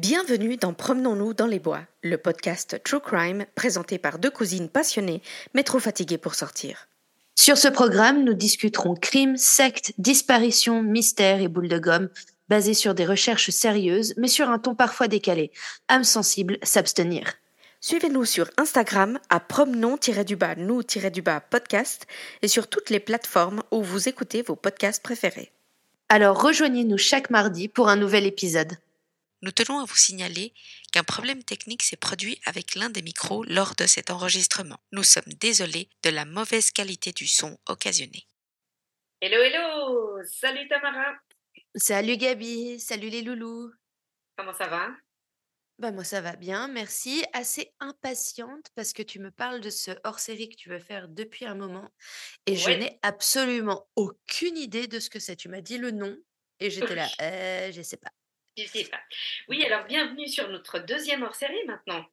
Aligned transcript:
Bienvenue 0.00 0.56
dans 0.56 0.74
Promenons-nous 0.74 1.34
dans 1.34 1.48
les 1.48 1.58
bois, 1.58 1.80
le 2.04 2.18
podcast 2.18 2.80
True 2.84 3.00
Crime 3.00 3.46
présenté 3.56 3.98
par 3.98 4.20
deux 4.20 4.30
cousines 4.30 4.68
passionnées 4.68 5.22
mais 5.54 5.64
trop 5.64 5.80
fatiguées 5.80 6.18
pour 6.18 6.36
sortir. 6.36 6.86
Sur 7.34 7.58
ce 7.58 7.66
programme, 7.66 8.22
nous 8.22 8.34
discuterons 8.34 8.94
crimes, 8.94 9.36
sectes, 9.36 9.94
disparitions, 9.98 10.84
mystères 10.84 11.40
et 11.40 11.48
boules 11.48 11.66
de 11.66 11.80
gomme, 11.80 12.10
basés 12.48 12.74
sur 12.74 12.94
des 12.94 13.06
recherches 13.06 13.50
sérieuses 13.50 14.14
mais 14.16 14.28
sur 14.28 14.50
un 14.50 14.60
ton 14.60 14.76
parfois 14.76 15.08
décalé. 15.08 15.50
Âme 15.88 16.04
sensible, 16.04 16.58
s'abstenir. 16.62 17.32
Suivez-nous 17.80 18.24
sur 18.24 18.48
Instagram 18.56 19.18
à 19.30 19.40
promenons-nous-du-bas 19.40 21.40
podcast 21.40 22.06
et 22.42 22.48
sur 22.48 22.68
toutes 22.68 22.90
les 22.90 23.00
plateformes 23.00 23.64
où 23.72 23.82
vous 23.82 24.08
écoutez 24.08 24.42
vos 24.42 24.54
podcasts 24.54 25.02
préférés. 25.02 25.50
Alors 26.08 26.40
rejoignez-nous 26.40 26.98
chaque 26.98 27.30
mardi 27.30 27.66
pour 27.66 27.88
un 27.88 27.96
nouvel 27.96 28.26
épisode. 28.26 28.78
Nous 29.40 29.52
tenons 29.52 29.78
à 29.78 29.84
vous 29.84 29.96
signaler 29.96 30.52
qu'un 30.92 31.04
problème 31.04 31.44
technique 31.44 31.84
s'est 31.84 31.96
produit 31.96 32.40
avec 32.44 32.74
l'un 32.74 32.90
des 32.90 33.02
micros 33.02 33.44
lors 33.44 33.76
de 33.76 33.86
cet 33.86 34.10
enregistrement. 34.10 34.80
Nous 34.90 35.04
sommes 35.04 35.32
désolés 35.40 35.88
de 36.02 36.10
la 36.10 36.24
mauvaise 36.24 36.72
qualité 36.72 37.12
du 37.12 37.26
son 37.26 37.56
occasionné. 37.66 38.26
Hello, 39.20 39.40
hello 39.40 40.22
Salut 40.24 40.68
Tamara 40.68 41.14
Salut 41.76 42.16
Gabi, 42.16 42.80
salut 42.80 43.10
les 43.10 43.22
loulous. 43.22 43.70
Comment 44.36 44.54
ça 44.54 44.66
va? 44.66 44.88
Bah 45.78 45.92
moi 45.92 46.02
ça 46.02 46.20
va 46.20 46.34
bien, 46.34 46.66
merci. 46.66 47.24
Assez 47.32 47.72
impatiente 47.78 48.66
parce 48.74 48.92
que 48.92 49.02
tu 49.02 49.20
me 49.20 49.30
parles 49.30 49.60
de 49.60 49.70
ce 49.70 49.92
hors-série 50.02 50.48
que 50.48 50.56
tu 50.56 50.68
veux 50.68 50.80
faire 50.80 51.08
depuis 51.08 51.44
un 51.44 51.54
moment 51.54 51.88
et 52.46 52.56
je 52.56 52.70
n'ai 52.70 52.98
absolument 53.02 53.88
aucune 53.94 54.56
idée 54.56 54.88
de 54.88 54.98
ce 54.98 55.08
que 55.08 55.20
c'est. 55.20 55.36
Tu 55.36 55.48
m'as 55.48 55.60
dit 55.60 55.78
le 55.78 55.92
nom 55.92 56.16
et 56.58 56.70
j'étais 56.70 56.96
là, 56.96 57.08
euh, 57.22 57.70
je 57.70 57.82
sais 57.82 57.96
pas. 57.96 58.10
Je 58.58 58.66
sais 58.66 58.84
pas. 58.84 59.00
Oui, 59.46 59.64
alors 59.64 59.84
bienvenue 59.84 60.26
sur 60.26 60.48
notre 60.48 60.80
deuxième 60.80 61.22
hors-série 61.22 61.64
maintenant. 61.66 62.04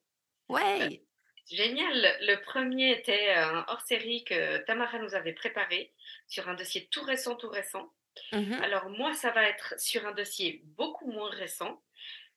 Ouais. 0.48 1.02
Génial. 1.50 2.16
Le 2.20 2.36
premier 2.42 2.92
était 2.92 3.32
un 3.32 3.64
hors-série 3.68 4.22
que 4.24 4.58
Tamara 4.58 4.98
nous 5.00 5.14
avait 5.14 5.32
préparé 5.32 5.92
sur 6.28 6.48
un 6.48 6.54
dossier 6.54 6.86
tout 6.90 7.02
récent, 7.02 7.34
tout 7.34 7.48
récent. 7.48 7.92
Mhm. 8.32 8.52
Alors 8.62 8.88
moi, 8.90 9.12
ça 9.14 9.32
va 9.32 9.48
être 9.48 9.74
sur 9.78 10.06
un 10.06 10.12
dossier 10.12 10.62
beaucoup 10.64 11.10
moins 11.10 11.30
récent, 11.30 11.82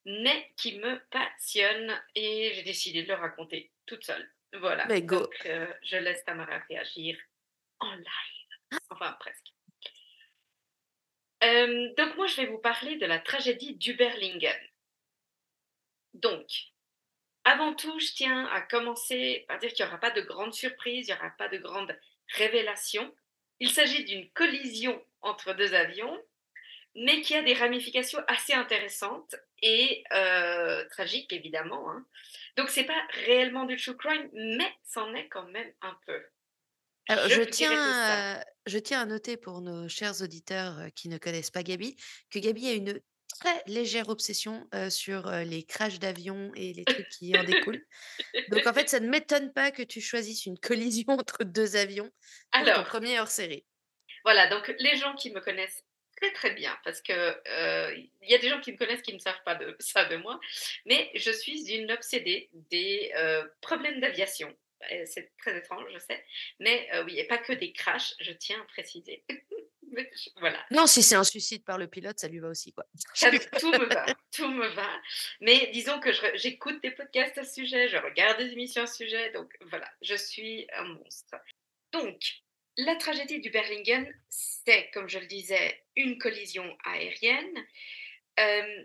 mais 0.06 0.52
qui 0.58 0.80
me 0.80 1.00
passionne 1.10 2.02
et 2.16 2.52
j'ai 2.56 2.64
décidé 2.64 3.04
de 3.04 3.10
le 3.10 3.16
raconter 3.16 3.72
toute 3.86 4.04
seule. 4.04 4.28
Voilà. 4.54 4.86
Mais 4.88 5.04
go. 5.04 5.20
Donc, 5.20 5.46
euh, 5.46 5.72
je 5.84 5.98
laisse 5.98 6.26
Tamara 6.26 6.58
réagir 6.68 7.16
en 7.80 7.94
live. 7.94 8.80
Enfin, 8.90 9.16
presque. 9.20 9.49
Euh, 11.44 11.94
donc 11.96 12.16
moi, 12.18 12.28
je 12.28 12.38
vais 12.38 12.48
vous 12.48 12.58
parler 12.58 12.98
de 12.98 13.06
la 13.06 13.20
tragédie 13.20 13.76
d'Uberlingen. 13.76 14.60
Donc, 16.14 16.48
avant 17.44 17.74
tout, 17.74 18.00
je 18.00 18.14
tiens 18.14 18.46
à 18.48 18.62
commencer 18.62 19.46
par 19.48 19.58
dire 19.60 19.74
qu'il 19.74 19.86
n'y 19.86 19.90
aura 19.90 20.00
pas 20.00 20.12
de 20.12 20.22
grandes 20.22 20.54
surprises, 20.54 21.08
il 21.08 21.12
n'y 21.14 21.18
aura 21.18 21.30
pas 21.32 21.48
de 21.48 21.58
grandes 21.58 21.98
révélations. 22.36 23.14
Il 23.60 23.70
s'agit 23.72 24.04
d'une 24.06 24.30
collision 24.32 25.04
entre 25.22 25.54
deux 25.54 25.74
avions, 25.74 26.22
mais 26.96 27.22
qui 27.22 27.36
a 27.36 27.42
des 27.42 27.54
ramifications 27.54 28.22
assez 28.28 28.54
intéressantes 28.54 29.36
et 29.62 30.04
euh, 30.14 30.88
tragiques, 30.90 31.32
évidemment. 31.34 31.90
hein. 31.92 32.06
Donc, 32.58 32.70
c'est 32.70 32.84
pas 32.86 33.08
réellement 33.26 33.66
du 33.66 33.78
true 33.78 33.96
crime, 33.96 34.30
mais 34.34 34.72
c'en 34.84 35.14
est 35.14 35.28
quand 35.28 35.46
même 35.48 35.72
un 35.82 35.98
peu. 36.06 36.22
Alors, 37.10 37.28
Je 37.28 37.42
tiens, 37.42 37.72
à, 37.74 38.46
je 38.68 38.78
tiens 38.78 39.02
à 39.02 39.06
noter 39.06 39.36
pour 39.36 39.62
nos 39.62 39.90
chers 39.90 40.22
auditeurs 40.22 40.90
qui 40.96 41.10
ne 41.10 41.18
connaissent 41.18 41.52
pas 41.52 41.64
Gabi 41.64 41.98
que 42.30 42.40
Gabi 42.40 42.68
a 42.70 42.74
une 42.74 43.02
très 43.40 43.64
légère 43.68 44.10
obsession 44.10 44.68
euh, 44.76 44.90
sur 44.90 45.28
euh, 45.28 45.44
les 45.44 45.64
crashs 45.64 46.00
d'avions 46.00 46.52
et 46.56 46.74
les 46.74 46.86
trucs 46.86 47.10
qui 47.10 47.38
en 47.38 47.44
découlent. 47.44 47.84
Donc 48.50 48.68
en 48.68 48.74
fait, 48.74 48.90
ça 48.90 49.00
ne 49.00 49.10
m'étonne 49.10 49.52
pas 49.54 49.72
que 49.72 49.82
tu 49.82 50.02
choisisses 50.02 50.46
une 50.46 50.60
collision 50.60 51.06
entre 51.08 51.44
deux 51.44 51.76
avions 51.76 52.10
pour 52.52 52.64
ton 52.64 52.72
Alors, 52.72 52.86
premier 52.86 53.20
hors-série. 53.20 53.66
Voilà, 54.24 54.48
donc 54.48 54.74
les 54.80 54.96
gens 54.98 55.16
qui 55.16 55.32
me 55.32 55.40
connaissent 55.40 55.84
très 56.18 56.32
très 56.34 56.52
bien, 56.52 56.78
parce 56.84 57.02
que 57.02 57.14
euh, 57.14 57.96
il 58.22 58.30
y 58.30 58.36
a 58.36 58.38
des 58.38 58.50
gens 58.50 58.60
qui 58.60 58.74
me 58.74 58.78
connaissent 58.78 59.02
qui 59.02 59.14
ne 59.14 59.20
savent 59.20 59.42
pas 59.46 59.56
de 59.56 59.76
ça 59.80 60.06
de 60.06 60.18
moi, 60.18 60.40
mais 60.86 61.10
je 61.16 61.32
suis 61.32 61.72
une 61.72 61.92
obsédée 61.92 62.50
des 62.54 63.12
problèmes 63.62 64.00
d'aviation. 64.02 64.54
C'est 65.06 65.36
très 65.38 65.58
étrange, 65.58 65.86
je 65.94 66.00
sais, 66.00 66.24
mais 66.60 66.88
euh, 66.94 67.04
oui, 67.04 67.20
et 67.20 67.26
pas 67.26 67.38
que 67.38 67.54
des 67.54 67.72
crashs, 67.74 68.14
je 68.20 68.32
tiens 68.32 68.60
à 68.62 68.66
préciser. 68.66 69.24
Voilà, 70.38 70.64
Non, 70.70 70.86
si 70.86 71.02
c'est 71.02 71.16
un 71.16 71.24
suicide 71.24 71.64
par 71.66 71.80
le 71.80 71.88
pilote, 71.88 72.20
ça 72.20 72.28
lui 72.28 72.38
va 72.38 72.50
aussi 72.50 72.72
quoi. 72.74 72.86
Ça- 73.16 73.32
tout 73.60 73.72
me 73.72 73.86
va, 73.92 74.06
tout 74.32 74.48
me 74.48 74.68
va. 74.68 74.88
Mais 75.42 75.68
disons 75.74 76.00
que 76.00 76.12
j'écoute 76.36 76.80
des 76.84 76.92
podcasts 76.92 77.38
à 77.40 77.44
ce 77.44 77.56
sujet, 77.56 77.90
je 77.90 77.98
regarde 77.98 78.38
des 78.38 78.52
émissions 78.54 78.84
à 78.84 78.88
ce 78.88 78.98
sujet, 78.98 79.32
donc 79.32 79.52
voilà, 79.70 79.90
je 80.04 80.14
suis 80.14 80.68
un 80.74 80.84
monstre. 80.84 81.36
Donc, 81.92 82.22
la 82.78 82.96
tragédie 82.98 83.40
du 83.40 83.50
Berlingen, 83.50 84.08
c'est, 84.30 84.92
comme 84.94 85.10
je 85.10 85.18
le 85.18 85.26
disais, 85.26 85.84
une 85.96 86.20
collision 86.20 86.78
aérienne. 86.86 87.66
Euh, 88.40 88.84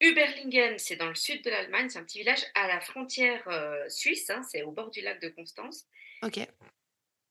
Uberlingen, 0.00 0.78
c'est 0.78 0.96
dans 0.96 1.08
le 1.08 1.14
sud 1.14 1.42
de 1.44 1.50
l'Allemagne, 1.50 1.88
c'est 1.88 1.98
un 1.98 2.04
petit 2.04 2.18
village 2.18 2.44
à 2.54 2.66
la 2.66 2.80
frontière 2.80 3.46
euh, 3.48 3.88
suisse, 3.88 4.28
hein, 4.30 4.42
c'est 4.42 4.62
au 4.62 4.72
bord 4.72 4.90
du 4.90 5.00
lac 5.00 5.20
de 5.20 5.28
Constance, 5.28 5.86
Ok. 6.22 6.40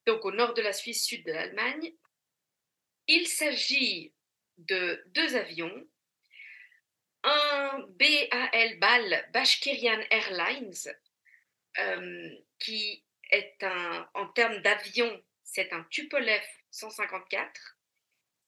donc 0.06 0.24
au 0.26 0.32
nord 0.32 0.54
de 0.54 0.62
la 0.62 0.74
Suisse, 0.74 1.04
sud 1.04 1.26
de 1.26 1.32
l'Allemagne. 1.32 1.94
Il 3.08 3.28
s'agit 3.28 4.14
de 4.58 5.04
deux 5.08 5.36
avions. 5.36 5.88
Un 7.24 7.86
BAL 7.90 8.80
BAL 8.80 9.30
Bashkirian 9.34 10.02
Airlines, 10.10 10.74
euh, 11.80 12.30
qui 12.60 13.06
est 13.32 13.62
un, 13.64 14.10
en 14.14 14.28
termes 14.30 14.62
d'avion, 14.62 15.22
c'est 15.44 15.72
un 15.74 15.84
Tupolev 15.90 16.44
154, 16.72 17.78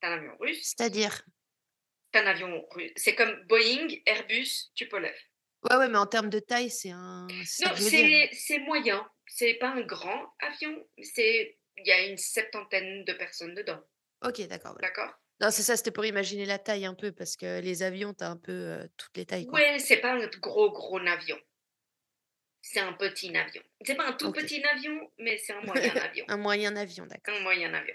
c'est 0.01 0.07
un 0.07 0.11
avion 0.13 0.37
russe, 0.39 0.73
C'est-à-dire? 0.77 1.15
c'est 1.15 1.31
un 2.15 2.25
avion 2.27 2.65
russe, 2.71 2.91
c'est 2.95 3.15
comme 3.15 3.33
Boeing, 3.47 3.87
Airbus, 4.05 4.71
Tupolev. 4.75 5.15
Ouais, 5.69 5.77
ouais, 5.77 5.87
mais 5.89 5.97
en 5.97 6.05
termes 6.05 6.29
de 6.29 6.39
taille, 6.39 6.69
c'est 6.69 6.91
un. 6.91 7.27
Non, 7.27 7.71
c'est 7.75 8.59
moyen, 8.59 9.07
c'est 9.27 9.55
pas 9.55 9.69
un 9.69 9.81
grand 9.81 10.33
avion, 10.39 10.87
c'est 11.01 11.57
il 11.77 11.85
y 11.87 11.91
a 11.91 12.05
une 12.05 12.17
septantaine 12.17 13.03
de 13.03 13.13
personnes 13.13 13.53
dedans, 13.55 13.81
Ok, 14.23 14.41
d'accord. 14.47 14.73
voilà. 14.73 14.87
d'accord? 14.87 15.11
Non, 15.41 15.51
c'est 15.51 15.63
ça, 15.63 15.75
c'était 15.75 15.91
pour 15.91 16.05
imaginer 16.05 16.45
la 16.45 16.57
taille 16.59 16.85
un 16.85 16.93
peu, 16.93 17.11
parce 17.11 17.35
que 17.35 17.59
les 17.59 17.83
avions, 17.83 18.13
t'as 18.13 18.29
un 18.29 18.37
peu 18.37 18.53
euh, 18.53 18.87
toutes 18.95 19.17
les 19.17 19.25
tailles 19.25 19.45
quoi. 19.47 19.59
Ouais, 19.59 19.79
c'est 19.79 19.97
pas 19.97 20.13
un 20.13 20.27
gros 20.39 20.71
gros 20.71 20.99
avion. 20.99 21.37
C'est 22.61 22.79
un 22.79 22.93
petit 22.93 23.35
avion. 23.35 23.61
C'est 23.83 23.95
pas 23.95 24.07
un 24.07 24.13
tout 24.13 24.31
petit 24.31 24.63
avion, 24.63 25.11
mais 25.19 25.37
c'est 25.37 25.53
un 25.53 25.61
moyen 25.65 25.93
avion. 25.97 26.25
Un 26.29 26.37
moyen 26.37 26.75
avion, 26.75 27.05
d'accord. 27.05 27.35
Un 27.35 27.39
moyen 27.41 27.73
avion. 27.73 27.93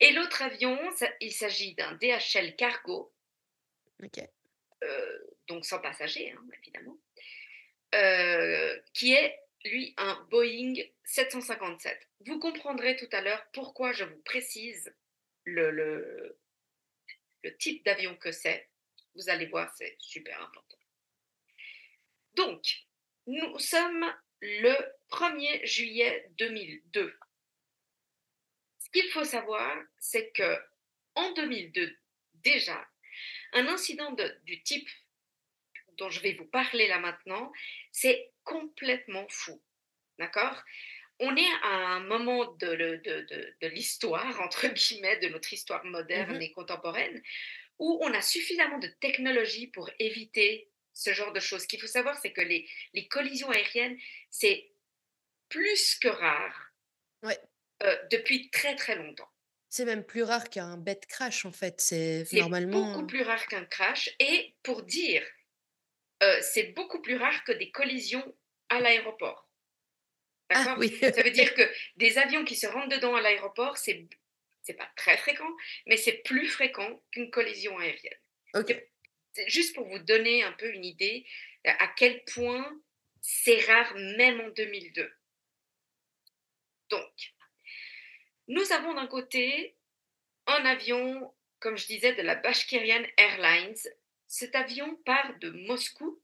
Et 0.00 0.12
l'autre 0.12 0.42
avion, 0.42 0.78
ça- 0.96 1.10
il 1.20 1.32
s'agit 1.32 1.74
d'un 1.74 1.92
DHL 1.94 2.54
Cargo, 2.56 3.12
Euh, 4.82 5.18
donc 5.48 5.64
sans 5.64 5.78
passagers, 5.80 6.32
hein, 6.32 6.44
évidemment, 6.62 6.98
euh, 7.94 8.80
qui 8.94 9.12
est, 9.12 9.38
lui, 9.64 9.94
un 9.96 10.26
Boeing 10.30 10.74
757. 11.04 12.08
Vous 12.26 12.38
comprendrez 12.38 12.96
tout 12.96 13.08
à 13.12 13.20
l'heure 13.20 13.44
pourquoi 13.52 13.92
je 13.92 14.04
vous 14.04 14.22
précise 14.22 14.94
le, 15.44 15.70
le, 15.70 16.38
le 17.42 17.56
type 17.56 17.84
d'avion 17.84 18.16
que 18.16 18.32
c'est. 18.32 18.68
Vous 19.14 19.28
allez 19.28 19.46
voir, 19.46 19.72
c'est 19.76 19.96
super 19.98 20.40
important. 20.40 20.78
Donc, 22.34 22.62
nous 23.26 23.58
sommes 23.58 24.06
le 24.40 24.74
1er 25.10 25.66
juillet 25.66 26.26
2002. 26.38 27.14
Ce 28.78 28.90
qu'il 28.90 29.10
faut 29.10 29.24
savoir, 29.24 29.76
c'est 29.98 30.30
que 30.32 30.58
en 31.14 31.32
2002, 31.32 31.96
déjà, 32.34 32.88
un 33.52 33.66
incident 33.68 34.12
de- 34.12 34.36
du 34.44 34.62
type 34.62 34.88
dont 35.98 36.10
je 36.10 36.20
vais 36.20 36.32
vous 36.32 36.46
parler 36.46 36.88
là 36.88 36.98
maintenant, 36.98 37.52
c'est 37.92 38.32
complètement 38.44 39.26
fou. 39.28 39.60
D'accord? 40.18 40.62
On 41.18 41.36
est 41.36 41.52
à 41.62 41.76
un 41.96 42.00
moment 42.00 42.46
de, 42.52 42.66
le- 42.68 42.98
de- 42.98 43.20
de- 43.22 43.54
de 43.60 43.66
l'histoire, 43.68 44.40
entre 44.40 44.68
guillemets, 44.68 45.18
de 45.18 45.28
notre 45.28 45.52
histoire 45.52 45.84
moderne 45.84 46.34
Mhm. 46.36 46.42
et 46.42 46.52
contemporaine, 46.52 47.22
où 47.78 47.98
on 48.02 48.12
a 48.14 48.22
suffisamment 48.22 48.78
de 48.78 48.88
technologie 49.00 49.66
pour 49.66 49.90
éviter 49.98 50.70
ce 50.92 51.12
genre 51.12 51.32
de 51.32 51.40
choses. 51.40 51.62
Ce 51.62 51.66
qu'il 51.68 51.80
faut 51.80 51.86
savoir, 51.86 52.18
c'est 52.18 52.32
que 52.32 52.40
les, 52.40 52.68
les 52.94 53.06
collisions 53.08 53.50
aériennes, 53.50 53.98
c'est 54.30 54.70
plus 55.48 55.96
que 55.96 56.08
rare 56.08 56.72
Ouais. 57.22 57.38
euh, 57.82 57.96
depuis 58.10 58.50
très 58.50 58.74
très 58.76 58.96
longtemps. 58.96 59.28
C'est 59.70 59.84
même 59.84 60.04
plus 60.04 60.24
rare 60.24 60.50
qu'un 60.50 60.76
bête 60.76 61.06
crash 61.06 61.44
en 61.44 61.52
fait. 61.52 61.80
C'est 61.80 62.26
normalement. 62.32 62.92
beaucoup 62.92 63.06
plus 63.06 63.22
rare 63.22 63.46
qu'un 63.46 63.64
crash. 63.64 64.10
Et 64.18 64.54
pour 64.64 64.82
dire, 64.82 65.24
euh, 66.24 66.38
c'est 66.42 66.72
beaucoup 66.74 67.00
plus 67.00 67.16
rare 67.16 67.44
que 67.44 67.52
des 67.52 67.70
collisions 67.70 68.36
à 68.68 68.80
l'aéroport. 68.80 69.48
Ah 70.48 70.64
D'accord? 70.64 70.78
oui. 70.78 70.98
Ça 71.00 71.22
veut 71.22 71.30
dire 71.30 71.54
que 71.54 71.62
des 71.96 72.18
avions 72.18 72.44
qui 72.44 72.56
se 72.56 72.66
rentrent 72.66 72.88
dedans 72.88 73.14
à 73.14 73.20
l'aéroport, 73.20 73.78
c'est 73.78 74.06
c'est 74.62 74.74
pas 74.74 74.90
très 74.96 75.16
fréquent, 75.16 75.50
mais 75.86 75.96
c'est 75.96 76.22
plus 76.22 76.46
fréquent 76.46 77.02
qu'une 77.12 77.30
collision 77.30 77.78
aérienne. 77.78 78.18
ok. 78.54 78.76
C'est 79.32 79.48
juste 79.48 79.76
pour 79.76 79.86
vous 79.86 80.00
donner 80.00 80.42
un 80.42 80.52
peu 80.52 80.70
une 80.72 80.84
idée 80.84 81.24
à 81.64 81.86
quel 81.96 82.24
point 82.24 82.68
c'est 83.20 83.64
rare 83.66 83.94
même 83.94 84.40
en 84.40 84.48
2002. 84.50 85.10
Donc, 86.90 87.12
nous 88.50 88.72
avons 88.72 88.94
d'un 88.94 89.06
côté 89.06 89.76
un 90.46 90.64
avion, 90.64 91.32
comme 91.60 91.78
je 91.78 91.86
disais, 91.86 92.14
de 92.14 92.22
la 92.22 92.34
Bashkirian 92.34 93.04
Airlines. 93.16 93.78
Cet 94.26 94.54
avion 94.54 94.96
part 95.04 95.38
de 95.38 95.50
Moscou 95.50 96.20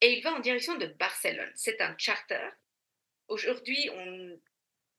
et 0.00 0.12
il 0.12 0.22
va 0.22 0.34
en 0.34 0.40
direction 0.40 0.76
de 0.76 0.86
Barcelone. 0.86 1.52
C'est 1.56 1.80
un 1.80 1.96
charter. 1.98 2.48
Aujourd'hui, 3.26 3.90
on 3.92 4.40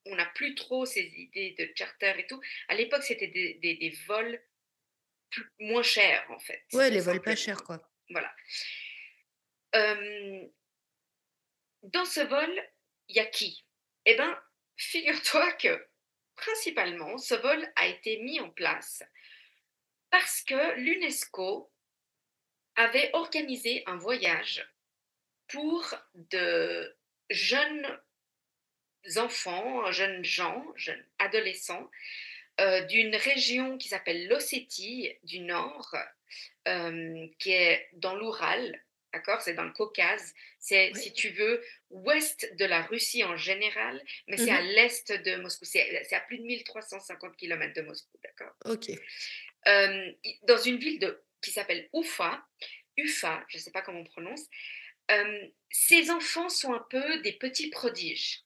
on 0.06 0.14
n'a 0.16 0.26
plus 0.26 0.54
trop 0.54 0.86
ces 0.86 1.02
idées 1.02 1.54
de 1.58 1.70
charter 1.74 2.14
et 2.18 2.26
tout. 2.26 2.40
À 2.68 2.74
l'époque, 2.74 3.02
c'était 3.02 3.28
des, 3.28 3.98
vols 4.06 4.42
moins 5.58 5.82
chers, 5.82 6.24
en 6.30 6.38
fait. 6.38 6.64
Ouais, 6.72 6.90
les 6.90 7.00
vols 7.00 7.20
pas 7.20 7.36
chers, 7.36 7.62
quoi. 7.62 7.80
Voilà. 8.08 8.34
dans 11.82 12.04
ce 12.04 12.20
vol, 12.20 12.68
il 13.08 13.16
y 13.16 13.20
a 13.20 13.26
qui? 13.26 13.64
Eh 14.06 14.14
bien, 14.14 14.42
figure-toi 14.76 15.52
que 15.52 15.89
principalement, 16.40 17.18
ce 17.18 17.34
vol 17.34 17.72
a 17.76 17.86
été 17.86 18.18
mis 18.18 18.40
en 18.40 18.50
place 18.50 19.02
parce 20.10 20.42
que 20.42 20.74
l'UNESCO 20.76 21.70
avait 22.76 23.10
organisé 23.12 23.82
un 23.86 23.96
voyage 23.96 24.66
pour 25.48 25.94
de 26.14 26.96
jeunes 27.30 27.86
enfants, 29.16 29.90
jeunes 29.92 30.24
gens, 30.24 30.64
jeunes 30.76 31.04
adolescents 31.18 31.90
euh, 32.60 32.84
d'une 32.86 33.16
région 33.16 33.78
qui 33.78 33.88
s'appelle 33.88 34.28
l'Ossétie 34.28 35.12
du 35.22 35.40
Nord, 35.40 35.94
euh, 36.68 37.26
qui 37.38 37.52
est 37.52 37.88
dans 37.94 38.14
l'Oural, 38.14 38.78
d'accord? 39.12 39.40
C'est 39.40 39.54
dans 39.54 39.64
le 39.64 39.72
Caucase. 39.72 40.34
C'est, 40.58 40.92
si 40.94 41.12
tu 41.12 41.30
veux, 41.30 41.62
ouest 41.90 42.54
de 42.56 42.64
la 42.64 42.82
Russie 42.82 43.24
en 43.24 43.36
général, 43.36 44.02
mais 44.28 44.36
c'est 44.36 44.50
à 44.50 44.62
mmh 44.62 44.66
l'est 44.66 45.12
de 45.12 45.36
Moscou. 45.36 45.64
C'est, 45.64 46.12
à 46.12 46.20
plus 46.20 46.38
de 46.38 46.44
1350 46.44 47.36
km 47.36 47.74
de 47.74 47.82
Moscou, 47.82 48.18
d'accord? 48.22 48.54
Ok. 48.64 48.90
Euh, 49.68 50.12
dans 50.42 50.58
une 50.58 50.78
ville 50.78 50.98
de, 50.98 51.22
qui 51.42 51.50
s'appelle 51.50 51.88
Ufa, 51.94 52.44
Ufa, 52.96 53.44
je 53.48 53.58
ne 53.58 53.62
sais 53.62 53.70
pas 53.70 53.82
comment 53.82 54.00
on 54.00 54.04
prononce, 54.04 54.46
ces 55.70 56.10
enfants 56.10 56.48
sont 56.48 56.72
un 56.72 56.86
peu 56.90 57.20
des 57.20 57.32
petits 57.32 57.70
prodiges. 57.70 58.44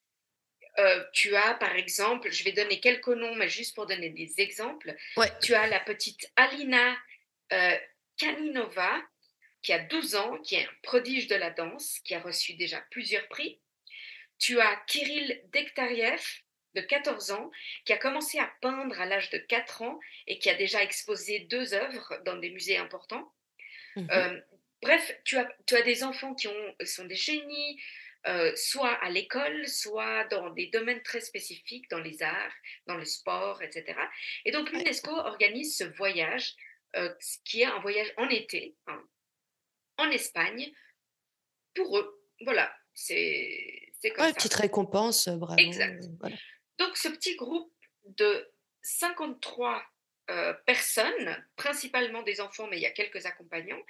Euh, 0.78 1.04
tu 1.12 1.36
as, 1.36 1.54
par 1.54 1.74
exemple, 1.76 2.30
je 2.32 2.42
vais 2.42 2.52
donner 2.52 2.80
quelques 2.80 3.08
noms, 3.08 3.34
mais 3.36 3.48
juste 3.48 3.74
pour 3.74 3.86
donner 3.86 4.10
des 4.10 4.40
exemples. 4.40 4.94
Tu 5.40 5.54
as 5.54 5.66
la 5.68 5.80
petite 5.80 6.30
Alina 6.36 6.96
euh, 7.52 7.76
Kaninova, 8.16 9.00
qui 9.64 9.72
a 9.72 9.80
12 9.80 10.14
ans, 10.14 10.38
qui 10.42 10.54
est 10.54 10.64
un 10.64 10.72
prodige 10.82 11.26
de 11.26 11.34
la 11.34 11.50
danse, 11.50 11.98
qui 12.04 12.14
a 12.14 12.20
reçu 12.20 12.54
déjà 12.54 12.80
plusieurs 12.90 13.26
prix. 13.28 13.60
Tu 14.38 14.60
as 14.60 14.76
Kirill 14.86 15.42
Dektariev, 15.52 16.22
de 16.74 16.80
14 16.80 17.30
ans, 17.30 17.50
qui 17.84 17.92
a 17.92 17.96
commencé 17.96 18.38
à 18.38 18.52
peindre 18.60 19.00
à 19.00 19.06
l'âge 19.06 19.30
de 19.30 19.38
4 19.38 19.82
ans 19.82 19.98
et 20.26 20.38
qui 20.38 20.50
a 20.50 20.54
déjà 20.54 20.82
exposé 20.82 21.40
deux 21.40 21.72
œuvres 21.72 22.20
dans 22.24 22.36
des 22.36 22.50
musées 22.50 22.76
importants. 22.76 23.32
Mmh 23.96 24.06
euh, 24.10 24.40
bref, 24.82 25.18
tu 25.24 25.38
as, 25.38 25.48
tu 25.66 25.76
as 25.76 25.82
des 25.82 26.04
enfants 26.04 26.34
qui 26.34 26.48
ont, 26.48 26.74
sont 26.84 27.06
des 27.06 27.14
génies, 27.14 27.80
euh, 28.26 28.54
soit 28.56 28.92
à 28.92 29.08
l'école, 29.08 29.66
soit 29.68 30.24
dans 30.24 30.50
des 30.50 30.66
domaines 30.66 31.02
très 31.02 31.20
spécifiques, 31.20 31.88
dans 31.90 32.00
les 32.00 32.22
arts, 32.22 32.54
dans 32.86 32.96
le 32.96 33.04
sport, 33.04 33.62
etc. 33.62 33.98
Et 34.44 34.50
donc 34.50 34.70
l'UNESCO 34.72 35.10
organise 35.10 35.78
ce 35.78 35.84
voyage, 35.84 36.54
euh, 36.96 37.14
qui 37.44 37.62
est 37.62 37.66
un 37.66 37.78
voyage 37.80 38.12
en 38.16 38.28
été, 38.28 38.74
hein, 38.88 39.02
en 39.98 40.10
Espagne, 40.10 40.72
pour 41.74 41.98
eux. 41.98 42.22
Voilà, 42.42 42.74
c'est 42.92 43.92
comme 44.14 44.26
ça. 44.26 44.34
Petite 44.34 44.54
récompense, 44.54 45.28
euh, 45.28 45.36
bravo. 45.36 45.58
Exact. 45.58 46.04
Donc 46.78 46.96
ce 46.96 47.08
petit 47.08 47.36
groupe 47.36 47.72
de 48.04 48.50
53 48.82 49.82
personnes, 50.64 51.46
principalement 51.54 52.22
des 52.22 52.40
enfants, 52.40 52.66
mais 52.66 52.78
il 52.78 52.82
y 52.82 52.86
a 52.86 52.90
quelques 52.90 53.26
accompagnants, 53.26 53.82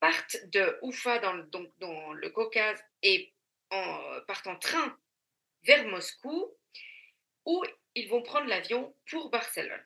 partent 0.00 0.36
de 0.48 0.78
Oufa 0.82 1.18
dans 1.18 1.38
donc 1.38 1.70
dans 1.78 2.12
le 2.12 2.30
Caucase 2.30 2.78
et 3.02 3.32
en, 3.70 4.20
partent 4.26 4.46
en 4.46 4.56
train 4.56 4.96
vers 5.62 5.86
Moscou, 5.86 6.54
où 7.44 7.64
ils 7.94 8.08
vont 8.08 8.22
prendre 8.22 8.46
l'avion 8.46 8.94
pour 9.10 9.30
Barcelone. 9.30 9.84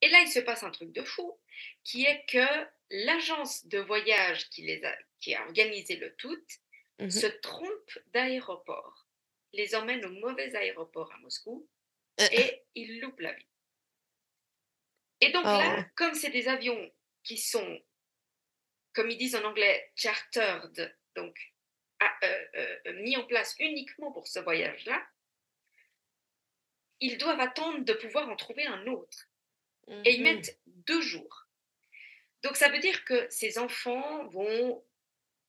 Et 0.00 0.08
là, 0.08 0.20
il 0.20 0.28
se 0.28 0.40
passe 0.40 0.62
un 0.62 0.70
truc 0.70 0.92
de 0.92 1.02
fou, 1.02 1.38
qui 1.82 2.04
est 2.04 2.24
que 2.28 2.66
l'agence 2.90 3.66
de 3.66 3.78
voyage 3.78 4.48
qui, 4.50 4.62
les 4.62 4.84
a, 4.84 4.96
qui 5.20 5.34
a 5.34 5.44
organisé 5.44 5.96
le 5.96 6.14
tout 6.16 6.36
mmh 7.00 7.10
se 7.10 7.26
trompe 7.26 7.98
d'aéroport, 8.12 9.08
les 9.52 9.74
emmène 9.74 10.04
au 10.04 10.10
mauvais 10.10 10.54
aéroport 10.54 11.12
à 11.12 11.18
Moscou, 11.18 11.68
euh. 12.20 12.28
et 12.30 12.62
ils 12.74 13.00
loupent 13.00 13.20
l'avion. 13.20 13.48
Et 15.20 15.30
donc 15.32 15.44
là, 15.44 15.78
oh. 15.80 15.82
comme 15.96 16.14
c'est 16.14 16.30
des 16.30 16.48
avions 16.48 16.92
qui 17.24 17.38
sont, 17.38 17.80
comme 18.92 19.10
ils 19.10 19.18
disent 19.18 19.34
en 19.34 19.44
anglais, 19.44 19.90
chartered, 19.96 20.96
donc 21.16 21.36
euh, 22.22 22.44
euh, 22.86 23.02
mis 23.02 23.16
en 23.16 23.24
place 23.24 23.54
uniquement 23.58 24.12
pour 24.12 24.26
ce 24.26 24.38
voyage-là, 24.38 25.04
ils 27.00 27.18
doivent 27.18 27.40
attendre 27.40 27.84
de 27.84 27.92
pouvoir 27.92 28.28
en 28.28 28.36
trouver 28.36 28.66
un 28.66 28.86
autre. 28.86 29.28
Et 30.04 30.14
ils 30.14 30.22
mettent 30.22 30.58
deux 30.66 31.02
jours. 31.02 31.43
Donc 32.44 32.56
ça 32.56 32.68
veut 32.68 32.78
dire 32.78 33.04
que 33.04 33.26
ces 33.30 33.58
enfants 33.58 34.26
vont 34.28 34.84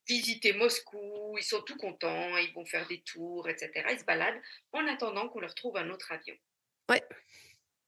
visiter 0.08 0.54
Moscou, 0.54 1.36
ils 1.38 1.44
sont 1.44 1.62
tout 1.62 1.76
contents, 1.76 2.38
ils 2.38 2.54
vont 2.54 2.66
faire 2.66 2.88
des 2.88 3.02
tours, 3.02 3.50
etc. 3.50 3.86
Ils 3.92 4.00
se 4.00 4.06
baladent 4.06 4.42
en 4.72 4.88
attendant 4.88 5.28
qu'on 5.28 5.42
leur 5.42 5.54
trouve 5.56 5.76
un 5.76 5.90
autre 5.90 6.14
avion. 6.14 6.38
Ouais. 6.90 7.04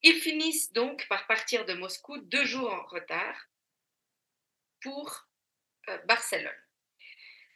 Ils 0.04 0.20
finissent 0.20 0.74
donc 0.74 1.08
par 1.08 1.26
partir 1.26 1.66
de 1.66 1.74
Moscou 1.74 2.18
deux 2.18 2.44
jours 2.44 2.72
en 2.72 2.86
retard 2.86 3.48
pour 4.82 5.28
euh, 5.90 5.98
Barcelone. 6.00 6.52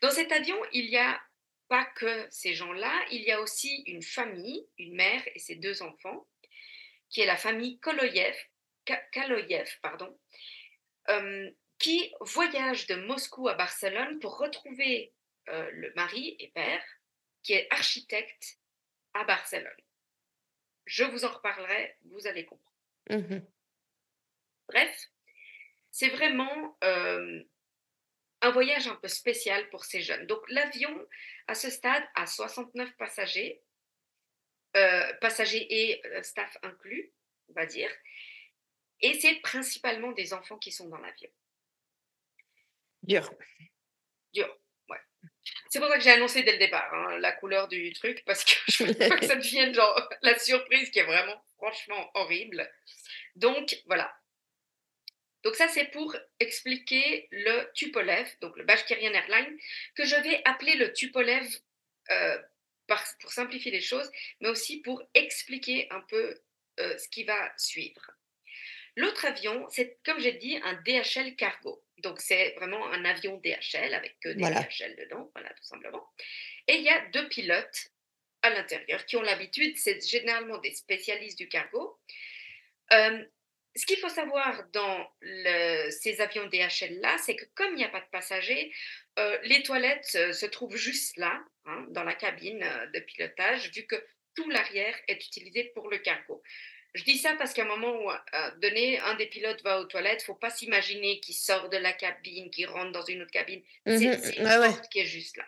Dans 0.02 0.12
cet 0.12 0.32
avion, 0.32 0.58
il 0.72 0.90
n'y 0.90 0.98
a 0.98 1.22
pas 1.68 1.86
que 1.86 2.28
ces 2.30 2.54
gens-là, 2.54 2.94
il 3.12 3.22
y 3.24 3.32
a 3.32 3.42
aussi 3.42 3.84
une 3.88 4.04
famille, 4.04 4.66
une 4.78 4.96
mère 4.96 5.24
et 5.36 5.40
ses 5.40 5.56
deux 5.56 5.82
enfants, 5.82 6.28
qui 7.10 7.22
est 7.22 7.26
la 7.26 7.38
famille 7.38 7.78
Koloyev, 7.80 8.38
Kaloyev, 9.12 9.70
pardon, 9.82 10.18
qui 11.78 12.14
voyage 12.22 12.88
de 12.88 12.96
Moscou 12.96 13.48
à 13.48 13.56
Barcelone 13.56 14.20
pour 14.20 14.38
retrouver 14.38 15.14
euh, 15.50 15.70
le 15.72 15.92
mari 15.96 16.36
et 16.40 16.50
père, 16.50 16.84
qui 17.44 17.54
est 17.54 17.68
architecte 17.72 18.60
à 19.14 19.24
Barcelone. 19.24 19.82
Je 20.86 21.04
vous 21.04 21.26
en 21.26 21.30
reparlerai, 21.30 21.98
vous 22.06 22.28
allez 22.28 22.46
comprendre. 22.46 22.78
Mmh 23.10 23.40
Bref, 24.68 25.10
c'est 25.90 26.10
vraiment 26.10 26.78
euh, 26.84 27.44
un 28.42 28.52
voyage 28.52 28.88
un 28.88 28.96
peu 28.96 29.08
spécial 29.08 29.70
pour 29.70 29.84
ces 29.84 30.02
jeunes. 30.02 30.26
Donc 30.28 30.42
l'avion, 30.50 31.08
à 31.48 31.56
ce 31.56 31.70
stade, 31.70 32.04
a 32.16 32.26
69 32.26 32.96
passagers, 32.98 33.62
euh, 34.78 35.14
passagers 35.16 35.68
et 35.70 36.06
euh, 36.08 36.24
staff 36.24 36.58
inclus, 36.64 37.12
on 37.50 37.54
va 37.54 37.66
dire. 37.66 37.92
Et 39.02 39.20
c'est 39.20 39.36
principalement 39.36 40.12
des 40.12 40.34
enfants 40.34 40.58
qui 40.58 40.72
sont 40.72 40.88
dans 40.88 40.98
l'avion. 40.98 41.30
Dur. 43.04 43.32
Dur, 44.34 44.58
ouais. 44.90 45.00
C'est 45.70 45.80
pour 45.80 45.90
ça 45.90 45.98
que 45.98 46.04
j'ai 46.04 46.12
annoncé 46.12 46.44
dès 46.44 46.54
le 46.54 46.60
départ 46.60 46.94
hein, 46.94 47.18
la 47.18 47.32
couleur 47.32 47.68
du 47.68 47.94
truc, 47.94 48.24
parce 48.26 48.44
que 48.44 48.54
je 48.68 48.84
veux 48.84 48.94
pas 48.94 49.18
que 49.18 49.26
ça 49.26 49.36
devienne 49.36 49.74
genre 49.74 50.10
la 50.22 50.38
surprise 50.38 50.92
qui 50.92 51.00
est 51.00 51.04
vraiment 51.04 51.44
franchement 51.58 52.12
horrible. 52.14 52.70
Donc 53.36 53.82
voilà, 53.88 54.14
donc 55.44 55.56
ça, 55.56 55.68
c'est 55.68 55.86
pour 55.86 56.16
expliquer 56.40 57.28
le 57.32 57.72
Tupolev, 57.74 58.28
donc 58.42 58.56
le 58.58 58.64
Bashkirian 58.64 59.14
Airline, 59.14 59.58
que 59.96 60.06
je 60.06 60.16
vais 60.16 60.42
appeler 60.46 60.76
le 60.76 60.94
Tupolev 60.94 61.48
euh, 62.12 62.38
pour 63.20 63.32
simplifier 63.32 63.72
les 63.72 63.82
choses, 63.82 64.12
mais 64.40 64.50
aussi 64.50 64.82
pour 64.82 65.02
expliquer 65.14 65.88
un 65.92 66.02
peu 66.02 66.36
euh, 66.80 66.98
ce 66.98 67.08
qui 67.10 67.24
va 67.24 67.52
suivre. 67.58 68.12
L'autre 68.96 69.26
avion, 69.26 69.68
c'est 69.70 70.00
comme 70.06 70.20
j'ai 70.20 70.34
dit, 70.34 70.60
un 70.64 70.74
DHL 70.86 71.36
cargo. 71.36 71.84
Donc 71.98 72.20
c'est 72.20 72.54
vraiment 72.58 72.86
un 72.92 73.06
avion 73.06 73.38
DHL 73.38 73.94
avec 73.94 74.20
que 74.20 74.30
des 74.30 74.44
DHL 74.44 74.96
dedans, 74.98 75.30
voilà, 75.34 75.50
tout 75.54 75.64
simplement. 75.64 76.10
Et 76.68 76.76
il 76.76 76.82
y 76.82 76.90
a 76.90 77.06
deux 77.08 77.28
pilotes 77.30 77.92
à 78.42 78.50
l'intérieur 78.50 79.06
qui 79.06 79.18
ont 79.18 79.22
l'habitude, 79.22 79.78
c'est 79.78 80.06
généralement 80.06 80.58
des 80.58 80.74
spécialistes 80.74 81.38
du 81.38 81.48
cargo. 81.48 82.00
Euh, 82.94 83.24
ce 83.76 83.86
qu'il 83.86 83.98
faut 83.98 84.10
savoir 84.10 84.68
dans 84.74 85.10
ces 85.22 86.20
avions 86.20 86.48
DHL-là, 86.48 87.18
c'est 87.20 87.36
que 87.36 87.46
comme 87.56 87.74
il 87.74 87.78
n'y 87.78 87.86
a 87.86 87.90
pas 87.90 88.02
de 88.02 88.10
passagers, 88.12 88.74
euh, 89.20 89.38
les 89.44 89.64
toilettes 89.64 90.16
euh, 90.16 90.34
se 90.34 90.46
trouvent 90.46 90.76
juste 90.76 91.18
là, 91.18 91.44
hein, 91.66 91.86
dans 91.90 92.04
la 92.04 92.14
cabine 92.14 92.64
euh, 92.64 92.86
de 92.88 93.00
pilotage, 93.00 93.72
vu 93.72 93.86
que 93.86 93.96
tout 94.36 94.50
l'arrière 94.50 94.98
est 95.08 95.26
utilisé 95.26 95.72
pour 95.76 95.90
le 95.90 95.98
cargo. 95.98 96.42
Je 96.94 97.04
dis 97.04 97.18
ça 97.18 97.36
parce 97.36 97.54
qu'à 97.54 97.64
un 97.64 97.76
moment 97.78 98.12
donné, 98.58 99.00
un 99.00 99.16
des 99.16 99.28
pilotes 99.28 99.64
va 99.64 99.80
aux 99.80 99.86
toilettes, 99.86 100.24
faut 100.24 100.36
pas 100.36 100.50
s'imaginer 100.50 101.20
qu'il 101.22 101.36
sort 101.36 101.70
de 101.70 101.78
la 101.78 101.94
cabine, 101.94 102.52
qu'il 102.52 102.68
rentre 102.68 102.92
dans 102.92 103.06
une 103.06 103.22
autre 103.22 103.32
cabine. 103.32 103.64
C'est 103.86 103.98
Mhm, 104.08 104.20
c'est 104.22 104.36
une 104.38 104.46
ouais, 104.46 104.58
ouais. 104.58 104.68
porte 104.70 104.90
qui 104.90 105.00
est 105.00 105.06
juste 105.06 105.38
là. 105.38 105.46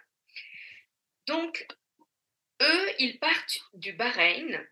Donc, 1.28 1.66
eux, 2.62 2.90
ils 3.00 3.20
partent 3.20 3.60
du 3.74 3.92
Bahreïn 3.94 4.66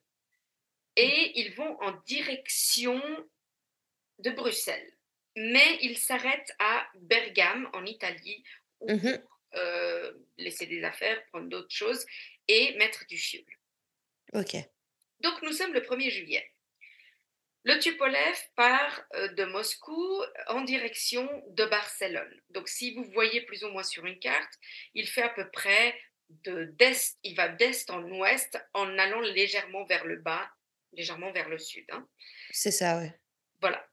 et 0.95 1.39
ils 1.39 1.53
vont 1.55 1.77
en 1.81 1.91
direction 2.05 3.01
de 4.19 4.29
Bruxelles. 4.31 4.93
Mais 5.35 5.77
ils 5.81 5.97
s'arrêtent 5.97 6.53
à 6.59 6.87
Bergame, 6.95 7.69
en 7.73 7.85
Italie, 7.85 8.43
où 8.79 8.91
Mhm. 8.93 9.21
euh, 9.55 10.13
laisser 10.37 10.65
des 10.67 10.83
affaires, 10.83 11.21
prendre 11.27 11.49
d'autres 11.49 11.73
choses 11.75 12.05
et 12.47 12.75
mettre 12.77 13.05
du 13.07 13.17
fioul. 13.17 13.45
Ok. 14.33 14.55
Donc 15.19 15.41
nous 15.41 15.51
sommes 15.51 15.73
le 15.73 15.81
1er 15.81 16.09
juillet. 16.09 16.49
Le 17.63 17.77
Tupolev 17.79 18.37
part 18.55 19.03
euh, 19.15 19.27
de 19.29 19.45
Moscou 19.45 20.23
en 20.47 20.61
direction 20.61 21.29
de 21.49 21.65
Barcelone. 21.65 22.41
Donc 22.49 22.67
si 22.67 22.93
vous 22.95 23.03
voyez 23.13 23.41
plus 23.41 23.63
ou 23.63 23.69
moins 23.69 23.83
sur 23.83 24.05
une 24.05 24.19
carte, 24.19 24.51
il 24.95 25.07
fait 25.07 25.21
à 25.21 25.29
peu 25.29 25.49
près 25.51 25.99
de 26.29 26.63
d'est, 26.77 27.17
il 27.23 27.35
va 27.35 27.49
d'est 27.49 27.89
en 27.91 28.01
ouest 28.03 28.57
en 28.73 28.97
allant 28.97 29.19
légèrement 29.21 29.85
vers 29.85 30.05
le 30.05 30.17
bas, 30.17 30.49
légèrement 30.93 31.31
vers 31.31 31.49
le 31.49 31.59
sud. 31.59 31.85
hein. 31.91 32.07
C'est 32.51 32.71
ça, 32.71 32.97
ouais. 32.97 33.13
Voilà. 33.59 33.85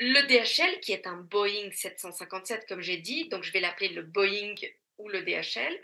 Le 0.00 0.22
DHL, 0.28 0.80
qui 0.80 0.92
est 0.92 1.06
un 1.08 1.16
Boeing 1.16 1.70
757, 1.72 2.66
comme 2.68 2.80
j'ai 2.80 2.98
dit, 2.98 3.28
donc 3.28 3.42
je 3.42 3.52
vais 3.52 3.60
l'appeler 3.60 3.88
le 3.88 4.02
Boeing 4.02 4.54
ou 4.98 5.08
le 5.08 5.22
DHL, 5.22 5.80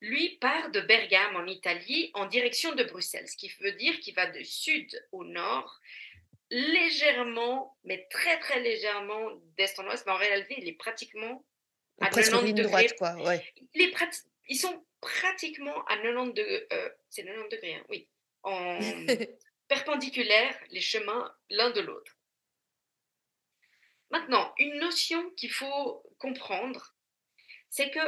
lui 0.00 0.36
part 0.38 0.70
de 0.70 0.80
Bergame 0.80 1.36
en 1.36 1.46
Italie 1.46 2.10
en 2.14 2.26
direction 2.26 2.74
de 2.74 2.84
Bruxelles, 2.84 3.28
ce 3.28 3.36
qui 3.36 3.48
veut 3.60 3.72
dire 3.72 3.98
qu'il 4.00 4.14
va 4.14 4.26
de 4.26 4.42
sud 4.42 4.88
au 5.12 5.24
nord, 5.24 5.80
légèrement, 6.50 7.76
mais 7.84 8.06
très 8.10 8.38
très 8.38 8.60
légèrement 8.60 9.30
d'est 9.56 9.78
en 9.78 9.86
ouest, 9.86 10.04
mais 10.06 10.12
en 10.12 10.16
réalité, 10.16 10.54
il 10.58 10.68
est 10.68 10.74
pratiquement 10.74 11.44
à 12.00 12.08
Presque 12.08 12.30
90 12.30 12.46
ligne 12.46 12.56
degrés. 12.56 12.70
droite, 12.86 12.96
quoi. 12.98 13.14
Ouais. 13.24 13.52
Il 13.74 13.82
est 13.82 13.90
prati- 13.90 14.24
ils 14.48 14.58
sont 14.58 14.84
pratiquement 15.00 15.84
à 15.86 15.96
90 15.96 16.32
degrés, 16.34 16.66
euh, 16.72 16.88
c'est 17.08 17.24
90 17.24 17.48
degrés, 17.50 17.74
hein, 17.74 17.84
oui, 17.88 18.08
en 18.42 18.78
perpendiculaires 19.68 20.58
les 20.70 20.80
chemins 20.80 21.34
l'un 21.50 21.70
de 21.70 21.80
l'autre. 21.80 22.12
Maintenant, 24.10 24.54
une 24.58 24.78
notion 24.78 25.30
qu'il 25.30 25.50
faut 25.50 26.02
comprendre, 26.18 26.94
c'est 27.70 27.90
que 27.90 27.98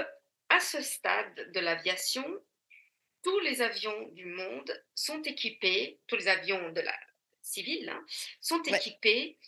à 0.49 0.61
ce 0.61 0.81
stade 0.83 1.53
de 1.53 1.61
l'aviation, 1.61 2.25
tous 3.23 3.39
les 3.41 3.61
avions 3.63 4.09
du 4.13 4.27
monde 4.27 4.85
sont 4.95 5.21
équipés, 5.23 5.99
tous 6.07 6.17
les 6.17 6.29
avions 6.29 6.71
de 6.71 6.81
la 6.81 6.99
civile, 7.43 7.89
hein, 7.89 8.05
sont 8.41 8.61
Ouais. 8.67 8.77
équipés 8.79 9.39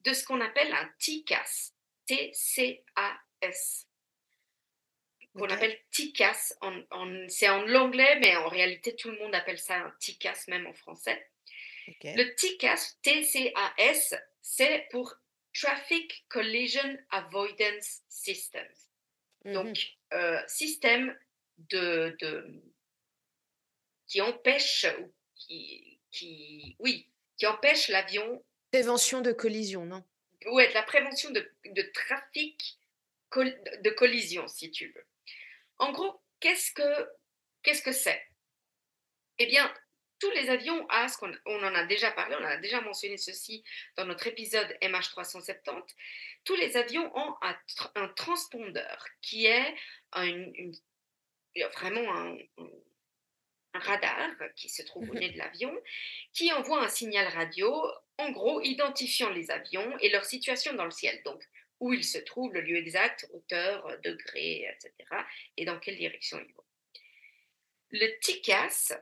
de 0.00 0.12
ce 0.12 0.24
qu'on 0.24 0.40
appelle 0.40 0.72
un 0.72 0.88
TCAS, 0.98 1.72
T-C-A-S, 2.06 3.86
qu'on 5.34 5.50
appelle 5.50 5.78
TCAS. 5.90 6.54
En, 6.60 6.80
en- 6.90 7.28
c'est 7.28 7.48
en 7.48 7.68
anglais, 7.74 8.18
mais 8.20 8.36
en 8.36 8.48
réalité, 8.48 8.94
tout 8.96 9.10
le 9.10 9.18
monde 9.18 9.34
appelle 9.34 9.58
ça 9.58 9.76
un 9.76 9.90
TCAS, 10.00 10.44
même 10.48 10.66
en 10.66 10.72
français. 10.74 11.30
Le 12.02 12.34
TCAS, 12.34 12.96
T-C-A-S, 13.02 14.14
c'est 14.42 14.86
pour 14.90 15.14
Traffic 15.52 16.24
Collision 16.28 16.96
Avoidance 17.10 18.02
Systems. 18.08 18.66
Mhm. 19.44 19.52
Donc, 19.54 19.95
euh, 20.12 20.40
système 20.46 21.16
de, 21.58 22.16
de- 22.20 22.62
qui 24.06 24.20
empêche, 24.20 24.86
qui, 25.34 26.00
qui, 26.10 26.76
oui, 26.78 27.10
qui 27.36 27.46
empêche 27.46 27.88
l'avion, 27.88 28.44
Prévention 28.72 29.20
de 29.22 29.32
collision, 29.32 29.86
non? 29.86 30.04
Ouais, 30.46 30.68
de 30.68 30.74
la 30.74 30.82
prévention 30.82 31.30
de, 31.30 31.50
de 31.64 31.82
trafic, 31.94 32.78
col- 33.30 33.58
de 33.82 33.90
collision, 33.90 34.46
si 34.48 34.70
tu 34.70 34.88
veux. 34.92 35.06
En 35.78 35.92
gros, 35.92 36.20
qu'est-ce 36.40 36.72
que 36.72 37.08
qu'est-ce 37.62 37.82
que 37.82 37.92
c'est? 37.92 38.22
Eh 39.38 39.46
bien, 39.46 39.72
tous 40.18 40.30
les 40.30 40.48
avions 40.50 40.86
A, 40.88 41.08
ce 41.08 41.18
qu'on 41.18 41.32
on 41.46 41.62
en 41.62 41.74
a 41.74 41.84
déjà 41.84 42.10
parlé, 42.10 42.36
on 42.40 42.44
a 42.44 42.56
déjà 42.56 42.80
mentionné 42.80 43.16
ceci 43.18 43.62
dans 43.96 44.04
notre 44.06 44.26
épisode 44.26 44.76
MH370, 44.82 45.82
tous 46.44 46.54
les 46.56 46.76
avions 46.76 47.10
ont 47.16 47.34
un, 47.42 47.52
tr- 47.68 47.90
un 47.96 48.08
transpondeur 48.08 49.06
qui 49.20 49.46
est 49.46 49.74
une- 50.16 50.74
vraiment 51.74 52.14
un, 52.14 52.36
un- 52.58 52.70
un 53.74 53.78
radar 53.78 54.30
qui 54.54 54.68
se 54.70 54.82
trouve 54.82 55.10
au 55.10 55.14
nez 55.14 55.30
de 55.30 55.38
l'avion, 55.38 55.74
qui 56.32 56.50
envoie 56.52 56.82
un 56.82 56.88
signal 56.88 57.26
radio, 57.28 57.70
en 58.18 58.30
gros 58.30 58.62
identifiant 58.62 59.28
les 59.30 59.50
avions 59.50 59.98
et 59.98 60.08
leur 60.08 60.24
situation 60.24 60.72
dans 60.72 60.84
le 60.86 60.90
ciel. 60.90 61.20
Donc, 61.24 61.42
où 61.80 61.92
ils 61.92 62.04
se 62.04 62.16
trouvent, 62.16 62.54
le 62.54 62.62
lieu 62.62 62.76
exact, 62.76 63.26
hauteur, 63.34 63.98
degré, 64.02 64.66
etc. 64.72 64.92
et 65.58 65.66
dans 65.66 65.78
quelle 65.78 65.96
direction 65.96 66.38
ils 66.40 66.54
vont. 66.54 66.64
Le 67.90 68.18
TICAS, 68.20 68.94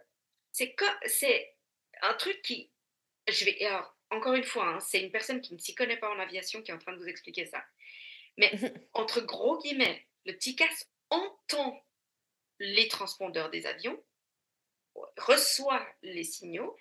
c'est 0.54 1.56
un 2.02 2.14
truc 2.14 2.40
qui, 2.42 2.70
je 3.28 3.44
vais, 3.44 3.64
alors, 3.64 3.96
encore 4.10 4.34
une 4.34 4.44
fois, 4.44 4.68
hein, 4.68 4.80
c'est 4.80 5.00
une 5.00 5.10
personne 5.10 5.40
qui 5.40 5.54
ne 5.54 5.58
s'y 5.58 5.74
connaît 5.74 5.96
pas 5.96 6.10
en 6.10 6.18
aviation 6.18 6.62
qui 6.62 6.70
est 6.70 6.74
en 6.74 6.78
train 6.78 6.92
de 6.92 6.98
vous 6.98 7.08
expliquer 7.08 7.46
ça. 7.46 7.64
Mais 8.36 8.52
entre 8.92 9.20
gros 9.20 9.58
guillemets, 9.60 10.06
le 10.24 10.36
TICAS 10.36 10.86
entend 11.10 11.84
les 12.60 12.88
transpondeurs 12.88 13.50
des 13.50 13.66
avions, 13.66 14.00
reçoit 15.16 15.86
les 16.02 16.24
signaux 16.24 16.76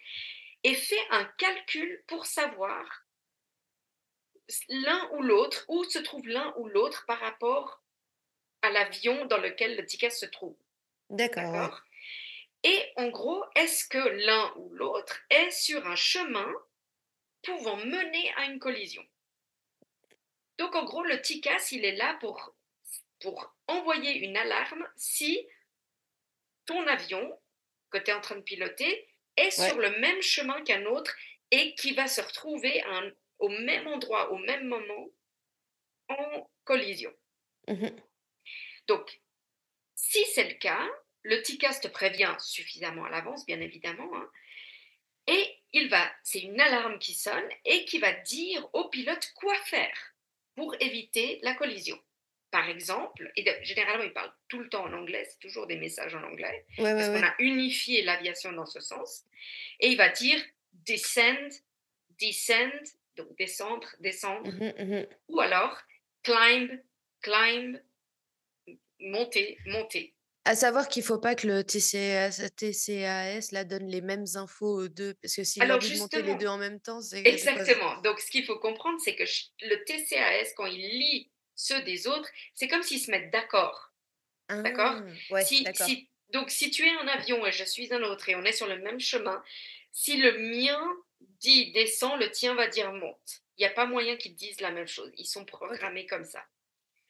et 0.64 0.76
fait 0.76 1.08
un 1.10 1.26
calcul 1.38 2.04
pour 2.08 2.26
savoir 2.26 3.06
l'un 4.70 5.10
ou 5.14 5.24
l'autre, 5.24 5.66
où 5.68 5.84
se 5.86 6.00
trouve 6.00 6.28
l'un 6.28 6.54
ou 6.58 6.68
l'autre 6.68 7.06
par 7.08 7.20
rapport 7.20 7.82
à 8.62 8.70
l'avion 8.70 9.26
dans 9.26 9.40
lequel 9.40 9.76
le 9.76 9.86
TICAS 9.86 10.12
se 10.12 10.26
trouve. 10.26 10.56
D'accord? 11.10 11.82
Et 12.64 12.92
en 12.96 13.10
gros, 13.10 13.44
est-ce 13.56 13.88
que 13.88 13.98
l'un 13.98 14.54
ou 14.56 14.70
l'autre 14.74 15.20
est 15.30 15.52
sur 15.52 15.86
un 15.86 15.96
chemin 15.96 16.52
pouvant 17.44 17.78
mener 17.78 18.34
à 18.36 18.46
une 18.46 18.60
collision? 18.60 19.06
Donc 20.58 20.76
en 20.76 20.86
gros, 20.86 21.04
le 21.04 21.22
TICAS, 21.22 21.70
il 21.72 21.84
est 21.84 21.96
là 21.96 22.18
pour, 22.22 22.56
pour 23.20 23.56
envoyer 23.68 24.14
une 24.20 24.38
alarme 24.38 24.88
si 24.96 25.46
ton 26.66 26.86
avion 26.88 27.40
que 27.90 27.98
tu 27.98 28.12
es 28.12 28.14
en 28.14 28.22
train 28.22 28.36
de 28.38 28.42
piloter 28.42 29.10
est 29.36 29.60
Ouais. 29.60 29.68
sur 29.70 29.78
le 29.80 29.90
même 30.00 30.22
chemin 30.22 30.62
qu'un 30.64 30.86
autre 30.86 31.14
et 31.52 31.76
qui 31.76 31.94
va 31.94 32.08
se 32.08 32.22
retrouver 32.22 32.82
un- 32.84 33.12
au 33.40 33.50
même 33.50 33.88
endroit, 33.88 34.32
au 34.32 34.38
même 34.38 34.68
moment, 34.68 35.10
en 36.08 36.50
collision. 36.64 37.14
Mhm. 37.68 37.96
Donc, 38.88 39.22
si 39.96 40.24
c'est 40.34 40.48
le 40.50 40.56
cas, 40.56 40.88
le 41.24 41.42
TICAS 41.42 41.80
te 41.82 41.88
prévient 41.88 42.36
suffisamment 42.40 43.06
à 43.06 43.10
l'avance, 43.10 43.46
bien 43.46 43.60
évidemment, 43.62 44.10
hein, 44.16 44.30
et 45.28 45.56
il 45.72 45.90
va, 45.90 46.12
c'est 46.24 46.42
une 46.42 46.60
alarme 46.60 47.00
qui 47.00 47.14
sonne 47.14 47.48
et 47.66 47.86
qui 47.86 48.00
va 48.00 48.12
dire 48.12 48.70
au 48.74 48.90
pilote 48.90 49.32
quoi 49.36 49.56
faire 49.66 49.98
pour 50.56 50.76
éviter 50.82 51.40
la 51.44 51.56
collision. 51.56 51.98
Par 52.52 52.70
exemple, 52.70 53.32
et 53.36 53.44
de- 53.44 53.64
généralement 53.64 54.04
il 54.04 54.14
parle 54.14 54.32
tout 54.50 54.60
le 54.60 54.70
temps 54.70 54.84
en 54.86 54.94
anglais, 54.94 55.26
c'est 55.26 55.40
toujours 55.40 55.66
des 55.66 55.78
messages 55.78 56.14
en 56.14 56.24
anglais, 56.24 56.66
Ouais, 56.78 56.94
parce 56.94 57.08
ouais. 57.10 57.20
qu'on 57.22 57.26
a 57.26 57.34
unifié 57.40 58.02
l'aviation 58.04 58.52
dans 58.52 58.66
ce 58.68 58.80
sens, 58.82 59.24
et 59.80 59.88
il 59.90 59.98
va 59.98 60.10
dire 60.10 60.40
descend, 60.74 61.52
descend, 62.20 62.72
donc 63.16 63.36
descendre, 63.38 63.88
descendre, 64.02 64.52
Mhm, 64.52 64.74
mhm. 64.78 65.08
ou 65.30 65.40
alors 65.40 65.82
climb, 66.22 66.70
climb, 67.22 67.82
monter, 69.00 69.58
monter. 69.66 70.14
À 70.46 70.56
savoir 70.56 70.90
qu'il 70.90 71.04
faut 71.04 71.20
pas 71.20 71.36
que 71.36 71.48
le 71.48 71.64
TCAS, 71.64 72.50
TCAS 72.58 73.52
là, 73.52 73.64
donne 73.64 73.88
les 73.88 74.02
mêmes 74.02 74.26
infos 74.36 74.84
aux 74.84 74.88
deux, 74.90 75.14
parce 75.22 75.36
que 75.36 75.72
envie 75.72 75.94
de 75.94 76.00
monter 76.00 76.22
les 76.22 76.36
deux 76.36 76.48
en 76.48 76.58
même 76.58 76.82
temps, 76.82 77.02
c'est 77.02 77.26
Exactement. 77.26 78.02
Donc, 78.02 78.20
ce 78.20 78.30
qu'il 78.30 78.46
faut 78.46 78.60
comprendre, 78.60 79.00
c'est 79.04 79.16
que 79.16 79.24
le 79.62 79.84
TCAS, 79.86 80.54
quand 80.58 80.66
il 80.66 80.82
lit 80.82 81.32
ceux 81.56 81.82
des 81.84 82.08
autres, 82.08 82.30
c'est 82.56 82.68
comme 82.68 82.84
s'ils 82.84 83.00
se 83.00 83.10
mettent 83.10 83.32
d'accord. 83.32 83.94
D'accord? 84.50 84.96
Ah, 84.98 85.34
Ouais, 85.34 85.46
si, 85.46 85.64
d'accord. 85.64 85.88
si- 85.88 86.10
donc, 86.34 86.50
si 86.50 86.72
tu 86.72 86.86
es 86.86 86.90
un 86.92 87.08
avion 87.08 87.46
et 87.46 87.52
je 87.52 87.64
suis 87.64 87.94
un 87.94 88.02
autre 88.04 88.28
et 88.28 88.36
on 88.36 88.44
est 88.44 88.52
sur 88.52 88.68
le 88.68 88.80
même 88.80 89.00
chemin, 89.00 89.42
si 89.94 90.18
le 90.18 90.38
mien 90.40 90.82
dit 91.40 91.72
descend, 91.72 92.20
le 92.20 92.30
tien 92.32 92.56
va 92.56 92.68
dire 92.68 92.92
monte. 92.92 93.44
Il 93.58 93.62
n'y 93.62 93.66
a 93.68 93.70
pas 93.74 93.86
moyen 93.86 94.18
qu'ils 94.18 94.36
disent 94.36 94.60
la 94.60 94.72
même 94.72 94.88
chose. 94.88 95.12
Ils 95.18 95.26
sont 95.28 95.46
programmés 95.46 96.06
comme 96.08 96.26
ça. 96.26 96.44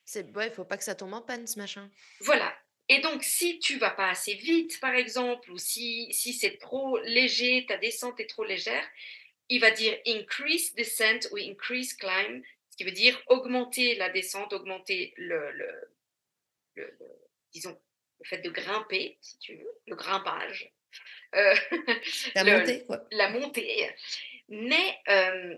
C'est 0.06 0.36
ouais, 0.36 0.52
faut 0.52 0.66
pas 0.66 0.78
que 0.78 0.84
ça 0.84 0.96
tombe 0.96 1.14
en 1.14 1.22
panne 1.22 1.48
ce 1.48 1.58
machin. 1.58 1.90
Voilà. 2.20 2.54
Et 2.90 3.00
donc, 3.00 3.24
si 3.24 3.60
tu 3.60 3.78
vas 3.78 3.92
pas 3.92 4.10
assez 4.10 4.34
vite, 4.34 4.80
par 4.80 4.94
exemple, 4.94 5.50
ou 5.52 5.58
si, 5.58 6.12
si 6.14 6.34
c'est 6.34 6.58
trop 6.58 6.98
léger, 7.00 7.66
ta 7.68 7.78
descente 7.78 8.20
est 8.20 8.30
trop 8.30 8.44
légère, 8.44 8.86
il 9.50 9.60
va 9.62 9.72
dire 9.72 9.98
increase 10.08 10.74
descent 10.76 11.28
ou 11.32 11.38
increase 11.38 11.94
climb, 11.94 12.44
ce 12.70 12.78
qui 12.78 12.84
veut 12.84 12.92
dire 12.92 13.22
augmenter 13.28 13.96
la 13.96 14.10
descente, 14.10 14.52
augmenter 14.54 15.14
le, 15.18 15.52
le, 15.52 15.68
le- 16.76 16.98
le- 17.00 17.20
disons, 17.54 17.80
le 18.20 18.26
fait 18.26 18.40
de 18.40 18.50
grimper, 18.50 19.18
si 19.22 19.38
tu 19.40 19.56
veux, 19.56 19.72
le 19.88 19.96
grimpage. 19.96 20.72
euh, 21.36 21.56
La 22.36 22.44
montée, 22.44 22.84
quoi. 22.86 23.06
la 23.12 23.30
montée. 23.30 23.90
Mais 24.50 25.00
euh, 25.08 25.58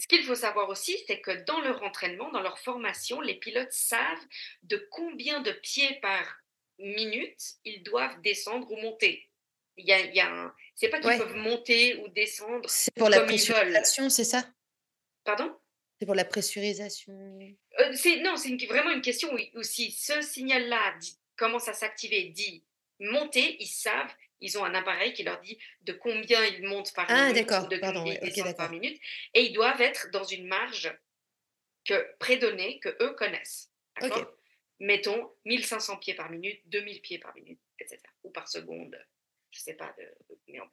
ce 0.00 0.06
qu'il 0.08 0.24
faut 0.24 0.34
savoir 0.34 0.68
aussi, 0.68 0.96
c'est 1.06 1.20
que 1.20 1.30
dans 1.44 1.60
leur 1.60 1.82
entraînement, 1.82 2.30
dans 2.30 2.40
leur 2.42 2.58
formation, 2.58 3.20
les 3.20 3.34
pilotes 3.34 3.72
savent 3.72 4.26
de 4.62 4.76
combien 4.90 5.40
de 5.40 5.52
pieds 5.52 5.98
par 6.00 6.24
minute 6.78 7.40
ils 7.64 7.82
doivent 7.82 8.20
descendre 8.22 8.70
ou 8.70 8.76
monter. 8.76 9.28
Il 9.76 9.86
y 9.86 9.92
a, 9.92 10.00
il 10.00 10.14
y 10.14 10.20
a 10.20 10.28
un... 10.30 10.54
C'est 10.74 10.88
pas 10.88 10.98
qu'ils 10.98 11.08
Ouais. 11.08 11.18
peuvent 11.18 11.36
monter 11.36 11.96
ou 11.96 12.08
descendre. 12.08 12.68
C'est 12.68 12.94
pour 12.94 13.08
la 13.08 13.20
pressurisation, 13.22 14.08
c'est 14.10 14.24
ça? 14.24 14.44
Pardon? 15.24 15.54
C'est 15.98 16.06
pour 16.06 16.14
la 16.14 16.24
pressurisation. 16.24 17.12
Euh, 17.78 17.92
c'est, 17.94 18.16
non, 18.20 18.36
c'est 18.36 18.48
une- 18.48 18.66
vraiment 18.66 18.90
une 18.90 19.02
question 19.02 19.32
où, 19.34 19.38
où 19.58 19.62
si 19.62 19.90
ce 19.92 20.22
signal-là 20.22 20.96
dit- 20.98 21.18
commence 21.36 21.68
à 21.68 21.74
s'activer, 21.74 22.24
dit 22.24 22.64
monter, 22.98 23.56
ils 23.62 23.66
savent, 23.66 24.12
ils 24.40 24.58
ont 24.58 24.64
un 24.64 24.74
appareil 24.74 25.12
qui 25.12 25.22
leur 25.22 25.40
dit 25.40 25.58
de 25.82 25.92
combien 25.92 26.44
ils 26.44 26.62
montent 26.64 26.92
par 26.94 27.06
Ah, 27.08 27.28
minute, 27.32 27.46
de 27.46 27.76
pardon, 27.78 28.00
combien 28.00 28.14
ils 28.14 28.18
ok, 28.18 28.24
descendent 28.34 28.56
par 28.56 28.70
minute, 28.70 29.00
et 29.34 29.42
ils 29.42 29.52
doivent 29.52 29.80
être 29.80 30.10
dans 30.10 30.24
une 30.24 30.46
marge 30.46 30.92
que, 31.84 32.16
prédonnée 32.18 32.78
que 32.80 32.96
eux 33.02 33.12
connaissent. 33.14 33.70
D'accord? 34.00 34.32
Mettons 34.78 35.30
1500 35.44 35.98
pieds 35.98 36.14
par 36.14 36.30
minute, 36.30 36.60
2000 36.66 37.00
pieds 37.02 37.18
par 37.18 37.34
minute, 37.34 37.60
etc. 37.78 38.00
Ou 38.22 38.30
par 38.30 38.48
seconde, 38.48 38.96
je 39.50 39.58
ne 39.58 39.62
sais 39.62 39.74
pas 39.74 39.94
de, 39.98 40.14
combien 40.46 40.62
on. 40.62 40.68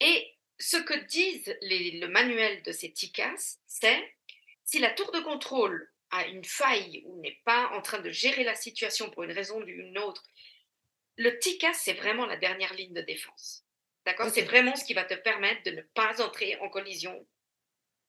Et 0.00 0.34
ce 0.58 0.76
que 0.76 0.94
disent 1.06 1.56
les- 1.62 1.92
le 2.00 2.08
manuel 2.08 2.62
de 2.62 2.72
ces 2.72 2.92
TICAS, 2.92 3.58
c'est 3.66 4.16
si 4.64 4.78
la 4.78 4.90
tour 4.90 5.10
de 5.12 5.20
contrôle 5.20 5.89
a 6.10 6.26
une 6.26 6.44
faille 6.44 7.02
ou 7.06 7.20
n'est 7.20 7.40
pas 7.44 7.70
en 7.74 7.82
train 7.82 8.00
de 8.00 8.10
gérer 8.10 8.44
la 8.44 8.54
situation 8.54 9.10
pour 9.10 9.22
une 9.22 9.32
raison 9.32 9.60
ou 9.60 9.66
une 9.66 9.98
autre, 9.98 10.22
le 11.16 11.38
TICAS, 11.38 11.74
c'est 11.74 11.92
vraiment 11.92 12.26
la 12.26 12.36
dernière 12.36 12.74
ligne 12.74 12.94
de 12.94 13.02
défense. 13.02 13.64
D'accord? 14.06 14.30
C'est 14.30 14.42
vraiment 14.42 14.74
ce 14.76 14.84
qui 14.84 14.94
va 14.94 15.04
te 15.04 15.14
permettre 15.14 15.62
de 15.64 15.72
ne 15.72 15.82
pas 15.82 16.22
entrer 16.22 16.56
en 16.60 16.68
collision 16.68 17.26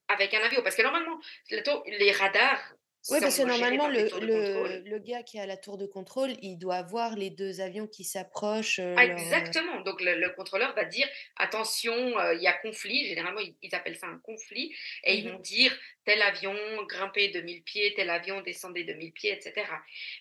avec 0.08 0.34
un 0.34 0.42
avion. 0.42 0.62
Parce 0.64 0.76
que 0.76 0.82
normalement, 0.82 1.20
les 1.50 2.12
radars. 2.12 2.74
Oui, 3.10 3.20
parce 3.20 3.38
que 3.38 3.44
normalement, 3.44 3.88
le, 3.88 4.84
le, 4.88 5.00
gars 5.00 5.24
qui 5.24 5.38
est 5.38 5.42
à 5.42 5.46
la 5.48 5.58
tour 5.58 5.78
de 5.78 5.88
contrôle, 5.88 6.32
il 6.42 6.58
doit 6.58 6.84
voir 6.84 7.16
les 7.16 7.30
deux 7.32 7.60
avions 7.60 7.88
qui 7.88 8.04
s'approchent. 8.04 8.80
euh, 8.80 8.94
Ah, 8.98 9.06
leur, 9.08 9.18
euh, 9.18 9.20
Exactement. 9.22 9.82
Donc 9.82 10.02
le, 10.02 10.16
le 10.20 10.30
contrôleur 10.30 10.76
va 10.76 10.86
dire 10.86 11.08
attention, 11.36 11.94
euh, 12.20 12.36
il 12.36 12.42
y 12.42 12.48
a 12.48 12.54
conflit. 12.54 13.08
Généralement, 13.08 13.40
ils, 13.40 13.56
ils 13.64 13.74
appellent 13.74 13.98
ça 13.98 14.08
un 14.08 14.20
conflit. 14.20 14.76
Et 15.04 15.16
ils 15.16 15.26
Mhm. 15.26 15.32
vont 15.34 15.40
dire 15.40 15.76
tel 16.06 16.22
avion 16.22 16.56
grimpez 16.88 17.30
de 17.30 17.42
1000 17.42 17.64
pieds, 17.64 17.94
tel 17.96 18.10
avion 18.10 18.42
descendez 18.42 18.84
de 18.84 18.94
1000 18.94 19.14
pieds, 19.14 19.32
etc. 19.32 19.68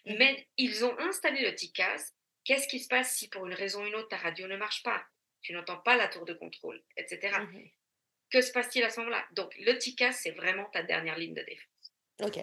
Mhm. 0.07 0.17
Mais 0.19 0.47
ils 0.57 0.85
ont 0.85 0.99
installé 1.01 1.43
le 1.43 1.55
TICAS. 1.55 2.13
Qu'est-ce 2.45 2.67
qui 2.67 2.81
se 2.81 2.89
passe 2.89 3.15
si 3.15 3.29
pour 3.29 3.47
une 3.47 3.55
raison 3.55 3.83
ou 3.85 3.87
une 3.87 3.95
autre 3.95 4.09
ta 4.09 4.17
radio 4.17 4.47
ne 4.47 4.57
marche 4.57 4.83
pas? 4.83 5.05
Tu 5.43 5.53
n'entends 5.53 5.79
pas 5.79 5.97
la 5.97 6.09
tour 6.09 6.25
de 6.25 6.33
contrôle, 6.33 6.83
etc. 6.97 7.37
Mhm. 7.41 7.69
Que 8.31 8.41
se 8.41 8.53
passe-t-il 8.53 8.85
à 8.85 8.91
ce 8.91 9.01
moment-là? 9.01 9.25
Donc 9.33 9.55
le 9.59 9.77
TICAS, 9.77 10.13
c'est 10.13 10.31
vraiment 10.31 10.65
ta 10.73 10.83
dernière 10.83 11.19
ligne 11.19 11.35
de 11.35 11.43
défense. 11.43 11.67
Ok. 12.23 12.39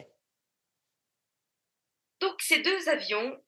Donc 2.20 2.42
ces 2.42 2.60
deux 2.60 2.90
avions, 2.90 3.44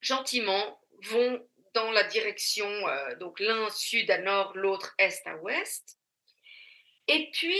gentiment, 0.00 0.80
vont 1.04 1.46
dans 1.74 1.90
la 1.92 2.02
direction, 2.04 2.66
euh, 2.88 3.14
donc 3.16 3.38
l'un 3.40 3.70
sud 3.70 4.10
à 4.10 4.18
nord, 4.18 4.56
l'autre 4.56 4.94
est 4.98 5.22
à 5.26 5.36
ouest. 5.36 5.98
Et 7.06 7.30
puis, 7.32 7.58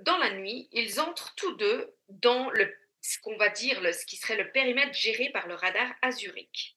dans 0.00 0.16
la 0.18 0.30
nuit, 0.30 0.68
ils 0.72 0.98
entrent 1.00 1.34
tous 1.36 1.54
deux 1.56 1.94
dans 2.08 2.50
le, 2.50 2.74
ce 3.00 3.18
qu'on 3.20 3.36
va 3.36 3.48
dire, 3.50 3.80
le- 3.80 3.92
ce 3.92 4.06
qui 4.06 4.16
serait 4.16 4.36
le 4.36 4.50
périmètre 4.50 4.94
géré 4.94 5.30
par 5.30 5.46
le 5.46 5.54
radar 5.54 5.92
à 6.02 6.10
Zurich. 6.10 6.76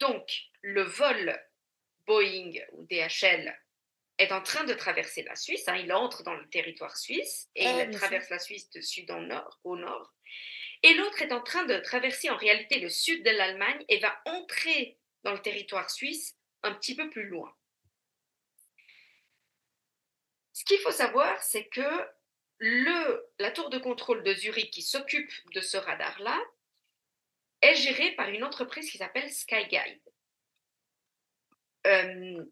Donc, 0.00 0.28
le 0.62 0.82
vol 0.82 1.40
Boeing 2.06 2.52
ou 2.72 2.84
DHL 2.86 3.56
est 4.18 4.32
en 4.32 4.42
train 4.42 4.64
de 4.64 4.74
traverser 4.74 5.22
la 5.22 5.34
Suisse. 5.36 5.66
hein, 5.68 5.76
il 5.76 5.92
entre 5.92 6.22
dans 6.22 6.34
le 6.34 6.48
territoire 6.50 6.96
suisse 6.96 7.48
et 7.54 7.66
Ah, 7.66 7.84
il 7.84 7.90
traverse 7.96 8.30
la 8.30 8.38
Suisse 8.38 8.68
de 8.70 8.80
sud 8.80 9.10
en 9.10 9.20
nord, 9.22 9.60
au 9.64 9.76
nord. 9.76 10.12
Et 10.82 10.94
l'autre 10.94 11.22
est 11.22 11.32
en 11.32 11.42
train 11.42 11.64
de 11.64 11.78
traverser 11.78 12.30
en 12.30 12.36
réalité 12.36 12.80
le 12.80 12.88
sud 12.88 13.24
de 13.24 13.30
l'Allemagne 13.30 13.84
et 13.88 13.98
va 13.98 14.20
entrer 14.26 14.98
dans 15.22 15.32
le 15.32 15.42
territoire 15.42 15.90
suisse 15.90 16.36
un 16.62 16.72
petit 16.74 16.94
peu 16.94 17.10
plus 17.10 17.28
loin. 17.28 17.54
Ce 20.52 20.64
qu'il 20.64 20.78
faut 20.78 20.92
savoir, 20.92 21.42
c'est 21.42 21.66
que 21.68 21.82
la 23.38 23.50
tour 23.50 23.68
de 23.70 23.78
contrôle 23.78 24.22
de 24.22 24.34
Zurich 24.34 24.70
qui 24.70 24.82
s'occupe 24.82 25.30
de 25.52 25.60
ce 25.60 25.76
radar-là 25.76 26.40
est 27.60 27.74
gérée 27.74 28.12
par 28.12 28.28
une 28.28 28.44
entreprise 28.44 28.90
qui 28.90 28.98
s'appelle 28.98 29.30
Skyguide. 29.30 30.00
Euh, 31.86 32.44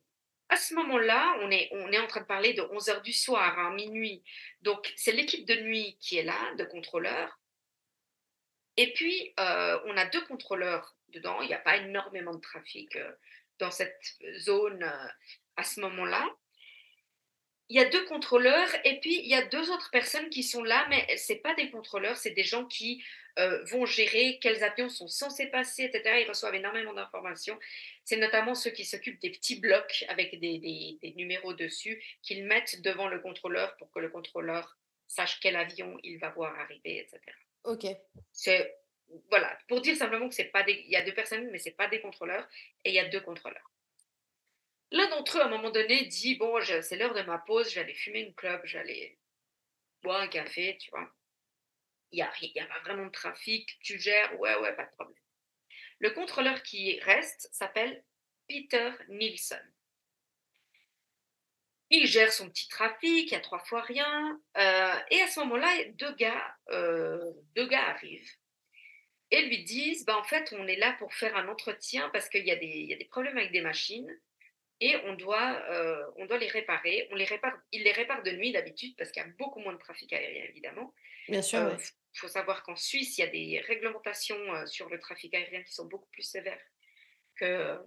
à 0.49 0.57
ce 0.57 0.75
moment-là, 0.75 1.39
on 1.41 1.51
est, 1.51 1.99
en 1.99 2.07
train 2.07 2.21
de 2.21 2.27
parler 2.27 2.53
de 2.53 2.63
11 2.63 2.89
heures 2.91 3.03
du 3.03 3.13
soir, 3.13 3.59
hein, 3.59 3.75
minuit. 3.75 4.23
Donc, 4.63 4.93
c'est 4.97 5.13
l'équipe 5.13 5.47
de 5.47 5.57
nuit 5.57 5.97
qui 6.01 6.19
est 6.19 6.23
là, 6.23 6.55
de 6.57 6.65
contrôleurs. 6.65 7.41
Et 8.77 8.93
puis, 8.93 9.33
euh, 9.39 9.79
on 9.87 9.97
a 9.97 10.07
deux 10.07 10.25
contrôleurs 10.27 10.97
dedans. 11.09 11.41
Il 11.43 11.49
n'y 11.49 11.55
a 11.55 11.59
pas 11.59 11.77
énormément 11.77 12.35
de 12.35 12.41
trafic 12.41 12.97
euh, 12.97 13.13
dans 13.59 13.71
cette 13.71 14.01
zone 14.39 14.83
euh, 14.83 15.09
à 15.57 15.63
ce 15.63 15.81
moment-là. 15.81 16.29
Il 17.71 17.77
y 17.77 17.81
a 17.81 17.89
deux 17.89 18.05
contrôleurs 18.05 18.69
et 18.85 19.01
puis 19.01 19.21
il 19.21 19.27
y 19.27 19.35
a 19.35 19.47
deux 19.47 19.71
autres 19.71 19.91
personnes 19.91 20.29
qui 20.29 20.43
sont 20.43 20.63
là, 20.63 20.87
mais 20.91 21.17
ce 21.17 21.33
pas 21.33 21.55
des 21.55 21.71
contrôleurs, 21.71 22.17
c'est 22.19 22.33
des 22.33 22.45
gens 22.45 22.67
qui 22.67 23.03
vont 23.71 23.85
gérer 23.85 24.39
quels 24.41 24.63
avions 24.63 24.91
sont 24.91 25.09
censés 25.09 25.47
passer, 25.47 25.85
etc. 25.85 26.21
Ils 26.21 26.29
reçoivent 26.29 26.55
énormément 26.55 26.93
d'informations. 26.93 27.59
C'est 28.05 28.19
notamment 28.19 28.55
ceux 28.55 28.71
qui 28.71 28.85
s'occupent 28.85 29.21
des 29.21 29.31
petits 29.31 29.59
blocs 29.59 30.05
avec 30.09 30.39
des 30.39 31.15
numéros 31.17 31.55
dessus 31.55 32.01
qu'ils 32.23 32.45
mettent 32.45 32.83
devant 32.83 33.09
le 33.09 33.19
contrôleur 33.21 33.75
pour 33.79 33.91
que 33.91 33.99
le 33.99 34.11
contrôleur 34.11 34.77
sache 35.09 35.41
quel 35.41 35.57
avion 35.57 35.99
il 36.03 36.19
va 36.19 36.29
voir 36.29 36.55
arriver, 36.61 36.99
etc. 36.99 37.19
Ok. 37.65 37.87
C'est 38.33 38.77
voilà, 39.31 39.57
pour 39.69 39.81
dire 39.81 39.97
simplement 39.97 40.29
que 40.29 40.35
c'est 40.35 40.45
pas 40.47 40.63
des, 40.65 40.73
il 40.87 40.91
y 40.91 40.97
a 40.97 41.03
deux 41.05 41.15
personnes, 41.15 41.49
mais 41.51 41.59
c'est 41.59 41.73
pas 41.77 41.89
des 41.89 42.01
contrôleurs, 42.01 42.49
et 42.85 42.91
il 42.91 42.95
y 42.95 42.99
a 42.99 43.09
deux 43.09 43.21
contrôleurs. 43.21 43.71
L'un 44.91 45.09
d'entre 45.09 45.39
eux, 45.39 45.41
à 45.41 45.47
un 45.47 45.49
moment 45.49 45.71
donné, 45.71 46.05
dit 46.07 46.37
bon, 46.37 46.59
c'est 46.83 46.97
l'heure 46.97 47.15
de 47.15 47.23
ma 47.23 47.39
pause, 47.39 47.77
aller 47.79 47.95
fumer 47.95 48.21
une 48.21 48.35
clope, 48.35 48.65
aller 48.75 49.19
boire 50.03 50.21
un 50.21 50.29
café, 50.29 50.77
tu 50.79 50.91
vois. 50.91 51.11
Il 52.13 52.19
y 52.19 52.23
a, 52.23 52.33
il 52.43 52.53
y 52.55 52.61
a 52.61 52.67
pas 52.67 52.81
vraiment 52.81 53.07
de 53.07 53.11
trafic, 53.11 53.79
tu 53.81 53.99
gères, 53.99 54.39
ouais, 54.41 54.57
ouais, 54.57 54.75
pas 54.77 54.85
de 54.85 54.91
problème. 54.93 55.19
Le 55.99 56.11
contrôleur 56.11 56.63
qui 56.63 57.01
reste 57.01 57.49
s'appelle 57.53 58.05
Peter 58.49 58.91
Nielsen. 59.09 59.74
Il 61.97 62.07
gère 62.07 62.33
son 62.33 62.49
petit 62.51 62.69
trafic, 62.69 63.31
il 63.31 63.33
y 63.33 63.37
a 63.37 63.41
trois 63.41 63.61
fois 63.61 63.83
rien. 63.83 64.41
euh, 64.57 64.95
et 65.13 65.21
à 65.21 65.29
ce 65.29 65.39
moment-là, 65.41 65.69
deux 65.93 66.13
gars, 66.17 66.57
euh, 66.71 67.31
deux 67.55 67.67
gars 67.69 67.87
arrivent 67.91 68.33
et 69.31 69.43
lui 69.43 69.63
disent 69.65 70.05
bah, 70.05 70.17
en 70.19 70.25
fait, 70.25 70.53
on 70.59 70.67
est 70.67 70.77
là 70.77 70.97
pour 70.99 71.15
faire 71.15 71.37
un 71.37 71.47
entretien 71.49 72.11
parce 72.11 72.29
qu'il 72.29 72.45
y, 72.45 72.51
a 72.51 72.57
des- 72.57 72.67
il 72.67 72.91
y 72.91 72.95
a 72.95 72.97
des 72.97 73.05
problèmes 73.05 73.39
avec 73.39 73.53
des 73.53 73.61
machines 73.61 74.11
et 74.81 74.97
on 75.05 75.15
doit, 75.15 75.63
euh, 75.71 76.05
on 76.17 76.27
doit 76.27 76.39
les 76.39 76.49
réparer. 76.49 77.07
On 77.13 77.15
les 77.15 77.25
répare, 77.27 77.57
ils 77.71 77.85
les 77.85 77.93
réparent 77.93 78.25
de 78.25 78.33
nuit 78.33 78.51
d'habitude 78.53 78.95
parce 78.97 79.11
qu'il 79.13 79.23
y 79.23 79.27
a 79.27 79.29
beaucoup 79.39 79.61
moins 79.61 79.73
de 79.73 79.79
trafic 79.79 80.13
aérien, 80.13 80.45
évidemment. 80.49 80.93
Bien 81.29 81.43
sûr, 81.43 81.61
Il 81.61 81.67
ouais. 81.77 81.83
faut 82.17 82.29
savoir 82.29 82.65
qu'en 82.65 82.77
Suisse, 82.77 83.17
il 83.19 83.21
y 83.21 83.25
a 83.25 83.29
des 83.29 83.61
réglementations 83.69 84.67
sur 84.67 84.89
le 84.89 84.99
trafic 84.99 85.33
aérien 85.35 85.63
qui 85.63 85.73
sont 85.73 85.87
beaucoup 85.87 86.11
plus 86.11 86.23
sévères 86.25 86.61
que 87.37 87.79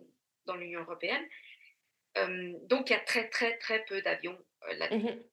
dans 0.45 0.55
l'Union 0.55 0.81
européenne. 0.81 1.25
Donc, 2.15 2.89
il 2.89 2.93
y 2.93 2.95
a 2.95 2.99
très, 2.99 3.29
très, 3.29 3.57
très 3.57 3.85
peu 3.85 4.01
d'avions 4.01 4.37
là-dedans. 4.71 5.11
Mhm. 5.11 5.23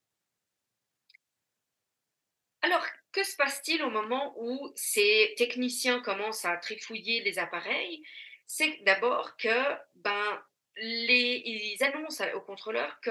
Alors, 2.63 2.87
que 3.13 3.23
se 3.23 3.37
passe-t-il 3.37 3.83
au 3.83 3.91
moment 3.91 4.35
où 4.39 4.73
ces 4.75 5.35
techniciens 5.37 6.01
commencent 6.01 6.45
à 6.45 6.57
trifouiller 6.57 7.23
les 7.23 7.39
appareils? 7.39 8.03
C'est 8.47 8.83
d'abord 8.85 9.37
que 9.37 9.77
ben, 9.95 10.43
les, 10.77 11.43
ils 11.45 11.83
annoncent 11.85 12.25
aux 12.35 12.41
contrôleurs 12.41 13.01
que 13.01 13.11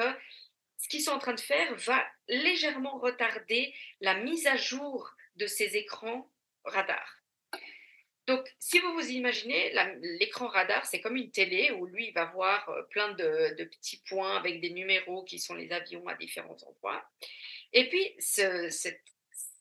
ce 0.78 0.90
qu'ils 0.90 1.02
sont 1.02 1.12
en 1.12 1.20
train 1.20 1.34
de 1.34 1.40
faire 1.40 1.74
va 1.76 2.06
légèrement 2.28 2.98
retarder 2.98 3.74
la 4.02 4.16
mise 4.16 4.48
à 4.48 4.58
jour 4.58 5.10
de 5.36 5.48
ces 5.48 5.78
écrans 5.78 6.30
radar. 6.66 7.23
Donc, 8.26 8.48
si 8.58 8.80
vous 8.80 8.94
vous 8.94 9.10
imaginez, 9.10 9.74
l'écran 10.20 10.48
radar, 10.48 10.86
c'est 10.86 11.02
comme 11.02 11.18
une 11.18 11.32
télé 11.32 11.72
où 11.72 11.86
lui, 11.86 12.08
il 12.08 12.14
va 12.14 12.26
voir 12.26 12.68
euh, 12.70 12.84
plein 12.84 13.12
de, 13.14 13.54
de 13.56 13.64
petits 13.66 14.02
points 14.08 14.38
avec 14.38 14.62
des 14.62 14.70
numéros 14.70 15.24
qui 15.26 15.40
sont 15.40 15.56
les 15.56 15.72
avions 15.74 16.08
à 16.08 16.16
différents 16.16 16.58
endroits. 16.66 17.06
Et 17.74 17.90
puis, 17.90 18.16
ce- 18.20 18.70
cet, 18.70 19.02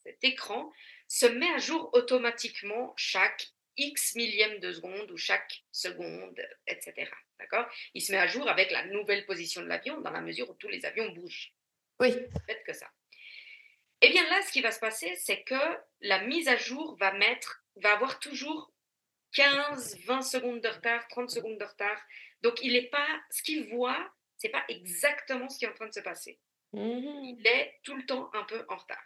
cet 0.04 0.22
écran 0.22 0.72
se 1.08 1.26
met 1.26 1.50
à 1.52 1.58
jour 1.58 1.90
automatiquement 1.92 2.94
chaque 2.96 3.48
X 3.76 4.14
millième 4.14 4.60
de 4.60 4.72
seconde 4.72 5.10
ou 5.10 5.16
chaque 5.16 5.62
seconde, 5.72 6.40
etc. 6.66 7.10
D'accord? 7.38 7.66
Il 7.94 8.02
se 8.02 8.12
met 8.12 8.18
à 8.18 8.26
jour 8.26 8.48
avec 8.48 8.70
la 8.70 8.84
nouvelle 8.86 9.26
position 9.26 9.62
de 9.62 9.66
l'avion 9.66 10.00
dans 10.02 10.10
la 10.10 10.20
mesure 10.20 10.48
où 10.50 10.54
tous 10.54 10.68
les 10.68 10.84
avions 10.84 11.10
bougent. 11.10 11.52
Oui. 11.98 12.12
Faites 12.46 12.62
que 12.64 12.72
ça. 12.72 12.88
Eh 14.02 14.10
bien 14.10 14.28
là, 14.28 14.42
ce 14.42 14.52
qui 14.52 14.60
va 14.60 14.72
se 14.72 14.80
passer, 14.80 15.14
c'est 15.16 15.42
que 15.42 15.54
la 16.00 16.22
mise 16.24 16.48
à 16.48 16.56
jour 16.56 16.96
va 16.98 17.12
mettre, 17.12 17.61
va 17.76 17.92
avoir 17.94 18.18
toujours 18.18 18.72
15, 19.34 19.98
20 20.04 20.22
secondes 20.22 20.60
de 20.60 20.68
retard, 20.68 21.06
30 21.08 21.30
secondes 21.30 21.58
de 21.58 21.64
retard. 21.64 22.00
Donc, 22.42 22.62
il 22.62 22.74
n'est 22.74 22.88
pas, 22.88 23.06
ce 23.30 23.42
qu'il 23.42 23.68
voit, 23.70 24.12
c'est 24.36 24.50
pas 24.50 24.64
exactement 24.68 25.48
ce 25.48 25.58
qui 25.58 25.64
est 25.64 25.68
en 25.68 25.74
train 25.74 25.88
de 25.88 25.94
se 25.94 26.00
passer. 26.00 26.38
Mmh 26.72 27.24
Il 27.24 27.46
est 27.46 27.80
tout 27.82 27.96
le 27.96 28.04
temps 28.04 28.30
un 28.34 28.44
peu 28.44 28.64
en 28.68 28.76
retard. 28.76 29.02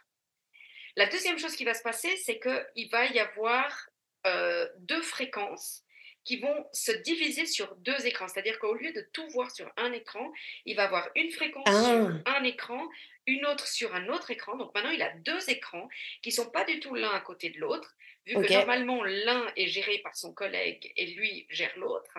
La 0.95 1.05
deuxième 1.05 1.37
chose 1.37 1.55
qui 1.55 1.63
va 1.63 1.73
se 1.73 1.83
passer, 1.83 2.15
c'est 2.17 2.39
qu'il 2.39 2.89
va 2.89 3.05
y 3.05 3.19
avoir 3.19 3.89
euh, 4.25 4.67
deux 4.79 5.01
fréquences 5.01 5.83
qui 6.23 6.37
vont 6.39 6.67
se 6.73 6.91
diviser 6.91 7.45
sur 7.45 7.75
deux 7.77 8.05
écrans. 8.05 8.27
C'est-à-dire 8.27 8.59
qu'au 8.59 8.73
lieu 8.73 8.91
de 8.91 9.07
tout 9.13 9.27
voir 9.29 9.49
sur 9.51 9.71
un 9.77 9.93
écran, 9.93 10.29
il 10.65 10.75
va 10.75 10.83
avoir 10.83 11.07
une 11.15 11.31
fréquence 11.31 11.69
sur 11.69 12.21
Ah. 12.25 12.37
un 12.37 12.43
écran, 12.43 12.85
une 13.27 13.45
autre 13.45 13.65
sur 13.67 13.95
un 13.95 14.09
autre 14.09 14.31
écran. 14.31 14.57
Donc 14.57 14.73
maintenant, 14.75 14.89
il 14.89 15.01
a 15.01 15.13
deux 15.19 15.49
écrans 15.49 15.87
qui 16.21 16.31
sont 16.33 16.49
pas 16.49 16.65
du 16.65 16.81
tout 16.81 16.95
l'un 16.95 17.11
à 17.11 17.21
côté 17.21 17.49
de 17.51 17.59
l'autre, 17.59 17.95
vu 18.27 18.35
que 18.41 18.47
normalement 18.59 19.03
l'un 19.03 19.51
est 19.55 19.67
géré 19.67 19.99
par 19.99 20.15
son 20.15 20.33
collègue 20.33 20.91
et 20.95 21.07
lui 21.07 21.45
gère 21.49 21.75
l'autre. 21.77 22.13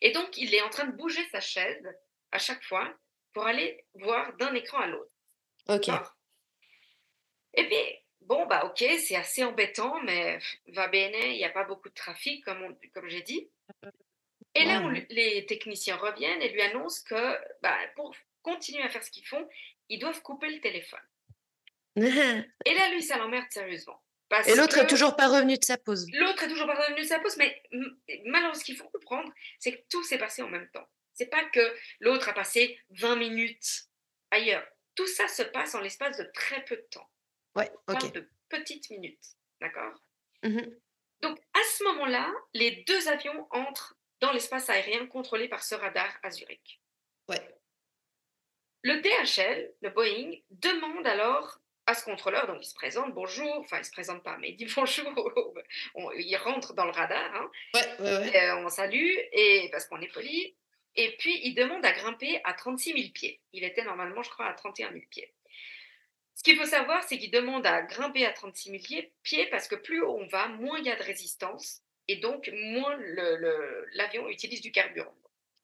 Et 0.00 0.12
donc, 0.12 0.36
il 0.36 0.54
est 0.54 0.62
en 0.62 0.68
train 0.70 0.86
de 0.86 0.96
bouger 0.96 1.24
sa 1.30 1.40
chaise 1.40 1.84
à 2.30 2.38
chaque 2.38 2.62
fois 2.64 2.94
pour 3.32 3.46
aller 3.46 3.84
voir 3.94 4.34
d'un 4.36 4.54
écran 4.54 4.78
à 4.78 4.86
l'autre. 4.86 5.10
OK. 5.68 5.88
Et 7.54 7.64
puis, 7.66 7.76
bon, 8.20 8.46
bah 8.46 8.64
ok, 8.66 8.84
c'est 8.98 9.16
assez 9.16 9.42
embêtant, 9.44 10.00
mais 10.02 10.38
va 10.68 10.88
bene, 10.88 11.14
il 11.14 11.36
n'y 11.36 11.44
a 11.44 11.50
pas 11.50 11.64
beaucoup 11.64 11.88
de 11.88 11.94
trafic, 11.94 12.44
comme, 12.44 12.62
on- 12.62 12.78
comme 12.92 13.08
j'ai 13.08 13.22
dit. 13.22 13.48
Et 14.54 14.64
là, 14.64 14.80
on 14.84 14.88
les 14.90 15.46
techniciens 15.46 15.96
reviennent 15.96 16.42
et 16.42 16.48
lui 16.50 16.62
annoncent 16.62 17.02
que 17.08 17.38
bah, 17.62 17.76
pour 17.96 18.14
continuer 18.42 18.82
à 18.84 18.88
faire 18.88 19.02
ce 19.02 19.10
qu'ils 19.10 19.26
font, 19.26 19.48
ils 19.88 19.98
doivent 19.98 20.22
couper 20.22 20.48
le 20.48 20.60
téléphone. 20.60 21.00
Et 21.96 22.74
là, 22.74 22.90
lui, 22.92 23.02
ça 23.02 23.16
l'emmerde 23.18 23.46
sérieusement. 23.50 24.00
Parce 24.34 24.48
Et 24.48 24.56
l'autre 24.56 24.78
est 24.78 24.86
que 24.86 24.90
toujours 24.90 25.14
pas 25.14 25.28
revenu 25.28 25.56
de 25.56 25.64
sa 25.64 25.78
pause. 25.78 26.06
L'autre 26.12 26.42
est 26.42 26.48
toujours 26.48 26.66
pas 26.66 26.74
revenu 26.74 27.02
de 27.02 27.06
sa 27.06 27.20
pause, 27.20 27.36
mais 27.36 27.62
malheureusement, 28.24 28.54
ce 28.58 28.64
qu'il 28.64 28.76
faut 28.76 28.88
comprendre, 28.88 29.32
c'est 29.60 29.76
que 29.76 29.82
tout 29.88 30.02
s'est 30.02 30.18
passé 30.18 30.42
en 30.42 30.48
même 30.48 30.68
temps. 30.72 30.88
C'est 31.12 31.30
pas 31.30 31.44
que 31.44 31.60
l'autre 32.00 32.28
a 32.28 32.32
passé 32.32 32.76
20 32.90 33.14
minutes 33.14 33.84
ailleurs. 34.32 34.66
Tout 34.96 35.06
ça 35.06 35.28
se 35.28 35.44
passe 35.44 35.76
en 35.76 35.80
l'espace 35.80 36.18
de 36.18 36.24
très 36.34 36.64
peu 36.64 36.74
de 36.74 36.86
temps. 36.90 37.08
Ouais, 37.54 37.70
OK. 37.86 38.00
parle 38.00 38.10
de 38.10 38.28
petites 38.48 38.90
minutes. 38.90 39.24
D'accord? 39.60 40.02
Mmh 40.42 40.62
Donc, 41.22 41.38
à 41.38 41.62
ce 41.76 41.84
moment-là, 41.84 42.34
les 42.54 42.82
deux 42.88 43.06
avions 43.06 43.46
entrent 43.52 43.96
dans 44.18 44.32
l'espace 44.32 44.68
aérien 44.68 45.06
contrôlé 45.06 45.48
par 45.48 45.62
ce 45.62 45.76
radar 45.76 46.12
à 46.24 46.32
Zurich. 46.32 46.82
Ouais. 47.28 47.56
Le 48.82 49.00
DHL, 49.00 49.72
le 49.80 49.90
Boeing, 49.90 50.40
demande 50.50 51.06
alors 51.06 51.60
à 51.86 51.94
ce 51.94 52.04
contrôleur, 52.04 52.46
donc 52.46 52.58
il 52.62 52.68
se 52.68 52.74
présente, 52.74 53.12
bonjour, 53.12 53.58
enfin 53.60 53.78
il 53.78 53.84
se 53.84 53.90
présente 53.90 54.22
pas, 54.22 54.36
mais 54.38 54.50
il 54.50 54.56
dit 54.56 54.66
bonjour, 54.76 55.54
On- 55.94 56.10
il 56.12 56.36
rentre 56.36 56.72
dans 56.74 56.84
le 56.86 56.90
radar, 56.92 57.34
hein, 57.34 57.50
Ouais, 57.74 57.80
ouais, 58.00 58.16
ouais. 58.18 58.28
et, 58.34 58.40
euh, 58.40 58.56
on 58.64 58.68
salue, 58.68 59.10
et, 59.32 59.68
parce 59.70 59.86
qu'on 59.86 60.00
est 60.00 60.12
poli, 60.12 60.54
et 60.96 61.16
puis 61.18 61.38
il 61.44 61.54
demande 61.54 61.84
à 61.84 61.92
grimper 61.92 62.40
à 62.44 62.54
36 62.54 62.92
000 62.94 63.08
pieds. 63.12 63.40
Il 63.52 63.64
était 63.64 63.84
normalement, 63.84 64.22
je 64.22 64.30
crois, 64.30 64.46
à 64.46 64.54
31 64.54 64.92
000 64.92 65.04
pieds. 65.10 65.32
Ce 66.36 66.42
qu'il 66.42 66.56
faut 66.56 66.64
savoir, 66.66 67.02
c'est 67.04 67.18
qu'il 67.18 67.30
demande 67.30 67.66
à 67.66 67.82
grimper 67.82 68.24
à 68.26 68.32
36 68.32 68.70
000 68.88 69.04
pieds- 69.22 69.46
parce 69.50 69.68
que 69.68 69.74
plus 69.76 70.00
haut 70.02 70.16
on 70.20 70.26
va, 70.26 70.48
moins 70.48 70.78
il 70.78 70.86
y 70.86 70.90
a 70.90 70.96
de 70.96 71.02
résistance, 71.02 71.82
et 72.08 72.16
donc 72.16 72.50
moins 72.52 72.96
l'avion 73.94 74.28
utilise 74.28 74.60
du 74.60 74.72
carburant 74.72 75.14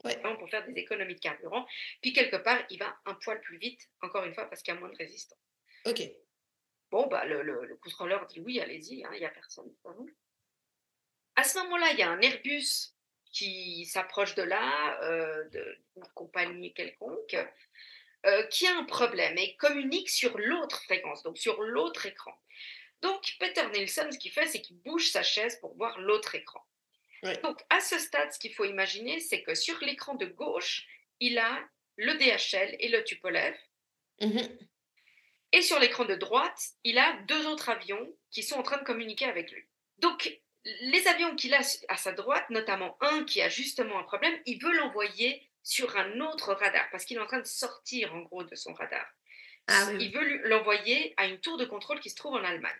Ouais. 0.05 0.17
pour 0.39 0.49
faire 0.49 0.65
des 0.67 0.81
économies 0.81 1.15
de 1.15 1.21
carburant. 1.21 1.67
Puis 2.01 2.15
quelque 2.15 2.37
part, 2.37 2.59
il 2.71 2.79
va 2.79 2.97
un 3.05 3.13
poil 3.15 3.39
plus 3.43 3.59
vite, 3.59 3.83
encore 4.01 4.25
une 4.25 4.33
fois, 4.35 4.47
parce 4.49 4.63
qu'il 4.63 4.73
y 4.73 4.77
a 4.77 4.81
moins 4.81 4.89
de 4.89 4.97
résistance. 4.97 5.39
OK. 5.87 6.03
Bon, 6.91 7.07
bah, 7.07 7.25
le, 7.25 7.43
le- 7.43 7.65
le 7.67 7.77
contrôleur 7.77 8.27
dit 8.27 8.41
oui, 8.41 8.61
allez-y, 8.61 9.05
hein, 9.05 9.11
il 9.15 9.21
n'y 9.21 9.25
a 9.27 9.31
personne. 9.31 9.73
À 11.37 11.45
ce 11.45 11.59
moment-là, 11.61 11.93
il 11.93 11.99
y 11.99 12.03
a 12.03 12.11
un 12.11 12.21
Airbus 12.21 12.95
qui 13.33 13.87
s'approche 13.87 14.35
de 14.35 14.43
là, 14.43 15.01
euh, 15.03 15.49
d'une 15.51 16.05
compagnie 16.15 16.75
quelconque, 16.75 17.37
euh, 18.27 18.43
qui 18.49 18.67
a 18.67 18.77
un 18.77 18.85
problème 18.85 19.39
et 19.39 19.57
communique 19.57 20.11
sur 20.11 20.37
l'autre 20.37 20.83
fréquence, 20.83 21.23
donc 21.23 21.39
sur 21.39 21.63
l'autre 21.63 22.07
écran. 22.07 22.35
Donc, 23.03 23.37
Peter 23.39 23.67
Nielsen, 23.73 24.11
ce 24.13 24.19
qu'il 24.19 24.33
fait, 24.33 24.47
c'est 24.47 24.61
qu'il 24.61 24.77
bouge 24.83 25.09
sa 25.11 25.23
chaise 25.23 25.59
pour 25.61 25.75
voir 25.77 25.99
l'autre 26.01 26.35
écran. 26.35 26.61
Donc, 27.43 27.63
à 27.71 27.81
ce 27.81 27.99
stade, 27.99 28.33
ce 28.33 28.39
qu'il 28.39 28.53
faut 28.55 28.65
imaginer, 28.65 29.21
c'est 29.21 29.43
que 29.43 29.55
sur 29.55 29.79
l'écran 29.81 30.15
de 30.17 30.27
gauche, 30.27 30.87
il 31.21 31.39
a 31.39 31.67
le 31.97 32.15
DHL 32.15 32.77
et 32.81 32.89
le 32.89 33.05
Tupolev. 33.05 33.57
Mmh 34.21 34.41
Et 35.53 35.63
sur 35.63 35.79
l'écran 35.79 36.05
de 36.05 36.15
droite, 36.15 36.61
il 36.85 36.99
a 36.99 37.17
deux 37.27 37.47
autres 37.47 37.69
avions 37.69 38.09
qui 38.31 38.43
sont 38.43 38.57
en 38.57 38.63
train 38.63 38.79
de 38.79 38.85
communiquer 38.85 39.25
avec 39.25 39.51
lui. 39.51 39.65
Donc, 39.99 40.41
les 40.65 41.07
avions 41.09 41.35
qu'il 41.35 41.55
a 41.55 41.61
à 41.89 41.97
sa 41.97 42.13
droite, 42.13 42.49
notamment 42.51 42.97
un 43.01 43.25
qui 43.25 43.43
a 43.43 43.49
justement 43.49 43.99
un 43.99 44.05
problème, 44.05 44.39
il 44.47 44.63
veut 44.63 44.73
l'envoyer 44.73 45.51
sur 45.63 45.97
un 45.97 46.21
autre 46.21 46.53
radar 46.55 46.89
parce 46.91 47.05
qu'il 47.05 47.17
est 47.17 47.21
en 47.21 47.27
train 47.27 47.41
de 47.41 47.47
sortir 47.47 48.15
en 48.15 48.21
gros 48.21 48.45
de 48.45 48.55
son 48.55 48.73
radar. 48.75 49.07
Ah 49.67 49.87
oui. 49.89 50.05
Il 50.05 50.13
veut 50.13 50.49
l'envoyer 50.49 51.15
à 51.17 51.27
une 51.27 51.41
tour 51.41 51.57
de 51.57 51.65
contrôle 51.65 52.01
qui 52.01 52.11
se 52.11 52.17
trouve 52.17 52.35
en 52.35 52.45
Allemagne. 52.45 52.73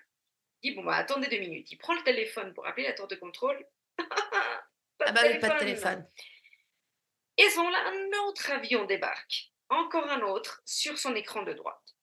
Il 0.63 0.71
dit 0.71 0.77
Bon, 0.77 0.85
bah 0.85 0.97
attendez 0.97 1.29
deux 1.29 1.39
minutes. 1.39 1.71
Il 1.71 1.77
prend 1.77 1.95
le 1.95 2.03
téléphone 2.03 2.53
pour 2.55 2.67
appeler 2.67 2.87
la 2.87 2.93
tour 2.93 3.07
de 3.09 3.17
contrôle. 3.17 3.65
Pas 3.99 5.07
Ah 5.07 5.11
de 5.11 5.15
bah 5.15 5.21
oui, 5.25 5.39
pas 5.39 5.49
de 5.55 5.59
téléphone. 5.61 6.07
Et 7.39 7.45
à 7.45 7.51
ce 7.51 7.57
moment-là, 7.57 7.79
un 7.87 8.29
autre 8.29 8.51
avion 8.51 8.85
débarque. 8.85 9.51
Encore 9.71 10.07
un 10.11 10.21
autre 10.21 10.61
sur 10.67 10.99
son 10.99 11.15
écran 11.15 11.43
de 11.43 11.55
droite. 11.55 11.97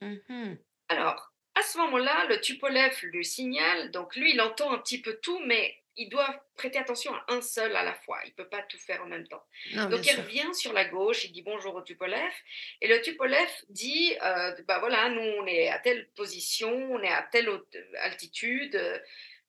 Mmh 0.00 0.54
Alors, 0.88 1.32
à 1.54 1.62
ce 1.62 1.78
moment-là, 1.78 2.26
le 2.28 2.40
Tupolev 2.40 2.96
lui 3.02 3.24
signale, 3.24 3.90
donc 3.90 4.16
lui, 4.16 4.32
il 4.32 4.40
entend 4.40 4.72
un 4.72 4.78
petit 4.78 5.00
peu 5.00 5.18
tout, 5.22 5.38
mais 5.46 5.76
il 5.96 6.08
doit 6.08 6.42
prêter 6.56 6.78
attention 6.78 7.14
à 7.14 7.24
un 7.28 7.42
seul 7.42 7.76
à 7.76 7.82
la 7.82 7.94
fois. 7.94 8.18
Il 8.24 8.30
ne 8.30 8.34
peut 8.34 8.48
pas 8.48 8.62
tout 8.62 8.78
faire 8.78 9.02
en 9.02 9.06
même 9.06 9.28
temps. 9.28 9.44
Non, 9.74 9.90
donc, 9.90 10.00
il 10.06 10.12
sûr. 10.12 10.22
revient 10.22 10.54
sur 10.54 10.72
la 10.72 10.86
gauche, 10.86 11.24
il 11.24 11.32
dit 11.32 11.42
bonjour 11.42 11.74
au 11.74 11.82
Tupolev, 11.82 12.32
et 12.80 12.88
le 12.88 13.02
Tupolev 13.02 13.50
dit, 13.68 14.16
euh, 14.22 14.54
bah 14.66 14.78
voilà, 14.78 15.10
nous, 15.10 15.20
on 15.20 15.46
est 15.46 15.68
à 15.68 15.78
telle 15.78 16.08
position, 16.16 16.72
on 16.92 17.02
est 17.02 17.12
à 17.12 17.22
telle 17.30 17.50
haute- 17.50 17.76
altitude, 17.98 18.74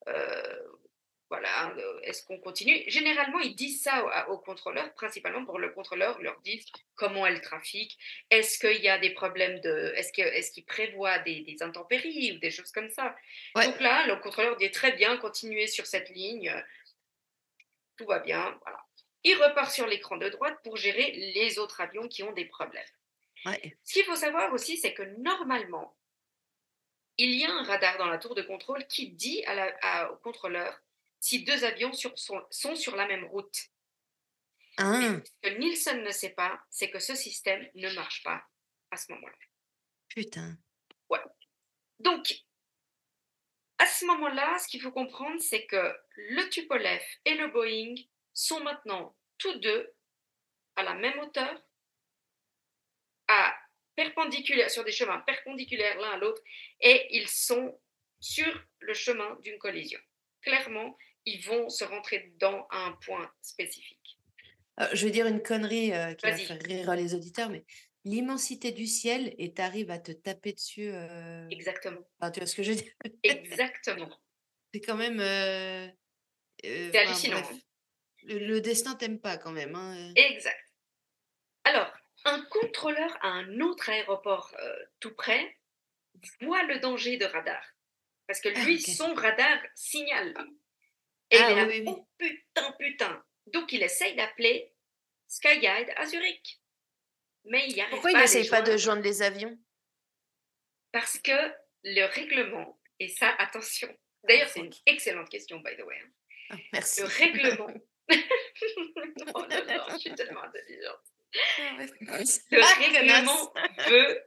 euh, 0.08 0.58
voilà, 1.34 1.70
euh, 1.76 2.00
est-ce 2.02 2.24
qu'on 2.26 2.38
continue? 2.38 2.82
Généralement, 2.86 3.40
ils 3.40 3.56
disent 3.56 3.82
ça 3.82 3.94
au, 4.28 4.32
au 4.34 4.38
contrôleur, 4.38 4.92
principalement 4.94 5.44
pour 5.44 5.58
le 5.58 5.70
contrôleur, 5.70 6.20
leur 6.20 6.38
disent 6.42 6.66
comment 6.94 7.26
est 7.26 7.34
le 7.34 7.40
trafic, 7.40 7.98
est-ce 8.30 8.58
qu'il 8.58 8.80
y 8.82 8.88
a 8.88 8.98
des 8.98 9.10
problèmes 9.10 9.58
de, 9.60 9.92
est-ce 9.96 10.12
que, 10.12 10.22
est-ce 10.22 10.52
qu'il 10.52 10.64
prévoit 10.64 11.18
des, 11.18 11.40
des 11.40 11.62
intempéries 11.62 12.32
ou 12.32 12.38
des 12.38 12.52
choses 12.56 12.70
comme 12.70 12.90
ça? 12.90 13.06
Ouais. 13.56 13.66
Donc 13.66 13.80
là, 13.80 14.06
le 14.06 14.16
contrôleur 14.16 14.56
dit 14.56 14.70
très 14.70 14.92
bien, 14.92 15.16
continuez 15.16 15.66
sur 15.66 15.86
cette 15.86 16.10
ligne, 16.10 16.52
tout 17.96 18.06
va 18.06 18.20
bien, 18.20 18.56
voilà. 18.62 18.80
Il 19.24 19.34
repart 19.42 19.70
sur 19.72 19.86
l'écran 19.86 20.16
de 20.18 20.28
droite 20.28 20.58
pour 20.62 20.76
gérer 20.76 21.10
les 21.34 21.58
autres 21.58 21.80
avions 21.80 22.08
qui 22.08 22.22
ont 22.22 22.32
des 22.32 22.44
problèmes. 22.44 22.92
Ouais. 23.46 23.76
Ce 23.82 23.94
qu'il 23.94 24.04
faut 24.04 24.16
savoir 24.16 24.52
aussi, 24.52 24.76
c'est 24.76 24.94
que 24.94 25.02
normalement, 25.18 25.96
il 27.16 27.32
y 27.40 27.44
a 27.44 27.50
un 27.50 27.64
radar 27.64 27.96
dans 27.96 28.08
la 28.08 28.18
tour 28.18 28.34
de 28.34 28.42
contrôle 28.42 28.86
qui 28.86 29.08
dit 29.08 29.44
à 29.46 29.54
la- 29.54 29.76
à- 29.82 30.10
au 30.12 30.16
contrôleur 30.16 30.70
si 31.24 31.42
deux 31.42 31.64
avions 31.64 31.94
sur- 31.94 32.18
sont, 32.18 32.42
sont 32.50 32.76
sur 32.76 32.96
la 32.96 33.06
même 33.06 33.24
route. 33.24 33.58
Ah, 34.76 35.00
ce 35.00 35.48
que 35.48 35.56
Nielsen 35.56 36.02
ne 36.02 36.10
sait 36.10 36.34
pas, 36.34 36.60
c'est 36.68 36.90
que 36.90 36.98
ce 36.98 37.14
système 37.14 37.66
ne 37.74 37.90
marche 37.94 38.22
pas 38.22 38.44
à 38.90 38.98
ce 38.98 39.10
moment-là. 39.12 39.38
putain. 40.08 40.58
Donc, 42.00 42.34
à 43.78 43.86
ce 43.86 44.04
moment-là, 44.04 44.58
ce 44.58 44.68
qu'il 44.68 44.82
faut 44.82 44.92
comprendre, 44.92 45.40
c'est 45.40 45.64
que 45.64 45.96
le 46.16 46.50
Tupolev 46.50 47.02
et 47.24 47.34
le 47.36 47.48
Boeing 47.48 47.94
sont 48.34 48.60
maintenant 48.60 49.16
tous 49.38 49.54
deux 49.60 49.94
à 50.76 50.82
la 50.82 50.94
même 50.94 51.18
hauteur, 51.20 51.62
à 53.28 53.56
perpendiculaire, 53.94 54.70
sur 54.70 54.84
des 54.84 54.92
chemins 54.92 55.20
perpendiculaires 55.20 55.98
l'un 55.98 56.10
à 56.10 56.16
l'autre, 56.18 56.42
et 56.80 57.16
ils 57.16 57.28
sont 57.28 57.80
sur 58.20 58.52
le 58.80 58.92
chemin 58.92 59.36
d'une 59.36 59.58
collision. 59.58 60.00
Clairement, 60.42 60.98
ils 61.26 61.40
vont 61.44 61.68
se 61.68 61.84
rentrer 61.84 62.30
dedans 62.34 62.66
à 62.70 62.78
un 62.86 62.92
point 62.92 63.30
spécifique. 63.42 64.18
Euh, 64.80 64.88
je 64.92 65.04
vais 65.06 65.12
dire 65.12 65.26
une 65.26 65.42
connerie 65.42 65.92
euh, 65.92 66.14
qui 66.14 66.26
va 66.26 66.36
faire 66.36 66.58
rire 66.60 66.94
les 66.96 67.14
auditeurs, 67.14 67.48
mais 67.50 67.64
l'immensité 68.04 68.72
du 68.72 68.86
ciel 68.86 69.34
et 69.38 69.52
t'arrives 69.54 69.90
à 69.90 69.98
te 69.98 70.12
taper 70.12 70.52
dessus. 70.52 70.90
euh, 70.92 71.48
Exactement. 71.50 72.00
enfin, 72.18 72.30
tu 72.30 72.40
vois 72.40 72.46
ce 72.46 72.56
que 72.56 72.62
je 72.62 72.72
veux 72.72 72.76
dire? 72.82 72.92
Exactement. 73.22 74.10
C'est 74.74 74.80
quand 74.80 74.96
même. 74.96 75.20
C'est 76.62 76.96
hallucinant. 76.98 77.40
bref. 77.40 77.52
hein. 77.52 77.58
Le, 78.24 78.38
le 78.38 78.60
destin 78.60 78.94
t'aime 78.94 79.20
pas 79.20 79.36
quand 79.36 79.52
même. 79.52 79.74
Hein. 79.74 80.12
Exact. 80.16 80.58
Alors, 81.64 81.92
un 82.24 82.42
contrôleur 82.46 83.16
à 83.22 83.28
un 83.28 83.60
autre 83.60 83.88
aéroport 83.90 84.54
tout 85.00 85.14
près 85.14 85.56
voit 86.40 86.62
le 86.64 86.78
danger 86.80 87.16
de 87.16 87.24
radar. 87.26 87.62
Parce 88.26 88.40
que 88.40 88.48
Ah, 88.54 88.64
lui, 88.64 88.80
son 88.80 89.14
radar 89.14 89.58
signale. 89.74 90.34
Et 91.30 91.36
Ah, 91.38 91.50
il 91.50 91.58
est 91.58 91.64
oui, 91.66 91.84
oh 91.86 92.08
putain, 92.18 92.72
putain. 92.78 93.24
Donc, 93.46 93.72
il 93.72 93.82
essaye 93.82 94.14
d'appeler 94.14 94.72
Skyguide 95.28 95.92
à 95.96 96.06
Zurich. 96.06 96.60
Mais 97.44 97.66
il 97.68 97.76
y 97.76 97.80
arrive 97.80 97.90
Pourquoi 97.92 98.10
il 98.10 98.14
pas 98.14 98.18
à 98.20 98.22
les 98.22 98.26
n'essaye 98.34 98.48
pas 98.48 98.62
de 98.62 98.76
joindre 98.76 99.02
les 99.02 99.22
avions? 99.22 99.58
Parce 100.92 101.18
que 101.18 101.32
le 101.82 102.04
règlement, 102.06 102.80
et 103.00 103.08
ça, 103.08 103.30
attention. 103.38 103.94
D'ailleurs, 104.22 104.48
c'est 104.48 104.60
une 104.60 104.72
excellente 104.86 105.28
question, 105.28 105.58
by 105.60 105.76
the 105.76 105.82
way. 105.82 105.98
hein. 105.98 106.10
Ah, 106.50 106.56
merci. 106.72 107.00
Le 107.02 107.06
règlement. 107.08 107.66
oh 109.34 109.46
non, 109.50 109.64
non, 109.66 109.84
je 109.90 109.96
suis 109.98 110.14
tellement 110.14 110.42
intelligente. 110.44 111.00
Le 111.72 112.60
Ah, 112.62 112.74
règlement 112.78 113.46
connasse. 113.48 113.88
veut 113.88 114.24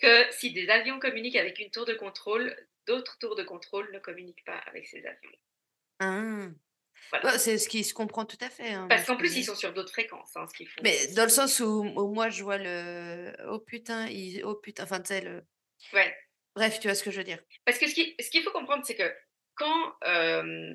que 0.00 0.32
si 0.32 0.52
des 0.52 0.68
avions 0.68 0.98
communiquent 0.98 1.36
avec 1.36 1.58
une 1.58 1.70
tour 1.70 1.86
de 1.86 1.94
contrôle, 1.94 2.56
d'autres 2.86 3.18
tours 3.18 3.36
de 3.36 3.44
contrôle 3.44 3.90
ne 3.92 3.98
communiquent 4.00 4.44
pas 4.44 4.58
avec 4.66 4.86
ces 4.86 5.04
avions. 5.06 5.30
Ah. 6.00 6.48
Voilà. 7.10 7.32
Ouais, 7.32 7.38
c'est 7.38 7.58
ce 7.58 7.68
qui 7.68 7.82
se 7.84 7.92
comprend 7.94 8.24
tout 8.24 8.38
à 8.40 8.50
fait. 8.50 8.70
hein, 8.72 8.86
Parce 8.88 9.04
qu'en 9.04 9.16
plus, 9.16 9.36
ils 9.36 9.44
sont 9.44 9.54
sur 9.56 9.72
d'autres 9.72 9.90
fréquences, 9.92 10.36
hein, 10.36 10.46
ce 10.48 10.54
qu'ils 10.56 10.68
font. 10.68 10.80
Mais 10.82 11.08
dans 11.14 11.24
le 11.24 11.28
sens 11.28 11.58
où, 11.60 11.82
où 11.96 12.12
moi 12.14 12.28
je 12.30 12.42
vois 12.44 12.58
le 12.58 13.32
oh 13.48 13.58
putain, 13.58 14.06
il... 14.08 14.44
oh 14.44 14.54
putain, 14.54 14.84
enfin 14.84 15.00
tu 15.00 15.08
sais 15.08 15.20
le. 15.20 15.44
Ouais. 15.92 16.16
Bref, 16.54 16.78
tu 16.80 16.88
vois 16.88 16.94
ce 16.94 17.02
que 17.02 17.10
je 17.10 17.18
veux 17.18 17.24
dire. 17.24 17.38
Parce 17.64 17.78
que 17.78 17.88
ce 17.88 17.94
qui- 17.94 18.14
ce 18.20 18.30
qu'il 18.30 18.42
faut 18.42 18.52
comprendre, 18.52 18.84
c'est 18.86 18.96
que 18.96 19.12
quand. 19.54 19.94
euh, 20.04 20.72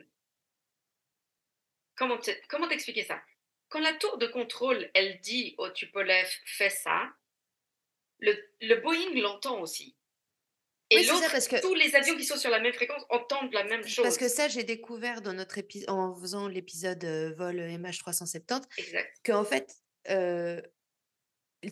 comment 1.96 2.18
te- 2.18 2.48
comment 2.50 2.68
t'expliquer 2.68 3.04
ça? 3.04 3.22
Quand 3.70 3.80
la 3.80 3.94
tour 3.94 4.18
de 4.18 4.28
contrôle, 4.28 4.90
elle 4.94 5.20
dit 5.22 5.56
au 5.58 5.70
Tupolev, 5.70 6.28
fais 6.46 6.70
ça, 6.70 7.10
le, 8.20 8.36
le 8.62 8.76
Boeing 8.76 9.22
l'entend 9.22 9.60
aussi. 9.62 9.95
Et 10.92 10.98
Oui, 10.98 11.02
c'est 11.04 11.08
ça, 11.08 11.14
l'autre, 11.16 11.32
parce 11.32 11.48
que- 11.48 11.62
tous 11.62 11.74
les 11.74 11.96
avions 11.96 12.16
qui 12.16 12.26
sont 12.26 12.38
sur 12.38 12.50
la 12.52 12.60
même 12.60 12.74
fréquence 12.74 13.04
entendent 13.10 13.52
la 13.54 13.64
même 13.64 13.88
chose. 13.88 14.04
Parce 14.04 14.18
que 14.18 14.28
ça, 14.28 14.48
j'ai 14.48 14.64
découvert 14.64 15.22
dans 15.22 15.34
notre 15.34 15.58
épisode, 15.58 15.90
en 15.90 16.16
faisant 16.16 16.48
l'épisode 16.48 17.04
euh, 17.04 17.34
vol 17.36 17.60
MH370, 17.60 18.62
Exact. 18.78 19.12
qu'en 19.26 19.44
fait, 19.44 19.74
euh, 20.10 20.62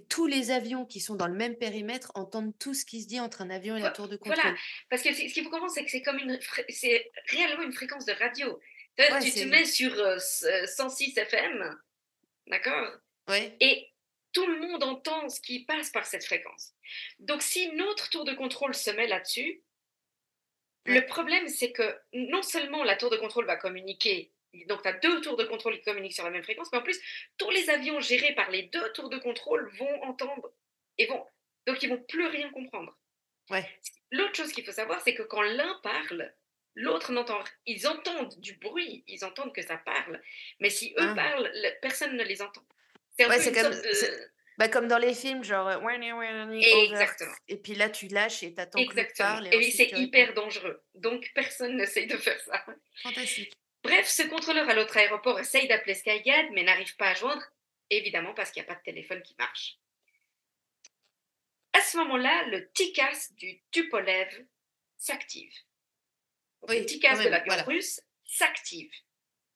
tous 0.10 0.26
les 0.26 0.49
avions 0.49 0.86
qui 0.86 0.99
sont 0.99 1.13
dans 1.15 1.28
le 1.28 1.36
même 1.36 1.56
périmètre 1.56 2.12
entendent 2.15 2.58
tout 2.58 2.73
ce 2.73 2.84
qui 2.86 3.04
se 3.04 3.08
dit 3.08 3.19
entre 3.19 3.41
un 3.43 3.52
avion 3.52 3.78
et 3.78 3.82
la 3.82 3.91
tour 3.91 4.08
de 4.08 4.17
voilà. 4.26 4.41
contrôle. 4.41 4.58
Parce 4.89 5.04
que 5.04 5.13
ce 5.13 5.19
qu'il 5.32 5.43
faut 5.43 5.49
comprendre, 5.52 5.71
c'est 5.71 5.86
que 5.86 5.91
c'est 5.91 6.02
comme 6.02 6.17
une, 6.17 6.39
c'est 6.69 7.12
réellement 7.28 7.62
une 7.63 7.73
fréquence 7.73 8.06
de 8.06 8.13
radio. 8.13 8.60
Ouais, 8.97 9.19
tu 9.21 9.32
te 9.32 9.43
mets 9.45 9.65
sur 9.65 9.93
euh, 9.93 10.15
s- 10.17 10.43
euh, 10.47 10.65
106 10.65 11.15
FM, 11.17 11.76
d'accord. 12.47 12.97
Et 13.62 13.92
tout 14.34 14.46
le 14.48 14.60
monde 14.60 14.84
entend 14.84 15.30
ce 15.30 15.39
qui 15.39 15.63
passe 15.65 15.89
par 15.91 16.06
cette 16.06 16.26
fréquence. 16.26 16.74
Donc, 17.19 17.41
si 17.41 17.69
notre 17.74 18.10
tour 18.10 18.26
de 18.26 18.34
contrôle 18.34 18.74
se 18.76 18.91
met 18.91 19.08
là-dessus, 19.08 19.62
Ouais. 20.86 20.96
le 21.00 21.06
problème, 21.06 21.48
c'est 21.48 21.72
que 21.72 21.98
non 22.12 22.41
seulement 22.41 22.84
la 22.84 22.98
tour 22.98 23.10
de 23.10 23.15
contrôle 23.15 23.46
va 23.46 23.56
communiquer, 23.56 24.34
donc 24.67 24.82
tu 24.82 24.89
as 24.89 24.93
deux 24.93 25.22
tours 25.22 25.38
de 25.38 25.46
contrôle 25.46 25.78
qui 25.78 25.84
communiquent 25.84 26.13
sur 26.13 26.26
la 26.26 26.30
même 26.30 26.43
fréquence, 26.43 26.69
mais 26.74 26.80
en 26.80 26.84
plus, 26.84 27.00
tous 27.38 27.50
les 27.52 27.69
avions 27.69 28.02
gérés 28.02 28.36
par 28.36 28.52
les 28.52 28.63
deux 28.63 28.91
tours 28.91 29.10
de 29.10 29.17
contrôle 29.17 29.69
vont 29.78 30.04
entendre 30.04 30.52
et 30.98 31.06
vont. 31.06 31.26
Donc, 31.67 31.82
ils 31.84 31.89
vont 31.89 32.02
plus 32.04 32.26
rien 32.28 32.50
comprendre. 32.52 32.98
Ouais. 33.50 33.65
L'autre 34.12 34.36
chose 34.36 34.52
qu'il 34.52 34.65
faut 34.65 34.74
savoir, 34.74 35.00
c'est 35.02 35.15
que 35.15 35.24
quand 35.24 35.41
l'un 35.41 35.80
parle, 35.84 36.34
l'autre 36.76 37.13
n'entend 37.13 37.38
rien. 37.41 37.54
Ils 37.65 37.88
entendent 37.88 38.38
du 38.41 38.56
bruit, 38.58 39.06
ils 39.08 39.24
entendent 39.24 39.56
que 39.56 39.62
ça 39.62 39.78
parle. 39.78 40.22
Mais 40.60 40.69
si 40.69 40.91
eux 41.00 41.10
Ah. 41.12 41.15
parlent, 41.15 41.50
le- 41.54 41.80
personne 41.82 42.17
ne 42.17 42.24
les 42.24 42.41
entend. 42.41 42.63
C'est 43.17 43.28
Ouais, 43.28 43.52
comme- 43.54 43.71
de... 43.71 44.30
Bah, 44.58 44.69
comme 44.69 44.88
dans 44.88 44.99
les 44.99 45.15
films, 45.15 45.43
genre. 45.43 45.67
euh, 45.67 45.80
Exactement. 46.60 47.34
Et 47.47 47.58
puis 47.58 47.73
là, 47.73 47.89
tu 47.89 48.08
lâches 48.08 48.43
et 48.43 48.54
t'attends 48.54 48.78
que 48.80 48.84
l'autre 48.86 48.99
Exactement. 48.99 49.30
parle. 49.30 49.47
Et, 49.47 49.58
Et 49.67 49.71
c'est 49.71 49.88
tu 49.88 49.95
hyper 49.97 50.34
dangereux. 50.36 50.84
Donc, 50.93 51.32
personne 51.34 51.76
n'essaye 51.78 52.06
de 52.08 52.17
faire 52.17 52.39
ça. 52.41 52.63
Fantastique. 53.02 53.54
Bref, 53.84 54.08
ce 54.08 54.23
contrôleur 54.23 54.69
à 54.69 54.76
l'autre 54.76 54.95
aéroport 54.95 55.39
essaye 55.39 55.67
d'appeler 55.67 55.95
Skyguide, 55.95 56.52
mais 56.54 56.63
n'arrive 56.63 56.95
pas 56.97 57.10
à 57.10 57.13
joindre, 57.15 57.43
évidemment 57.89 58.34
parce 58.36 58.52
qu'il 58.52 58.62
n'y 58.62 58.69
a 58.69 58.73
pas 58.73 58.80
de 58.80 58.84
téléphone 58.86 59.21
qui 59.23 59.36
marche. 59.39 59.78
À 61.73 61.82
ce 61.82 61.97
moment-là, 61.97 62.45
le 62.49 62.71
TICAS 62.71 63.30
du 63.32 63.60
Tupolev 63.71 64.45
s'active. 64.97 65.52
Oui, 66.69 66.80
le 66.80 66.86
TICAS 66.86 67.23
de 67.23 67.30
l'avion 67.30 67.45
voilà. 67.47 67.63
russe 67.63 67.99
s'active. 68.23 68.91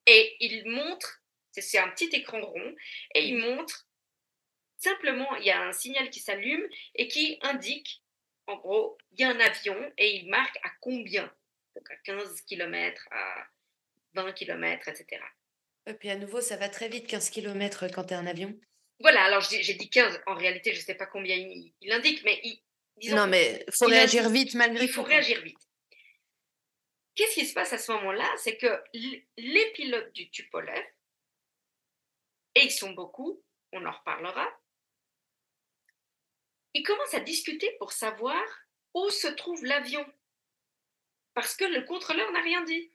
Et 0.08 0.36
il 0.40 0.68
montre, 0.70 1.22
c'est- 1.62 1.78
un 1.80 1.90
petit 1.90 2.10
écran 2.14 2.42
rond, 2.42 2.76
et 3.16 3.26
il 3.28 3.38
montre 3.38 3.88
simplement, 4.78 5.36
il 5.38 5.46
y 5.46 5.52
a 5.52 5.62
un 5.62 5.72
signal 5.74 6.10
qui 6.10 6.20
s'allume 6.20 6.68
et 6.96 7.08
qui 7.08 7.38
indique, 7.42 8.04
en 8.48 8.56
gros, 8.58 8.98
il 9.12 9.22
y 9.22 9.24
a 9.24 9.30
un 9.30 9.40
avion 9.40 9.92
et 9.98 10.16
il 10.18 10.30
marque 10.30 10.58
à 10.64 10.70
combien? 10.82 11.34
Donc 11.76 11.90
à 11.92 11.96
15 11.98 12.42
km, 12.42 13.08
à 13.12 13.48
20 14.14 14.34
km, 14.34 14.88
etc. 14.88 15.22
Et 15.86 15.94
puis 15.94 16.10
à 16.10 16.16
nouveau, 16.16 16.42
ça 16.42 16.58
va 16.58 16.70
très 16.70 16.90
vite, 16.90 17.08
15 17.08 17.30
km 17.30 17.88
quand 17.94 18.06
t'es 18.06 18.16
un 18.16 18.28
avion. 18.28 18.58
Voilà, 19.00 19.24
alors 19.26 19.42
j'ai 19.42 19.74
dit 19.76 19.90
15, 19.90 20.22
en 20.26 20.34
réalité, 20.36 20.74
je 20.74 20.80
ne 20.80 20.86
sais 20.86 20.96
pas 20.96 21.06
combien 21.06 21.36
il, 21.36 21.72
il 21.82 21.92
indique, 21.92 22.24
mais 22.24 22.40
il, 22.44 22.62
disons, 22.98 23.16
non, 23.16 23.28
mais 23.28 23.64
faut 23.72 23.88
il 23.88 23.94
réagir 23.94 24.28
vite 24.30 24.56
malgré 24.56 24.86
il 24.86 24.88
tout. 24.88 24.96
faut 24.96 25.02
quoi. 25.04 25.10
réagir 25.12 25.40
vite. 25.42 25.58
Qu'est-ce 27.16 27.34
qui 27.36 27.46
se 27.46 27.54
passe 27.54 27.74
à 27.74 27.78
ce 27.78 27.92
moment-là? 27.94 28.32
C'est 28.38 28.58
que 28.58 28.84
les 28.94 29.72
pilotes 29.74 30.12
du 30.14 30.30
Tupolev, 30.30 30.84
et 32.58 32.66
ils 32.66 32.72
sont 32.72 32.92
beaucoup, 32.92 33.44
on 33.72 33.86
en 33.86 33.92
reparlera, 33.92 34.48
ils 36.74 36.84
commencent 36.84 37.14
à 37.14 37.20
discuter 37.20 37.72
pour 37.80 37.92
savoir 37.92 38.44
où 38.94 39.10
se 39.10 39.28
trouve 39.28 39.64
l'avion. 39.66 40.06
Parce 41.34 41.56
que 41.56 41.66
le 41.66 41.84
contrôleur 41.84 42.32
n'a 42.32 42.42
rien 42.42 42.64
dit. 42.64 42.92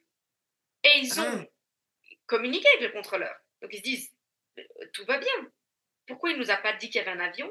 Et 0.83 0.97
ils 0.99 1.19
ont 1.19 1.47
Ah. 1.47 2.09
communiqué 2.25 2.67
avec 2.69 2.81
le 2.81 2.89
contrôleur. 2.91 3.33
Donc 3.61 3.71
ils 3.73 3.77
se 3.77 3.83
disent, 3.83 4.13
euh, 4.57 4.63
tout 4.93 5.05
va 5.05 5.17
bien. 5.17 5.51
Pourquoi 6.07 6.31
il 6.31 6.37
ne 6.37 6.43
nous 6.43 6.51
a 6.51 6.57
pas 6.57 6.73
dit 6.73 6.87
qu'il 6.89 6.97
y 6.97 6.99
avait 6.99 7.11
un 7.17 7.19
avion? 7.21 7.49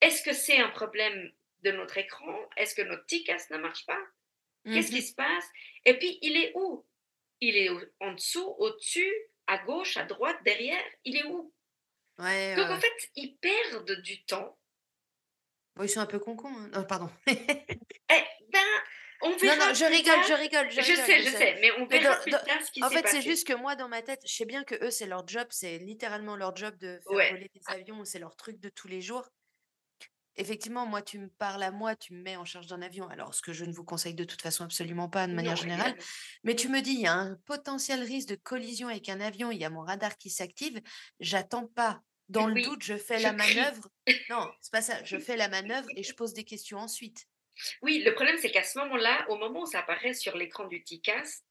Est-ce 0.00 0.22
que 0.22 0.32
c'est 0.32 0.58
un 0.58 0.70
problème 0.70 1.32
de 1.62 1.70
notre 1.70 1.96
écran? 1.98 2.48
Est-ce 2.56 2.74
que 2.74 2.82
notre 2.82 3.06
TICAS 3.06 3.46
ne 3.50 3.58
marche 3.58 3.86
pas? 3.86 4.00
Qu'est-ce 4.64 4.90
Mhm. 4.90 4.96
qui 4.96 5.02
se 5.02 5.14
passe? 5.14 5.48
Et 5.84 5.96
puis, 5.96 6.18
il 6.22 6.36
est 6.36 6.52
où? 6.56 6.84
Il 7.40 7.56
est 7.56 7.70
en 8.00 8.12
dessous, 8.14 8.48
au-dessus, 8.58 9.14
à 9.46 9.58
gauche, 9.58 9.96
à 9.96 10.04
droite, 10.04 10.38
derrière 10.44 10.82
Il 11.04 11.16
est 11.16 11.24
où? 11.24 11.52
Ouais, 12.18 12.56
Donc, 12.56 12.68
ouais, 12.68 12.74
en 12.74 12.80
fait, 12.80 12.92
ils 13.14 13.36
perdent 13.36 13.92
du 14.00 14.24
temps. 14.24 14.58
Bon, 15.76 15.84
ils 15.84 15.88
sont 15.90 16.00
un 16.00 16.06
peu 16.06 16.18
concons. 16.18 16.48
Hein. 16.48 16.70
Non, 16.72 16.84
pardon. 16.84 17.10
Eh 18.08 18.24
ben, 18.52 18.60
on 19.22 19.30
non, 19.30 19.36
verra. 19.36 19.56
non, 19.68 19.74
je 19.74 19.84
plus 19.84 19.94
rigole, 19.96 20.24
je 20.26 20.32
rigole. 20.32 20.70
Je, 20.70 20.80
Je 20.80 20.94
sais, 20.94 21.22
je 21.22 21.30
sais, 21.30 21.58
mais 21.60 21.72
on 21.72 21.86
verra 21.86 22.14
dans- 22.16 22.22
plus 22.22 22.30
dans- 22.30 22.38
tard 22.44 22.62
ce 22.64 22.70
qui 22.70 22.82
En 22.82 22.88
fait, 22.88 23.06
c'est 23.08 23.20
juste 23.22 23.46
que 23.46 23.52
moi, 23.54 23.74
dans 23.76 23.88
ma 23.88 24.00
tête, 24.00 24.20
je 24.24 24.32
sais 24.32 24.44
bien 24.44 24.62
que 24.64 24.74
eux, 24.84 24.90
c'est 24.90 25.06
leur 25.06 25.26
job, 25.26 25.46
c'est 25.50 25.78
littéralement 25.78 26.36
leur 26.36 26.54
job 26.56 26.76
de 26.78 27.00
faire 27.02 27.12
Ouais. 27.16 27.30
voler 27.32 27.50
des 27.52 27.60
avions, 27.66 28.04
c'est 28.04 28.18
leur 28.20 28.36
truc 28.36 28.58
de 28.60 28.68
tous 28.68 28.88
les 28.88 29.02
jours. 29.02 29.28
Effectivement, 30.38 30.86
moi, 30.86 31.00
tu 31.00 31.18
me 31.18 31.28
parles 31.28 31.62
à 31.62 31.70
moi, 31.70 31.96
tu 31.96 32.12
me 32.12 32.22
mets 32.22 32.36
en 32.36 32.44
charge 32.44 32.66
d'un 32.66 32.82
avion. 32.82 33.08
Alors, 33.08 33.34
ce 33.34 33.40
que 33.40 33.52
je 33.52 33.64
ne 33.64 33.72
vous 33.72 33.84
conseille 33.84 34.14
de 34.14 34.24
toute 34.24 34.42
façon 34.42 34.64
absolument 34.64 35.08
pas 35.08 35.26
de 35.26 35.32
manière 35.32 35.54
Non, 35.54 35.62
générale. 35.62 35.96
Mais 36.44 36.54
tu 36.54 36.68
me 36.68 36.80
dis, 36.82 36.92
il 36.92 37.00
y 37.00 37.06
a 37.06 37.14
un 37.14 37.36
potentiel 37.46 38.02
risque 38.02 38.28
de 38.28 38.34
collision 38.34 38.88
avec 38.88 39.08
un 39.08 39.20
avion, 39.20 39.50
il 39.50 39.58
y 39.58 39.64
a 39.64 39.70
mon 39.70 39.80
radar 39.80 40.18
qui 40.18 40.28
s'active. 40.28 40.80
J'attends 41.20 41.66
pas. 41.68 42.02
Dans 42.28 42.48
le 42.48 42.60
doute, 42.60 42.82
je 42.82 42.96
fais 42.96 43.18
je 43.18 43.22
la 43.22 43.34
crie. 43.34 43.54
manœuvre. 43.56 43.88
Non, 44.28 44.50
c'est 44.60 44.72
pas 44.72 44.82
ça. 44.82 45.02
Je 45.04 45.16
fais 45.18 45.36
la 45.36 45.48
manœuvre 45.48 45.88
et 45.96 46.02
je 46.02 46.12
pose 46.12 46.34
des 46.34 46.44
questions 46.44 46.78
ensuite. 46.78 47.26
Oui, 47.82 48.02
le 48.04 48.12
problème, 48.14 48.36
c'est 48.38 48.50
qu'à 48.50 48.64
ce 48.64 48.78
moment-là, 48.80 49.24
au 49.30 49.36
moment 49.36 49.62
où 49.62 49.66
ça 49.66 49.78
apparaît 49.78 50.12
sur 50.12 50.36
l'écran 50.36 50.66
du 50.66 50.82
TICAS, 50.82 51.42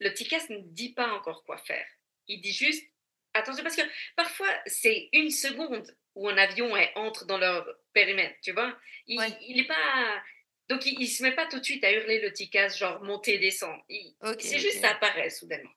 le 0.00 0.12
TICAS 0.12 0.46
ne 0.50 0.58
dit 0.60 0.92
pas 0.92 1.10
encore 1.12 1.44
quoi 1.44 1.56
faire. 1.58 1.86
Il 2.28 2.40
dit 2.40 2.52
juste 2.52 2.84
attention, 3.32 3.62
parce 3.62 3.76
que 3.76 3.82
parfois, 4.16 4.48
c'est 4.66 5.08
une 5.12 5.30
seconde 5.30 5.96
où 6.16 6.28
un 6.28 6.36
avion 6.36 6.76
est, 6.76 6.92
entre 6.96 7.24
dans 7.26 7.38
leur 7.38 7.64
périmètre, 7.92 8.36
tu 8.42 8.52
vois? 8.52 8.76
Il 9.06 9.18
Ouais. 9.18 9.30
n'est 9.54 9.66
pas. 9.66 10.22
Donc, 10.68 10.84
il 10.84 10.98
ne 10.98 11.06
se 11.06 11.22
met 11.22 11.32
pas 11.34 11.46
tout 11.46 11.60
de 11.60 11.64
suite 11.64 11.84
à 11.84 11.92
hurler 11.92 12.20
le 12.20 12.32
TICAS, 12.32 12.76
genre 12.76 13.00
monter, 13.02 13.38
descendre. 13.38 13.84
Il- 13.88 14.16
Ok, 14.22 14.40
c'est 14.40 14.58
juste 14.58 14.80
ça 14.80 14.90
apparaît 14.90 15.30
soudainement. 15.30 15.70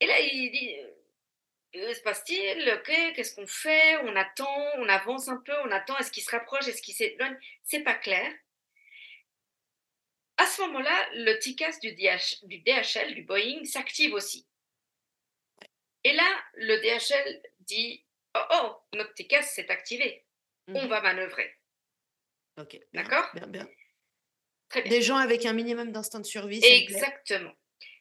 Et 0.00 0.06
là, 0.06 0.20
il 0.20 0.50
dit 0.52 0.76
Que 1.72 1.92
se 1.92 2.00
passe-t-il? 2.00 2.82
Qu'est-ce 3.14 3.34
qu'on 3.34 3.46
fait? 3.46 3.96
On 4.04 4.14
attend, 4.16 4.66
on 4.76 4.88
avance 4.88 5.28
un 5.28 5.36
peu, 5.38 5.52
on 5.64 5.70
attend. 5.70 5.96
Est-ce 5.98 6.10
qu'il 6.10 6.22
se 6.22 6.30
rapproche 6.30 6.66
Est-ce 6.68 6.80
qu'il 6.82 6.94
s'éloigne? 6.94 7.36
C'est 7.64 7.80
pas 7.82 7.94
clair. 7.94 8.32
À 10.38 10.46
ce 10.46 10.60
moment-là, 10.62 11.08
le 11.14 11.36
TICAS 11.38 11.78
du, 11.80 11.92
DH 11.92 12.44
du 12.46 12.58
DHL, 12.60 13.14
du 13.14 13.22
Boeing, 13.24 13.64
s'active 13.64 14.14
aussi. 14.14 14.46
Et 16.08 16.12
là, 16.14 16.42
le 16.54 16.76
DHL 16.80 17.42
dit 17.60 18.02
Oh, 18.34 18.40
oh, 18.52 18.76
notre 18.96 19.12
TICAS 19.14 19.42
s'est 19.42 19.70
activé. 19.70 20.24
On 20.68 20.82
Mhm. 20.82 20.88
va 20.88 21.00
manœuvrer. 21.02 21.54
Ok. 22.56 22.78
D'accord 22.94 23.28
Bien, 23.34 23.46
bien. 23.46 23.68
Très 24.70 24.82
bien. 24.82 24.90
Des 24.90 25.02
gens 25.02 25.16
avec 25.16 25.44
un 25.44 25.52
minimum 25.52 25.92
d'instinct 25.92 26.20
de 26.20 26.24
survie. 26.26 26.64
Exactement. 26.64 27.54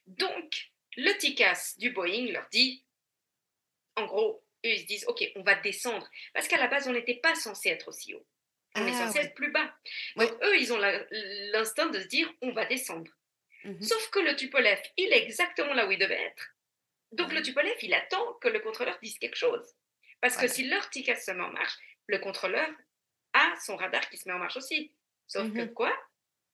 Donc, 0.05 0.69
le 0.95 1.11
TICAS 1.17 1.75
du 1.77 1.89
Boeing 1.91 2.31
leur 2.31 2.47
dit, 2.49 2.85
en 3.97 4.05
gros, 4.05 4.41
eux, 4.65 4.69
ils 4.69 4.79
se 4.81 4.85
disent, 4.85 5.05
OK, 5.07 5.23
on 5.35 5.43
va 5.43 5.55
descendre. 5.55 6.09
Parce 6.33 6.47
qu'à 6.47 6.57
la 6.57 6.67
base, 6.67 6.87
on 6.87 6.93
n'était 6.93 7.15
pas 7.15 7.35
censé 7.35 7.69
être 7.69 7.89
aussi 7.89 8.13
haut. 8.13 8.25
On 8.75 8.85
est 8.87 8.91
Ah, 8.91 9.07
censé 9.07 9.19
ouais. 9.19 9.25
être 9.25 9.35
plus 9.35 9.51
bas. 9.51 9.75
Ouais. 10.15 10.27
Donc, 10.27 10.43
eux, 10.43 10.57
ils 10.57 10.71
ont 10.71 10.77
l'instinct 10.77 11.87
de 11.87 11.99
se 11.99 12.07
dire, 12.07 12.31
on 12.41 12.51
va 12.51 12.65
descendre. 12.65 13.11
Mhm. 13.65 13.81
Sauf 13.81 14.09
que 14.11 14.19
le 14.19 14.35
Tupolev, 14.37 14.79
il 14.97 15.11
est 15.11 15.23
exactement 15.23 15.73
là 15.73 15.87
où 15.87 15.91
il 15.91 15.99
devait 15.99 16.21
être. 16.21 16.53
Donc, 17.11 17.31
le. 17.31 17.41
Tupolev, 17.41 17.75
il 17.81 17.93
attend 17.93 18.33
que 18.41 18.47
le 18.49 18.59
contrôleur 18.59 18.97
dise 19.01 19.17
quelque 19.19 19.35
chose. 19.37 19.65
Parce 20.21 20.35
que 20.37 20.47
si 20.47 20.67
leur 20.67 20.89
TICAS 20.89 21.21
se 21.21 21.31
met 21.31 21.43
en 21.43 21.51
marche, 21.51 21.75
le 22.07 22.17
contrôleur 22.19 22.67
a 23.33 23.53
son 23.65 23.75
radar 23.75 24.09
qui 24.09 24.17
se 24.17 24.27
met 24.27 24.33
en 24.33 24.39
marche 24.39 24.57
aussi. 24.57 24.93
Sauf 25.27 25.51
que 25.53 25.59
Mhm. 25.61 25.73
quoi? 25.73 25.93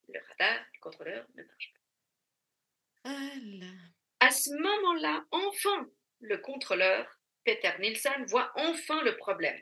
Le 0.08 0.20
radar 0.28 0.64
du 0.72 0.80
contrôleur 0.80 1.26
ne 1.34 1.42
marche 1.42 1.72
pas. 1.72 3.10
Là. 3.10 3.72
À 4.20 4.30
ce 4.30 4.50
moment-là, 4.50 5.24
enfin, 5.30 5.88
le 6.20 6.38
contrôleur, 6.38 7.06
Peter 7.44 7.72
Nielsen, 7.78 8.24
voit 8.26 8.52
enfin 8.56 9.02
le 9.02 9.16
problème. 9.16 9.60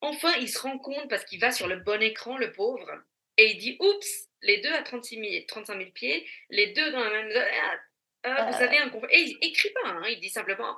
Enfin, 0.00 0.32
il 0.36 0.48
se 0.48 0.58
rend 0.60 0.78
compte 0.78 1.08
parce 1.10 1.24
qu'il 1.24 1.40
va 1.40 1.50
sur 1.50 1.66
le 1.68 1.76
bon 1.76 2.00
écran, 2.02 2.36
le 2.38 2.52
pauvre, 2.52 3.02
et 3.36 3.50
il 3.52 3.58
dit 3.58 3.76
Oups, 3.80 4.28
les 4.42 4.58
deux 4.60 4.72
à 4.72 4.82
36 4.82 5.16
000 5.20 5.44
35 5.46 5.78
000 5.78 5.90
pieds, 5.90 6.28
les 6.50 6.68
deux 6.72 6.90
dans 6.92 7.00
la 7.02 7.10
même 7.10 7.30
zone. 7.30 7.44
ah, 7.62 7.78
ah, 8.24 8.50
vous 8.50 8.56
Euh. 8.56 8.64
avez 8.66 8.78
un 8.78 8.90
conflit. 8.90 9.08
Et 9.14 9.20
il 9.22 9.38
écrit 9.42 9.70
pas, 9.70 9.88
hein, 9.88 10.02
il 10.08 10.20
dit 10.20 10.30
simplement. 10.30 10.76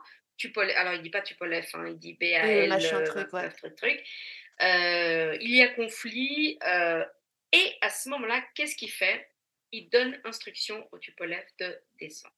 Alors, 0.77 0.95
il 0.95 1.03
dit 1.03 1.11
pas 1.11 1.21
Tupolev, 1.21 1.67
hein, 1.75 1.87
il 1.89 1.99
dit 1.99 2.15
BAL, 2.15 2.69
machin 2.69 3.01
euh, 3.01 3.05
truc, 3.05 3.31
ouais. 3.35 3.43
29 3.43 3.57
truc, 3.57 3.75
truc. 3.77 4.05
Euh, 4.63 5.37
il 5.41 5.55
y 5.55 5.63
a 5.63 5.69
conflit. 5.75 6.59
euh, 6.65 7.05
et 7.53 7.77
à 7.83 7.91
ce 7.91 8.09
moment-là, 8.11 8.43
qu'est-ce 8.55 8.75
qu'il 8.77 8.91
fait? 8.91 9.29
Il 9.73 9.89
donne 9.91 10.19
instruction 10.25 10.89
au 10.93 10.99
Tupolev 10.99 11.45
de 11.59 11.79
descendre. 12.01 12.35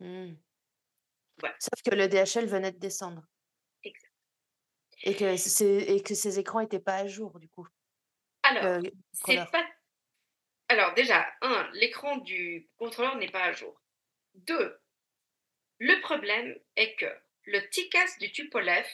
Voilà. 0.00 1.56
Sauf 1.58 1.82
que 1.84 1.94
le 1.94 2.06
DHL 2.08 2.46
venait 2.46 2.70
de 2.72 2.78
descendre. 2.78 3.22
Exact. 3.82 4.12
Et 5.02 5.14
que, 5.14 5.90
et 5.94 6.02
que 6.02 6.14
ces 6.14 6.38
écrans 6.38 6.60
n'étaient 6.60 6.80
pas 6.80 6.96
à 6.96 7.06
jour, 7.06 7.38
du 7.38 7.48
coup. 7.48 7.66
Alors, 8.42 8.80
c'est 9.12 9.36
pas. 9.50 9.66
Alors, 10.68 10.94
déjà, 10.94 11.26
un, 11.42 11.68
l'écran 11.74 12.16
du 12.18 12.68
contrôleur 12.76 13.16
n'est 13.16 13.30
pas 13.30 13.44
à 13.44 13.52
jour. 13.52 13.80
Deux, 14.36 14.78
le 15.78 16.00
problème 16.00 16.58
est 16.76 16.94
que 16.96 17.20
le 17.44 17.68
TICAS 17.70 18.18
du 18.18 18.32
Tupolev 18.32 18.86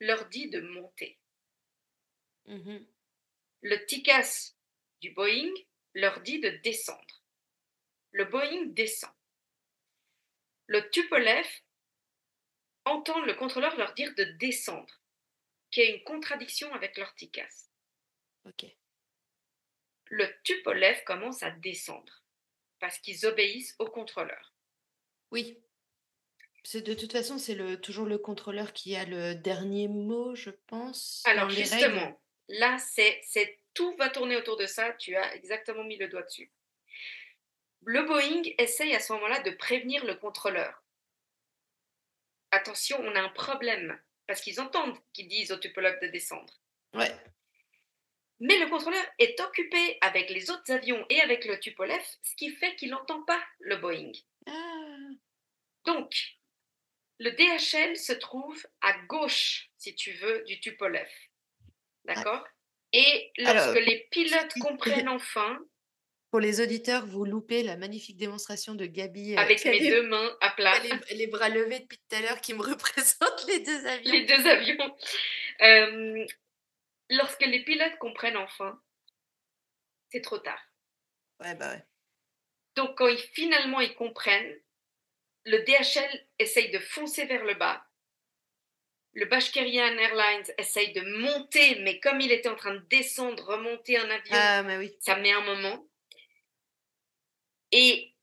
leur 0.00 0.26
dit 0.28 0.48
de 0.48 0.60
monter. 0.60 1.18
Mhm. 2.46 2.86
Le 3.62 3.86
TICAS 3.86 4.54
du 5.00 5.10
Boeing 5.10 5.52
leur 5.94 6.20
dit 6.20 6.40
de 6.40 6.48
descendre. 6.48 7.22
Le 8.12 8.24
Boeing 8.24 8.66
descend. 8.66 9.14
Le 10.66 10.88
Tupolev 10.90 11.46
entend 12.84 13.20
le 13.24 13.34
contrôleur 13.34 13.76
leur 13.76 13.92
dire 13.94 14.14
de 14.14 14.24
descendre, 14.24 15.00
qui 15.70 15.80
est 15.80 15.94
une 15.94 16.04
contradiction 16.04 16.72
avec 16.74 16.96
leur 16.96 17.14
TICAS. 17.14 17.70
Ok. 18.44 18.64
Le 20.06 20.26
Tupolev 20.42 21.02
commence 21.04 21.42
à 21.42 21.50
descendre 21.50 22.22
parce 22.78 22.98
qu'ils 22.98 23.26
obéissent 23.26 23.74
au 23.78 23.86
contrôleur. 23.86 24.53
Oui. 25.30 25.58
C'est 26.62 26.82
de 26.82 26.94
toute 26.94 27.12
façon, 27.12 27.38
c'est 27.38 27.54
le, 27.54 27.80
toujours 27.80 28.06
le 28.06 28.18
contrôleur 28.18 28.72
qui 28.72 28.96
a 28.96 29.04
le 29.04 29.34
dernier 29.34 29.88
mot, 29.88 30.34
je 30.34 30.50
pense. 30.66 31.22
Alors 31.26 31.50
justement, 31.50 32.18
là, 32.48 32.78
c'est, 32.78 33.20
c'est 33.22 33.58
tout 33.74 33.94
va 33.96 34.08
tourner 34.08 34.36
autour 34.36 34.56
de 34.56 34.66
ça. 34.66 34.92
Tu 34.92 35.14
as 35.14 35.34
exactement 35.34 35.84
mis 35.84 35.98
le 35.98 36.08
doigt 36.08 36.22
dessus. 36.22 36.50
Le 37.84 38.02
Boeing 38.04 38.42
essaye 38.56 38.94
à 38.94 39.00
ce 39.00 39.12
moment-là 39.12 39.40
de 39.42 39.50
prévenir 39.50 40.06
le 40.06 40.14
contrôleur. 40.14 40.82
Attention, 42.50 42.98
on 43.00 43.14
a 43.14 43.20
un 43.20 43.28
problème 43.28 44.00
parce 44.26 44.40
qu'ils 44.40 44.60
entendent 44.60 44.96
qu'ils 45.12 45.28
disent 45.28 45.52
au 45.52 45.58
Tupolev 45.58 46.00
de 46.00 46.06
descendre. 46.06 46.54
Ouais. 46.94 47.14
Mais 48.40 48.58
le 48.58 48.68
contrôleur 48.68 49.04
est 49.18 49.38
occupé 49.40 49.98
avec 50.00 50.30
les 50.30 50.50
autres 50.50 50.72
avions 50.72 51.04
et 51.10 51.20
avec 51.20 51.44
le 51.44 51.58
Tupolev, 51.60 52.02
ce 52.22 52.34
qui 52.36 52.50
fait 52.50 52.74
qu'il 52.76 52.90
n'entend 52.90 53.22
pas 53.24 53.42
le 53.60 53.76
Boeing. 53.76 54.12
Ah. 54.46 54.96
Donc, 55.86 56.12
le 57.18 57.30
DHL 57.30 57.96
se 57.96 58.12
trouve 58.12 58.60
à 58.80 58.92
gauche, 59.06 59.70
si 59.78 59.94
tu 59.94 60.12
veux, 60.12 60.42
du 60.44 60.58
Tupolev. 60.60 61.08
D'accord? 62.04 62.46
Et 62.92 63.32
lorsque 63.38 63.58
Alors, 63.58 63.74
les 63.74 64.06
pilotes 64.10 64.52
comprennent 64.60 65.08
enfin, 65.08 65.58
Pour 66.30 66.40
les 66.40 66.60
auditeurs, 66.60 67.06
vous 67.06 67.24
loupez 67.24 67.62
la 67.62 67.76
magnifique 67.76 68.16
démonstration 68.16 68.74
de 68.74 68.86
Gabi. 68.86 69.34
euh, 69.34 69.38
avec 69.38 69.64
mes 69.64 69.78
les- 69.78 69.90
deux 69.90 70.02
mains 70.08 70.36
à 70.40 70.50
plat, 70.50 70.78
les, 70.80 71.16
les 71.16 71.26
bras 71.26 71.48
levés 71.48 71.80
depuis 71.80 71.98
tout 71.98 72.16
à 72.16 72.20
l'heure 72.20 72.40
qui 72.40 72.54
me 72.54 72.62
représentent 72.62 73.46
les 73.48 73.60
deux 73.60 73.86
avions. 73.86 74.12
les 74.12 74.24
deux 74.26 74.46
avions, 74.46 74.96
euh, 75.62 76.26
lorsque 77.10 77.44
les 77.46 77.64
pilotes 77.64 77.96
comprennent 77.98 78.36
enfin, 78.36 78.80
c'est 80.10 80.20
trop 80.22 80.38
tard. 80.38 80.60
Ouais, 81.40 81.54
bah 81.56 81.70
ouais. 81.72 81.84
Donc, 82.76 82.96
quand 82.98 83.08
ils, 83.08 83.18
finalement 83.18 83.80
ils 83.80 83.94
comprennent, 83.94 84.60
le 85.44 85.58
DHL 85.58 86.26
essaye 86.38 86.70
de 86.70 86.78
foncer 86.78 87.26
vers 87.26 87.44
le 87.44 87.54
bas. 87.54 87.86
Le 89.12 89.26
Bashkirian 89.26 89.96
Airlines 89.96 90.52
essaye 90.58 90.92
de 90.92 91.02
monter, 91.02 91.80
mais 91.80 92.00
comme 92.00 92.20
il 92.20 92.32
était 92.32 92.48
en 92.48 92.56
train 92.56 92.74
de 92.74 92.84
descendre, 92.86 93.44
remonter 93.44 93.96
un 93.96 94.10
avion, 94.10 94.34
Ah, 94.36 94.62
mais 94.64 94.76
oui. 94.78 94.96
ça 95.00 95.16
met 95.16 95.30
un 95.32 95.42
moment. 95.42 95.88
Et 97.70 98.14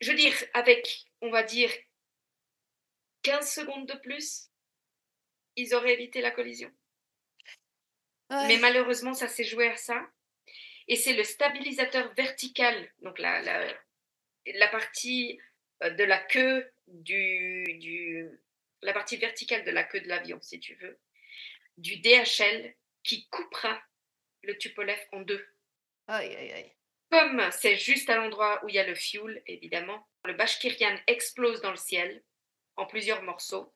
je 0.00 0.10
veux 0.10 0.16
dire, 0.16 0.34
avec, 0.54 1.04
on 1.20 1.30
va 1.30 1.42
dire, 1.42 1.70
15 3.22 3.50
secondes 3.52 3.86
de 3.86 3.94
plus, 3.98 4.48
ils 5.56 5.74
auraient 5.74 5.94
évité 5.94 6.20
la 6.20 6.30
collision. 6.30 6.70
Ouais. 8.30 8.46
Mais 8.48 8.58
malheureusement, 8.58 9.14
ça 9.14 9.28
s'est 9.28 9.44
joué 9.44 9.68
à 9.68 9.76
ça. 9.76 10.06
Et 10.88 10.96
c'est 10.96 11.12
le 11.12 11.24
stabilisateur 11.24 12.12
vertical, 12.14 12.90
donc 13.00 13.18
la, 13.18 13.42
la, 13.42 13.66
la 14.46 14.68
partie 14.68 15.38
euh, 15.82 15.90
de 15.90 16.04
la 16.04 16.18
queue 16.18 16.70
du, 16.86 17.64
du. 17.78 18.28
La 18.82 18.92
partie 18.92 19.16
verticale 19.16 19.64
de 19.64 19.70
la 19.70 19.84
queue 19.84 20.00
de 20.00 20.08
l'avion, 20.08 20.40
si 20.40 20.60
tu 20.60 20.74
veux, 20.76 20.98
du 21.76 21.96
DHL 21.96 22.74
qui 23.02 23.28
coupera 23.28 23.82
le 24.42 24.56
Tupolev 24.56 24.98
en 25.12 25.20
deux. 25.20 25.44
Aïe, 26.06 26.34
aïe, 26.34 26.52
aïe. 26.52 26.72
Comme 27.10 27.42
c'est 27.50 27.76
juste 27.76 28.08
à 28.08 28.16
l'endroit 28.16 28.64
où 28.64 28.68
il 28.68 28.74
y 28.74 28.78
a 28.78 28.86
le 28.86 28.94
fuel, 28.94 29.42
évidemment, 29.46 30.06
le 30.24 30.34
Bashkirian 30.34 30.96
explose 31.06 31.60
dans 31.60 31.70
le 31.70 31.76
ciel 31.76 32.22
en 32.76 32.86
plusieurs 32.86 33.22
morceaux. 33.22 33.72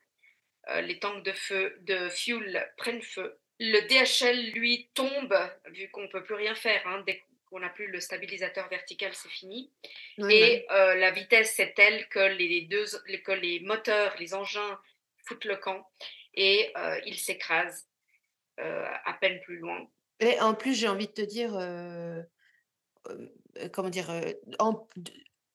Euh, 0.69 0.81
les 0.83 0.99
tanks 0.99 1.25
de 1.25 1.33
feu, 1.33 1.77
de 1.81 2.09
fuel 2.09 2.73
prennent 2.77 3.03
feu. 3.03 3.39
Le 3.61 3.81
DHL, 3.87 4.53
lui, 4.59 4.89
tombe, 4.95 5.35
vu 5.67 5.89
qu'on 5.91 6.03
ne 6.03 6.09
peut 6.09 6.25
plus 6.25 6.35
rien 6.35 6.55
faire. 6.55 6.87
hein, 6.87 7.03
dès 7.07 7.23
qu'on 7.47 7.61
n'a 7.61 7.69
plus 7.69 7.87
le 7.87 8.01
stabilisateur 8.01 8.69
vertical, 8.69 9.13
c'est 9.15 9.29
fini. 9.29 9.71
Et 10.31 10.67
euh, 10.71 10.95
la 10.95 11.11
vitesse 11.11 11.59
est 11.61 11.75
telle 11.75 12.09
que 12.09 12.19
les, 12.21 12.63
deux, 12.63 12.87
que 13.25 13.33
les 13.33 13.61
moteurs, 13.61 14.15
les 14.19 14.35
engins 14.35 14.79
foutent 15.27 15.45
le 15.45 15.57
camp 15.57 15.87
et 16.35 16.73
euh, 16.77 16.99
ils 17.07 17.19
s'écrasent 17.19 17.87
euh, 18.59 18.87
à 19.05 19.13
peine 19.15 19.41
plus 19.43 19.59
loin. 19.59 19.87
Et 20.21 20.41
en 20.41 20.55
plus, 20.55 20.75
j'ai 20.75 20.89
envie 20.89 21.07
de 21.09 21.13
te 21.13 21.23
dire, 21.23 21.55
euh, 21.57 22.23
euh, 23.09 23.69
comment 23.73 23.91
dire, 23.91 24.11
en, 24.59 24.89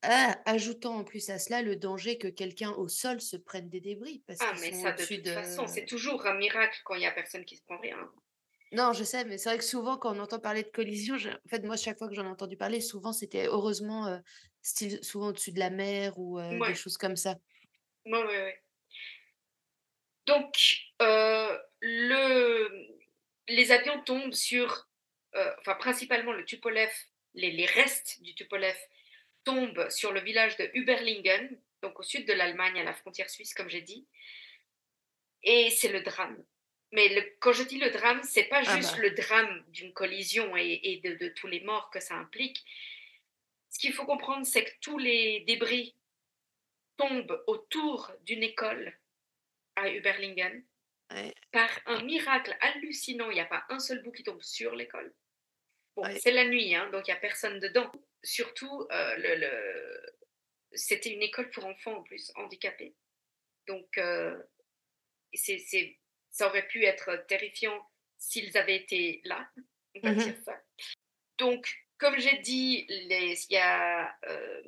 ah, 0.03 0.37
ajoutant 0.45 0.95
en 0.97 1.03
plus 1.03 1.29
à 1.29 1.39
cela 1.39 1.61
le 1.61 1.75
danger 1.75 2.17
que 2.17 2.27
quelqu'un 2.27 2.71
au 2.71 2.87
sol 2.87 3.19
se 3.21 3.37
prenne 3.37 3.69
des 3.69 3.81
débris. 3.81 4.23
Parce 4.27 4.39
Ah, 4.41 4.53
mais 4.61 4.71
ça, 4.71 4.91
de 4.91 5.05
toute 5.05 5.27
façon, 5.27 5.67
c'est 5.67 5.85
toujours 5.85 6.25
un 6.25 6.35
miracle 6.35 6.79
quand 6.85 6.95
il 6.95 6.99
n'y 6.99 7.05
a 7.05 7.11
personne 7.11 7.45
qui 7.45 7.57
se 7.57 7.63
prend 7.63 7.77
rien. 7.79 7.97
Non, 8.73 8.91
je 8.91 9.03
sais, 9.05 9.23
mais 9.23 9.37
c'est 9.37 9.49
vrai 9.49 9.57
que 9.57 9.63
souvent, 9.63 9.97
quand 9.97 10.15
on 10.15 10.19
entend 10.19 10.39
parler 10.39 10.63
de 10.63 10.69
collision, 10.69 11.17
j'ai- 11.17 11.31
en 11.31 11.49
fait, 11.49 11.63
moi, 11.65 11.77
chaque 11.77 11.97
fois 11.97 12.09
que 12.09 12.15
j'en 12.15 12.25
ai 12.25 12.29
entendu 12.29 12.57
parler, 12.57 12.81
souvent, 12.81 13.13
c'était 13.13 13.47
heureusement 13.47 14.07
euh, 14.07 14.19
style, 14.61 15.01
souvent 15.03 15.27
au-dessus 15.27 15.53
de 15.53 15.59
la 15.59 15.69
mer 15.69 16.19
ou 16.19 16.37
euh, 16.37 16.59
Ouais. 16.59 16.67
des 16.69 16.75
choses 16.75 16.97
comme 16.97 17.15
ça. 17.15 17.35
Ouais, 18.05 18.11
ouais, 18.23 18.25
ouais. 18.43 18.63
Donc, 20.25 20.57
euh, 21.01 21.57
le, 21.81 22.69
les 23.47 23.71
avions 23.71 24.03
tombent 24.03 24.33
sur, 24.33 24.89
enfin, 25.59 25.75
principalement 25.75 26.33
le 26.33 26.43
Tupolev, 26.43 26.91
les, 27.33 27.51
les 27.51 27.65
restes 27.65 28.21
du 28.21 28.35
Tupolev 28.35 28.75
tombent 29.47 29.89
sur 29.89 30.11
le 30.11 30.19
village 30.19 30.57
de 30.57 30.69
Überlingen, 30.73 31.57
donc 31.81 31.99
au 31.99 32.03
sud 32.03 32.27
de 32.27 32.33
l'Allemagne, 32.33 32.77
à 32.79 32.83
la 32.83 32.93
frontière 32.93 33.29
suisse, 33.29 33.53
comme 33.53 33.69
j'ai 33.69 33.81
dit. 33.81 34.05
Et 35.43 35.69
c'est 35.69 35.87
le 35.91 36.01
drame. 36.01 36.37
Mais 36.91 37.07
le- 37.15 37.35
quand 37.39 37.53
je 37.53 37.63
dis 37.63 37.79
le 37.79 37.89
drame, 37.89 38.21
c'est 38.23 38.45
pas 38.45 38.61
Ah 38.65 38.75
juste 38.77 38.95
bah. 38.95 39.01
le 39.03 39.11
drame 39.11 39.63
d'une 39.69 39.93
collision 39.93 40.55
et, 40.57 40.79
et 40.83 40.97
de, 40.97 41.15
de 41.15 41.29
tous 41.29 41.47
les 41.47 41.61
morts 41.61 41.89
que 41.91 41.99
ça 41.99 42.15
implique. 42.15 42.63
Ce 43.69 43.79
qu'il 43.79 43.93
faut 43.93 44.05
comprendre, 44.05 44.45
c'est 44.45 44.65
que 44.65 44.71
tous 44.81 44.97
les 44.97 45.41
débris 45.41 45.95
tombent 46.97 47.41
autour 47.47 48.11
d'une 48.25 48.43
école 48.43 48.97
à 49.75 49.89
Überlingen. 49.89 50.63
Ouais. 51.11 51.33
Par 51.51 51.69
un 51.85 52.03
miracle 52.03 52.57
hallucinant, 52.59 53.29
il 53.29 53.35
n'y 53.35 53.39
a 53.41 53.45
pas 53.45 53.63
un 53.69 53.79
seul 53.79 54.01
bout 54.03 54.11
qui 54.11 54.23
tombe 54.23 54.41
sur 54.41 54.75
l'école. 54.75 55.13
Bon, 55.97 56.03
Ouais. 56.03 56.19
c'est 56.19 56.31
la 56.31 56.45
nuit, 56.45 56.75
hein, 56.75 56.89
donc 56.91 57.07
il 57.07 57.11
n'y 57.11 57.17
a 57.17 57.19
personne 57.19 57.59
dedans. 57.59 57.91
Surtout, 58.23 58.87
euh, 58.91 59.15
le, 59.17 59.35
le- 59.35 60.15
c'était 60.73 61.09
une 61.11 61.23
école 61.23 61.49
pour 61.49 61.65
enfants 61.65 61.97
en 61.97 62.03
plus, 62.03 62.31
handicapés. 62.35 62.95
Donc, 63.65 63.97
euh, 63.97 64.37
c'est, 65.33 65.57
ça 66.29 66.45
aurait 66.47 66.67
pu 66.67 66.85
être 66.85 67.25
terrifiant 67.27 67.83
s'ils 68.19 68.55
avaient 68.59 68.75
été 68.75 69.21
là, 69.25 69.49
on 69.95 69.99
va 70.01 70.13
dire 70.13 70.37
ça. 70.45 70.61
Donc, 71.39 71.67
comme 71.97 72.19
j'ai 72.19 72.37
dit, 72.39 72.85
les- 72.89 73.33
il 73.49 73.53
y 73.53 73.57
a 73.57 74.15
euh, 74.25 74.63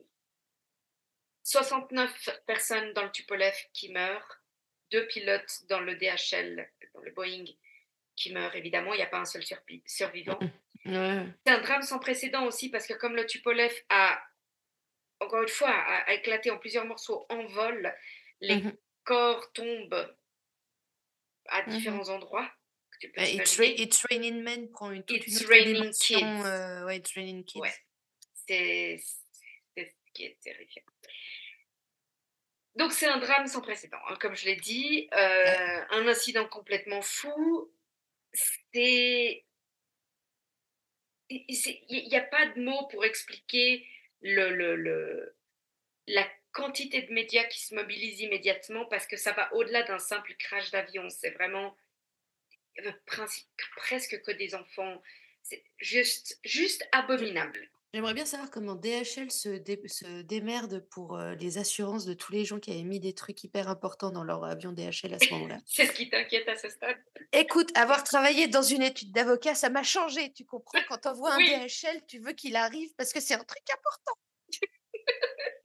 69 1.43 2.29
personnes 2.47 2.93
dans 2.93 3.03
le 3.03 3.11
Tupolev 3.11 3.55
qui 3.73 3.91
meurent, 3.91 4.41
deux 4.91 5.05
pilotes 5.07 5.65
dans 5.67 5.79
le 5.79 5.95
DHL, 5.95 6.71
dans 6.95 7.01
le 7.01 7.11
Boeing, 7.11 7.45
qui 8.15 8.33
meurent 8.33 8.55
évidemment, 8.55 8.93
il 8.93 8.97
n'y 8.97 9.03
a 9.03 9.07
pas 9.07 9.19
un 9.19 9.25
seul 9.25 9.43
survivant. 9.85 10.39
Ouais. 10.85 11.25
C'est 11.45 11.53
un 11.53 11.61
drame 11.61 11.81
sans 11.81 11.99
précédent 11.99 12.45
aussi 12.45 12.69
parce 12.69 12.87
que 12.87 12.93
comme 12.93 13.15
le 13.15 13.25
Tupolev 13.25 13.73
a 13.89 14.21
encore 15.19 15.41
une 15.43 15.49
fois, 15.49 15.69
a, 15.69 16.09
a 16.09 16.13
éclaté 16.13 16.49
en 16.51 16.57
plusieurs 16.57 16.85
morceaux 16.85 17.25
en 17.29 17.45
vol. 17.47 17.93
Les 18.41 18.55
Mmh 18.61 18.77
corps 19.03 19.51
tombent 19.53 20.15
à 21.47 21.63
Mmh 21.63 21.69
différents 21.71 22.09
endroits. 22.09 22.49
que 22.91 22.97
tu 22.99 23.11
peux 23.11 23.21
Bah, 23.21 23.27
It's, 23.27 23.57
imaginer. 23.57 23.67
Ra- 23.77 23.83
It's 23.83 24.05
Raining 24.09 24.41
Men 24.43 24.69
prend 24.71 24.91
une, 24.91 25.03
toute 25.03 25.25
une 25.27 25.33
It's 25.33 25.45
Raining. 25.45 25.91
Kids. 25.91 26.23
euh, 26.23 26.85
ouais, 26.85 26.97
It's 26.97 27.11
Raining 27.13 27.43
Kids. 27.43 27.59
Ouais. 27.59 27.73
C'est 28.47 28.97
c'est 29.75 29.85
ce 29.85 30.11
qui 30.13 30.23
est 30.25 30.37
terrifiant. 30.41 30.83
Donc 32.75 32.93
c'est 32.93 33.07
un 33.07 33.17
drame 33.17 33.47
sans 33.47 33.61
précédent, 33.61 33.99
hein, 34.07 34.15
comme 34.21 34.35
je 34.35 34.45
l'ai 34.45 34.55
dit, 34.55 35.09
euh, 35.13 35.81
un 35.89 36.07
incident 36.07 36.47
complètement 36.47 37.01
fou. 37.01 37.69
C'est 38.31 39.43
il 41.29 42.07
n'y 42.07 42.15
a 42.15 42.21
pas 42.21 42.47
de 42.47 42.61
mots 42.61 42.87
pour 42.87 43.05
expliquer 43.05 43.85
la 44.21 46.27
quantité 46.51 47.03
de 47.03 47.13
médias 47.13 47.43
qui 47.45 47.59
se 47.59 47.75
mobilisent 47.75 48.21
immédiatement 48.21 48.85
parce 48.85 49.05
que 49.05 49.17
ça 49.17 49.33
va 49.33 49.53
au-delà 49.53 49.83
d'un 49.83 49.99
simple 49.99 50.33
crash 50.37 50.71
d'avion. 50.71 51.09
C'est 51.09 51.31
vraiment 51.31 51.75
euh, 52.85 52.91
presque 53.75 54.21
que 54.21 54.31
des 54.31 54.55
enfants. 54.55 55.01
C'est 55.43 55.63
juste, 55.77 56.39
juste 56.43 56.87
abominable. 56.91 57.69
J'aimerais 57.93 58.13
bien 58.13 58.25
savoir 58.25 58.51
comment 58.51 58.75
DHL 58.75 59.31
se, 59.31 59.49
dé- 59.49 59.81
se 59.87 60.21
démerde 60.21 60.85
pour 60.91 61.17
euh, 61.17 61.33
les 61.35 61.57
assurances 61.57 62.05
de 62.05 62.13
tous 62.13 62.31
les 62.31 62.45
gens 62.45 62.59
qui 62.59 62.69
avaient 62.71 62.83
mis 62.83 62.99
des 62.99 63.13
trucs 63.13 63.43
hyper 63.43 63.67
importants 63.67 64.11
dans 64.11 64.23
leur 64.23 64.43
avion 64.43 64.71
DHL 64.71 65.11
à 65.15 65.17
ce 65.19 65.31
moment-là. 65.31 65.57
C'est 65.65 65.87
ce 65.87 65.93
qui 65.93 66.07
t'inquiète 66.07 66.47
à 66.47 66.55
ce 66.55 66.69
stade? 66.69 66.97
Écoute, 67.31 67.75
avoir 67.75 68.03
travaillé 68.03 68.47
dans 68.47 68.61
une 68.61 68.83
étude 68.83 69.11
d'avocat, 69.11 69.55
ça 69.55 69.69
m'a 69.71 69.81
changé, 69.81 70.31
tu 70.33 70.45
comprends? 70.45 70.79
Quand 70.87 71.07
on 71.07 71.13
voit 71.13 71.33
un. 71.33 71.39
DHL, 71.39 72.05
tu 72.07 72.19
veux 72.19 72.33
qu'il 72.33 72.55
arrive 72.55 72.93
parce 72.95 73.11
que 73.11 73.19
c'est 73.19 73.33
un 73.35 73.43
truc 73.43 73.63
important. 73.71 74.13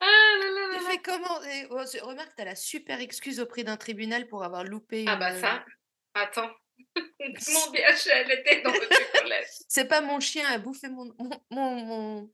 Ah 0.00 0.06
là 0.38 0.50
là 0.50 0.68
là 0.68 0.78
Tu 0.78 0.84
là. 0.84 0.90
fais 0.90 0.98
comment? 0.98 1.38
Oh, 1.70 2.06
Remarque, 2.06 2.34
tu 2.36 2.42
as 2.42 2.44
la 2.44 2.56
super 2.56 3.00
excuse 3.00 3.40
auprès 3.40 3.62
d'un 3.64 3.76
tribunal 3.76 4.26
pour 4.26 4.42
avoir 4.44 4.64
loupé 4.64 5.04
Ah 5.08 5.16
bah 5.16 5.38
ça, 5.40 5.64
attends. 6.14 6.50
Mon 6.96 7.70
DHL 7.72 8.30
était 8.30 8.62
dans 8.62 8.72
le 8.72 8.80
chocolat. 9.14 9.40
C'est 9.68 9.86
pas 9.88 10.00
mon 10.00 10.20
chien 10.20 10.46
a 10.48 10.58
bouffé 10.58 10.88
mon, 10.88 11.12
mon, 11.18 11.30
mon, 11.50 11.70
mon- 11.74 12.32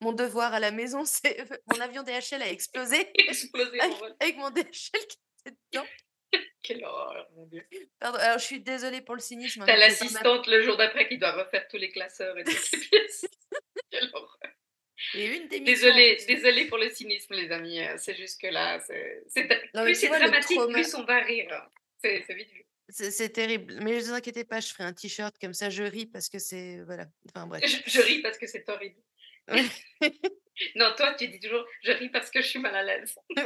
mon 0.00 0.12
devoir 0.12 0.54
à 0.54 0.60
la 0.60 0.70
maison, 0.70 1.04
c'est 1.04 1.36
mon 1.72 1.80
avion 1.80 2.02
DHL 2.02 2.42
a 2.42 2.48
explosé 2.50 3.10
Explosé 3.28 3.80
avec, 3.80 3.92
mon 3.92 3.98
vol. 3.98 4.16
avec 4.20 4.36
mon 4.36 4.50
DHL 4.50 4.66
qui 5.08 5.18
était 5.46 5.56
dedans. 5.72 5.86
Quelle 6.62 6.84
horreur, 6.84 7.26
mon 7.34 7.46
Dieu. 7.46 7.66
Pardon, 7.98 8.18
alors 8.18 8.38
je 8.38 8.44
suis 8.44 8.60
désolée 8.60 9.00
pour 9.00 9.14
le 9.14 9.20
cynisme. 9.20 9.64
T'as 9.66 9.76
l'assistante 9.76 10.46
le 10.46 10.62
jour 10.62 10.76
d'après 10.76 11.08
qui 11.08 11.16
doit 11.18 11.32
refaire 11.32 11.66
tous 11.68 11.78
les 11.78 11.90
classeurs 11.90 12.36
et 12.38 12.44
toutes 12.44 12.72
les 12.72 12.78
pièces. 12.78 13.26
Quelle 13.90 14.10
horreur. 14.12 14.38
Et 15.14 15.24
une 15.36 15.48
des 15.48 15.60
missions, 15.60 15.86
Désolée, 15.86 16.16
désolée 16.26 16.64
pour 16.66 16.76
le 16.76 16.90
cynisme, 16.90 17.32
les 17.32 17.50
amis. 17.50 17.80
euh, 17.80 17.94
C'est 17.98 18.14
jusque 18.14 18.42
là. 18.42 18.78
C'est, 18.80 19.22
plus 19.72 19.94
c'est 19.94 20.08
le 20.10 20.18
dramatique, 20.18 20.60
plus 20.70 20.94
on 20.96 21.04
va 21.04 21.20
rire. 21.20 21.70
c'est 22.02 22.18
vite 22.34 22.50
vu. 22.50 22.66
C'est 22.90 23.30
terrible. 23.30 23.74
Mais 23.82 23.96
ne 23.96 24.00
vous 24.00 24.12
inquiétez 24.12 24.44
pas, 24.44 24.60
je 24.60 24.68
ferai 24.68 24.84
un 24.84 24.92
t-shirt 24.94 25.36
comme 25.38 25.52
ça, 25.52 25.68
je 25.68 25.82
ris 25.82 26.06
parce 26.06 26.28
que 26.28 26.38
c'est. 26.38 26.80
Voilà. 26.84 27.06
Enfin 27.28 27.46
bref. 27.46 27.62
Je, 27.66 27.76
je 27.90 28.00
ris 28.00 28.22
parce 28.22 28.38
que 28.38 28.46
c'est 28.46 28.68
horrible. 28.68 29.00
Non, 30.74 30.92
toi, 30.96 31.14
tu 31.14 31.28
dis 31.28 31.38
toujours 31.38 31.64
je 31.84 31.92
ris 31.92 32.08
parce 32.08 32.30
que 32.30 32.42
je 32.42 32.48
suis 32.48 32.58
mal 32.58 32.74
à 32.74 32.82
l'aise. 32.82 33.14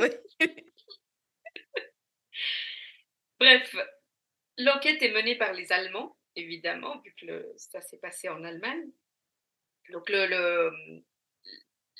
Bref, 3.38 3.76
l'enquête 4.56 5.02
est 5.02 5.12
menée 5.12 5.36
par 5.36 5.52
les 5.52 5.72
Allemands, 5.72 6.16
évidemment, 6.36 7.00
vu 7.02 7.14
que 7.20 7.26
le- 7.26 7.52
ça 7.56 7.82
s'est 7.82 7.98
passé 7.98 8.28
en 8.30 8.42
Allemagne. 8.44 8.90
Donc, 9.90 10.08
le, 10.08 10.26
le- 10.26 11.02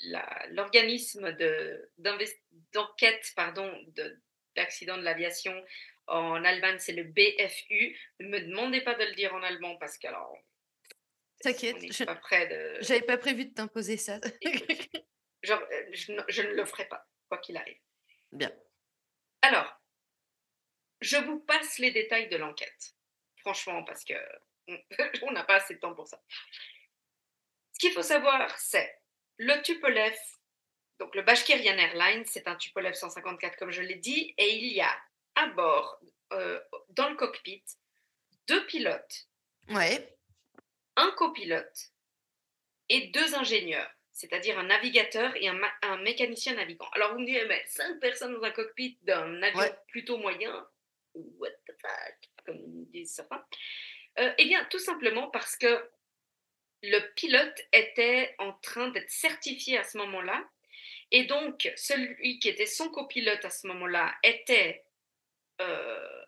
la- 0.05 0.47
l'organisme 0.49 1.31
de- 1.33 1.91
d'enquête 1.97 3.33
de- 3.95 4.19
d'accident 4.55 4.97
de 4.97 5.03
l'aviation 5.03 5.53
en 6.07 6.43
Allemagne, 6.43 6.77
c'est 6.79 6.93
le 6.93 7.03
BFU. 7.03 7.99
Ne 8.19 8.27
me 8.27 8.39
demandez 8.41 8.81
pas 8.81 8.95
de 8.95 9.03
le 9.05 9.13
dire 9.15 9.33
en 9.33 9.41
allemand 9.43 9.77
parce 9.77 9.97
que 9.97 10.07
alors, 10.07 10.37
T'inquiète, 11.41 11.77
je- 11.91 12.03
pas 12.05 12.15
près 12.15 12.47
de. 12.47 12.77
J'avais 12.81 13.01
pas 13.01 13.17
prévu 13.17 13.45
de 13.45 13.53
t'imposer 13.53 13.97
ça. 13.97 14.19
Genre, 15.43 15.61
euh, 15.71 15.85
je, 15.91 16.11
ne- 16.13 16.23
je 16.29 16.41
ne 16.41 16.53
le 16.53 16.65
ferai 16.65 16.87
pas, 16.87 17.05
quoi 17.27 17.37
qu'il 17.39 17.57
arrive. 17.57 17.79
Bien. 18.31 18.51
Alors, 19.41 19.81
je 21.01 21.17
vous 21.17 21.39
passe 21.41 21.79
les 21.79 21.91
détails 21.91 22.29
de 22.29 22.37
l'enquête. 22.37 22.93
Franchement, 23.41 23.83
parce 23.83 24.05
que 24.05 24.13
on 25.23 25.31
n'a 25.31 25.43
pas 25.43 25.55
assez 25.55 25.75
de 25.75 25.79
temps 25.79 25.93
pour 25.93 26.07
ça. 26.07 26.21
Ce 27.73 27.79
qu'il 27.79 27.91
faut 27.91 28.03
savoir, 28.03 28.57
c'est 28.57 28.97
le 29.37 29.61
Tupolev, 29.63 30.15
donc 30.99 31.13
le 31.15 31.23
Bashkirian 31.23 31.77
Airlines, 31.77 32.25
c'est 32.25 32.47
un 32.47 32.55
Tupolev 32.55 32.93
154, 32.93 33.57
comme 33.57 33.71
je 33.71 33.81
l'ai 33.81 33.95
dit, 33.95 34.33
et 34.37 34.55
il 34.55 34.71
y 34.71 34.79
a 34.79 34.97
à 35.35 35.47
bord, 35.47 35.99
euh, 36.33 36.59
dans 36.89 37.09
le 37.09 37.15
cockpit, 37.15 37.63
deux 38.47 38.65
pilotes, 38.65 39.27
Ouais. 39.69 40.15
un 40.95 41.11
copilote 41.11 41.91
et 42.89 43.07
deux 43.07 43.35
ingénieurs, 43.35 43.89
c'est-à-dire 44.11 44.59
un 44.59 44.63
navigateur 44.63 45.35
et 45.37 45.47
un, 45.47 45.97
mécanicien 46.03 46.53
navigant. 46.55 46.89
Alors 46.93 47.13
vous 47.13 47.19
me 47.19 47.25
direz, 47.25 47.45
mais 47.47 47.63
cinq 47.67 47.99
personnes 47.99 48.33
dans 48.33 48.43
un 48.43 48.51
cockpit 48.51 48.97
d'un 49.03 49.41
avion 49.41 49.59
Ouais. 49.59 49.75
plutôt 49.87 50.17
moyen, 50.17 50.67
what 51.13 51.51
the 51.67 51.73
fuck, 51.81 52.45
comme 52.45 52.85
disent 52.91 53.13
certains. 53.15 53.45
Euh, 54.19 54.31
eh 54.37 54.45
bien, 54.45 54.63
tout 54.65 54.79
simplement 54.79 55.29
parce 55.29 55.55
que 55.55 55.89
le 56.83 56.99
pilote 57.15 57.61
était 57.71 58.35
en 58.39 58.53
train 58.53 58.89
d'être 58.89 59.09
certifié 59.09 59.77
à 59.77 59.83
ce 59.83 59.97
moment-là, 59.99 60.47
et 61.11 61.23
donc 61.25 61.71
celui 61.77 62.39
qui 62.39 62.49
était 62.49 62.65
son 62.65 62.89
copilote 62.89 63.45
à 63.45 63.49
ce 63.49 63.67
moment-là 63.67 64.13
était 64.23 64.83
euh, 65.61 66.25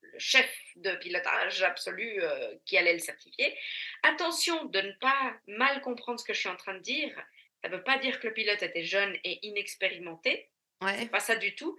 le 0.00 0.18
chef 0.18 0.50
de 0.76 0.92
pilotage 0.96 1.62
absolu 1.62 2.22
euh, 2.22 2.54
qui 2.64 2.76
allait 2.76 2.92
le 2.94 2.98
certifier. 2.98 3.56
Attention 4.02 4.64
de 4.66 4.80
ne 4.80 4.92
pas 5.00 5.36
mal 5.46 5.80
comprendre 5.82 6.18
ce 6.20 6.24
que 6.24 6.32
je 6.34 6.40
suis 6.40 6.48
en 6.48 6.56
train 6.56 6.74
de 6.74 6.80
dire. 6.80 7.14
Ça 7.62 7.68
ne 7.68 7.76
veut 7.76 7.82
pas 7.84 7.98
dire 7.98 8.20
que 8.20 8.26
le 8.28 8.34
pilote 8.34 8.62
était 8.62 8.84
jeune 8.84 9.16
et 9.24 9.46
inexpérimenté. 9.46 10.50
Ouais. 10.82 11.06
Pas 11.08 11.20
ça 11.20 11.36
du 11.36 11.54
tout. 11.54 11.78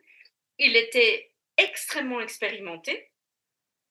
Il 0.59 0.75
était 0.75 1.33
extrêmement 1.57 2.21
expérimenté, 2.21 3.09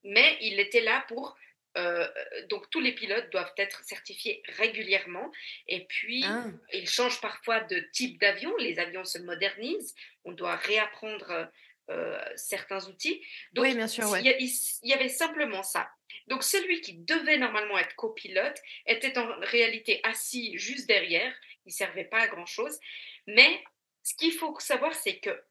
mais 0.04 0.38
il 0.40 0.58
était 0.60 0.80
là 0.82 1.04
pour. 1.08 1.36
euh, 1.76 2.08
donc 2.48 2.68
tous 2.70 2.80
les 2.80 2.92
pilotes 2.92 3.30
doivent 3.30 3.52
être 3.56 3.84
certifiés 3.84 4.42
régulièrement 4.58 5.30
et 5.68 5.84
puis 5.86 6.24
Ah. 6.26 6.46
ils 6.72 6.88
changent 6.88 7.20
parfois 7.20 7.60
de 7.60 7.78
type 7.92 8.18
d'avion, 8.20 8.52
les 8.56 8.80
avions 8.80 9.04
se 9.04 9.18
modernisent, 9.18 9.94
on 10.24 10.32
doit 10.32 10.56
réapprendre 10.56 11.48
euh, 11.90 12.18
certains 12.36 12.86
outils. 12.88 13.22
Donc, 13.52 13.64
Oui, 13.64 13.74
bien 13.74 13.88
sûr, 13.88 14.08
ouais. 14.10 14.20
il 14.20 14.26
y 14.26 14.30
a- 14.32 14.38
il 14.38 14.50
il 14.82 14.88
y 14.88 14.94
avait 14.94 15.08
simplement 15.08 15.62
ça. 15.62 15.90
Donc 16.28 16.42
celui 16.44 16.80
qui 16.80 16.94
devait 16.94 17.38
normalement 17.38 17.76
être 17.78 17.94
copilote 17.96 18.56
était 18.86 19.18
en 19.18 19.26
réalité 19.40 20.00
assis 20.04 20.56
juste 20.58 20.86
derrière, 20.86 21.34
il 21.66 21.72
servait 21.72 22.04
pas 22.04 22.20
à 22.20 22.28
grand-chose. 22.28 22.78
Mais 23.26 23.62
ce 24.02 24.14
qu'il 24.14 24.32
faut 24.32 24.58
savoir, 24.60 24.94
c'est 24.94 25.18
que 25.18 25.42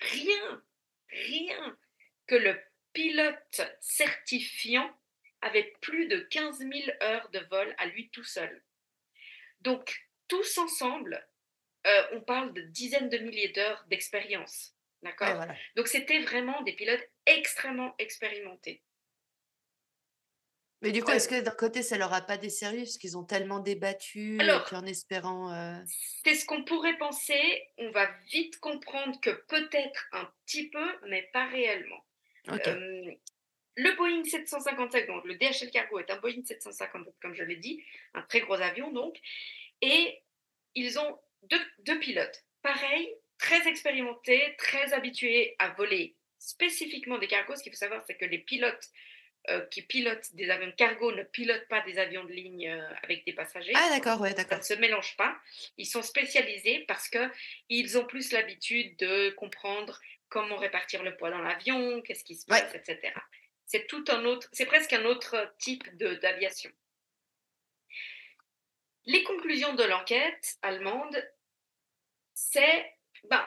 rien, 0.00 0.62
rien 1.08 1.78
que 2.26 2.34
le 2.36 2.60
pilote 2.92 3.60
certifiant 3.80 4.94
avait 5.40 5.72
plus 5.80 6.06
de 6.08 6.18
15 6.18 6.58
000 6.58 6.72
heures 7.02 7.28
de 7.30 7.40
vol 7.50 7.74
à 7.78 7.86
lui 7.86 8.10
tout 8.10 8.24
seul. 8.24 8.62
Donc, 9.60 10.08
tous 10.28 10.58
ensemble, 10.58 11.26
euh, 11.86 12.06
on 12.12 12.20
parle 12.20 12.52
de 12.52 12.62
dizaines 12.62 13.08
de 13.08 13.18
milliers 13.18 13.48
d'heures 13.48 13.84
d'expérience. 13.88 14.74
D'accord 15.02 15.28
Ouais, 15.28 15.34
voilà. 15.34 15.54
Donc, 15.76 15.88
c'était 15.88 16.20
vraiment 16.20 16.62
des 16.62 16.74
pilotes 16.74 17.04
extrêmement 17.26 17.94
expérimentés. 17.98 18.82
Mais 20.80 20.90
du 20.90 21.02
coup, 21.04 21.12
est-ce 21.12 21.28
que 21.28 21.40
d'un 21.40 21.52
côté, 21.52 21.82
ça 21.82 21.96
leur 21.96 22.12
a 22.12 22.20
pas 22.22 22.36
desservi 22.36 22.78
parce 22.82 22.98
qu'ils 22.98 23.16
ont 23.16 23.22
tellement 23.24 23.60
débattu 23.60 24.36
Alors- 24.40 24.68
en 24.72 24.84
espérant. 24.84 25.52
euh, 25.52 25.76
C'est 26.24 26.34
ce 26.34 26.44
qu'on 26.44 26.64
pourrait 26.64 26.98
penser. 26.98 27.68
On 27.78 27.90
va 27.92 28.10
vite 28.32 28.58
comprendre 28.58 29.20
que 29.20 29.30
peut-être 29.30 30.06
un 30.12 30.28
petit 30.44 30.70
peu, 30.70 30.84
mais 31.08 31.30
pas 31.32 31.46
réellement. 31.46 32.04
Ok. 32.48 32.66
Euh, 32.66 33.12
le 33.76 33.96
Boeing 33.96 34.24
757, 34.24 35.06
donc 35.06 35.24
le 35.24 35.36
DHL 35.36 35.70
Cargo 35.70 36.00
est 36.00 36.10
un 36.10 36.18
Boeing 36.18 36.42
757, 36.44 37.14
comme 37.22 37.34
je 37.34 37.44
l'ai 37.44 37.56
dit, 37.56 37.82
un 38.14 38.22
très 38.22 38.40
gros 38.40 38.54
avion 38.54 38.90
donc, 38.90 39.16
et 39.80 40.20
ils 40.74 40.98
ont 40.98 41.18
deux, 41.44 41.60
deux 41.78 41.98
pilotes, 42.00 42.44
pareil, 42.60 43.14
très 43.42 43.66
expérimentés, 43.68 44.54
très 44.56 44.92
habitués 44.92 45.56
à 45.58 45.70
voler 45.70 46.16
spécifiquement 46.38 47.18
des 47.18 47.26
cargos. 47.26 47.56
Ce 47.56 47.62
qu'il 47.64 47.72
faut 47.72 47.78
savoir, 47.78 48.02
c'est 48.06 48.16
que 48.16 48.24
les 48.24 48.38
pilotes 48.38 48.88
euh, 49.50 49.66
qui 49.66 49.82
pilotent 49.82 50.32
des 50.34 50.48
avions 50.48 50.68
de 50.68 50.72
cargo 50.72 51.10
ne 51.10 51.24
pilotent 51.24 51.66
pas 51.68 51.80
des 51.80 51.98
avions 51.98 52.22
de 52.24 52.30
ligne 52.32 52.68
euh, 52.68 52.94
avec 53.02 53.26
des 53.26 53.32
passagers. 53.32 53.72
Ah, 53.74 53.88
d'accord, 53.90 54.20
ouais, 54.20 54.30
Ça 54.30 54.36
d'accord. 54.36 54.58
ne 54.58 54.62
se 54.62 54.74
mélange 54.74 55.16
pas. 55.16 55.36
Ils 55.76 55.86
sont 55.86 56.02
spécialisés 56.02 56.84
parce 56.86 57.08
que 57.08 57.18
ils 57.68 57.98
ont 57.98 58.06
plus 58.06 58.30
l'habitude 58.30 58.96
de 58.98 59.30
comprendre 59.30 60.00
comment 60.28 60.56
répartir 60.56 61.02
le 61.02 61.16
poids 61.16 61.30
dans 61.30 61.42
l'avion, 61.42 62.00
qu'est-ce 62.02 62.22
qui 62.24 62.36
se 62.36 62.46
Ouais. 62.48 62.60
passe, 62.60 62.74
etc. 62.76 63.12
C'est 63.66 63.88
tout 63.88 64.04
un 64.08 64.24
autre, 64.24 64.48
c'est 64.52 64.66
presque 64.66 64.92
un 64.92 65.04
autre 65.04 65.52
type 65.58 65.96
de 65.96 66.14
d'aviation. 66.14 66.70
Les 69.04 69.24
conclusions 69.24 69.74
de 69.74 69.82
l'enquête 69.82 70.58
allemande, 70.62 71.16
c'est, 72.34 72.92
ben, 73.30 73.46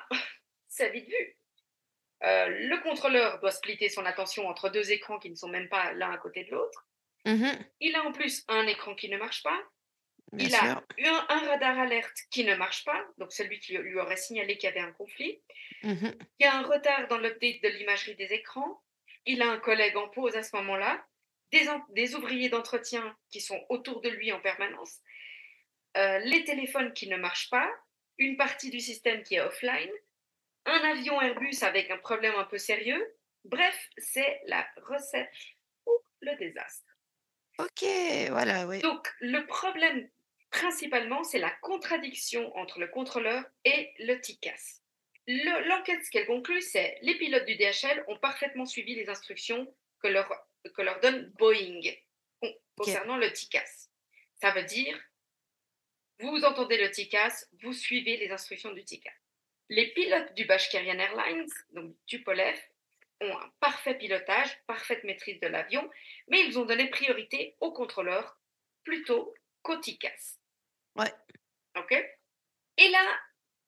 c'est 0.68 0.90
vite 0.92 1.08
vu. 1.08 1.38
Euh, 2.24 2.48
le 2.48 2.78
contrôleur 2.82 3.40
doit 3.40 3.52
splitter 3.52 3.90
son 3.90 4.06
attention 4.06 4.48
entre 4.48 4.70
deux 4.70 4.92
écrans 4.92 5.20
qui 5.20 5.30
ne 5.30 5.36
sont 5.36 5.50
même 5.50 5.70
pas 5.70 5.94
l'un 5.94 6.12
à 6.12 6.18
côté 6.18 6.44
de 6.46 6.52
l'autre. 6.52 6.88
Mmh 7.26 7.46
Il 7.82 7.96
a 7.96 8.04
en 8.04 8.12
plus 8.12 8.44
un 8.48 8.66
écran 8.68 8.96
qui 8.96 9.10
ne 9.10 9.18
marche 9.18 9.44
pas. 9.44 9.60
Bien 10.32 10.48
il 10.48 10.52
sûr. 10.52 10.64
a 10.64 10.84
un, 11.00 11.26
un 11.30 11.48
radar 11.50 11.78
alerte 11.80 12.18
qui 12.32 12.44
ne 12.46 12.56
marche 12.56 12.84
pas, 12.84 13.06
donc 13.18 13.32
celui 13.32 13.60
qui 13.60 13.78
lui 13.78 14.00
aurait 14.00 14.18
signalé 14.18 14.58
qu'il 14.58 14.68
y 14.70 14.72
avait 14.72 14.80
un 14.80 14.92
conflit. 14.94 15.42
Mmh 15.84 16.08
Il 16.40 16.46
y 16.46 16.48
a 16.48 16.56
un 16.58 16.64
retard 16.64 17.08
dans 17.08 17.18
l'update 17.18 17.62
de 17.62 17.68
l'imagerie 17.70 18.16
des 18.16 18.34
écrans. 18.34 18.82
Il 19.26 19.42
a 19.42 19.50
un 19.50 19.60
collègue 19.60 19.98
en 19.98 20.08
pause 20.10 20.36
à 20.36 20.44
ce 20.44 20.56
moment-là. 20.56 21.06
Des, 21.52 21.70
en- 21.70 21.86
des 21.90 22.16
ouvriers 22.16 22.50
d'entretien 22.50 23.16
qui 23.30 23.40
sont 23.42 23.64
autour 23.70 24.02
de 24.02 24.10
lui 24.10 24.32
en 24.32 24.40
permanence. 24.40 25.00
Euh, 25.98 26.20
les 26.20 26.44
téléphones 26.44 26.94
qui 26.94 27.08
ne 27.08 27.18
marchent 27.18 27.50
pas. 27.50 27.70
Une 28.18 28.38
partie 28.38 28.70
du 28.70 28.80
système 28.80 29.24
qui 29.24 29.36
est 29.36 29.42
offline. 29.42 29.92
Un 30.66 30.80
avion 30.92 31.22
Airbus 31.22 31.58
avec 31.62 31.92
un 31.92 31.98
problème 31.98 32.34
un 32.36 32.46
peu 32.46 32.58
sérieux. 32.58 33.16
Bref, 33.44 33.90
c'est 33.98 34.42
la 34.46 34.68
recette 34.78 35.30
pour 35.84 36.04
le 36.22 36.36
désastre. 36.38 36.86
Ok, 37.60 37.84
voilà, 38.30 38.66
oui. 38.68 38.80
Donc, 38.80 39.08
le 39.20 39.46
problème 39.46 40.10
principalement, 40.50 41.24
c'est 41.24 41.40
la 41.40 41.52
contradiction 41.62 42.56
entre 42.58 42.80
le 42.80 42.88
contrôleur 42.88 43.44
et 43.66 43.94
le 44.00 44.20
TICAS. 44.20 44.82
Le- 45.28 45.68
L'enquête, 45.68 46.04
ce 46.06 46.12
qu'elle 46.12 46.26
conclut, 46.28 46.62
c'est 46.62 46.98
les 47.02 47.18
pilotes 47.18 47.46
du 47.46 47.56
DHL 47.56 48.04
ont 48.08 48.18
parfaitement 48.18 48.66
suivi 48.66 48.96
les 48.96 49.10
instructions 49.10 49.74
que 50.02 50.08
leur, 50.08 50.30
que 50.76 50.82
leur 50.82 51.00
donne 51.02 51.32
Boeing 51.38 51.82
con- 52.42 52.54
concernant 52.78 53.18
le 53.18 53.32
TICAS. 53.32 53.90
Ça 54.42 54.52
veut 54.52 54.64
dire, 54.64 55.00
vous 56.20 56.44
entendez 56.46 56.78
le 56.78 56.92
TICAS, 56.92 57.46
vous 57.62 57.74
suivez 57.74 58.18
les 58.18 58.32
instructions 58.32 58.72
du 58.72 58.84
TICAS. 58.84 59.14
Les 59.70 59.94
pilotes 59.94 60.34
du 60.36 60.46
Bashkirian 60.46 61.00
Airlines, 61.00 61.48
donc 61.72 61.96
Tupolev, 62.06 62.58
ont 63.22 63.38
un 63.38 63.52
parfait 63.60 63.98
pilotage, 63.98 64.58
parfaite 64.68 65.04
maîtrise 65.04 65.40
de 65.40 65.48
l'avion, 65.48 65.90
mais 66.28 66.46
ils 66.46 66.60
ont 66.60 66.66
donné 66.66 66.90
priorité 66.90 67.56
au 67.62 67.72
contrôleur 67.72 68.40
plutôt 68.84 69.34
qu'au 69.64 69.78
TICAS. 69.78 70.40
Ouais. 70.96 71.12
OK 71.78 71.92
Et 72.78 72.90
là, 72.90 73.20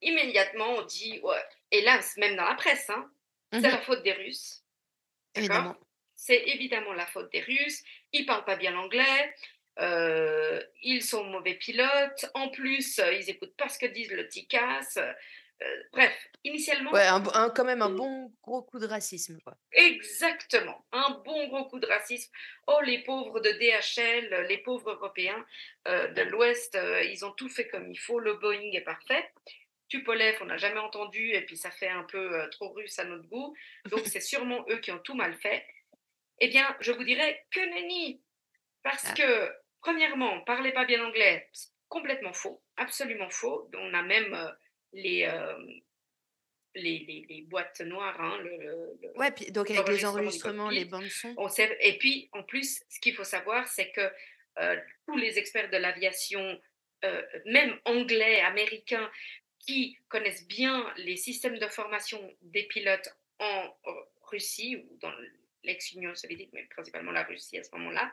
immédiatement, 0.01 0.75
on 0.75 0.81
dit, 0.83 1.19
ouais, 1.21 1.43
et 1.71 1.81
là, 1.81 1.99
même 2.17 2.35
dans 2.35 2.45
la 2.45 2.55
presse, 2.55 2.89
hein, 2.89 3.11
c'est 3.51 3.59
Mhm, 3.59 3.71
la 3.71 3.81
faute 3.81 4.03
des 4.03 4.13
Russes. 4.13 4.63
Évidemment. 5.35 5.75
C'est 6.15 6.43
évidemment 6.47 6.93
la 6.93 7.05
faute 7.05 7.31
des 7.31 7.41
Russes. 7.41 7.83
Ils 8.11 8.25
parlent 8.25 8.45
pas 8.45 8.55
bien 8.55 8.71
l'anglais. 8.71 9.35
Euh, 9.79 10.61
ils 10.81 11.03
sont 11.03 11.23
mauvais 11.25 11.55
pilotes. 11.55 12.25
En 12.33 12.49
plus, 12.49 12.99
euh, 12.99 13.13
ils 13.13 13.29
écoutent 13.29 13.55
pas 13.57 13.69
ce 13.69 13.77
que 13.79 13.85
disent 13.85 14.11
le 14.11 14.27
TICAS. 14.27 14.97
euh, 14.97 15.83
bref, 15.91 16.13
initialement, 16.43 16.91
Ouais, 16.91 17.05
un, 17.07 17.49
quand 17.49 17.65
même 17.65 17.81
un 17.81 17.89
bon 17.89 18.31
gros 18.43 18.61
coup 18.61 18.79
de 18.79 18.85
racisme, 18.85 19.39
quoi. 19.43 19.55
Exactement, 19.71 20.85
un 20.91 21.21
bon 21.25 21.47
gros 21.47 21.65
coup 21.65 21.79
de 21.79 21.87
racisme. 21.87 22.31
Oh, 22.67 22.79
les 22.83 22.99
pauvres 23.03 23.39
de 23.39 23.49
DHL, 23.51 24.45
les 24.47 24.59
pauvres 24.59 24.91
Européens 24.91 25.43
euh, 25.87 26.07
de 26.09 26.21
l'Ouest, 26.23 26.75
euh, 26.75 27.01
ils 27.03 27.25
ont 27.25 27.31
tout 27.31 27.49
fait 27.49 27.67
comme 27.67 27.89
il 27.91 27.97
faut, 27.99 28.19
le 28.19 28.35
Boeing 28.35 28.71
est 28.73 28.81
parfait. 28.81 29.31
Tupolev, 29.89 30.37
on 30.41 30.45
n'a 30.45 30.57
jamais 30.57 30.79
entendu, 30.79 31.31
et 31.31 31.41
puis 31.45 31.55
ça 31.57 31.71
fait 31.71 31.87
un 31.89 32.03
peu 32.03 32.47
trop 32.51 32.69
russe 32.73 32.99
à 32.99 33.05
notre 33.05 33.27
goût, 33.27 33.55
donc 33.89 34.01
c'est 34.05 34.21
sûrement 34.21 34.65
eux 34.69 34.77
qui 34.79 34.91
ont 34.91 34.99
tout 34.99 35.15
mal 35.15 35.33
fait. 35.37 35.65
Eh 36.39 36.49
bien, 36.49 36.75
je 36.81 36.91
vous 36.91 37.03
dirais 37.03 37.43
que 37.51 37.61
nenni, 37.61 38.21
parce 38.83 39.05
Ah. 39.09 39.13
que, 39.13 39.51
premièrement, 39.91 40.41
parlez 40.41 40.73
pas 40.73 40.83
bien 40.85 41.01
anglais, 41.05 41.47
c'est 41.53 41.69
complètement 41.87 42.33
faux, 42.33 42.61
absolument 42.75 43.29
faux. 43.29 43.69
On 43.73 43.93
a 43.93 44.01
même 44.01 44.33
euh, 44.33 44.51
les, 44.91 45.23
euh, 45.23 45.57
les, 46.75 46.99
les, 47.07 47.25
les 47.29 47.41
boîtes 47.43 47.79
noires, 47.81 48.19
hein, 48.19 48.37
le- 48.43 48.57
le- 48.57 48.99
le, 49.01 49.17
Ouais, 49.17 49.31
puis 49.31 49.49
donc 49.51 49.71
avec 49.71 49.87
les 49.87 50.05
enregistrements, 50.05 50.69
les 50.69 50.83
bandes 50.83 51.07
son. 51.07 51.33
on 51.37 51.47
sait- 51.47 51.77
et 51.79 51.97
puis, 51.97 52.27
en 52.33 52.43
plus, 52.43 52.83
ce 52.89 52.99
qu'il 52.99 53.15
faut 53.15 53.23
savoir, 53.23 53.65
c'est 53.69 53.91
que 53.93 54.11
euh, 54.59 54.75
tous 55.07 55.15
les 55.15 55.39
experts 55.39 55.69
de 55.69 55.77
l'aviation, 55.77 56.61
même 57.45 57.79
anglais, 57.85 58.41
américains, 58.41 59.09
qui 59.59 59.97
connaissent 60.09 60.47
bien 60.47 60.91
les 60.97 61.15
systèmes 61.15 61.59
de 61.59 61.67
formation 61.67 62.19
des 62.41 62.63
pilotes 62.63 63.09
en 63.39 63.73
Russie 64.23 64.75
ou 64.77 64.97
dans 64.97 65.13
l'ex-Union 65.63 66.13
soviétique, 66.15 66.49
mais 66.53 66.63
principalement 66.75 67.11
la 67.11 67.23
Russie 67.23 67.57
à 67.59 67.63
ce 67.63 67.69
moment-là, 67.75 68.11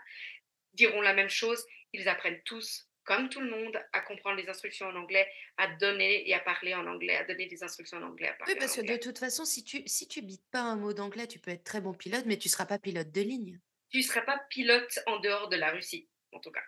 diront 0.75 1.01
la 1.01 1.15
même 1.15 1.31
chose. 1.31 1.65
Ils 1.93 2.09
apprennent 2.09 2.43
tous, 2.45 2.89
comme 3.05 3.29
tout 3.29 3.41
le 3.41 3.51
monde, 3.51 3.79
à 3.93 4.01
comprendre 4.01 4.37
les 4.41 4.49
instructions 4.49 4.87
en 4.87 4.97
anglais, 4.97 5.29
à 5.57 5.69
donner 5.77 6.29
et 6.29 6.35
à 6.35 6.41
parler 6.41 6.75
en 6.75 6.87
anglais, 6.87 7.17
à 7.17 7.25
donner 7.25 7.47
des 7.47 7.63
instructions 7.63 7.99
en 7.99 8.03
anglais, 8.03 8.29
à 8.29 8.35
parler 8.35 8.55
Oui, 8.55 8.59
parce 8.59 8.77
que 8.77 8.81
de 8.83 8.97
toute 8.97 9.19
façon, 9.19 9.45
si 9.45 9.65
tu 9.65 9.83
si 9.87 10.09
tu 10.09 10.23
bites 10.23 10.49
pas 10.51 10.61
un 10.61 10.77
mot 10.77 10.93
d'anglais, 10.93 11.27
tu 11.27 11.39
peux 11.39 11.51
être 11.51 11.65
très 11.65 11.81
bon 11.81 11.95
pilote, 11.95 12.25
mais 12.27 12.37
tu 12.39 12.49
seras 12.49 12.67
pas 12.67 12.79
pilote 12.79 13.11
de 13.11 13.21
ligne. 13.21 13.61
Tu 13.91 13.99
ne 13.99 14.03
seras 14.03 14.23
pas 14.23 14.41
pilote 14.51 14.99
en 15.07 15.21
dehors 15.21 15.49
de 15.49 15.57
la 15.57 15.71
Russie, 15.71 16.09
en 16.33 16.41
tout 16.41 16.51
cas. 16.51 16.63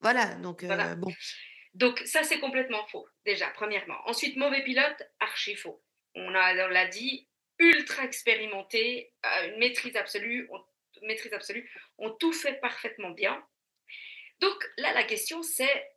Voilà, 0.00 0.34
donc 0.36 0.62
Voilà. 0.64 0.92
euh, 0.92 0.94
bon. 0.94 1.12
Donc 1.74 1.98
ça, 2.04 2.22
c'est 2.22 2.40
complètement 2.40 2.86
faux, 2.88 3.08
déjà, 3.24 3.48
premièrement. 3.50 3.98
Ensuite, 4.06 4.36
mauvais 4.36 4.62
pilote, 4.62 5.02
archi 5.20 5.56
faux. 5.56 5.82
On 6.14 6.30
l'a 6.30 6.86
dit, 6.88 7.28
ultra 7.58 8.04
expérimenté, 8.04 9.12
euh, 9.24 9.52
une 9.52 9.58
maîtrise 9.58 9.96
absolue, 9.96 10.48
on, 10.50 10.60
maîtrise 11.02 11.32
absolue, 11.32 11.70
ont 11.98 12.10
tout 12.10 12.32
fait 12.32 12.60
parfaitement 12.60 13.10
bien. 13.10 13.46
Donc 14.40 14.56
là, 14.78 14.92
la 14.92 15.04
question, 15.04 15.42
c'est 15.42 15.92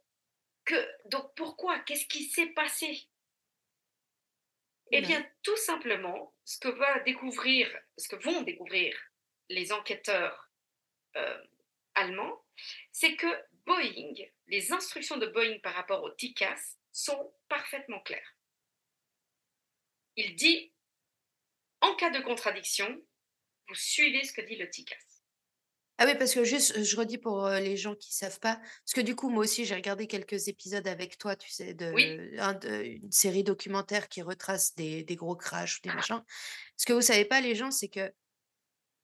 que, 0.66 0.76
donc 1.06 1.34
pourquoi? 1.36 1.80
Qu'est-ce 1.80 2.06
qui 2.08 2.26
s'est 2.26 2.48
passé? 2.48 3.08
Eh 4.92 5.00
Ouais. 5.00 5.08
bien, 5.08 5.32
tout 5.42 5.58
simplement, 5.58 6.34
ce 6.46 6.60
que 6.60 6.68
va 6.68 7.00
découvrir, 7.00 7.76
ce 7.98 8.08
que 8.08 8.16
vont 8.18 8.42
découvrir 8.42 8.96
les 9.50 9.72
enquêteurs 9.72 10.52
euh, 11.16 11.44
allemands, 11.96 12.44
c'est 12.92 13.16
que 13.16 13.28
Boeing, 13.66 14.14
les 14.48 14.72
instructions 14.72 15.18
de 15.18 15.28
Boeing 15.28 15.60
par 15.60 15.74
rapport 15.74 16.04
au 16.04 16.12
TICAS 16.12 16.78
sont 16.92 17.34
parfaitement 17.48 18.02
claires. 18.02 18.36
Il 20.16 20.36
dit, 20.36 20.72
en 21.82 21.96
cas 21.96 22.12
de 22.12 22.20
contradiction, 22.20 23.02
vous 23.68 23.76
suivez 23.76 24.24
ce 24.24 24.34
que 24.34 24.42
dit 24.42 24.56
le 24.56 24.70
TICAS. 24.70 24.96
Ah 26.00 26.06
oui, 26.08 26.16
parce 26.18 26.34
que 26.34 26.44
juste, 26.44 26.84
je 26.84 26.96
redis 26.96 27.20
pour 27.20 27.46
euh, 27.46 27.60
les 27.60 27.78
gens 27.78 27.96
qui 27.96 28.14
savent 28.16 28.40
pas, 28.40 28.56
parce 28.56 28.94
que 28.96 29.02
du 29.02 29.16
coup, 29.16 29.30
moi 29.30 29.44
aussi, 29.44 29.64
j'ai 29.64 29.76
regardé 29.76 30.08
quelques 30.08 30.48
épisodes 30.48 30.88
avec 30.88 31.20
toi, 31.20 31.36
tu 31.36 31.52
sais, 31.52 31.76
de, 31.76 31.92
Oui. 31.94 32.40
un 32.40 32.54
de- 32.54 32.84
une 32.84 33.12
série 33.12 33.44
documentaire 33.44 34.10
qui 34.10 34.24
retrace 34.24 34.74
des, 34.74 35.04
des 35.04 35.16
gros 35.16 35.36
crashs, 35.36 35.82
des 35.84 35.92
machins. 35.92 36.24
Ce 36.78 36.86
que 36.86 36.94
vous 36.94 37.02
savez 37.02 37.26
pas, 37.26 37.42
les 37.42 37.54
gens, 37.54 37.70
c'est 37.70 37.90
que 37.90 38.12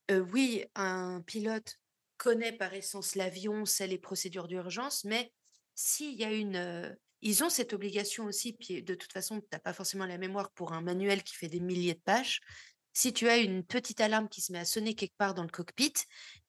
euh, 0.10 0.20
oui, 0.34 0.66
un 0.74 1.22
pilote 1.22 1.78
connaît 2.18 2.54
par 2.54 2.74
essence 2.74 3.16
l'avion, 3.16 3.66
sait 3.66 3.88
les 3.88 4.00
procédures 4.00 4.48
d'urgence, 4.48 5.04
mais 5.04 5.32
s'il 5.76 6.16
y 6.16 6.24
a 6.24 6.32
une... 6.32 6.56
euh, 6.56 6.90
ils 7.22 7.44
ont 7.44 7.50
cette 7.50 7.74
obligation 7.74 8.26
aussi, 8.26 8.54
puis 8.54 8.82
de 8.82 8.96
toute 8.96 9.14
façon, 9.14 9.40
tu 9.40 9.48
n'as 9.54 9.60
pas 9.60 9.74
forcément 9.74 10.06
la 10.08 10.18
mémoire 10.18 10.52
pour 10.52 10.74
un 10.74 10.82
manuel 10.82 11.22
qui 11.22 11.36
fait 11.36 11.50
des 11.50 11.60
milliers 11.60 11.94
de 11.94 12.00
pages. 12.00 12.42
Si 13.00 13.14
tu 13.14 13.30
as 13.30 13.38
une 13.38 13.64
petite 13.64 14.02
alarme 14.02 14.28
qui 14.28 14.42
se 14.42 14.52
met 14.52 14.60
à 14.60 14.66
sonner 14.66 14.94
quelque 14.94 15.16
part 15.18 15.34
dans 15.34 15.44
le 15.44 15.48
cockpit, 15.48 15.94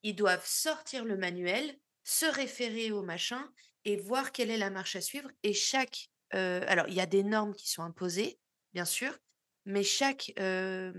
ils 0.02 0.16
doivent 0.16 0.44
sortir 0.44 1.04
le 1.04 1.16
manuel, 1.16 1.76
se 2.02 2.26
référer 2.26 2.90
au 2.90 3.04
machin 3.04 3.48
et 3.84 3.96
voir 3.96 4.32
quelle 4.32 4.50
est 4.50 4.58
la 4.58 4.68
marche 4.68 4.96
à 4.96 5.00
suivre. 5.00 5.30
Et 5.44 5.54
chaque... 5.54 6.08
euh, 6.34 6.64
alors, 6.66 6.88
il 6.88 6.94
y 6.94 7.00
a 7.00 7.06
des 7.06 7.22
normes 7.22 7.54
qui 7.54 7.70
sont 7.70 7.84
imposées, 7.84 8.40
bien 8.74 8.84
sûr, 8.84 9.16
mais 9.64 9.84
chaque... 9.84 10.32
euh, 10.40 10.92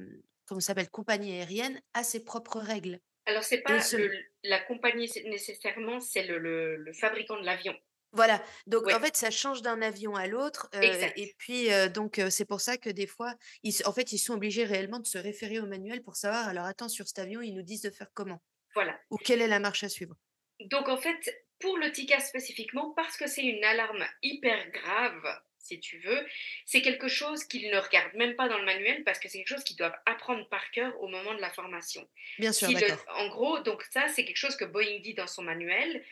comment 0.46 0.62
s'appelle, 0.62 0.90
compagnie 0.90 1.34
aérienne 1.34 1.82
a 1.94 2.06
ses 2.06 2.24
propres 2.24 2.62
règles. 2.62 3.02
Alors, 3.26 3.44
c'est 3.44 3.62
pas 3.62 3.82
ce- 3.82 3.98
le- 3.98 4.24
la 4.46 4.62
compagnie 4.62 5.12
nécessairement, 5.26 6.00
c'est 6.00 6.28
le, 6.28 6.38
le- 6.38 6.78
le 6.78 6.94
fabricant 6.94 7.38
de 7.38 7.46
l'avion. 7.46 7.76
Voilà, 8.14 8.44
donc 8.68 8.92
en 8.92 9.00
fait, 9.00 9.16
ça 9.16 9.32
change 9.32 9.62
d'un 9.62 9.82
avion 9.82 10.16
à 10.16 10.28
l'autre. 10.28 10.70
euh, 10.76 11.10
et 11.16 11.34
puis, 11.38 11.72
euh, 11.72 11.88
donc, 11.88 12.20
euh, 12.20 12.30
c'est 12.30 12.46
pour 12.46 12.60
ça 12.60 12.78
que 12.78 12.90
des 12.90 13.08
fois, 13.08 13.36
ils, 13.64 13.74
en 13.86 13.94
fait, 13.94 14.12
ils 14.12 14.18
sont 14.18 14.34
obligés 14.34 14.66
réellement 14.66 15.00
de 15.00 15.08
se 15.08 15.18
référer 15.18 15.60
au 15.60 15.66
manuel 15.66 16.04
pour 16.04 16.16
savoir, 16.16 16.48
alors 16.48 16.66
attends, 16.66 16.90
sur 16.90 17.08
cet 17.08 17.20
avion, 17.20 17.42
ils 17.42 17.54
nous 17.54 17.62
disent 17.62 17.82
de 17.82 17.90
faire 17.90 18.10
comment 18.14 18.42
Voilà. 18.76 19.00
Ou 19.10 19.18
quelle 19.18 19.42
est 19.42 19.48
la 19.48 19.60
marche 19.60 19.84
à 19.84 19.90
suivre 19.90 20.16
Donc 20.60 20.90
en 20.90 20.98
fait, 20.98 21.46
pour 21.60 21.78
le 21.78 21.92
TICAS 21.92 22.22
spécifiquement, 22.22 22.92
parce 22.96 23.16
que 23.16 23.28
c'est 23.28 23.44
une 23.44 23.64
alarme 23.64 24.06
hyper 24.22 24.70
grave, 24.72 25.42
si 25.58 25.80
tu 25.80 26.00
veux, 26.00 26.26
c'est 26.66 26.82
quelque 26.82 27.08
chose 27.08 27.44
qu'ils 27.46 27.72
ne 27.72 27.78
regardent 27.78 28.16
même 28.16 28.36
pas 28.36 28.50
dans 28.50 28.58
le 28.58 28.66
manuel 28.66 29.04
parce 29.04 29.20
que 29.20 29.30
c'est 29.30 29.38
quelque 29.38 29.56
chose 29.56 29.64
qu'ils 29.64 29.78
doivent 29.78 29.98
apprendre 30.06 30.50
par 30.50 30.72
cœur 30.72 31.00
au 31.02 31.08
moment 31.08 31.34
de 31.34 31.40
la 31.40 31.52
formation. 31.52 32.08
Bien 32.40 32.52
sûr, 32.52 32.72
d'accord. 32.72 33.06
en 33.16 33.30
gros, 33.30 33.60
donc 33.60 33.84
ça, 33.92 34.08
c'est 34.10 34.26
quelque 34.26 34.38
chose 34.38 34.56
que 34.56 34.66
Boeing 34.66 35.00
dit 35.02 35.14
dans 35.14 35.28
son 35.28 35.44
manuel, 35.44 36.04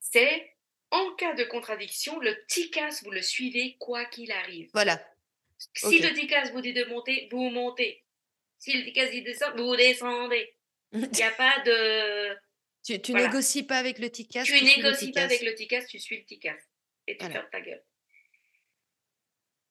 c'est 0.00 0.50
en 0.90 1.14
cas 1.14 1.34
de 1.34 1.44
contradiction, 1.44 2.18
le 2.20 2.44
TICAS, 2.46 3.02
vous 3.04 3.10
le 3.10 3.22
suivez 3.22 3.76
quoi 3.78 4.04
qu'il 4.06 4.32
arrive. 4.32 4.70
Voilà, 4.72 5.00
Si 5.74 5.98
le 6.00 6.12
TICAS 6.14 6.50
vous 6.52 6.60
dit 6.60 6.72
de 6.72 6.84
monter, 6.84 7.28
vous 7.30 7.50
montez. 7.50 8.04
Si 8.58 8.72
le 8.72 8.84
TICAS 8.84 9.10
dit 9.10 9.20
de 9.22 9.26
descendre, 9.26 9.62
vous 9.62 9.76
descendez. 9.76 10.54
Il 10.92 11.08
n'y 11.08 11.22
a 11.22 11.30
pas 11.30 11.60
de... 11.60 12.34
tu, 12.84 13.00
tu 13.00 13.12
Voilà. 13.12 13.28
négocies 13.28 13.62
pas 13.62 13.78
avec 13.78 13.98
le 13.98 14.10
TICAS, 14.10 14.42
tu 14.44 14.58
tu 14.58 14.64
négocies 14.64 15.12
pas 15.12 15.22
avec 15.22 15.42
le 15.42 15.54
TICAS, 15.54 15.86
tu 15.86 15.98
suis 16.00 16.18
le 16.18 16.24
TICAS. 16.24 16.58
et 17.06 17.16
tu 17.16 17.18
Voilà. 17.24 17.34
fermes 17.40 17.50
ta 17.50 17.60
gueule. 17.60 17.84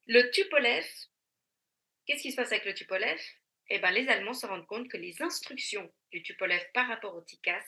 Le 0.07 0.31
Tupolev, 0.31 0.85
qu'est-ce 2.05 2.21
qui 2.23 2.31
se 2.31 2.35
passe 2.35 2.51
avec 2.51 2.65
le 2.65 2.73
Tupolev? 2.73 3.19
Eh 3.69 3.77
ben, 3.79 3.91
les 3.91 4.07
Allemands 4.07 4.33
se 4.33 4.47
rendent 4.47 4.65
compte 4.65 4.87
que 4.89 4.97
les 4.97 5.21
instructions 5.21 5.93
du 6.11 6.23
Tupolev 6.23 6.63
par 6.73 6.87
rapport 6.87 7.15
au 7.15 7.21
TICAS 7.21 7.63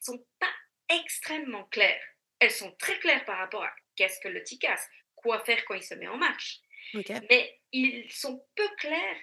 sont 0.00 0.22
pas 0.38 0.52
extrêmement 0.90 1.64
claires. 1.64 2.04
Elles 2.40 2.50
sont 2.50 2.72
très 2.76 2.98
claires 2.98 3.24
par 3.24 3.38
rapport 3.38 3.64
à 3.64 3.74
qu'est-ce 3.96 4.20
que 4.20 4.28
le 4.28 4.42
TICAS, 4.42 4.86
quoi 5.14 5.44
faire 5.44 5.64
quand 5.64 5.74
il 5.74 5.82
se 5.82 5.94
met 5.94 6.08
en 6.08 6.16
marche. 6.16 6.60
Mais 7.30 7.60
ils 7.72 8.10
sont 8.12 8.46
peu 8.54 8.68
clairs 8.76 9.20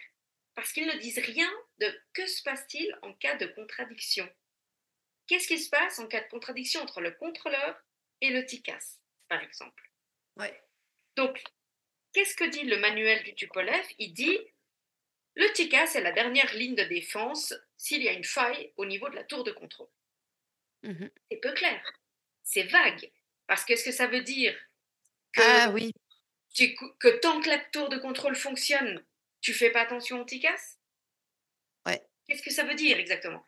parce 0.56 0.74
qu'ils 0.74 0.88
ne 0.88 0.98
disent 0.98 1.20
rien 1.20 1.50
de 1.80 2.02
que 2.14 2.26
se 2.28 2.44
passe-t-il 2.44 2.98
en 3.02 3.14
cas 3.14 3.36
de 3.36 3.48
contradiction. 3.48 4.30
Qu'est-ce 5.28 5.48
qui 5.48 5.60
se 5.60 5.70
passe 5.70 6.00
en 6.00 6.08
cas 6.08 6.22
de 6.22 6.28
contradiction 6.28 6.82
entre 6.82 7.00
le 7.00 7.12
contrôleur 7.12 7.82
et 8.20 8.32
le 8.32 8.46
TICAS, 8.46 9.00
par 9.30 9.42
exemple? 9.42 9.90
Ouais. 10.36 10.62
Donc, 11.16 11.42
qu'est-ce 12.14 12.36
que 12.36 12.44
dit 12.44 12.64
le 12.64 12.78
manuel 12.78 13.24
du 13.24 13.34
Tupolev? 13.36 13.86
Il 13.98 14.14
dit 14.14 14.40
le 15.36 15.52
TICAS 15.54 15.96
est 15.96 16.02
la 16.02 16.12
dernière 16.12 16.54
ligne 16.56 16.76
de 16.76 16.84
défense 16.84 17.54
s'il 17.78 18.04
y 18.04 18.10
a 18.10 18.14
une 18.14 18.26
faille 18.26 18.74
au 18.76 18.86
niveau 18.86 19.10
de 19.10 19.16
la 19.16 19.24
tour 19.24 19.44
de 19.44 19.52
contrôle. 19.52 19.90
Mhm. 20.84 21.10
C'est 21.30 21.38
peu 21.38 21.54
clair, 21.54 21.82
c'est 22.44 22.64
vague. 22.64 23.12
Parce 23.48 23.66
que 23.66 23.76
ce 23.76 23.84
que 23.84 23.92
ça 23.92 24.08
veut 24.08 24.22
dire 24.22 24.58
que, 25.34 25.42
Ah 25.44 25.70
oui. 25.72 25.94
tu- 26.54 26.76
que 27.00 27.20
tant 27.20 27.42
que 27.42 27.50
la 27.50 27.60
tour 27.60 27.90
de 27.90 27.98
contrôle 27.98 28.36
fonctionne, 28.36 29.04
tu 29.42 29.54
fais 29.54 29.70
pas 29.72 29.82
attention 29.82 30.22
au 30.22 30.26
TICAS 30.26 30.78
Ouais. 31.86 32.02
Qu'est-ce 32.28 32.44
que 32.44 32.52
ça 32.52 32.64
veut 32.64 32.76
dire 32.76 32.98
exactement? 33.00 33.44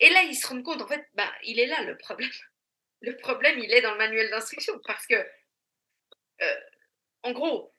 Et 0.00 0.10
là, 0.10 0.22
ils 0.22 0.34
se 0.36 0.46
rendent 0.46 0.62
compte, 0.62 0.82
en 0.82 0.86
fait, 0.88 1.06
bah, 1.14 1.32
il 1.44 1.58
est 1.58 1.66
là 1.66 1.82
le 1.82 1.96
problème. 1.96 2.30
Le 3.02 3.16
problème, 3.16 3.58
il 3.58 3.72
est 3.72 3.80
dans 3.80 3.92
le 3.92 3.96
manuel 3.96 4.28
d'instruction. 4.28 4.78
Parce 4.86 5.06
que, 5.06 5.14
euh, 6.42 6.60
en 7.22 7.32
gros, 7.32 7.74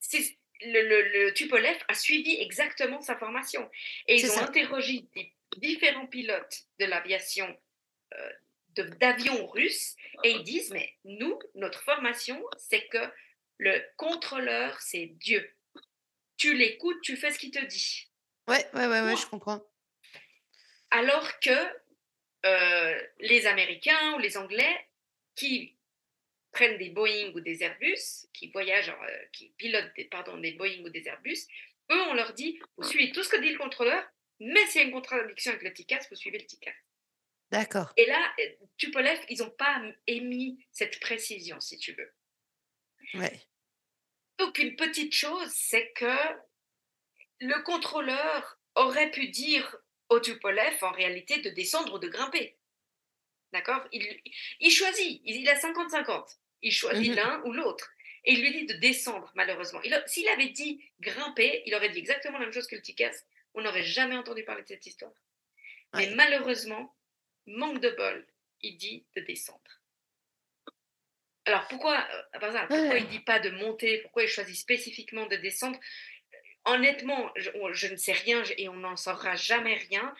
c'est- 0.00 0.36
le, 0.62 0.82
le, 0.88 1.02
le 1.26 1.32
Tupolev 1.34 1.78
a 1.86 1.94
suivi 1.94 2.34
exactement 2.40 3.00
sa 3.00 3.16
formation. 3.16 3.70
Et 4.08 4.16
ils 4.16 4.26
ont 4.30 4.34
ça. 4.34 4.44
interrogé 4.46 5.02
des 5.14 5.32
différents 5.58 6.08
pilotes 6.08 6.64
de 6.80 6.86
l'aviation, 6.86 7.56
euh, 8.14 8.32
d'avions 8.82 9.46
russes, 9.46 9.96
et 10.24 10.30
ils 10.30 10.42
disent, 10.42 10.70
mais 10.70 10.94
nous, 11.04 11.38
notre 11.54 11.82
formation, 11.82 12.42
c'est 12.56 12.86
que 12.88 13.10
le 13.58 13.82
contrôleur, 13.96 14.80
c'est 14.80 15.06
Dieu. 15.06 15.50
Tu 16.36 16.54
l'écoutes, 16.54 17.00
tu 17.02 17.16
fais 17.16 17.30
ce 17.30 17.38
qu'il 17.38 17.50
te 17.50 17.64
dit. 17.64 18.10
Ouais, 18.48 18.64
ouais, 18.74 18.86
ouais, 18.86 19.00
ouais, 19.00 19.16
je 19.16 19.26
comprends. 19.26 19.62
Alors 20.90 21.40
que 21.40 21.50
euh, 22.46 23.02
les 23.20 23.46
Américains 23.46 24.14
ou 24.14 24.18
les 24.18 24.36
Anglais 24.36 24.88
qui 25.34 25.76
prennent 26.52 26.78
des 26.78 26.90
Boeing 26.90 27.32
ou 27.34 27.40
des 27.40 27.62
Airbus, 27.62 28.28
qui 28.32 28.50
voyagent, 28.50 28.88
en, 28.88 29.02
euh, 29.02 29.24
qui 29.32 29.50
pilotent 29.58 29.92
des, 29.96 30.04
pardon, 30.04 30.38
des 30.38 30.52
Boeing 30.52 30.82
ou 30.84 30.88
des 30.88 31.06
Airbus, 31.06 31.46
eux, 31.90 32.02
on 32.08 32.14
leur 32.14 32.32
dit, 32.34 32.58
vous 32.76 32.84
suivez 32.84 33.12
tout 33.12 33.22
ce 33.22 33.28
que 33.28 33.40
dit 33.40 33.50
le 33.50 33.58
contrôleur, 33.58 34.02
mais 34.40 34.64
s'il 34.66 34.80
y 34.80 34.84
a 34.84 34.86
une 34.86 34.92
contradiction 34.92 35.52
avec 35.52 35.62
le 35.62 35.72
TICAS, 35.72 36.06
vous 36.10 36.16
suivez 36.16 36.38
le 36.38 36.46
TICAS. 36.46 36.72
D'accord. 37.50 37.92
Et 37.96 38.06
là, 38.06 38.34
euh, 38.40 38.48
Tupolev, 38.76 39.18
ils 39.28 39.38
n'ont 39.38 39.50
pas 39.50 39.80
émis 40.06 40.64
cette 40.72 40.98
précision, 41.00 41.60
si 41.60 41.78
tu 41.78 41.92
veux. 41.92 42.12
Ouais. 43.14 43.40
Donc, 44.38 44.58
une 44.58 44.76
petite 44.76 45.14
chose, 45.14 45.50
c'est 45.54 45.92
que 45.92 46.16
le 47.40 47.62
contrôleur 47.62 48.58
aurait 48.74 49.10
pu 49.10 49.28
dire 49.28 49.76
au 50.08 50.20
Tupolev, 50.20 50.76
en 50.82 50.90
réalité, 50.92 51.38
de 51.40 51.50
descendre 51.50 51.94
ou 51.94 51.98
de 51.98 52.08
grimper. 52.08 52.58
D'accord? 53.52 53.86
Il, 53.92 54.20
il 54.60 54.70
choisit, 54.70 55.20
il, 55.24 55.36
il 55.36 55.48
a 55.48 55.54
50-50. 55.58 56.36
Il 56.62 56.72
choisit 56.72 57.10
Mhm. 57.10 57.16
l'un 57.16 57.42
ou 57.44 57.52
l'autre. 57.52 57.90
Et 58.24 58.32
il 58.32 58.40
lui 58.42 58.50
dit 58.52 58.66
de 58.66 58.74
descendre, 58.74 59.30
malheureusement. 59.36 59.80
S'il 60.06 60.26
avait 60.28 60.48
dit 60.48 60.82
grimper, 61.00 61.62
il 61.64 61.74
aurait 61.76 61.90
dit 61.90 61.98
exactement 62.00 62.38
la 62.38 62.44
même 62.46 62.52
chose 62.52 62.66
que 62.66 62.74
le 62.74 62.82
Tikas. 62.82 63.14
On 63.54 63.62
n'aurait 63.62 63.84
jamais 63.84 64.16
entendu 64.16 64.44
parler 64.44 64.62
de 64.62 64.68
cette 64.68 64.84
histoire. 64.84 65.12
Mais 65.94 66.10
malheureusement, 66.10 66.94
manque 67.46 67.80
de 67.80 67.90
bol, 67.90 68.26
il 68.62 68.76
dit 68.76 69.04
de 69.14 69.20
descendre. 69.22 69.60
Alors 71.44 71.66
pourquoi, 71.68 71.98
euh, 72.00 72.38
par 72.40 72.48
exemple, 72.50 72.66
pourquoi 72.68 72.88
Ouais. 72.88 73.00
il 73.00 73.08
dit 73.08 73.20
pas 73.20 73.38
de 73.38 73.50
monter? 73.50 73.98
Pourquoi 73.98 74.24
il 74.24 74.28
choisit 74.28 74.56
spécifiquement 74.56 75.26
de 75.26 75.36
descendre? 75.36 75.78
Honnêtement, 76.64 77.32
je, 77.36 77.86
ne 77.86 77.96
sais 77.96 78.12
rien 78.12 78.42
et 78.58 78.68
on 78.68 78.74
n'en 78.74 78.96
saura 78.96 79.36
jamais 79.36 79.74
rien. 79.74 80.12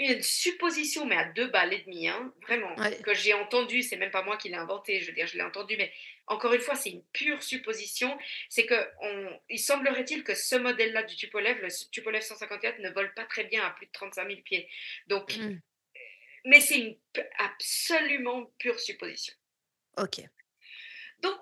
Une 0.00 0.22
supposition, 0.22 1.04
mais 1.04 1.16
à 1.16 1.24
deux 1.32 1.48
balles 1.48 1.74
et 1.74 1.82
demie, 1.82 2.08
hein, 2.08 2.32
vraiment, 2.42 2.74
Ouais. 2.76 2.96
que 3.02 3.12
j'ai 3.14 3.34
entendue, 3.34 3.82
c'est 3.82 3.96
même 3.96 4.12
pas 4.12 4.22
moi 4.22 4.36
qui 4.38 4.48
l'ai 4.48 4.54
inventé, 4.54 5.00
je 5.00 5.08
veux 5.08 5.12
dire, 5.12 5.26
je 5.26 5.36
l'ai 5.36 5.42
entendu, 5.42 5.76
mais 5.76 5.92
encore 6.28 6.54
une 6.54 6.60
fois, 6.60 6.76
c'est 6.76 6.90
une 6.90 7.02
pure 7.12 7.42
supposition. 7.42 8.16
C'est 8.48 8.64
que 8.64 8.88
on, 9.02 9.40
il 9.50 9.58
semblerait-il 9.58 10.22
que 10.24 10.34
ce 10.36 10.54
modèle-là 10.54 11.02
du 11.02 11.16
Tupolev, 11.16 11.60
le 11.60 11.68
Tupolev 11.90 12.22
154, 12.22 12.78
ne 12.78 12.90
vole 12.90 13.12
pas 13.14 13.24
très 13.24 13.44
bien 13.44 13.62
à 13.66 13.70
plus 13.72 13.86
de 13.86 13.92
35 13.92 14.28
000 14.28 14.40
pieds. 14.42 14.70
Donc, 15.08 15.36
Mm. 15.36 15.58
Mais 16.44 16.60
c'est 16.60 16.78
une 16.78 16.96
absolument 17.38 18.46
pure 18.58 18.78
supposition. 18.78 19.34
Ok. 19.96 20.20
Donc, 21.20 21.40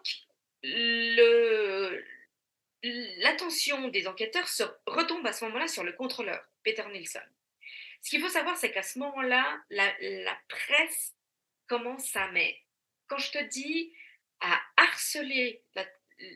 l'attention 3.22 3.88
des 3.88 4.06
enquêteurs 4.06 4.48
se 4.48 4.62
retombe 4.86 5.26
à 5.26 5.32
ce 5.32 5.44
moment-là 5.46 5.68
sur 5.68 5.84
le 5.84 5.92
contrôleur, 5.92 6.42
Peter 6.64 6.84
Nilsson. 6.92 7.20
Ce 8.02 8.10
qu'il 8.10 8.20
faut 8.20 8.28
savoir, 8.28 8.56
c'est 8.56 8.70
qu'à 8.72 8.82
ce 8.82 8.98
moment-là, 8.98 9.60
la, 9.70 9.92
la 10.00 10.38
presse 10.48 11.14
commence 11.66 12.14
à, 12.16 12.30
mais 12.32 12.60
quand 13.08 13.18
je 13.18 13.32
te 13.32 13.44
dis 13.44 13.92
à 14.40 14.60
harceler 14.76 15.62
la 15.74 15.84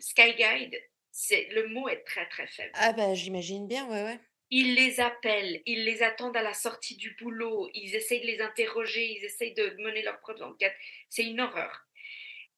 Sky 0.01 0.35
Guide, 0.35 0.77
c'est 1.13 1.49
le 1.51 1.69
mot 1.69 1.89
est 1.89 2.05
très 2.05 2.29
très 2.29 2.47
faible. 2.47 2.73
Ah 2.75 2.93
bah 2.93 3.15
j'imagine 3.15 3.67
bien, 3.67 3.87
ouais, 3.89 4.05
ouais. 4.05 4.21
Ils 4.51 4.75
les 4.75 5.01
appellent, 5.01 5.63
ils 5.65 5.85
les 5.85 6.03
attendent 6.03 6.37
à 6.37 6.43
la 6.43 6.55
sortie 6.55 6.97
du 6.97 7.15
boulot, 7.15 7.71
ils 7.75 7.95
essayent 7.95 8.21
de 8.21 8.27
les 8.27 8.41
interroger, 8.41 9.13
ils 9.13 9.25
essayent 9.25 9.55
de 9.55 9.77
mener 9.79 10.03
leur 10.03 10.19
propre 10.21 10.43
enquête. 10.43 10.75
C'est 11.09 11.25
une 11.25 11.41
horreur. 11.41 11.87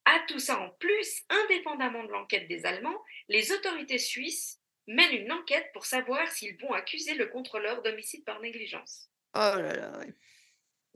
À 0.05 0.21
tout 0.27 0.39
ça 0.39 0.59
en 0.59 0.71
plus, 0.71 1.23
indépendamment 1.29 2.05
de 2.05 2.11
l'enquête 2.11 2.49
des 2.49 2.65
Allemands, 2.65 3.01
les 3.29 3.53
autorités 3.53 3.99
suisses 3.99 4.59
mènent 4.87 5.15
une 5.15 5.33
enquête 5.33 5.71
pour 5.73 5.85
savoir 5.85 6.31
s'ils 6.33 6.57
vont 6.59 6.73
accuser 6.73 7.15
le 7.15 7.27
contrôleur 7.27 7.83
d'homicide 7.83 8.25
par 8.25 8.41
négligence. 8.41 9.11
Oh 9.35 9.39
là 9.57 9.75
là. 9.75 10.01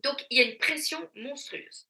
Donc 0.03 0.25
il 0.31 0.39
y 0.39 0.41
a 0.41 0.45
une 0.45 0.59
pression 0.59 1.09
monstrueuse. 1.15 1.89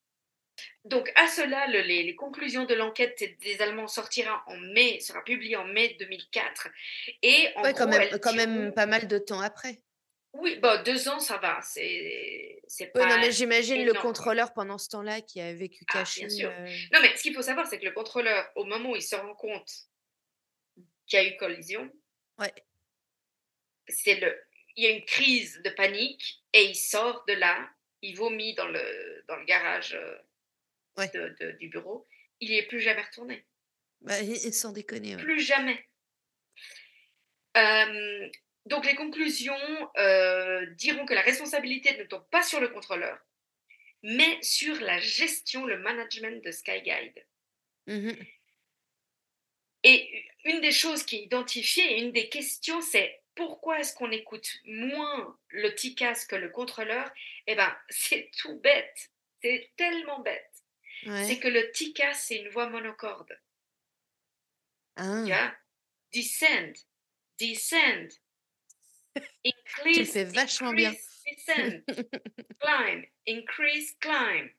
Donc 0.85 1.11
à 1.17 1.27
cela, 1.29 1.67
le- 1.67 1.81
les, 1.83 2.03
les 2.03 2.15
conclusions 2.15 2.65
de 2.65 2.75
l'enquête 2.75 3.23
des 3.41 3.61
Allemands 3.63 3.89
sortira 3.89 4.43
en 4.47 4.57
mai, 4.57 5.01
sera 5.01 5.23
publiée 5.25 5.57
en 5.57 5.65
mai 5.67 5.97
2004. 5.99 6.69
Et 7.23 7.49
en 7.57 7.63
Ouais, 7.63 7.75
quand 7.75 8.33
même, 8.35 8.73
pas 8.75 8.87
mal 8.87 9.07
de 9.09 9.19
temps 9.19 9.41
après. 9.41 9.79
Oui, 10.33 10.57
bah, 10.57 10.79
deux 10.79 11.09
ans, 11.09 11.19
ça 11.19 11.39
va. 11.39 11.61
C'est 11.63 12.61
c'est 12.69 12.93
Oui, 12.95 13.03
pas. 13.03 13.07
non, 13.09 13.19
mais 13.21 13.33
j'imagine 13.33 13.85
le 13.85 13.95
contrôleur 13.95 14.53
pendant 14.53 14.77
ce 14.77 14.89
temps-là 14.91 15.21
qui 15.23 15.41
a 15.41 15.53
vécu 15.55 15.85
Ah, 15.89 15.93
caché. 16.01 16.21
bien 16.27 16.29
sûr. 16.29 16.51
euh, 16.51 16.67
Non, 16.93 17.01
mais 17.01 17.17
ce 17.17 17.23
qu'il 17.23 17.35
faut 17.35 17.43
savoir, 17.43 17.67
c'est 17.67 17.79
que 17.79 17.85
le 17.87 17.93
contrôleur, 17.93 18.51
au 18.55 18.65
moment 18.65 18.91
où 18.91 18.97
il 18.97 19.03
se 19.03 19.17
rend 19.17 19.35
compte 19.35 19.71
qu'il 21.07 21.19
y 21.19 21.23
a 21.23 21.27
eu 21.27 21.37
collision, 21.39 21.91
Ouais. 22.39 22.53
c'est 23.89 24.17
le, 24.21 24.37
il 24.77 24.85
y 24.85 24.87
a 24.87 24.91
une 24.91 25.05
crise 25.05 25.63
de 25.65 25.71
panique 25.71 26.43
et 26.53 26.65
il 26.65 26.75
sort 26.75 27.25
de 27.27 27.33
là, 27.33 27.71
il 28.03 28.15
vomit 28.17 28.55
dans 28.55 28.67
le, 28.69 29.25
dans 29.29 29.37
le 29.37 29.45
garage 29.47 29.95
euh, 29.95 30.19
Ouais. 30.97 31.11
de- 31.15 31.37
de- 31.41 31.53
du 31.53 31.69
bureau. 31.69 32.07
Il 32.41 32.51
n'y 32.51 32.57
est 32.59 32.67
plus 32.67 32.81
jamais 32.81 33.03
retourné. 33.03 33.45
Bah, 34.03 34.21
et- 34.21 34.31
et 34.47 34.53
sans 34.53 34.73
déconner, 34.73 35.17
ouais. 35.17 35.23
Plus 35.23 35.41
jamais. 35.41 35.85
Euh, 37.57 38.29
donc 38.67 38.85
les 38.85 38.95
conclusions 38.95 39.57
euh, 39.97 40.67
diront 40.75 41.07
que 41.07 41.15
la 41.15 41.23
responsabilité 41.23 41.97
ne 41.97 42.05
tombe 42.05 42.29
pas 42.31 42.43
sur 42.43 42.61
le 42.61 42.69
contrôleur, 42.69 43.19
mais 44.03 44.39
sur 44.43 44.79
la 44.81 44.99
gestion, 44.99 45.65
le 45.65 45.79
management 45.79 46.45
de 46.45 46.51
Skyguide. 46.51 47.27
Mhm. 47.87 48.17
Et 49.85 50.25
une 50.45 50.61
des 50.61 50.73
choses 50.73 51.05
qui 51.05 51.17
est 51.17 51.23
identifiée, 51.23 52.01
une 52.01 52.13
des 52.13 52.29
questions, 52.29 52.81
c'est 52.83 53.23
pourquoi 53.35 53.81
est-ce 53.81 53.95
qu'on 53.95 54.11
écoute 54.11 54.49
moins 54.65 55.39
le 55.49 55.75
TICAS 55.75 56.27
que 56.29 56.37
le 56.37 56.49
contrôleur? 56.51 57.11
Eh 57.47 57.55
bien, 57.55 57.77
c'est 57.89 58.31
tout 58.39 58.59
bête. 58.61 59.11
C'est 59.43 59.71
tellement 59.77 60.19
bête. 60.21 60.51
C'est 61.05 61.39
que 61.39 61.49
le 61.49 61.71
TICAS, 61.73 62.15
c'est 62.15 62.37
une 62.37 62.49
voix 62.49 62.69
monocorde. 62.69 63.39
Ah, 64.97 65.23
vois? 65.27 65.53
Descend, 66.13 66.75
descend. 67.39 68.11
tu 69.93 70.05
Increase, 70.05 70.07
fais 70.07 70.25
vachement 70.25 70.73
bien. 70.73 70.91
increase, 70.91 71.23
descend. 71.25 71.85
climb, 72.61 73.05
increase, 73.29 73.95
climb. 74.01 74.51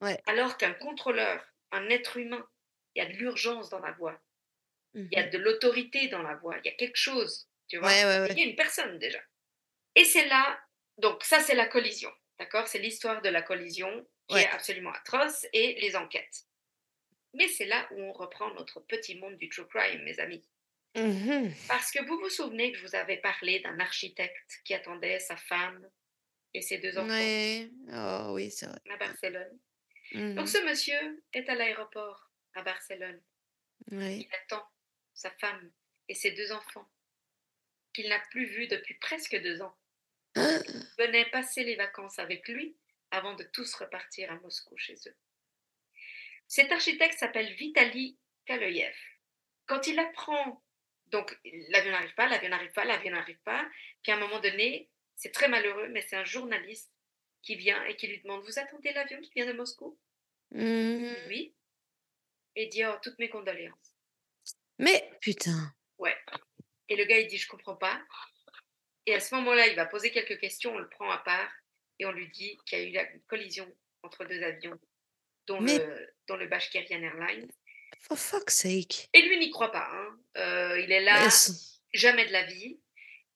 Ouais. 0.00 0.18
Alors 0.26 0.56
qu'un 0.56 0.74
contrôleur, 0.74 1.44
un 1.72 1.88
être 1.90 2.16
humain, 2.18 2.48
il 2.94 3.02
y 3.02 3.06
a 3.06 3.08
de 3.10 3.16
l'urgence 3.16 3.70
dans 3.70 3.80
la 3.80 3.92
voix. 3.92 4.20
Mhm. 4.94 5.08
il 5.12 5.18
y 5.18 5.20
a 5.20 5.28
de 5.28 5.38
l'autorité 5.38 6.08
dans 6.08 6.22
la 6.22 6.36
voix, 6.36 6.56
il 6.58 6.66
y 6.66 6.70
a 6.70 6.76
quelque 6.76 6.96
chose, 6.96 7.48
tu 7.68 7.78
vois? 7.78 7.88
Ouais, 7.88 8.04
ouais, 8.04 8.20
ouais. 8.20 8.32
Il 8.36 8.38
y 8.38 8.42
a 8.42 8.46
une 8.50 8.56
personne 8.56 8.98
déjà. 8.98 9.20
Et 9.96 10.04
c'est 10.04 10.26
là, 10.28 10.60
donc 10.98 11.24
ça 11.24 11.40
c'est 11.40 11.54
la 11.56 11.66
collision, 11.66 12.12
d'accord? 12.38 12.68
C'est 12.68 12.78
l'histoire 12.78 13.22
de 13.22 13.28
la 13.28 13.42
collision 13.42 14.06
qui 14.28 14.34
Ouais. 14.36 14.42
est 14.44 14.48
absolument 14.50 14.92
atroce 14.92 15.46
et 15.52 15.78
les 15.80 15.96
enquêtes. 15.96 16.44
Mais 17.34 17.48
c'est 17.48 17.66
là 17.66 17.88
où 17.92 18.00
on 18.00 18.12
reprend 18.12 18.52
notre 18.54 18.80
petit 18.80 19.16
monde 19.16 19.36
du 19.36 19.48
true 19.48 19.66
crime, 19.66 20.02
mes 20.04 20.18
amis. 20.20 20.44
Mmh 20.96 21.48
Parce 21.66 21.90
que 21.90 22.04
vous 22.06 22.18
vous 22.20 22.30
souvenez 22.30 22.70
que 22.70 22.78
je 22.78 22.86
vous 22.86 22.94
avais 22.94 23.16
parlé 23.16 23.58
d'un 23.60 23.78
architecte 23.80 24.60
qui 24.64 24.72
attendait 24.74 25.18
sa 25.18 25.36
femme 25.36 25.90
et 26.54 26.62
ses 26.62 26.78
deux 26.78 26.96
enfants 26.96 27.08
Ouais. 27.08 27.68
Oh 27.92 28.30
oui, 28.34 28.50
c'est 28.52 28.66
vrai. 28.66 28.78
à 28.90 28.96
Barcelone. 28.96 29.58
Mmh 30.12 30.34
Donc 30.36 30.48
ce 30.48 30.64
monsieur 30.64 31.24
est 31.32 31.48
à 31.48 31.54
l'aéroport 31.56 32.30
à 32.54 32.62
Barcelone. 32.62 33.20
Oui. 33.90 34.28
Il 34.28 34.34
attend 34.44 34.64
sa 35.14 35.30
femme 35.32 35.72
et 36.08 36.14
ses 36.14 36.30
deux 36.30 36.52
enfants 36.52 36.88
qu'il 37.92 38.08
n'a 38.08 38.20
plus 38.30 38.46
vus 38.46 38.68
depuis 38.68 38.94
presque 38.94 39.36
deux 39.42 39.60
ans. 39.62 39.76
Venait 40.98 41.28
passer 41.30 41.64
les 41.64 41.74
vacances 41.76 42.18
avec 42.20 42.46
lui 42.48 42.76
avant 43.14 43.34
de 43.34 43.44
tous 43.44 43.74
repartir 43.74 44.30
à 44.30 44.36
Moscou 44.40 44.76
chez 44.76 44.96
eux. 45.06 45.16
Cet 46.48 46.72
architecte 46.72 47.18
s'appelle 47.18 47.52
Vitali 47.54 48.18
Kaloyev. 48.44 48.94
Quand 49.66 49.86
il 49.86 49.98
apprend, 49.98 50.62
donc 51.06 51.38
l'avion 51.70 51.92
n'arrive 51.92 52.14
pas, 52.14 52.26
l'avion 52.26 52.50
n'arrive 52.50 52.72
pas, 52.72 52.84
l'avion 52.84 53.12
n'arrive 53.12 53.40
pas, 53.44 53.66
puis 54.02 54.12
à 54.12 54.16
un 54.16 54.18
moment 54.18 54.40
donné, 54.40 54.90
c'est 55.16 55.32
très 55.32 55.48
malheureux, 55.48 55.88
mais 55.88 56.02
c'est 56.02 56.16
un 56.16 56.24
journaliste 56.24 56.92
qui 57.42 57.54
vient 57.54 57.82
et 57.84 57.96
qui 57.96 58.08
lui 58.08 58.20
demande 58.20 58.44
Vous 58.44 58.58
attendez 58.58 58.92
l'avion 58.92 59.20
qui 59.20 59.30
vient 59.34 59.46
de 59.46 59.52
Moscou? 59.52 59.98
Mmh 60.50 61.14
Oui. 61.28 61.54
Et 62.56 62.64
il 62.64 62.68
dit 62.68 62.84
Oh, 62.84 62.96
toutes 63.02 63.18
mes 63.18 63.28
condoléances. 63.28 63.96
Mais 64.78 65.10
putain. 65.20 65.72
Ouais. 65.98 66.16
Et 66.88 66.96
le 66.96 67.04
gars, 67.04 67.18
il 67.18 67.28
dit 67.28 67.38
Je 67.38 67.48
comprends 67.48 67.76
pas. 67.76 68.02
Et 69.06 69.14
à 69.14 69.20
ce 69.20 69.34
moment-là, 69.36 69.68
il 69.68 69.76
va 69.76 69.86
poser 69.86 70.10
quelques 70.10 70.38
questions, 70.38 70.74
on 70.74 70.78
le 70.78 70.88
prend 70.88 71.10
à 71.10 71.18
part 71.18 71.52
et 71.98 72.06
on 72.06 72.12
lui 72.12 72.28
dit 72.28 72.56
qu'il 72.66 72.78
y 72.78 72.82
a 72.82 72.84
eu 72.84 72.92
la- 72.92 73.06
collision 73.28 73.70
entre 74.02 74.24
deux 74.24 74.42
avions, 74.42 74.78
dont, 75.46 75.60
Mais- 75.60 75.78
le, 75.78 76.14
dont 76.28 76.36
le 76.36 76.46
Bashkirian 76.46 77.02
Airlines. 77.02 77.50
For 78.00 78.18
fuck's 78.18 78.54
sake. 78.56 79.08
Et 79.14 79.22
lui 79.22 79.38
n'y 79.38 79.50
croit 79.50 79.72
pas. 79.72 79.88
hein. 79.92 80.18
Euh, 80.36 80.80
il 80.80 80.92
est 80.92 81.00
là, 81.02 81.28
jamais 81.92 82.26
de 82.26 82.32
la 82.32 82.44
vie. 82.44 82.78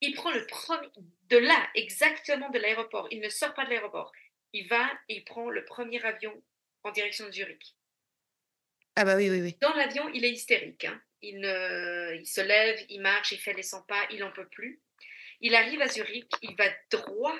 Il 0.01 0.13
prend 0.13 0.31
le 0.31 0.45
premier, 0.47 0.87
de 1.23 1.37
là, 1.37 1.69
exactement 1.75 2.49
de 2.49 2.59
l'aéroport. 2.59 3.07
Il 3.11 3.19
ne 3.19 3.29
sort 3.29 3.53
pas 3.53 3.65
de 3.65 3.69
l'aéroport. 3.71 4.11
Il 4.53 4.67
va 4.67 4.89
et 5.09 5.15
il 5.17 5.23
prend 5.25 5.49
le 5.49 5.65
premier 5.65 6.03
avion 6.05 6.41
en 6.83 6.91
direction 6.91 7.25
de 7.25 7.31
Zurich. 7.31 7.75
Ah 8.95 9.05
bah 9.05 9.15
oui, 9.15 9.29
oui, 9.29 9.41
oui. 9.41 9.57
Dans 9.61 9.73
l'avion, 9.73 10.07
il 10.09 10.23
est 10.25 10.31
hystérique. 10.31 10.85
hein. 10.85 11.01
Il, 11.21 11.39
ne, 11.39 12.15
il 12.17 12.25
se 12.25 12.41
lève, 12.41 12.79
il 12.89 13.01
marche, 13.01 13.31
il 13.33 13.39
fait 13.39 13.53
les 13.53 13.63
100 13.63 13.81
pas, 13.83 14.07
il 14.11 14.19
n'en 14.19 14.31
peut 14.31 14.47
plus. 14.47 14.81
Il 15.41 15.55
arrive 15.55 15.81
à 15.81 15.87
Zurich, 15.87 16.29
il 16.41 16.55
va 16.55 16.65
droit 16.91 17.37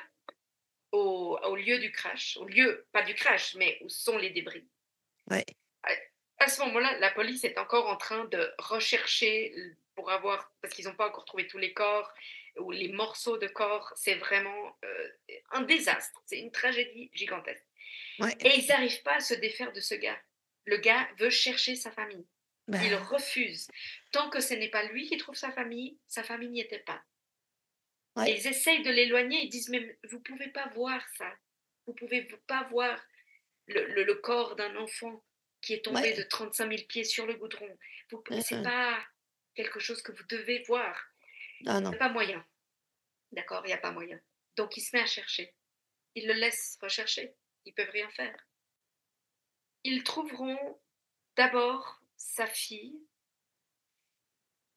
au, 0.91 1.37
au 1.43 1.55
lieu 1.55 1.79
du 1.79 1.91
crash, 1.91 2.37
au 2.37 2.45
lieu, 2.45 2.85
pas 2.91 3.03
du 3.03 3.13
crash, 3.13 3.55
mais 3.55 3.77
où 3.81 3.89
sont 3.89 4.17
les 4.17 4.29
débris. 4.29 4.67
Ouais. 5.29 5.45
À 6.37 6.47
ce 6.47 6.61
moment-là, 6.61 6.97
la 6.99 7.11
police 7.11 7.43
est 7.43 7.57
encore 7.57 7.87
en 7.87 7.97
train 7.97 8.25
de 8.25 8.51
rechercher 8.57 9.53
pour 9.95 10.09
avoir, 10.09 10.51
parce 10.61 10.73
qu'ils 10.73 10.85
n'ont 10.85 10.95
pas 10.95 11.09
encore 11.09 11.25
trouvé 11.25 11.47
tous 11.47 11.57
les 11.57 11.73
corps 11.73 12.13
ou 12.57 12.71
les 12.71 12.87
morceaux 12.87 13.37
de 13.37 13.47
corps. 13.47 13.91
C'est 13.95 14.15
vraiment 14.15 14.77
euh, 14.85 15.09
un 15.51 15.61
désastre. 15.61 16.21
C'est 16.25 16.39
une 16.39 16.51
tragédie 16.51 17.11
gigantesque. 17.13 17.65
Ouais. 18.19 18.35
Et 18.39 18.57
ils 18.57 18.67
n'arrivent 18.67 19.03
pas 19.03 19.15
à 19.15 19.19
se 19.19 19.33
défaire 19.33 19.73
de 19.73 19.81
ce 19.81 19.95
gars. 19.95 20.19
Le 20.65 20.77
gars 20.77 21.07
veut 21.17 21.29
chercher 21.29 21.75
sa 21.75 21.91
famille. 21.91 22.25
Bah, 22.67 22.77
Il 22.83 22.95
refuse. 22.95 23.67
Tant 24.11 24.29
que 24.29 24.39
ce 24.39 24.53
n'est 24.53 24.69
pas 24.69 24.83
lui 24.83 25.07
qui 25.07 25.17
trouve 25.17 25.35
sa 25.35 25.51
famille, 25.51 25.97
sa 26.07 26.23
famille 26.23 26.49
n'y 26.49 26.61
était 26.61 26.79
pas. 26.79 27.01
Ouais. 28.19 28.33
Ils 28.37 28.47
essayent 28.47 28.81
de 28.83 28.89
l'éloigner. 28.91 29.43
Ils 29.43 29.49
disent, 29.49 29.69
mais 29.69 29.97
vous 30.09 30.17
ne 30.17 30.23
pouvez 30.23 30.47
pas 30.49 30.67
voir 30.69 31.01
ça. 31.17 31.31
Vous 31.85 31.93
ne 31.93 31.97
pouvez 31.97 32.23
pas 32.47 32.63
voir 32.69 33.01
le, 33.67 33.85
le- 33.93 34.03
le 34.03 34.15
corps 34.15 34.55
d'un 34.55 34.75
enfant 34.77 35.23
qui 35.61 35.73
est 35.73 35.83
tombé 35.83 35.99
Ouais. 36.01 36.13
de 36.13 36.23
35 36.23 36.69
000 36.71 36.87
pieds 36.87 37.03
sur 37.03 37.25
le 37.25 37.35
goudron. 37.35 37.67
Vous- 38.11 38.23
Mhm. 38.29 38.41
C'est 38.41 38.63
pas 38.63 39.03
quelque 39.55 39.79
chose 39.79 40.01
que 40.01 40.11
vous 40.11 40.23
devez 40.29 40.63
voir. 40.67 40.95
Ah 41.67 41.79
non. 41.81 41.89
Il 41.89 41.91
n'y 41.91 41.95
a 41.95 41.99
pas 41.99 42.09
moyen. 42.09 42.45
D'accord, 43.31 43.61
il 43.65 43.67
n'y 43.67 43.73
a 43.73 43.77
pas 43.77 43.91
moyen. 43.91 44.19
Donc 44.55 44.77
il 44.77 44.81
se 44.81 44.95
met 44.95 45.01
à 45.03 45.05
chercher. 45.05 45.53
Ils 46.15 46.27
le 46.27 46.33
laissent 46.33 46.77
rechercher. 46.81 47.35
Ils 47.65 47.73
peuvent 47.73 47.89
rien 47.91 48.09
faire. 48.11 48.35
Ils 49.83 50.03
trouveront 50.03 50.79
d'abord 51.35 52.01
sa 52.17 52.47
fille. 52.47 52.99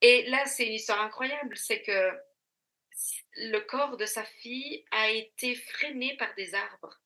Et 0.01 0.25
là, 0.29 0.45
c'est 0.47 0.67
une 0.67 0.75
histoire 0.75 1.01
incroyable. 1.01 1.57
C'est 1.57 1.83
que 1.83 2.11
le 3.37 3.59
corps 3.61 3.97
de 3.97 4.07
sa 4.07 4.25
fille 4.25 4.85
a 4.91 5.11
été 5.11 5.55
freiné 5.55 6.17
par 6.17 6.35
des 6.35 6.55
arbres. 6.55 7.01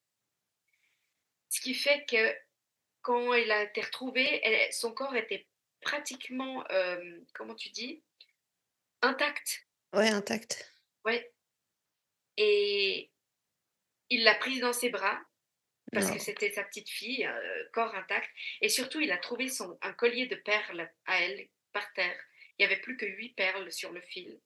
Ce 1.48 1.60
qui 1.60 1.74
fait 1.74 2.04
que 2.06 2.36
quand 3.02 3.32
elle 3.34 3.50
a 3.52 3.62
été 3.64 3.80
retrouvée, 3.80 4.40
elle- 4.44 4.72
son 4.72 4.92
corps 4.92 5.14
était 5.14 5.46
pratiquement, 5.80 6.64
euh, 6.70 7.20
comment 7.34 7.54
tu 7.54 7.70
dis, 7.70 8.02
intact. 9.02 9.66
Ouais, 9.92 10.08
intact. 10.08 10.72
Ouais. 11.04 11.32
Et 12.36 13.10
il 14.10 14.24
l'a 14.24 14.34
prise 14.34 14.60
dans 14.60 14.72
ses 14.72 14.90
bras 14.90 15.20
parce 15.92 16.08
Non. 16.08 16.14
que 16.14 16.18
c'était 16.20 16.50
sa 16.50 16.64
petite 16.64 16.90
fille, 16.90 17.24
euh, 17.24 17.68
corps 17.72 17.94
intact. 17.94 18.28
Et 18.60 18.68
surtout, 18.68 19.00
il 19.00 19.12
a 19.12 19.18
trouvé 19.18 19.48
son, 19.48 19.78
un 19.82 19.92
collier 19.92 20.26
de 20.26 20.34
perles 20.34 20.92
à 21.06 21.22
elle 21.22 21.48
par 21.72 21.90
terre. 21.92 22.20
Il 22.58 22.66
n'y 22.66 22.72
avait 22.72 22.80
plus 22.82 22.96
que 22.96 23.06
huit 23.06 23.34
perles 23.34 23.70
sur 23.72 23.92
le 23.92 24.00
fil. 24.00 24.40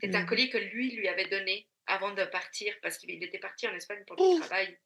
C'est 0.00 0.14
un 0.14 0.22
Mhm. 0.22 0.26
collier 0.26 0.50
que 0.50 0.58
lui 0.58 0.90
lui 0.92 1.08
avait 1.08 1.28
donné 1.28 1.68
avant 1.86 2.12
de 2.12 2.24
partir 2.24 2.74
parce 2.82 2.98
qu'il 2.98 3.22
était 3.22 3.38
parti 3.38 3.66
en 3.68 3.74
Espagne 3.74 4.04
pour 4.06 4.16
du 4.16 4.22
Ouf. 4.22 4.40
travail. 4.40 4.78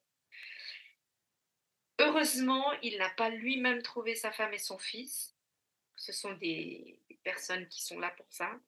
Heureusement, 1.99 2.71
il 2.81 2.97
n'a 2.97 3.09
pas 3.11 3.29
lui-même 3.29 3.81
trouvé 3.81 4.15
sa 4.15 4.31
femme 4.31 4.53
et 4.53 4.57
son 4.57 4.77
fils. 4.79 5.35
Ce 5.95 6.11
sont 6.11 6.33
des 6.33 6.99
personnes 7.23 7.67
qui 7.67 7.83
sont 7.83 7.99
là 7.99 8.11
pour 8.11 8.25
ça. 8.29 8.59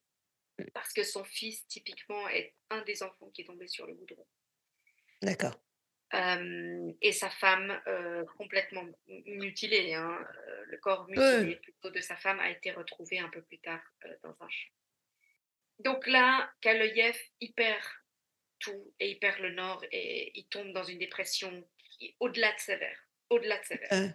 Parce 0.73 0.93
que 0.93 1.03
son 1.03 1.23
fils, 1.23 1.65
typiquement, 1.67 2.27
est 2.29 2.53
un 2.69 2.83
des 2.83 3.01
enfants 3.01 3.29
qui 3.31 3.41
est 3.41 3.45
tombé 3.45 3.67
sur 3.67 3.87
le 3.87 3.95
goudron. 3.95 4.25
D'accord. 5.21 5.59
Euh, 6.13 6.93
et 7.01 7.11
sa 7.11 7.31
femme, 7.31 7.81
euh, 7.87 8.23
complètement 8.37 8.85
mutilée, 9.07 9.95
hein, 9.95 10.27
euh, 10.47 10.63
le 10.67 10.77
corps 10.77 11.07
mutilé 11.09 11.55
plutôt 11.55 11.89
de 11.89 12.01
sa 12.01 12.15
femme 12.15 12.39
a 12.39 12.51
été 12.51 12.71
retrouvé 12.71 13.17
un 13.17 13.29
peu 13.29 13.41
plus 13.41 13.57
tard 13.59 13.81
dans 14.21 14.35
un 14.39 14.49
champ. 14.49 14.69
Donc 15.79 16.07
là, 16.07 16.51
Kaloyev, 16.61 17.17
il 17.39 17.53
perd 17.53 17.83
tout 18.59 18.93
et 18.99 19.09
il 19.11 19.19
perd 19.19 19.39
le 19.39 19.51
nord 19.51 19.83
et 19.91 20.31
il 20.37 20.45
tombe 20.47 20.71
dans 20.73 20.83
une 20.83 20.99
dépression 20.99 21.67
qui 21.79 22.15
au-delà 22.19 22.51
de 22.53 22.59
sévère. 22.59 22.99
Au-delà 23.29 23.57
de 23.59 23.65
sévère. 23.65 23.93
Euh, 23.93 24.07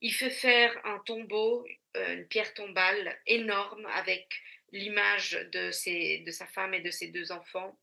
Il 0.00 0.12
fait 0.12 0.30
faire 0.30 0.84
un 0.84 0.98
tombeau, 1.00 1.66
euh, 1.96 2.14
une 2.14 2.28
pierre 2.28 2.52
tombale 2.54 3.18
énorme 3.26 3.86
avec 3.86 4.26
l'image 4.72 5.32
de, 5.52 5.70
ses- 5.70 6.18
de 6.18 6.30
sa 6.30 6.46
femme 6.46 6.74
et 6.74 6.80
de 6.80 6.90
ses 6.90 7.08
deux 7.08 7.32
enfants. 7.32 7.78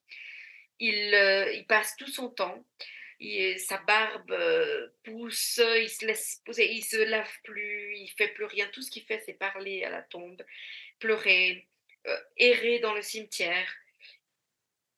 Il, 0.80 1.14
euh, 1.16 1.51
il 1.53 1.66
passe 1.66 1.95
tout 1.95 2.07
son 2.09 2.30
temps. 2.30 2.64
Il- 3.20 3.59
sa 3.59 3.78
barbe 3.80 4.32
euh, 4.32 4.89
pousse, 5.03 5.57
il 5.78 5.89
se 5.89 6.05
laisse 6.05 6.41
pousser, 6.45 6.66
il 6.66 6.84
se 6.84 6.97
lave 6.97 7.32
plus, 7.43 7.95
il 7.97 8.09
fait 8.18 8.30
plus 8.30 8.45
rien. 8.45 8.68
Tout 8.70 8.82
ce 8.82 8.91
qu'il 8.91 9.03
fait, 9.03 9.22
c'est 9.26 9.34
parler 9.34 9.84
à 9.84 9.89
la 9.89 10.01
tombe, 10.03 10.43
pleurer, 10.99 11.68
errer 12.38 12.80
dans 12.80 12.93
le 12.93 13.02
cimetière. 13.02 13.68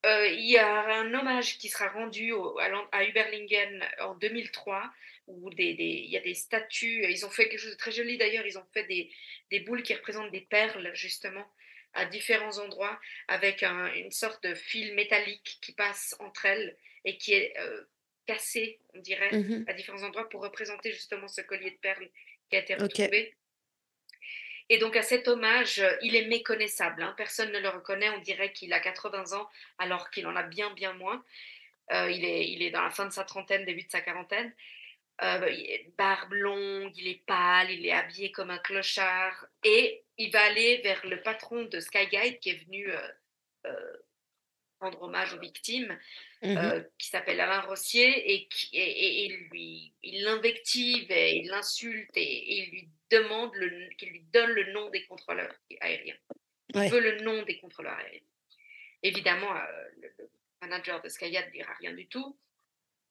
Euh, 0.06 0.28
il 0.28 0.44
y 0.50 0.58
a 0.58 0.84
un 0.98 1.14
hommage 1.14 1.56
qui 1.58 1.68
sera 1.68 1.88
rendu 1.88 2.32
au- 2.32 2.58
à, 2.58 2.68
à 2.92 3.04
Uberlingen 3.04 3.82
en 4.00 4.14
2003 4.14 4.92
où 5.26 5.48
des, 5.54 5.72
des- 5.74 5.82
il 5.84 6.10
y 6.10 6.16
a 6.18 6.20
des 6.20 6.34
statues. 6.34 7.06
Ils 7.08 7.24
ont 7.24 7.30
fait 7.30 7.48
quelque 7.48 7.60
chose 7.60 7.70
de 7.72 7.76
très 7.78 7.92
joli 7.92 8.18
d'ailleurs. 8.18 8.46
Ils 8.46 8.58
ont 8.58 8.66
fait 8.74 8.84
des, 8.84 9.10
des 9.50 9.60
boules 9.60 9.82
qui 9.82 9.94
représentent 9.94 10.30
des 10.30 10.42
perles 10.42 10.90
justement 10.94 11.46
à 11.94 12.04
différents 12.04 12.58
endroits 12.58 13.00
avec 13.28 13.62
un- 13.62 13.92
une 13.94 14.10
sorte 14.10 14.42
de 14.44 14.54
fil 14.54 14.94
métallique 14.94 15.58
qui 15.62 15.72
passe 15.72 16.14
entre 16.18 16.44
elles 16.44 16.76
et 17.06 17.16
qui 17.16 17.32
est 17.32 17.54
euh, 17.58 17.84
cassé, 18.26 18.80
on 18.94 18.98
dirait, 19.00 19.30
mhm. 19.32 19.64
à 19.68 19.72
différents 19.72 20.02
endroits 20.02 20.28
pour 20.28 20.42
représenter 20.42 20.92
justement 20.92 21.28
ce 21.28 21.40
collier 21.40 21.70
de 21.70 21.76
perles 21.78 22.10
qui 22.50 22.56
a 22.56 22.60
été 22.60 22.74
retrouvé. 22.74 23.34
Et 24.70 24.78
donc 24.78 24.96
à 24.96 25.02
cet 25.02 25.28
hommage, 25.28 25.78
euh, 25.80 25.92
il 26.02 26.16
est 26.16 26.26
méconnaissable. 26.26 27.02
hein. 27.02 27.14
Personne 27.16 27.52
ne 27.52 27.58
le 27.58 27.68
reconnaît. 27.68 28.08
On 28.10 28.18
dirait 28.20 28.52
qu'il 28.52 28.72
a 28.72 28.80
80 28.80 29.32
ans 29.38 29.48
alors 29.78 30.10
qu'il 30.10 30.26
en 30.26 30.34
a 30.36 30.42
bien, 30.42 30.70
bien 30.74 30.92
moins. 30.94 31.22
Euh, 31.92 32.10
il, 32.10 32.24
est, 32.24 32.48
il 32.50 32.62
est 32.62 32.70
dans 32.70 32.82
la 32.82 32.90
fin 32.90 33.04
de 33.06 33.12
sa 33.12 33.24
trentaine, 33.24 33.64
début 33.66 33.84
de 33.84 33.90
sa 33.90 34.00
quarantaine. 34.00 34.54
Euh, 35.22 35.46
est 35.46 35.92
barbe 35.96 36.32
longue, 36.32 36.92
il 36.96 37.06
est 37.08 37.22
pâle, 37.26 37.70
il 37.70 37.86
est 37.86 37.92
habillé 37.92 38.32
comme 38.32 38.50
un 38.50 38.58
clochard. 38.58 39.46
Et 39.62 40.02
il 40.16 40.30
va 40.32 40.42
aller 40.44 40.78
vers 40.78 41.04
le 41.06 41.20
patron 41.22 41.64
de 41.64 41.78
Skyguide 41.80 42.40
qui 42.40 42.50
est 42.50 42.64
venu 42.64 42.90
euh, 42.90 43.92
rendre 44.80 45.02
hommage 45.02 45.32
aux 45.34 45.38
victimes 45.40 45.96
euh, 46.58 46.82
qui 46.98 47.08
s'appelle 47.08 47.40
Alain 47.40 47.60
Rossier 47.60 48.32
et, 48.34 48.48
qui, 48.48 48.68
et, 48.76 48.80
et- 48.82 49.24
et 49.24 49.28
lui, 49.28 49.92
il 50.02 50.24
l'invective 50.24 51.10
et 51.10 51.36
il 51.36 51.48
l'insulte 51.48 52.16
et, 52.16 52.22
et 52.22 52.58
il 52.64 52.70
lui 52.70 52.88
demande 53.18 53.54
le- 53.54 53.88
qu'il 53.96 54.10
lui 54.10 54.22
donne 54.32 54.50
le 54.50 54.72
nom 54.72 54.90
des 54.90 55.04
contrôleurs 55.06 55.54
aériens. 55.80 56.16
Il 56.70 56.78
Ouais. 56.78 56.88
veut 56.88 57.00
le 57.00 57.20
nom 57.20 57.42
des 57.42 57.58
contrôleurs 57.60 57.96
aériens. 57.98 58.20
Évidemment, 59.02 59.54
euh, 59.56 59.88
le, 60.00 60.08
le 60.18 60.30
manager 60.62 61.00
de 61.02 61.08
Skyat 61.08 61.46
ne 61.46 61.50
dira 61.52 61.72
rien 61.74 61.92
du 61.92 62.06
tout. 62.08 62.38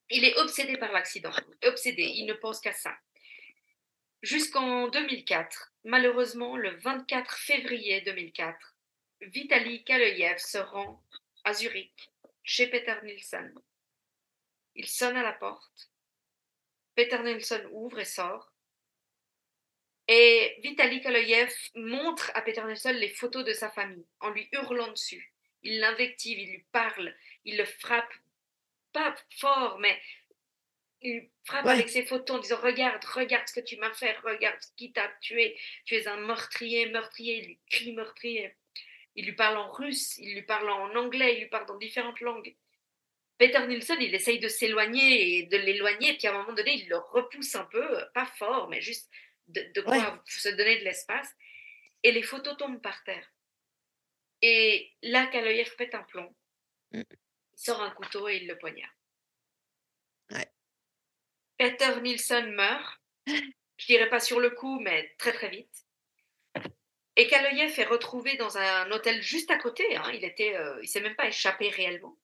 Il 0.09 0.23
est 0.25 0.35
obsédé 0.37 0.77
par 0.77 0.91
l'accident, 0.91 1.31
obsédé, 1.63 2.03
il 2.03 2.25
ne 2.25 2.33
pense 2.33 2.59
qu'à 2.59 2.73
ça. 2.73 2.95
Jusqu'en 4.21 4.87
2004, 4.89 5.73
malheureusement, 5.83 6.55
le 6.57 6.71
24 6.77 7.37
février 7.37 8.01
2004, 8.01 8.75
Vitaly 9.21 9.83
Kaloyev 9.83 10.37
se 10.37 10.57
rend 10.57 11.01
à 11.43 11.53
Zurich, 11.53 12.11
chez 12.43 12.67
Peter 12.67 12.95
Nilsson. 13.03 13.51
Il 14.75 14.87
sonne 14.87 15.17
à 15.17 15.23
la 15.23 15.33
porte. 15.33 15.89
Peter 16.95 17.19
Nilsson 17.23 17.61
ouvre 17.71 17.99
et 17.99 18.05
sort. 18.05 18.52
Et 20.07 20.57
Vitaly 20.61 21.01
Kaloyev 21.01 21.53
montre 21.75 22.31
à 22.35 22.41
Peter 22.41 22.63
Nilsson 22.65 22.91
les 22.91 23.09
photos 23.09 23.45
de 23.45 23.53
sa 23.53 23.69
famille 23.69 24.05
en 24.19 24.29
lui 24.31 24.49
hurlant 24.51 24.91
dessus. 24.91 25.33
Il 25.61 25.79
l'invective, 25.79 26.37
il 26.39 26.51
lui 26.51 26.65
parle, 26.71 27.15
il 27.45 27.57
le 27.57 27.65
frappe, 27.65 28.13
pas 28.91 29.15
fort, 29.39 29.79
mais 29.79 29.97
il 31.01 31.29
frappe 31.45 31.67
avec 31.67 31.89
ses 31.89 32.05
photos 32.05 32.37
en 32.37 32.39
disant 32.39 32.59
Regarde, 32.61 33.03
regarde 33.05 33.47
ce 33.47 33.53
que 33.53 33.65
tu 33.65 33.77
m'as 33.77 33.93
fait, 33.93 34.17
regarde 34.23 34.61
ce 34.61 34.69
qui 34.75 34.91
t'a 34.91 35.09
tué, 35.21 35.57
tu 35.85 35.95
es 35.95 36.07
un 36.07 36.17
meurtrier, 36.17 36.87
meurtrier. 36.87 37.37
Il 37.37 37.45
lui 37.45 37.59
crie 37.69 37.93
meurtrier. 37.93 38.55
Il 39.15 39.25
lui 39.25 39.33
parle 39.33 39.57
en 39.57 39.71
russe, 39.71 40.17
il 40.17 40.33
lui 40.33 40.41
parle 40.41 40.69
en 40.69 40.95
anglais, 40.95 41.35
il 41.35 41.41
lui 41.41 41.49
parle 41.49 41.67
dans 41.67 41.77
différentes 41.77 42.19
langues. 42.19 42.55
Peter 43.37 43.65
Nilsson, 43.67 43.97
il 43.99 44.13
essaye 44.13 44.39
de 44.39 44.47
s'éloigner 44.47 45.37
et 45.37 45.43
de 45.43 45.57
l'éloigner, 45.57 46.13
puis 46.13 46.27
à 46.27 46.33
un 46.33 46.37
moment 46.39 46.53
donné, 46.53 46.75
il 46.75 46.87
le 46.87 46.97
repousse 46.97 47.55
un 47.55 47.65
peu, 47.65 48.05
pas 48.13 48.25
fort, 48.25 48.69
mais 48.69 48.81
juste 48.81 49.09
de, 49.47 49.81
quoi 49.81 50.23
se 50.25 50.49
donner 50.49 50.79
de 50.79 50.83
l'espace. 50.83 51.29
Et 52.03 52.11
les 52.11 52.23
photos 52.23 52.57
tombent 52.57 52.81
par 52.81 53.03
terre. 53.03 53.27
Et 54.41 54.91
là, 55.01 55.27
Kaloyev 55.27 55.75
pète 55.77 55.95
un 55.95 56.03
plomb. 56.03 56.35
Mm. 56.91 57.01
Il 57.53 57.59
sort 57.59 57.81
un 57.81 57.91
couteau 57.91 58.27
et 58.27 58.37
il 58.37 58.47
le 58.47 58.57
poignarde. 58.57 58.91
Peter 61.57 62.01
Nilsson 62.01 62.51
meurt. 62.51 62.99
Je 63.77 63.85
dirais 63.87 64.09
pas 64.09 64.19
sur 64.19 64.39
le 64.39 64.51
coup, 64.51 64.79
mais 64.79 65.13
très 65.17 65.33
très 65.33 65.49
vite. 65.49 65.85
Et 67.15 67.27
Kaloyev 67.27 67.79
est 67.79 67.85
retrouvé 67.85 68.37
dans 68.37 68.57
un 68.57 68.91
hôtel 68.91 69.21
juste 69.21 69.51
à 69.51 69.57
côté. 69.57 69.95
Hein. 69.95 70.11
Il 70.13 70.23
était, 70.23 70.55
euh, 70.55 70.79
il 70.81 70.87
s'est 70.87 71.01
même 71.01 71.15
pas 71.15 71.27
échappé 71.27 71.69
réellement. 71.69 72.17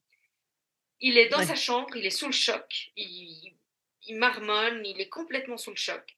Il 1.00 1.18
est 1.18 1.30
dans 1.30 1.44
sa 1.44 1.56
chambre, 1.56 1.96
il 1.96 2.06
est 2.06 2.10
sous 2.10 2.26
le 2.26 2.34
choc, 2.34 2.92
il, 2.98 3.58
il, 4.08 4.18
marmonne, 4.18 4.86
il 4.86 5.00
est 5.00 5.08
complètement 5.08 5.56
sous 5.56 5.70
le 5.70 5.78
choc. 5.78 6.18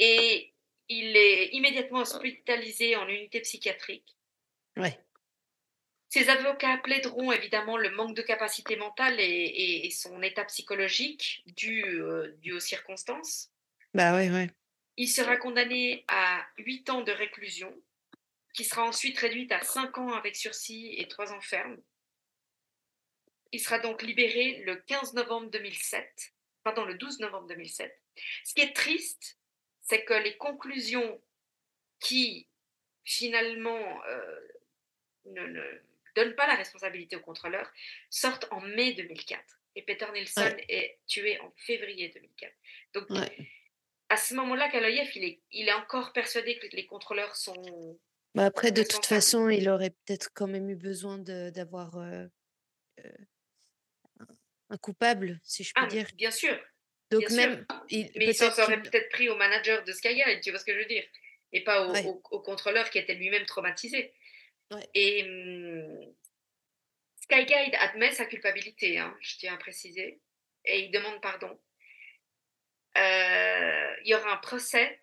Et 0.00 0.52
il 0.88 1.16
est 1.16 1.50
immédiatement 1.52 2.00
hospitalisé 2.00 2.96
en 2.96 3.06
unité 3.06 3.40
psychiatrique. 3.40 4.16
Ouais. 4.76 4.98
Ses 6.08 6.28
avocats 6.28 6.78
plaideront 6.78 7.30
évidemment 7.30 7.76
le 7.76 7.90
manque 7.90 8.16
de 8.16 8.22
capacité 8.22 8.74
mentale 8.74 9.20
et, 9.20 9.88
son 9.92 10.20
état 10.22 10.44
psychologique 10.46 11.44
dû, 11.46 11.84
euh, 11.84 12.34
dû, 12.38 12.52
aux 12.52 12.60
circonstances. 12.60 13.52
Bah 13.94 14.16
ouais, 14.16 14.30
ouais. 14.30 14.50
Il 14.96 15.08
sera 15.08 15.36
condamné 15.36 16.04
à 16.08 16.44
8 16.58 16.90
ans 16.90 17.02
de 17.02 17.12
réclusion, 17.12 17.72
qui 18.54 18.64
sera 18.64 18.82
ensuite 18.82 19.18
réduite 19.18 19.52
à 19.52 19.62
5 19.62 19.98
ans 19.98 20.12
avec 20.14 20.34
sursis 20.34 20.94
et 20.98 21.06
3 21.06 21.32
ans 21.32 21.40
ferme. 21.40 21.76
Il 23.52 23.60
sera 23.60 23.78
donc 23.78 24.02
libéré 24.02 24.62
le 24.64 24.76
15 24.76 25.14
novembre 25.14 25.50
2007, 25.50 26.32
pardon, 26.64 26.84
le 26.84 26.94
12 26.94 27.20
novembre 27.20 27.46
2007. 27.48 27.96
Ce 28.44 28.54
qui 28.54 28.62
est 28.62 28.74
triste, 28.74 29.39
c'est 29.90 30.04
que 30.04 30.14
les 30.14 30.36
conclusions 30.36 31.20
qui 31.98 32.48
finalement 33.04 34.04
euh, 34.06 34.40
ne, 35.26 35.46
ne, 35.46 35.82
donnent 36.14 36.36
pas 36.36 36.46
la 36.46 36.54
responsabilité 36.54 37.16
au 37.16 37.20
contrôleur 37.20 37.70
sortent 38.08 38.46
en 38.52 38.60
mai 38.60 38.92
2004. 38.92 39.42
Et 39.74 39.82
Peter 39.82 40.06
Nilsson 40.12 40.56
est 40.68 40.98
tué 41.06 41.40
en 41.40 41.52
février 41.56 42.08
2004. 42.08 42.52
Donc, 42.94 43.06
à 44.08 44.16
ce 44.16 44.34
moment-là, 44.34 44.68
Kaloyev, 44.68 45.10
il 45.16 45.24
est, 45.24 45.40
il 45.52 45.68
est 45.68 45.72
encore 45.72 46.12
persuadé 46.12 46.58
que 46.58 46.66
les 46.74 46.86
contrôleurs 46.86 47.36
sont. 47.36 47.98
Bah 48.34 48.46
après, 48.46 48.70
de 48.70 48.82
toute 48.82 49.06
façon, 49.06 49.48
il 49.48 49.68
aurait 49.68 49.90
peut-être 49.90 50.30
quand 50.34 50.46
même 50.46 50.70
eu 50.70 50.76
besoin 50.76 51.18
d'avoir 51.18 51.98
euh, 51.98 52.26
euh, 53.04 53.12
un 54.70 54.76
coupable, 54.78 55.40
si 55.42 55.64
je 55.64 55.72
peux 55.74 55.82
ah, 55.84 55.86
dire. 55.86 56.08
Bien 56.14 56.30
sûr. 56.30 56.56
Donc 57.10 57.28
même, 57.30 57.66
il, 57.88 58.10
mais 58.16 58.26
il 58.26 58.34
s'en 58.34 58.50
serait 58.52 58.80
peut-être 58.80 59.08
prit 59.10 59.28
au 59.28 59.36
manager 59.36 59.82
de 59.82 59.92
Skyguide, 59.92 60.40
tu 60.42 60.50
vois 60.50 60.60
ce 60.60 60.64
que 60.64 60.72
je 60.72 60.78
veux 60.78 60.86
dire, 60.86 61.04
et 61.52 61.64
pas 61.64 61.86
au, 61.86 62.22
au, 62.30 62.40
contrôleur 62.40 62.88
qui 62.90 62.98
était 62.98 63.14
lui-même 63.14 63.46
traumatisé. 63.46 64.12
Et 64.94 65.24
hum, 65.24 66.14
Skyguide 67.22 67.74
admet 67.80 68.12
sa 68.12 68.26
culpabilité, 68.26 68.98
hein, 68.98 69.16
je 69.20 69.36
tiens 69.38 69.54
à 69.54 69.56
préciser, 69.56 70.20
et 70.64 70.80
il 70.80 70.90
demande 70.90 71.20
pardon. 71.20 71.58
Euh, 72.96 73.96
il 74.04 74.08
y 74.10 74.14
aura 74.14 74.32
un 74.32 74.36
procès 74.38 75.00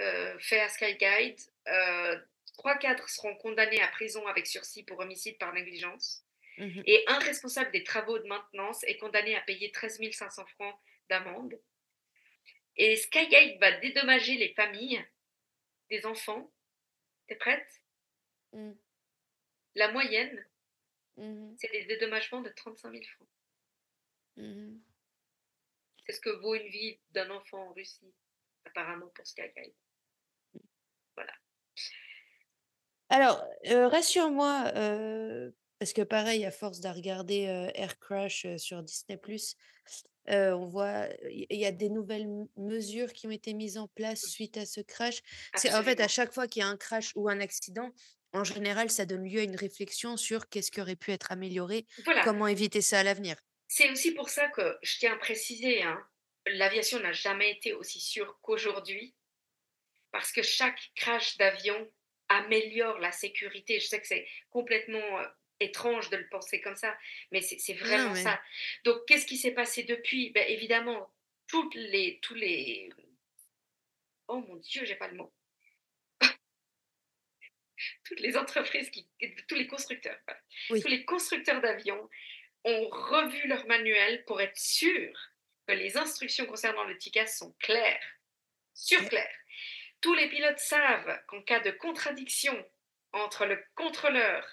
euh, 0.00 0.38
fait 0.38 0.60
à 0.60 0.68
Skyguide. 0.68 1.40
Euh, 1.68 2.18
trois 2.58 2.76
cadres 2.76 3.08
seront 3.08 3.34
condamnés 3.36 3.80
à 3.80 3.88
prison 3.88 4.26
avec 4.26 4.46
sursis 4.46 4.82
pour 4.82 4.98
homicide 5.00 5.38
par 5.38 5.52
négligence. 5.52 6.22
Mmh 6.56 6.82
et 6.86 7.02
un 7.08 7.18
responsable 7.18 7.72
des 7.72 7.82
travaux 7.82 8.16
de 8.16 8.28
maintenance 8.28 8.84
est 8.84 8.96
condamné 8.98 9.34
à 9.34 9.40
payer 9.40 9.72
13 9.72 9.98
500 10.12 10.46
francs 10.54 10.78
d'amende. 11.08 11.60
Et 12.76 12.96
Skyguide 12.96 13.60
va 13.60 13.72
dédommager 13.78 14.36
les 14.36 14.52
familles 14.54 15.04
des 15.90 16.06
enfants? 16.06 16.52
T'es 17.28 17.36
prête? 17.36 17.82
Mmh. 18.52 18.72
La 19.76 19.92
moyenne, 19.92 20.46
mmh 21.16 21.54
c'est 21.58 21.70
des 21.70 21.84
dédommagements 21.84 22.42
de 22.42 22.50
35 22.50 22.90
000 22.90 23.02
francs. 23.04 23.28
C'est 26.06 26.12
ce 26.12 26.20
que 26.20 26.30
vaut 26.30 26.54
une 26.54 26.68
vie 26.68 26.98
d'un 27.12 27.30
enfant 27.30 27.68
en 27.68 27.72
Russie, 27.72 28.12
apparemment 28.64 29.08
pour 29.08 29.26
Skyguide. 29.26 29.74
Voilà. 31.14 31.32
Alors, 33.08 33.46
euh, 33.66 33.88
rassure-moi, 33.88 34.72
euh, 34.74 35.50
parce 35.78 35.92
que 35.92 36.02
pareil, 36.02 36.44
à 36.44 36.50
force 36.50 36.80
de 36.80 36.88
regarder 36.88 37.46
euh, 37.46 37.70
Air 37.74 37.98
Crash 37.98 38.46
sur 38.56 38.82
Disney+, 38.82 39.18
on 40.28 40.66
voit 40.66 41.08
il 41.30 41.58
y 41.58 41.66
a 41.66 41.72
des 41.72 41.90
nouvelles 41.90 42.28
mesures 42.56 43.12
qui 43.12 43.26
ont 43.26 43.30
été 43.30 43.54
mises 43.54 43.78
en 43.78 43.88
place 43.88 44.22
suite 44.22 44.56
à 44.56 44.66
ce 44.66 44.80
crash. 44.80 45.20
C'est 45.54 45.74
en 45.74 45.82
fait 45.82 46.00
à 46.00 46.08
chaque 46.08 46.32
fois 46.32 46.46
qu'il 46.46 46.60
y 46.60 46.62
a 46.62 46.68
un 46.68 46.76
crash 46.76 47.12
ou 47.14 47.28
un 47.28 47.40
accident, 47.40 47.92
en 48.34 48.42
général, 48.42 48.90
ça 48.90 49.06
donne 49.06 49.28
lieu 49.28 49.40
à 49.40 49.44
une 49.44 49.54
réflexion 49.54 50.16
sur 50.16 50.48
qu'est-ce 50.48 50.72
qui 50.72 50.80
aurait 50.80 50.96
pu 50.96 51.12
être 51.12 51.30
amélioré, 51.30 51.86
comment 52.24 52.48
éviter 52.48 52.80
ça 52.82 52.98
à 52.98 53.02
l'avenir. 53.04 53.36
C'est 53.68 53.90
aussi 53.90 54.12
pour 54.12 54.28
ça 54.28 54.48
que 54.48 54.76
je 54.82 54.98
tiens 54.98 55.14
à 55.14 55.16
préciser, 55.16 55.82
hein, 55.82 55.98
l'aviation 56.46 56.98
n'a 57.00 57.12
jamais 57.12 57.52
été 57.52 57.72
aussi 57.72 58.00
sûre 58.00 58.38
qu'aujourd'hui, 58.42 59.14
parce 60.10 60.32
que 60.32 60.42
chaque 60.42 60.80
crash 60.96 61.36
d'avion 61.38 61.88
améliore 62.28 62.98
la 62.98 63.12
sécurité. 63.12 63.80
Je 63.80 63.86
sais 63.86 64.00
que 64.00 64.06
c'est 64.06 64.26
complètement 64.50 65.18
étrange 65.60 66.10
de 66.10 66.16
le 66.16 66.28
penser 66.28 66.60
comme 66.60 66.76
ça, 66.76 66.96
mais 67.30 67.40
c'est 67.40 67.74
vraiment 67.74 68.14
ça. 68.14 68.40
Donc, 68.84 69.04
qu'est-ce 69.06 69.26
qui 69.26 69.36
s'est 69.36 69.52
passé 69.52 69.84
depuis? 69.84 70.30
Ben, 70.30 70.44
Évidemment, 70.48 71.12
toutes 71.46 71.74
les, 71.74 72.18
tous 72.22 72.34
les... 72.34 72.90
Oh 74.28 74.40
mon 74.40 74.56
Dieu, 74.56 74.84
j'ai 74.84 74.96
pas 74.96 75.08
le 75.08 75.16
mot. 75.16 75.32
toutes 78.04 78.20
les 78.20 78.36
entreprises, 78.36 78.90
qui, 78.90 79.06
tous 79.48 79.54
les 79.54 79.66
constructeurs, 79.66 80.18
tous 80.68 80.88
les 80.88 81.04
constructeurs 81.04 81.60
d'avions 81.60 82.08
ont 82.64 82.88
revu 82.88 83.46
leur 83.46 83.66
manuel 83.66 84.24
pour 84.24 84.40
être 84.40 84.56
sûrs 84.56 85.30
que 85.66 85.72
les 85.72 85.96
instructions 85.96 86.46
concernant 86.46 86.84
le 86.84 86.96
TICAS 86.96 87.26
sont 87.26 87.52
claires, 87.60 88.18
surclaires. 88.74 89.38
Tous 90.00 90.14
les 90.14 90.28
pilotes 90.28 90.58
savent 90.58 91.22
qu'en 91.26 91.42
cas 91.42 91.60
de 91.60 91.70
contradiction 91.70 92.66
entre 93.12 93.46
le 93.46 93.62
contrôleur 93.74 94.46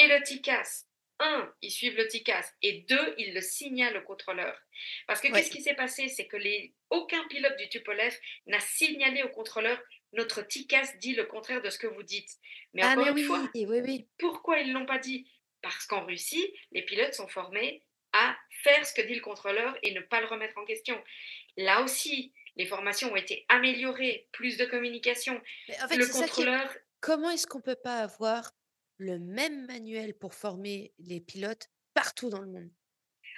et 0.00 0.08
le 0.08 0.22
TICAS, 0.22 0.86
un, 1.18 1.52
ils 1.60 1.70
suivent 1.70 1.96
le 1.96 2.08
TICAS 2.08 2.54
et 2.62 2.84
deux, 2.88 3.14
ils 3.18 3.34
le 3.34 3.42
signalent 3.42 3.98
au 3.98 4.02
contrôleur. 4.02 4.58
Parce 5.06 5.20
que 5.20 5.28
qu'est-ce 5.28 5.50
qui 5.50 5.60
s'est 5.60 5.74
passé? 5.74 6.08
C'est 6.08 6.26
que 6.26 6.38
les, 6.38 6.72
aucun 6.88 7.22
pilote 7.28 7.56
du 7.58 7.68
Tupolev 7.68 8.16
n'a 8.46 8.60
signalé 8.60 9.22
au 9.22 9.28
contrôleur 9.28 9.78
notre 10.12 10.42
TICAS 10.42 10.96
dit 10.98 11.14
le 11.14 11.24
contraire 11.24 11.60
de 11.62 11.70
ce 11.70 11.78
que 11.78 11.86
vous 11.86 12.02
dites. 12.02 12.30
Mais 12.72 12.82
ah, 12.82 12.92
encore 12.92 13.16
une 13.16 13.24
fois, 13.24 13.48
oui, 13.54 13.66
oui. 13.66 14.08
pourquoi 14.18 14.58
ils 14.58 14.68
ne 14.68 14.78
l'ont 14.78 14.86
pas 14.86 14.98
dit? 14.98 15.30
Parce 15.62 15.84
qu'en 15.86 16.04
Russie, 16.06 16.52
les 16.72 16.82
pilotes 16.82 17.14
sont 17.14 17.28
formés 17.28 17.84
à 18.12 18.36
faire 18.64 18.86
ce 18.86 18.94
que 18.94 19.02
dit 19.02 19.14
le 19.14 19.20
contrôleur 19.20 19.76
et 19.82 19.92
ne 19.92 20.00
pas 20.00 20.20
le 20.20 20.26
remettre 20.26 20.58
en 20.58 20.64
question. 20.64 21.00
Là 21.58 21.82
aussi, 21.82 22.32
les 22.56 22.66
formations 22.66 23.12
ont 23.12 23.16
été 23.16 23.44
améliorées, 23.48 24.26
plus 24.32 24.56
de 24.56 24.64
communication. 24.64 25.40
en 25.80 25.88
fait, 25.88 25.96
le 25.96 26.06
contrôleur. 26.06 26.74
Comment 27.00 27.30
est-ce 27.30 27.46
qu'on 27.46 27.58
ne 27.58 27.62
peut 27.64 27.76
pas 27.76 27.98
avoir 27.98 28.50
le 29.00 29.18
même 29.18 29.66
manuel 29.66 30.14
pour 30.14 30.34
former 30.34 30.92
les 30.98 31.20
pilotes 31.20 31.70
partout 31.94 32.30
dans 32.30 32.40
le 32.40 32.46
monde 32.46 32.70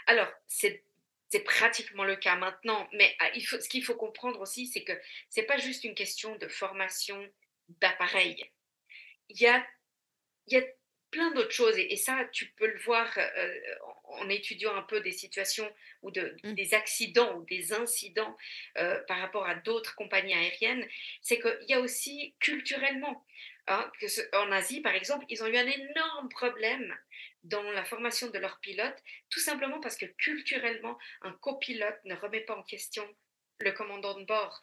Alors, 0.06 0.30
c'est 0.48 0.84
pratiquement 1.44 2.04
le 2.04 2.16
cas 2.16 2.36
maintenant, 2.36 2.88
mais 2.92 3.14
ah, 3.20 3.30
ce 3.34 3.68
qu'il 3.68 3.84
faut 3.84 3.94
comprendre 3.94 4.40
aussi, 4.40 4.66
c'est 4.66 4.84
que 4.84 4.92
ce 5.30 5.40
n'est 5.40 5.46
pas 5.46 5.56
juste 5.56 5.84
une 5.84 5.94
question 5.94 6.36
de 6.36 6.48
formation 6.48 7.16
d'appareil. 7.80 8.44
Il 9.28 9.40
y 9.40 9.46
a, 9.46 9.66
il 10.48 10.54
y 10.54 10.56
a 10.58 10.64
plein 11.12 11.30
d'autres 11.32 11.52
choses. 11.52 11.76
Et, 11.78 11.96
ça, 11.96 12.24
tu 12.32 12.46
peux 12.56 12.66
le 12.66 12.78
voir 12.80 13.08
euh, 13.18 13.54
en, 14.04 14.28
étudiant 14.28 14.74
un 14.74 14.82
peu 14.82 15.00
des 15.00 15.12
situations 15.12 15.70
ou 16.02 16.10
de, 16.10 16.36
Mmh. 16.42 16.54
des 16.54 16.74
accidents 16.74 17.36
ou 17.36 17.44
des 17.44 17.72
incidents 17.72 18.36
euh, 18.78 18.98
par 19.06 19.18
rapport 19.20 19.46
à 19.46 19.54
d'autres 19.54 19.94
compagnies 19.94 20.34
aériennes. 20.34 20.86
C'est 21.20 21.38
qu'il 21.38 21.66
y 21.68 21.74
a 21.74 21.80
aussi 21.80 22.34
culturellement, 22.40 23.24
hein, 23.68 23.90
que 24.00 24.08
ce- 24.08 24.22
en 24.36 24.50
Asie, 24.50 24.80
par 24.80 24.94
exemple, 24.94 25.26
ils 25.28 25.44
ont 25.44 25.46
eu 25.46 25.56
un 25.56 25.66
énorme 25.68 26.28
problème 26.28 26.96
dans 27.44 27.62
la 27.62 27.84
formation 27.84 28.28
de 28.30 28.38
leurs 28.38 28.58
pilotes, 28.60 29.02
tout 29.30 29.40
simplement 29.40 29.80
parce 29.80 29.96
que 29.96 30.06
culturellement, 30.06 30.98
un 31.22 31.32
copilote 31.32 31.98
ne 32.04 32.14
remet 32.14 32.40
pas 32.40 32.56
en 32.56 32.62
question 32.62 33.06
le 33.60 33.72
commandant 33.72 34.18
de 34.18 34.24
bord. 34.24 34.60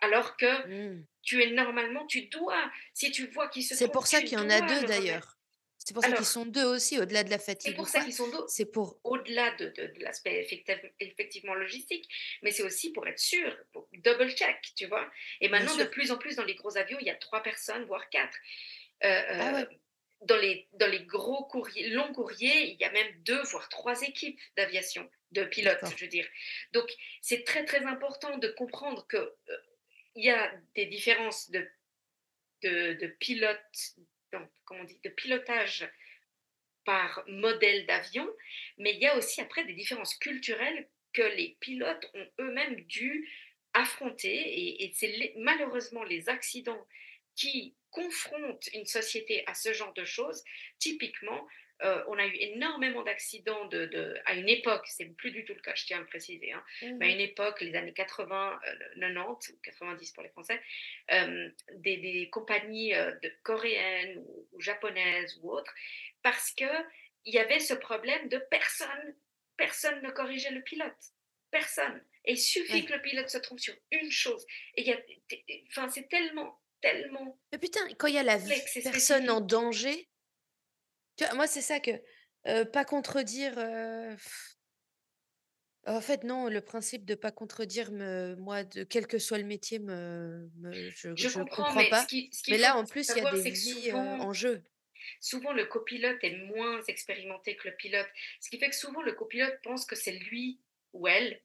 Alors 0.00 0.36
que 0.36 0.66
Mmh. 0.66 1.04
tu 1.22 1.42
es 1.42 1.50
normalement, 1.50 2.06
tu 2.06 2.22
dois, 2.26 2.70
si 2.94 3.10
tu 3.12 3.26
vois 3.28 3.48
qu'il 3.48 3.62
se 3.62 3.74
C'est 3.74 3.92
pour 3.92 4.06
ça 4.06 4.20
qu'il 4.20 4.32
y 4.32 4.36
en 4.36 4.50
a 4.50 4.60
deux 4.60 4.86
d'ailleurs. 4.86 5.38
C'est 5.84 5.94
pour 5.94 6.02
ça 6.04 6.12
qu'ils 6.12 6.24
sont 6.24 6.46
deux 6.46 6.64
aussi, 6.64 6.98
au-delà 7.00 7.24
de 7.24 7.30
la 7.30 7.38
c'est 7.38 7.52
fatigue 7.52 7.72
ou 7.72 7.76
pour 7.76 7.88
ça 7.88 8.02
qu'ils 8.04 8.14
sont 8.14 8.28
deux, 8.30 8.44
C'est 8.48 8.66
pour. 8.66 9.00
au-delà 9.04 9.50
de, 9.56 9.66
de- 9.70 9.86
de 9.88 10.00
l'aspect 10.00 10.40
effectif- 10.40 10.92
effectivement 11.00 11.54
logistique, 11.54 12.08
mais 12.42 12.52
c'est 12.52 12.62
aussi 12.62 12.92
pour 12.92 13.06
être 13.08 13.18
sûr, 13.18 13.56
pour 13.72 13.88
double 13.92 14.30
check, 14.30 14.58
tu 14.76 14.86
vois. 14.86 15.10
Et 15.40 15.48
maintenant, 15.48 15.76
de 15.76 15.84
plus 15.84 16.10
en 16.12 16.18
plus, 16.18 16.36
dans 16.36 16.44
les 16.44 16.54
gros 16.54 16.76
avions, 16.76 16.98
il 17.00 17.06
y 17.06 17.10
a 17.10 17.16
trois 17.16 17.42
personnes, 17.42 17.84
voire 17.84 18.08
quatre. 18.10 18.36
Euh, 19.04 19.22
Ah 19.28 19.48
euh, 19.48 19.52
ouais. 19.66 19.78
dans, 20.20 20.36
les, 20.36 20.68
dans 20.74 20.86
les 20.86 21.04
gros 21.04 21.44
courriers, 21.46 21.88
longs 21.90 22.12
courriers, 22.12 22.70
il 22.72 22.80
y 22.80 22.84
a 22.84 22.92
même 22.92 23.12
deux, 23.24 23.42
voire 23.42 23.68
trois 23.68 24.02
équipes 24.02 24.38
d'aviation, 24.56 25.10
de 25.32 25.42
pilotes, 25.44 25.80
je 25.96 26.04
veux 26.04 26.08
dire. 26.10 26.28
Donc, 26.72 26.88
c'est 27.20 27.42
très, 27.44 27.64
très 27.64 27.84
important 27.86 28.38
de 28.38 28.48
comprendre 28.48 29.04
que 29.08 29.16
euh, 29.16 29.56
il 30.14 30.24
y 30.24 30.30
a 30.30 30.52
des 30.76 30.86
différences 30.86 31.50
de, 31.50 31.66
de, 32.62 32.92
de 32.94 33.06
pilote, 33.08 33.58
on 34.70 34.84
dit, 34.84 34.98
de 35.04 35.10
pilotage 35.10 35.88
par 36.84 37.22
modèle 37.28 37.86
d'avion, 37.86 38.28
mais 38.78 38.94
il 38.94 39.00
y 39.00 39.06
a 39.06 39.16
aussi 39.16 39.40
après 39.40 39.64
des 39.64 39.74
différences 39.74 40.16
culturelles 40.16 40.88
que 41.12 41.22
les 41.22 41.56
pilotes 41.60 42.10
ont 42.14 42.26
eux-mêmes 42.40 42.80
dû 42.82 43.28
affronter, 43.74 44.82
et, 44.82 44.92
c'est 44.94 45.34
malheureusement 45.36 46.04
les 46.04 46.28
accidents 46.28 46.86
qui 47.36 47.74
confrontent 47.90 48.68
une 48.74 48.86
société 48.86 49.44
à 49.46 49.54
ce 49.54 49.72
genre 49.72 49.94
de 49.94 50.04
choses. 50.04 50.42
Typiquement, 50.78 51.46
euh, 51.84 52.02
on 52.08 52.18
a 52.18 52.26
eu 52.26 52.34
énormément 52.36 53.02
d'accidents 53.02 53.66
de, 53.66 53.86
de- 53.86 54.14
à 54.24 54.34
une 54.34 54.48
époque, 54.48 54.84
c'est 54.86 55.06
plus 55.16 55.30
du 55.30 55.44
tout 55.44 55.54
le 55.54 55.60
cas, 55.60 55.74
je 55.74 55.84
tiens 55.86 55.98
à 55.98 56.00
le 56.00 56.06
préciser, 56.06 56.52
hein, 56.52 56.62
mais 56.98 57.06
à 57.06 57.08
Mmh 57.08 57.12
une 57.12 57.20
époque, 57.20 57.60
les 57.60 57.74
années 57.74 57.92
80, 57.92 58.60
euh, 58.68 58.74
90 59.00 59.50
ou 59.52 59.58
90 59.62 60.12
pour 60.12 60.22
les 60.22 60.28
Français, 60.30 60.60
euh, 61.12 61.48
des, 61.74 61.96
des 61.98 62.30
compagnies 62.30 62.94
euh, 62.94 63.12
de, 63.22 63.32
coréennes 63.42 64.18
ou, 64.18 64.48
ou 64.52 64.60
japonaises 64.60 65.38
ou 65.42 65.50
autres, 65.50 65.72
parce 66.22 66.52
que 66.52 66.64
il 67.24 67.34
y 67.34 67.38
avait 67.38 67.60
ce 67.60 67.74
problème 67.74 68.28
de 68.28 68.38
personne, 68.50 69.14
personne 69.56 70.02
ne 70.02 70.10
corrigeait 70.10 70.50
le 70.50 70.62
pilote, 70.62 70.96
personne. 71.50 72.02
Et 72.24 72.32
il 72.32 72.38
suffit 72.38 72.72
Ouais. 72.72 72.84
que 72.84 72.92
le 72.92 73.02
pilote 73.02 73.28
se 73.28 73.38
trompe 73.38 73.60
sur 73.60 73.74
une 73.90 74.10
chose. 74.10 74.44
Et 74.76 74.82
y 74.82 74.94
enfin, 75.68 75.88
c'est 75.88 76.08
tellement, 76.08 76.60
tellement 76.80 77.38
Mais 77.52 77.58
putain, 77.58 77.80
quand 77.98 78.06
il 78.08 78.14
y 78.14 78.18
a 78.18 78.22
la 78.22 78.38
vie, 78.38 78.52
personne 78.82 79.28
en 79.30 79.40
danger, 79.40 80.08
tu 81.16 81.24
vois, 81.24 81.34
moi 81.34 81.46
c'est 81.46 81.60
ça 81.62 81.80
que 81.80 81.90
euh, 82.48 82.64
pas 82.64 82.84
contredire. 82.84 83.54
euh, 83.58 84.12
pff, 84.14 84.56
En 85.86 86.00
fait, 86.00 86.22
non, 86.24 86.48
le 86.48 86.60
principe 86.60 87.04
de 87.04 87.14
pas 87.16 87.32
contredire, 87.32 87.90
me, 87.90 88.36
moi, 88.36 88.62
de 88.64 88.84
quel 88.84 89.06
que 89.08 89.18
soit 89.18 89.38
le 89.38 89.44
métier, 89.44 89.78
me, 89.80 90.48
me- 90.56 90.90
je, 90.90 91.16
Je 91.16 91.26
je 91.26 91.40
comprends, 91.40 91.72
comprends 91.72 91.74
mais 91.74 91.94
ce 91.94 92.04
pas. 92.04 92.06
qui- 92.06 92.28
ce 92.32 92.42
qu'il 92.42 92.52
Mais 92.52 92.58
faut 92.58 92.58
là, 92.58 92.76
en 92.76 92.86
plus, 92.86 93.14
il 93.14 93.18
y 93.18 93.20
a 93.22 93.26
savoir, 93.26 93.26
des 93.26 93.42
c'est 93.42 93.52
que 93.52 93.58
vies 93.58 93.90
euh, 93.90 93.96
souvent, 93.98 94.18
en 94.18 94.32
jeu. 94.32 94.62
souvent 95.20 95.52
le 95.52 95.66
copilote 95.66 96.22
est 96.22 96.36
moins 96.36 96.82
expérimenté 96.88 97.56
que 97.56 97.68
le 97.68 97.76
pilote. 97.76 98.08
Ce 98.40 98.50
qui 98.50 98.58
fait 98.58 98.70
que 98.70 98.76
souvent 98.76 99.02
le 99.02 99.12
copilote 99.12 99.58
pense 99.62 99.86
que 99.86 99.96
c'est 99.96 100.12
lui 100.12 100.60
ou 100.92 101.08
elle 101.08 101.42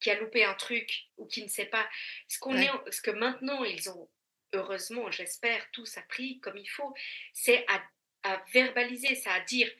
qui 0.00 0.10
a 0.10 0.18
loupé 0.20 0.44
un 0.44 0.54
truc 0.54 1.10
ou 1.16 1.26
qui 1.26 1.42
ne 1.42 1.48
sait 1.48 1.66
pas. 1.66 1.88
Ce, 2.28 2.38
qu'on 2.38 2.56
Ouais. 2.56 2.60
est, 2.60 2.70
ce 2.92 3.02
que 3.02 3.10
maintenant 3.10 3.64
ils 3.64 3.90
ont, 3.90 4.10
heureusement, 4.54 5.10
j'espère, 5.10 5.70
tous 5.72 5.96
appris 5.98 6.40
comme 6.40 6.56
il 6.56 6.68
faut, 6.68 6.94
c'est 7.34 7.64
à, 7.68 7.82
à 8.22 8.42
verbaliser, 8.52 9.14
ça 9.14 9.32
à 9.32 9.40
dire 9.40 9.70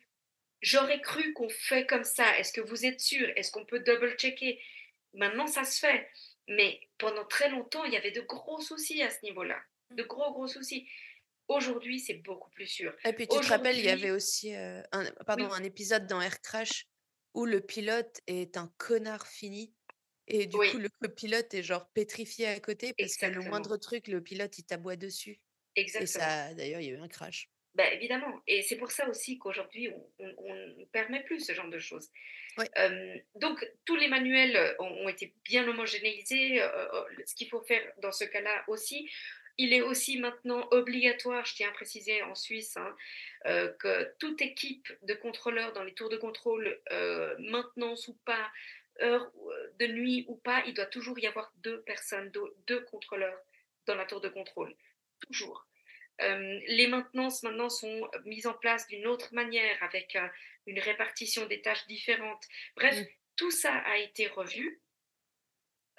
j'aurais 0.62 1.01
cru 1.01 1.32
qu'on 1.32 1.49
fait 1.49 1.86
comme 1.86 2.05
ça. 2.05 2.38
Est-ce 2.38 2.53
que 2.53 2.61
vous 2.61 2.84
êtes 2.84 3.01
sûr 3.01 3.28
Est-ce 3.36 3.51
qu'on 3.51 3.64
peut 3.64 3.80
double-checker 3.80 4.61
Maintenant, 5.14 5.47
ça 5.47 5.64
se 5.64 5.78
fait. 5.80 6.09
Mais 6.49 6.80
pendant 6.99 7.24
très 7.24 7.49
longtemps, 7.49 7.84
il 7.84 7.93
y 7.93 7.97
avait 7.97 8.11
de 8.11 8.20
gros 8.20 8.61
soucis 8.61 9.03
à 9.03 9.11
ce 9.11 9.18
niveau-là. 9.22 9.61
De 9.91 10.03
gros, 10.03 10.32
gros 10.32 10.47
soucis. 10.47 10.88
Aujourd'hui, 11.49 11.99
c'est 11.99 12.14
beaucoup 12.14 12.51
plus 12.51 12.66
sûr. 12.66 12.95
Et 13.05 13.12
puis 13.12 13.26
tu 13.26 13.41
te 13.41 13.47
rappelles, 13.47 13.78
il 13.78 13.84
y 13.84 13.91
avait 13.91 14.12
aussi 14.12 14.55
euh, 14.55 14.82
un, 14.93 15.05
pardon, 15.26 15.47
oui, 15.47 15.57
un 15.57 15.64
épisode 15.64 16.07
dans 16.07 16.20
Air 16.20 16.41
Crash 16.41 16.86
où 17.34 17.45
le 17.45 17.61
pilote 17.61 18.20
est 18.26 18.57
un 18.57 18.72
connard 18.78 19.26
fini. 19.26 19.74
Et 20.28 20.47
du 20.47 20.57
coup, 20.57 20.78
le 20.78 20.88
copilote 21.01 21.53
est 21.55 21.64
genre 21.64 21.88
pétrifié 21.91 22.47
à 22.47 22.61
côté 22.61 22.95
parce 22.97 23.16
que 23.16 23.26
le 23.26 23.43
moindre 23.43 23.76
truc, 23.76 24.07
le 24.07 24.22
pilote, 24.22 24.57
il 24.59 24.64
t'aboie 24.64 24.95
dessus. 24.95 25.41
Et 25.74 25.88
ça, 26.07 26.55
d'ailleurs, 26.55 26.80
il 26.80 26.86
y 26.86 26.91
a 26.91 26.95
eu 26.95 27.01
un 27.01 27.09
crash. 27.09 27.51
Ben, 27.75 27.93
évidemment. 27.93 28.41
Et 28.49 28.62
c'est 28.62 28.77
pour 28.77 28.91
ça 28.91 29.09
aussi 29.09 29.39
qu'aujourd'hui, 29.39 29.91
on 30.18 30.55
ne 30.55 30.85
permet 30.87 31.23
plus 31.23 31.41
ce 31.41 31.53
genre 31.55 31.68
de 31.68 31.79
choses. 31.79 32.11
Euh, 32.77 33.16
donc, 33.37 33.64
tous 33.85 33.97
les 33.97 34.09
manuels 34.09 34.57
euh, 34.57 34.75
ont, 34.81 35.05
ont 35.05 35.09
été 35.09 35.33
bien 35.45 35.66
homogénéisés. 35.68 36.61
euh, 36.61 36.68
euh, 36.93 37.05
ce 37.25 37.35
qu'il 37.35 37.49
faut 37.49 37.62
faire 37.62 37.83
dans 37.99 38.12
ce 38.12 38.25
cas-là 38.25 38.64
aussi, 38.66 39.09
il 39.57 39.73
est 39.73 39.83
aussi 39.83 40.18
maintenant 40.18 40.66
obligatoire, 40.73 41.45
je 41.45 41.55
tiens 41.55 41.68
à 41.68 41.73
préciser 41.73 42.23
en 42.23 42.35
Suisse, 42.35 42.77
hein, 42.77 42.97
euh, 43.47 43.73
que 43.79 44.12
toute 44.18 44.43
équipe 44.43 44.89
de 45.03 45.14
contrôleurs 45.14 45.73
dans 45.73 45.85
les 45.85 45.95
tours 45.95 46.09
de 46.09 46.16
contrôle, 46.16 46.81
maintenance 47.39 48.09
ou 48.09 48.14
pas, 48.25 48.51
heure 49.01 49.31
de 49.79 49.87
nuit 49.87 50.25
ou 50.29 50.37
pas, 50.37 50.64
il 50.66 50.75
doit 50.75 50.87
toujours 50.87 51.18
y 51.18 51.27
avoir 51.27 51.53
deux 51.59 51.83
personnes, 51.83 52.31
deux, 52.31 52.53
deux 52.66 52.81
contrôleurs 52.81 53.39
dans 53.87 53.95
la 53.95 54.07
tour 54.07 54.21
de 54.21 54.29
contrôle. 54.29 54.75
Toujours. 55.21 55.66
Euh, 56.23 56.61
les 56.68 56.87
maintenances 56.87 57.43
maintenant 57.43 57.68
sont 57.71 58.09
mises 58.25 58.47
en 58.47 58.55
place 58.55 58.87
d'une 58.89 59.07
autre 59.07 59.33
manière, 59.33 59.83
avec 59.83 60.16
euh, 60.16 60.27
une 60.66 60.79
répartition 60.81 61.47
des 61.47 61.62
tâches 61.62 61.87
différentes. 61.87 62.45
Bref, 62.77 62.97
Mm. 62.99 63.05
tout 63.37 63.51
ça 63.51 63.75
a 63.75 63.97
été 63.99 64.27
revu. 64.29 64.81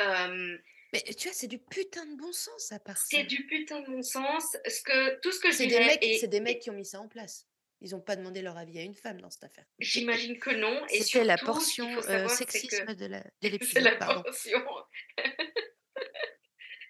Euh, 0.01 0.57
Mais 0.93 1.01
tu 1.15 1.28
vois, 1.28 1.34
c'est 1.34 1.47
du 1.47 1.59
putain 1.59 2.05
de 2.05 2.15
bon 2.17 2.32
sens 2.34 2.72
à 2.72 2.80
part 2.80 2.97
c'est 2.97 3.17
ça. 3.17 3.24
du 3.24 3.45
putain 3.47 3.82
de 3.82 3.88
bon 3.88 4.01
sens. 4.01 4.43
Ce 4.67 4.82
que, 4.82 5.19
tout 5.22 5.32
ce 5.32 5.39
que 5.39 5.51
C'est 5.51 5.67
des 5.67 5.80
mecs, 5.80 6.03
et, 6.03 6.17
c'est 6.17 6.28
des 6.28 6.39
mecs 6.39 6.59
qui 6.59 6.69
ont 6.69 6.74
mis 6.74 6.86
ça 6.86 6.99
en 6.99 7.07
place. 7.07 7.47
Ils 7.84 7.91
n'ont 7.91 8.01
pas 8.01 8.15
demandé 8.15 8.43
leur 8.43 8.57
avis 8.57 8.78
à 8.78 8.84
une 8.84 8.93
femme 8.95 9.19
dans 9.22 9.30
cette 9.32 9.43
affaire. 9.45 9.65
j'imagine 9.80 10.38
que 10.39 10.51
non. 10.51 10.86
C'était 10.89 11.24
la 11.24 11.38
portion 11.38 11.88
c'est 12.03 12.45
que 12.45 12.51
sexisme 12.51 12.93
de 12.93 13.05
la- 13.07 13.22
de 13.22 13.28
c'est 13.41 13.49
l'épisode, 13.49 13.84
la 13.84 13.95
portion. 13.95 14.63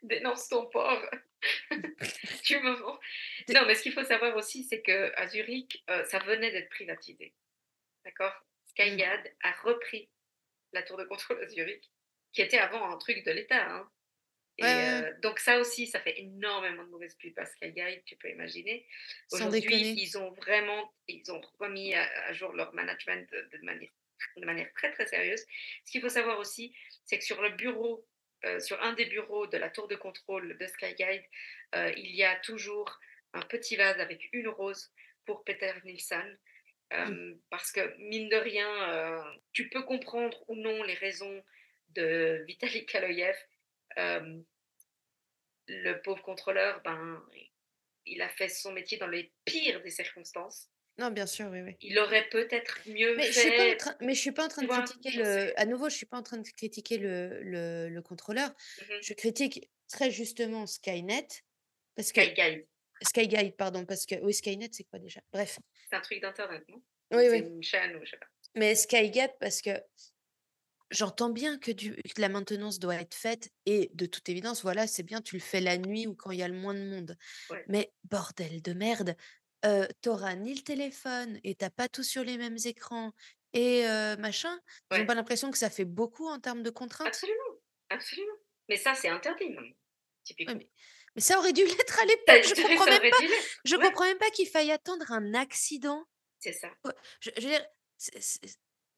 Dénonce 0.01 0.47
ton 0.49 0.65
porc. 0.67 1.03
du 2.45 2.59
moment. 2.59 2.99
Non, 3.49 3.65
mais 3.65 3.75
ce 3.75 3.83
qu'il 3.83 3.93
faut 3.93 4.03
savoir 4.03 4.35
aussi, 4.35 4.63
c'est 4.63 4.81
qu'à 4.81 5.27
Zurich, 5.27 5.83
euh, 5.89 6.03
ça 6.05 6.19
venait 6.19 6.51
d'être 6.51 6.69
privatisé. 6.69 7.33
D'accord? 8.05 8.33
Mm. 8.33 8.45
Skyguide 8.69 9.35
a 9.43 9.51
repris 9.63 10.09
la 10.73 10.83
tour 10.83 10.97
de 10.97 11.03
contrôle 11.05 11.41
à 11.43 11.47
Zurich, 11.47 11.83
qui 12.33 12.41
était 12.41 12.57
avant 12.59 12.89
un 12.91 12.97
truc 12.97 13.23
de 13.25 13.31
l'État. 13.31 13.69
hein. 13.69 13.89
Et 14.57 14.63
Ouais, 14.63 15.01
euh, 15.03 15.13
donc 15.21 15.39
ça 15.39 15.59
aussi, 15.59 15.87
ça 15.87 15.99
fait 16.01 16.19
énormément 16.19 16.83
de 16.83 16.89
mauvaise 16.89 17.15
pub 17.15 17.37
à 17.39 17.45
Skyguide, 17.45 18.03
tu 18.05 18.15
peux 18.17 18.29
imaginer. 18.29 18.85
Aujourd'hui, 19.31 19.61
ils 19.97 20.17
ont 20.17 20.31
vraiment, 20.33 20.93
ils 21.07 21.31
ont 21.31 21.41
remis 21.59 21.95
à, 21.95 22.03
à 22.27 22.33
jour 22.33 22.51
leur 22.53 22.73
management 22.73 23.29
de, 23.31 23.57
de 23.57 23.63
manière, 23.63 23.89
de 24.37 24.45
manière 24.45 24.71
très 24.73 24.91
très 24.91 25.07
sérieuse. 25.07 25.43
Ce 25.85 25.91
qu'il 25.91 26.01
faut 26.01 26.09
savoir 26.09 26.37
aussi, 26.37 26.75
c'est 27.05 27.17
que 27.17 27.23
sur 27.25 27.41
le 27.41 27.49
bureau, 27.51 28.05
euh, 28.45 28.59
sur 28.59 28.81
un 28.81 28.93
des 28.93 29.05
bureaux 29.05 29.47
de 29.47 29.57
la 29.57 29.69
tour 29.69 29.87
de 29.87 29.95
contrôle 29.95 30.57
de 30.57 30.67
Skyguide, 30.67 31.23
euh, 31.75 31.91
il 31.97 32.15
y 32.15 32.23
a 32.23 32.35
toujours 32.37 32.99
un 33.33 33.41
petit 33.41 33.75
vase 33.75 33.99
avec 33.99 34.29
une 34.33 34.47
rose 34.47 34.91
pour 35.25 35.43
Peter 35.43 35.73
Nielsen. 35.83 36.37
Euh, 36.93 37.05
Mm. 37.05 37.39
Parce 37.49 37.71
que, 37.71 37.95
mine 37.97 38.29
de 38.29 38.35
rien, 38.35 38.89
euh, 38.89 39.23
tu 39.53 39.69
peux 39.69 39.83
comprendre 39.83 40.43
ou 40.47 40.55
non 40.55 40.83
les 40.83 40.95
raisons 40.95 41.43
de 41.89 42.43
Vitaly 42.47 42.85
Kaloyev. 42.85 43.37
Le 45.67 45.93
pauvre 46.01 46.21
contrôleur, 46.21 46.81
ben, 46.83 47.23
il 48.05 48.21
a 48.21 48.29
fait 48.29 48.49
son 48.49 48.73
métier 48.73 48.97
dans 48.97 49.07
les 49.07 49.31
pires 49.45 49.81
des 49.81 49.89
circonstances. 49.89 50.69
Non, 50.97 51.09
bien 51.09 51.25
sûr, 51.25 51.47
oui, 51.51 51.61
oui. 51.61 51.75
Il 51.81 51.97
aurait 51.99 52.27
peut-être 52.29 52.79
mieux 52.87 53.15
Mais 53.15 53.31
je 53.31 53.39
suis 53.39 53.49
pas 53.51 53.55
en 53.63 53.69
fait. 53.69 53.77
train, 53.77 53.95
mais 54.01 54.13
je 54.13 54.19
suis 54.19 54.31
pas 54.31 54.45
en 54.45 54.47
train 54.49 54.61
de 54.63 54.67
critiquer 54.67 55.11
le. 55.11 55.59
À 55.59 55.65
nouveau, 55.65 55.89
je 55.89 55.95
suis 55.95 56.05
pas 56.05 56.17
en 56.17 56.23
train 56.23 56.37
de 56.37 56.47
critiquer 56.47 56.97
le, 56.97 57.41
le, 57.43 57.89
le 57.89 58.01
contrôleur. 58.01 58.49
Mhm. 58.81 58.97
Je 59.01 59.13
critique 59.13 59.69
très 59.91 60.11
justement 60.11 60.67
Skynet 60.67 61.27
parce 61.95 62.11
que 62.11 62.21
Skyguide, 62.21 62.67
Skyguide, 63.01 63.55
pardon, 63.55 63.85
parce 63.85 64.05
que 64.05 64.15
oui, 64.21 64.33
Skynet, 64.33 64.69
c'est 64.71 64.83
quoi 64.83 64.99
déjà? 64.99 65.21
Bref. 65.33 65.59
c'est 65.89 65.95
un 65.97 66.01
truc 66.01 66.21
d'internet, 66.21 66.63
non? 66.69 66.81
Oui, 67.13 67.23
C'est 67.29 67.41
oui. 67.41 67.47
une 67.47 67.63
chaîne 67.63 67.95
ou 67.95 68.05
je 68.05 68.11
sais 68.11 68.17
pas. 68.17 68.27
Mais 68.55 68.75
Skygate, 68.75 69.35
parce 69.39 69.61
que 69.61 69.71
j'entends 70.91 71.29
bien 71.29 71.57
que, 71.57 71.71
du, 71.71 71.95
que 71.95 72.19
la 72.21 72.29
maintenance 72.29 72.79
doit 72.79 72.95
être 72.95 73.15
faite 73.15 73.49
et 73.65 73.89
de 73.93 74.05
toute 74.05 74.27
évidence, 74.29 74.61
voilà, 74.61 74.87
c'est 74.87 75.03
bien, 75.03 75.21
tu 75.21 75.35
le 75.35 75.41
fais 75.41 75.61
la 75.61 75.77
nuit 75.77 76.05
ou 76.07 76.15
quand 76.15 76.31
il 76.31 76.39
y 76.39 76.43
a 76.43 76.47
le 76.47 76.53
moins 76.53 76.73
de 76.73 76.83
monde. 76.83 77.17
Ouais. 77.49 77.63
Mais 77.67 77.93
bordel 78.03 78.61
de 78.61 78.73
merde, 78.73 79.15
heu, 79.65 79.87
tu 80.01 80.09
auras 80.09 80.35
ni 80.35 80.53
le 80.55 80.61
téléphone 80.61 81.39
et 81.43 81.55
tu 81.55 81.65
as 81.65 81.69
pas 81.71 81.89
tous 81.89 82.03
sur 82.03 82.23
les 82.23 82.37
mêmes 82.37 82.57
écrans 82.65 83.11
et 83.53 83.83
machin, 84.19 84.59
ils 84.91 84.97
Ouais. 84.97 85.05
pas 85.05 85.15
l'impression 85.15 85.51
que 85.51 85.57
ça 85.57 85.69
fait 85.69 85.85
beaucoup 85.85 86.27
en 86.27 86.39
termes 86.39 86.63
de 86.63 86.69
contraintes? 86.69 87.21
Absolument, 87.21 87.61
absolument. 87.89 88.37
Mais 88.69 88.77
ça, 88.77 88.93
c'est 88.95 89.09
interdit 89.09 89.55
Ouais, 90.47 90.55
typiquement. 90.55 90.55
mais 90.55 90.69
mais 91.15 91.21
ça 91.21 91.37
aurait 91.39 91.53
dû 91.53 91.63
l'être 91.65 91.99
à 92.01 92.05
l'époque, 92.05 92.43
je 92.45 92.55
comprends 92.55 92.87
même 92.87 93.01
pas 93.09 93.17
je 93.65 93.75
ouais. 93.75 93.91
comprends 93.91 94.05
même 94.05 94.17
pas 94.17 94.29
qu'il 94.31 94.47
faille 94.47 94.71
attendre 94.71 95.11
un 95.11 95.33
accident. 95.33 96.05
C'est 96.39 96.51
ça. 96.53 96.75
Je 97.21 97.29
je 97.37 97.41
veux 97.41 97.49
dire, 97.49 97.65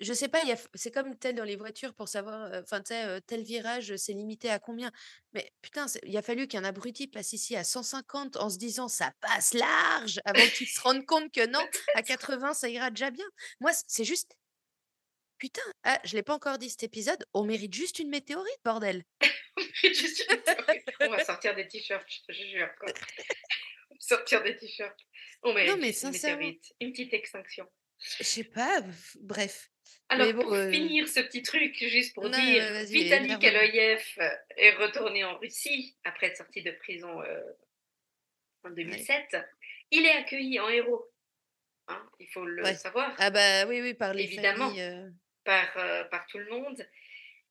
je 0.04 0.14
sais 0.14 0.28
pas, 0.28 0.42
c'est 0.74 0.92
comme 0.92 1.16
sais 1.22 1.34
dans 1.34 1.44
les 1.44 1.56
voitures 1.56 1.94
pour 1.94 2.08
savoir, 2.08 2.52
enfin 2.62 2.82
tu 2.82 2.94
sais, 2.94 3.06
heu, 3.06 3.22
tel 3.22 3.44
virage, 3.44 3.96
c'est 3.96 4.14
limité 4.14 4.50
à 4.50 4.60
combien. 4.60 4.92
Mais 5.34 5.52
putain, 5.62 5.86
il 6.04 6.16
a 6.18 6.22
fallu 6.22 6.48
qu'un 6.48 6.64
abruti 6.64 7.08
passe 7.08 7.34
ici 7.34 7.56
à 7.56 7.64
150 7.64 8.38
en 8.38 8.50
se 8.50 8.58
disant: 8.58 8.88
«Ça 8.88 9.12
passe 9.22 9.54
large!» 9.54 10.20
avant 10.26 10.48
qu'il 10.50 10.68
se 10.68 10.80
rende 10.82 11.06
compte 11.06 11.32
que 11.32 11.46
non, 11.48 11.66
à 11.94 12.04
Peut-être. 12.04 12.04
80 12.04 12.54
ça 12.54 12.70
ira 12.70 12.90
déjà 12.90 13.12
bien. 13.12 13.26
Moi, 13.60 13.72
c'est 13.88 14.04
juste 14.06 14.36
putain, 15.38 15.62
ah, 15.84 16.00
je 16.06 16.16
l'ai 16.16 16.24
pas 16.24 16.34
encore 16.36 16.58
dit 16.58 16.70
cet 16.70 16.84
épisode, 16.84 17.26
on 17.34 17.44
mérite 17.44 17.74
juste 17.74 18.00
une 18.00 18.10
météorite, 18.10 18.60
bordel! 18.64 19.04
Juste 19.84 20.24
une 20.30 20.38
météorite. 20.38 20.86
On 21.02 21.10
va 21.10 21.24
sortir 21.24 21.54
des 21.54 21.68
t-shirts, 21.68 22.08
je 22.10 22.20
te 22.28 22.32
jure, 22.32 22.70
quoi. 22.80 22.94
Sortir 24.00 24.42
des 24.44 24.56
t-shirts. 24.56 24.98
On 25.44 25.50
Non, 25.50 25.56
mérite 25.56 25.82
mais 25.82 25.88
juste 25.88 26.04
une 26.04 26.12
météorite, 26.12 26.74
une 26.80 26.92
petite 26.92 27.14
extinction. 27.14 27.68
Je 28.20 28.24
sais 28.24 28.44
pas, 28.46 28.82
bref. 29.20 29.70
Alors 30.10 30.34
bon, 30.34 30.42
pour 30.44 30.54
heu 30.56 30.72
finir 30.72 31.08
ce 31.08 31.20
petit 31.22 31.42
truc, 31.42 31.76
juste 31.80 32.14
pour 32.14 32.24
Non, 32.24 32.30
dire, 32.30 32.64
Vitali 32.86 33.26
énerve-moi. 33.26 33.38
Kaloïev 33.40 34.04
est 34.58 34.72
retourné 34.76 35.24
en 35.24 35.38
Russie 35.40 35.96
après 36.04 36.28
être 36.28 36.38
sorti 36.38 36.62
de 36.62 36.72
prison, 36.72 37.22
heu, 37.24 37.56
en 38.64 38.70
Ouais. 38.70 38.76
2007. 38.76 39.38
Il 39.92 40.06
est 40.06 40.12
accueilli 40.14 40.60
en 40.60 40.70
héros, 40.70 41.06
hein, 41.88 42.10
il 42.20 42.28
faut 42.28 42.46
le 42.46 42.64
Ouais. 42.64 42.76
savoir, 42.76 43.16
Ah 43.18 43.30
bah, 43.30 43.66
oui, 43.68 43.82
oui, 43.82 43.94
par 43.94 44.14
les 44.14 44.24
évidemment, 44.24 44.70
familles, 44.70 45.12
par 45.44 46.28
tout 46.28 46.38
le 46.40 46.50
monde. 46.50 46.88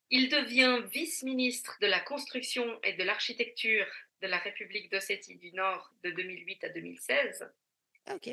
Il 0.09 0.29
devient 0.29 0.83
vice-ministre 0.91 1.77
de 1.81 1.87
la 1.87 1.99
construction 1.99 2.79
et 2.83 2.93
de 2.93 3.03
l'architecture 3.03 3.87
de 4.21 4.27
la 4.27 4.37
République 4.37 4.91
d'Ossétie 4.91 5.37
du 5.37 5.51
Nord 5.53 5.91
de 6.03 6.11
2008 6.11 6.63
à 6.65 6.69
2016. 6.69 7.49
ah 8.05 8.15
OK. 8.15 8.29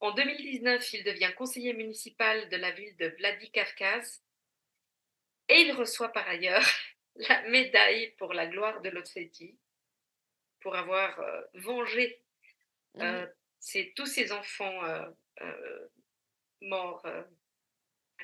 En 0.00 0.12
2019, 0.12 0.92
il 0.92 1.04
devient 1.04 1.32
conseiller 1.36 1.72
municipal 1.72 2.48
de 2.48 2.56
la 2.56 2.70
ville 2.70 2.96
de 2.96 3.08
Vladikavkaz 3.18 4.22
et 5.48 5.60
il 5.62 5.72
reçoit 5.72 6.12
par 6.12 6.28
ailleurs 6.28 6.66
la 7.16 7.42
médaille 7.48 8.12
pour 8.18 8.32
la 8.32 8.46
gloire 8.46 8.80
de 8.80 8.90
l'Ossétie 8.90 9.58
pour 10.60 10.76
avoir, 10.76 11.18
heu, 11.20 11.46
vengé, 11.54 12.20
Mmh 12.94 13.02
heu, 13.02 13.28
ses 13.60 13.92
tous 13.94 14.06
ses 14.06 14.32
enfants, 14.32 14.84
heu, 14.84 15.90
morts, 16.62 17.06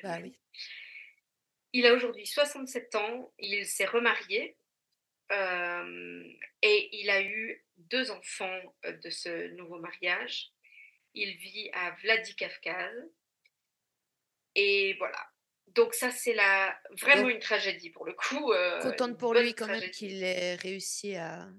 Bah, 0.03 0.19
oui. 0.21 0.37
Il 1.73 1.85
a 1.85 1.93
aujourd'hui 1.93 2.25
67 2.25 2.95
ans, 2.95 3.33
il 3.37 3.65
s'est 3.65 3.85
remarié, 3.85 4.55
et 5.29 6.89
il 6.91 7.09
a 7.09 7.21
eu 7.21 7.63
2 7.77 8.11
enfants, 8.11 8.61
de 8.83 9.09
ce 9.09 9.49
nouveau 9.55 9.79
mariage. 9.79 10.51
Il 11.15 11.35
vit 11.37 11.71
à 11.73 11.91
Vladikavkaz 12.03 13.09
et 14.55 14.95
voilà. 14.97 15.17
Donc 15.67 15.93
ça, 15.93 16.11
c'est 16.11 16.33
la 16.33 16.79
vraiment 17.01 17.27
Donc 17.27 17.29
une 17.29 17.39
tragédie 17.39 17.89
pour 17.89 18.05
le 18.05 18.13
coup, 18.13 18.53
une 18.53 18.77
contente 18.77 19.17
pour 19.17 19.33
lui 19.33 19.53
quand 19.53 19.67
même 19.67 19.89
qu'il 19.89 20.23
ait 20.23 20.55
réussi 20.55 21.15
à 21.15 21.49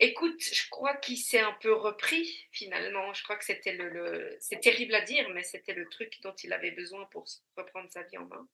Écoute, 0.00 0.40
je 0.40 0.68
crois 0.70 0.96
qu'il 0.96 1.18
s'est 1.18 1.40
un 1.40 1.54
peu 1.60 1.72
repris 1.72 2.46
finalement. 2.52 3.12
Je 3.14 3.22
crois 3.24 3.36
que 3.36 3.44
c'était 3.44 3.72
le 3.72 3.88
le 3.88 4.36
c'est 4.40 4.60
terrible 4.60 4.94
à 4.94 5.00
dire, 5.00 5.28
mais 5.30 5.42
c'était 5.42 5.74
le 5.74 5.88
truc 5.88 6.20
dont 6.22 6.34
il 6.44 6.52
avait 6.52 6.70
besoin 6.70 7.06
pour 7.06 7.26
reprendre 7.56 7.90
sa 7.90 8.02
vie 8.04 8.16
en 8.18 8.26
main. 8.26 8.48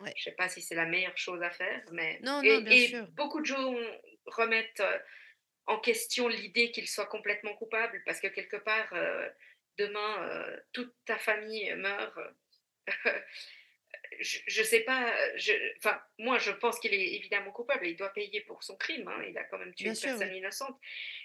ouais. 0.00 0.16
Je 0.16 0.24
sais 0.24 0.32
pas 0.36 0.48
si 0.48 0.62
c'est 0.62 0.74
la 0.76 0.86
meilleure 0.86 1.18
chose 1.18 1.42
à 1.42 1.50
faire, 1.50 1.84
mais 1.92 2.24
Non, 2.26 2.44
non, 2.44 2.60
bien 2.62 2.76
et 2.76 2.84
et 2.84 2.88
sûr. 2.88 3.08
beaucoup 3.08 3.40
de 3.40 3.46
gens 3.46 3.74
remettent, 4.26 4.80
heu, 4.80 5.00
en 5.66 5.80
question 5.80 6.28
l'idée 6.28 6.72
qu'il 6.72 6.88
soit 6.88 7.06
complètement 7.06 7.54
coupable 7.56 8.02
parce 8.06 8.20
que 8.20 8.28
quelque 8.28 8.58
part, 8.58 8.92
heu, 8.94 9.30
demain, 9.80 10.28
heu, 10.28 10.64
toute 10.72 10.94
ta 11.06 11.18
famille 11.18 11.74
meurt, 11.76 12.14
je 14.20 14.38
je 14.46 14.62
sais 14.62 14.80
pas, 14.80 15.12
je 15.36 15.52
enfin, 15.78 16.00
moi, 16.18 16.38
je 16.38 16.50
pense 16.52 16.78
qu'il 16.80 16.94
est 16.94 17.14
évidemment 17.14 17.52
coupable 17.52 17.86
il 17.86 17.96
doit 17.96 18.12
payer 18.12 18.40
pour 18.42 18.62
son 18.62 18.76
crime, 18.76 19.08
hein. 19.08 19.22
Il 19.28 19.36
a 19.38 19.44
quand 19.44 19.58
même 19.58 19.74
tué 19.74 19.88
Bien 19.88 19.94
une 19.94 19.96
sûr, 19.96 20.00
personne 20.00 20.32
oui. 20.32 20.34
innocente. 20.34 20.78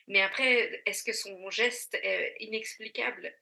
Mais 0.08 0.22
après, 0.22 0.82
est-ce 0.86 1.04
que 1.04 1.14
son 1.14 1.50
geste 1.50 1.96
est 2.04 2.36
inexplicable? 2.40 3.34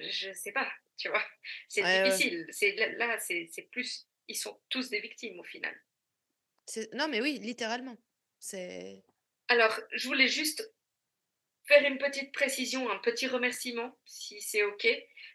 Je 0.00 0.32
sais 0.32 0.52
pas, 0.52 0.70
tu 0.96 1.08
vois? 1.08 1.24
C'est 1.68 1.82
Ouais, 1.82 2.02
ouais. 2.08 2.22
difficile. 2.22 2.46
C'est 2.50 2.72
là 2.96 3.18
c'est 3.18 3.68
plus 3.70 4.06
ils 4.28 4.36
sont 4.36 4.60
tous 4.68 4.90
des 4.90 5.00
victimes 5.00 5.40
au 5.40 5.44
final. 5.44 5.74
C'est 6.66 6.92
non, 6.94 7.08
mais 7.08 7.20
oui, 7.20 7.38
littéralement. 7.40 7.96
C'est 8.38 9.04
Alors, 9.48 9.78
je 9.92 10.06
voulais 10.08 10.28
juste 10.28 10.74
faire 11.68 11.84
une 11.84 11.98
petite 11.98 12.32
précision, 12.32 12.90
un 12.90 12.98
petit 12.98 13.26
remerciement, 13.26 13.96
si 14.06 14.40
c'est 14.40 14.62
OK. 14.64 14.86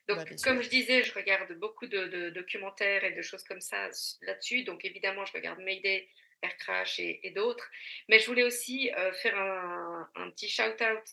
bah, 0.07 0.15
Donc, 0.15 0.27
sûr. 0.27 0.37
comme 0.43 0.61
je 0.61 0.69
disais, 0.69 1.03
je 1.03 1.13
regarde 1.13 1.53
beaucoup 1.59 1.85
de, 1.87 2.07
de 2.07 2.29
documentaires 2.31 3.03
et 3.03 3.11
de 3.11 3.21
choses 3.21 3.43
comme 3.43 3.61
ça 3.61 3.89
là-dessus. 4.23 4.63
Donc, 4.63 4.83
évidemment, 4.83 5.25
je 5.25 5.33
regarde 5.33 5.59
Mayday, 5.59 6.09
Air 6.41 6.57
Crash 6.57 6.99
et, 6.99 7.19
et 7.23 7.31
d'autres. 7.31 7.69
Mais 8.09 8.19
je 8.19 8.25
voulais 8.25 8.43
aussi 8.43 8.91
euh, 8.97 9.13
faire 9.13 9.37
un, 9.37 10.09
un 10.15 10.29
petit 10.31 10.49
shout-out 10.49 11.03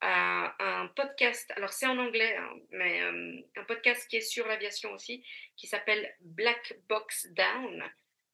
à 0.00 0.56
un 0.58 0.88
podcast. 0.88 1.52
Alors, 1.54 1.72
c'est 1.72 1.86
en 1.86 1.98
anglais, 1.98 2.34
hein, 2.36 2.54
mais 2.70 3.02
euh, 3.02 3.40
un 3.56 3.64
podcast 3.64 4.08
qui 4.08 4.16
est 4.16 4.20
sur 4.20 4.46
l'aviation 4.48 4.90
aussi, 4.92 5.24
qui 5.56 5.68
s'appelle 5.68 6.12
Black 6.20 6.74
Box 6.88 7.28
Down. 7.32 7.84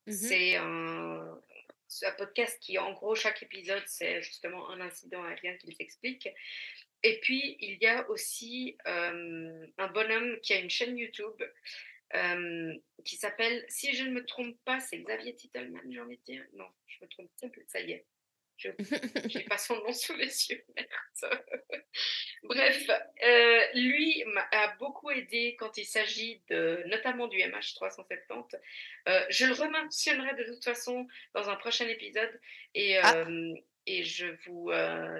Mmh 0.06 0.12
C'est 0.12 0.56
un, 0.56 1.38
c'est 1.88 2.06
un 2.06 2.12
podcast 2.12 2.58
qui, 2.60 2.78
en 2.78 2.92
gros, 2.92 3.14
chaque 3.14 3.42
épisode, 3.42 3.82
c'est 3.86 4.22
justement 4.22 4.70
un 4.70 4.80
incident 4.80 5.24
aérien 5.24 5.56
qu'il 5.56 5.74
s'explique. 5.74 6.28
Et 7.02 7.20
puis, 7.20 7.56
il 7.60 7.78
y 7.80 7.86
a 7.86 8.08
aussi 8.10 8.76
euh, 8.86 9.66
un 9.78 9.88
bonhomme 9.88 10.38
qui 10.42 10.52
a 10.52 10.58
une 10.58 10.70
chaîne 10.70 10.96
YouTube 10.98 11.42
euh, 12.14 12.74
qui 13.04 13.16
s'appelle, 13.16 13.64
si 13.68 13.94
je 13.94 14.04
ne 14.04 14.10
me 14.10 14.24
trompe 14.24 14.56
pas, 14.64 14.80
c'est 14.80 14.98
Xavier 14.98 15.34
Titelman, 15.34 15.82
j'ai 15.90 16.00
envie 16.00 16.18
de 16.18 16.22
dire. 16.22 16.44
Non, 16.54 16.68
je 16.86 17.04
me 17.04 17.08
trompe 17.08 17.30
ça 17.66 17.80
y 17.80 17.92
est. 17.92 18.06
Je 18.58 18.70
n'ai 19.38 19.44
pas 19.44 19.56
son 19.56 19.76
nom 19.76 19.92
sous 19.92 20.14
les 20.14 20.50
yeux, 20.50 20.64
merde. 20.76 21.44
Bref, 22.42 22.90
euh, 23.24 23.60
lui 23.74 24.24
m'a 24.26 24.74
beaucoup 24.80 25.10
aidé 25.10 25.56
quand 25.58 25.78
il 25.78 25.84
s'agit 25.84 26.42
de, 26.50 26.82
notamment 26.86 27.28
du 27.28 27.38
MH370. 27.38 28.58
Euh, 29.08 29.24
je 29.30 29.46
le 29.46 29.52
rementionnerai 29.54 30.34
de 30.34 30.44
toute 30.52 30.64
façon 30.64 31.06
dans 31.34 31.48
un 31.48 31.54
prochain 31.54 31.86
épisode 31.86 32.40
et, 32.74 32.98
Ah, 32.98 33.18
euh, 33.18 33.54
et 33.86 34.02
je 34.02 34.26
vous 34.46 34.70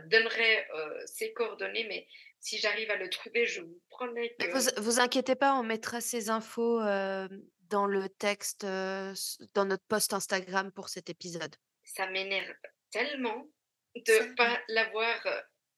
donnerai 0.07 0.67
ses 1.07 1.33
coordonnées, 1.33 1.87
mais 1.89 2.07
si 2.41 2.59
j'arrive 2.59 2.91
à 2.91 2.97
le 2.97 3.09
trouver, 3.09 3.47
je 3.47 3.61
vous 3.61 3.81
promets 3.89 4.35
que 4.39 4.51
vous 4.51 4.83
vous 4.83 5.01
inquiétez 5.01 5.37
pas, 5.37 5.55
on 5.55 5.63
mettra 5.63 6.01
ces 6.01 6.29
infos, 6.29 6.81
dans 6.81 7.87
le 7.87 8.09
texte, 8.09 8.65
dans 8.65 9.65
notre 9.65 9.85
post 9.85 10.13
Instagram 10.13 10.73
pour 10.73 10.89
cet 10.89 11.09
épisode. 11.09 11.55
ça 11.85 12.07
m'énerve 12.11 12.55
tellement 12.91 13.47
de 13.95 14.35
pas 14.35 14.61
l'avoir. 14.69 15.21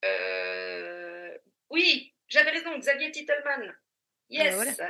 euh, 0.04 1.36
Oui, 1.70 2.14
j'avais 2.28 2.50
raison, 2.50 2.76
Xavier 2.78 3.10
Titelman. 3.12 3.74
ah 4.38 4.50
voilà. 4.54 4.70
Yes! 4.70 4.80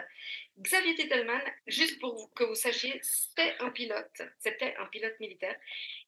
Xavier 0.61 0.95
Titelman, 0.95 1.41
juste 1.67 1.99
pour 2.01 2.33
que 2.35 2.45
vous 2.45 2.55
sachiez, 2.55 2.99
c'était 3.03 3.55
un 3.61 3.71
pilote, 3.71 4.21
c'était 4.39 4.75
un 4.77 4.87
pilote 4.87 5.19
militaire. 5.21 5.57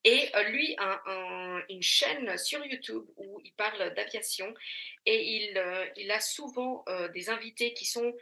Et 0.05 0.29
euh, 0.37 0.43
lui 0.51 0.75
a 0.79 1.01
un- 1.07 1.63
une 1.71 1.83
chaîne 1.83 2.37
sur 2.37 2.65
YouTube 2.67 3.05
où 3.17 3.41
il 3.45 3.53
parle 3.55 3.95
d'aviation 3.95 4.53
et 5.07 5.21
il, 5.37 5.57
euh, 5.57 5.87
il 5.97 6.11
a 6.11 6.21
souvent 6.21 6.85
euh, 6.89 7.09
des 7.09 7.31
invités 7.31 7.73
qui 7.73 7.87
sont 7.87 8.15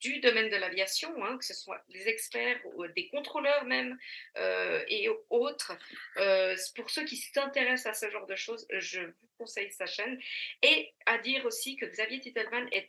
du 0.00 0.20
domaine 0.20 0.48
de 0.48 0.56
l'aviation, 0.56 1.12
hein, 1.24 1.36
que 1.38 1.44
ce 1.44 1.54
soit 1.54 1.82
des 1.88 2.08
experts 2.08 2.60
ou 2.64 2.86
des 2.88 3.08
contrôleurs 3.08 3.64
même 3.64 3.98
euh, 4.36 4.82
et 4.88 5.08
autres. 5.30 5.72
Euh, 6.16 6.56
pour 6.76 6.90
ceux 6.90 7.04
qui 7.04 7.16
s'intéressent 7.16 7.86
à 7.86 7.94
ce 7.94 8.10
genre 8.10 8.26
de 8.26 8.36
choses, 8.36 8.66
je 8.70 9.00
vous 9.00 9.28
conseille 9.38 9.72
sa 9.72 9.86
chaîne. 9.86 10.18
Et 10.62 10.92
à 11.06 11.18
dire 11.18 11.44
aussi 11.46 11.76
que 11.76 11.86
Xavier 11.86 12.20
Titelman 12.20 12.68
est 12.72 12.88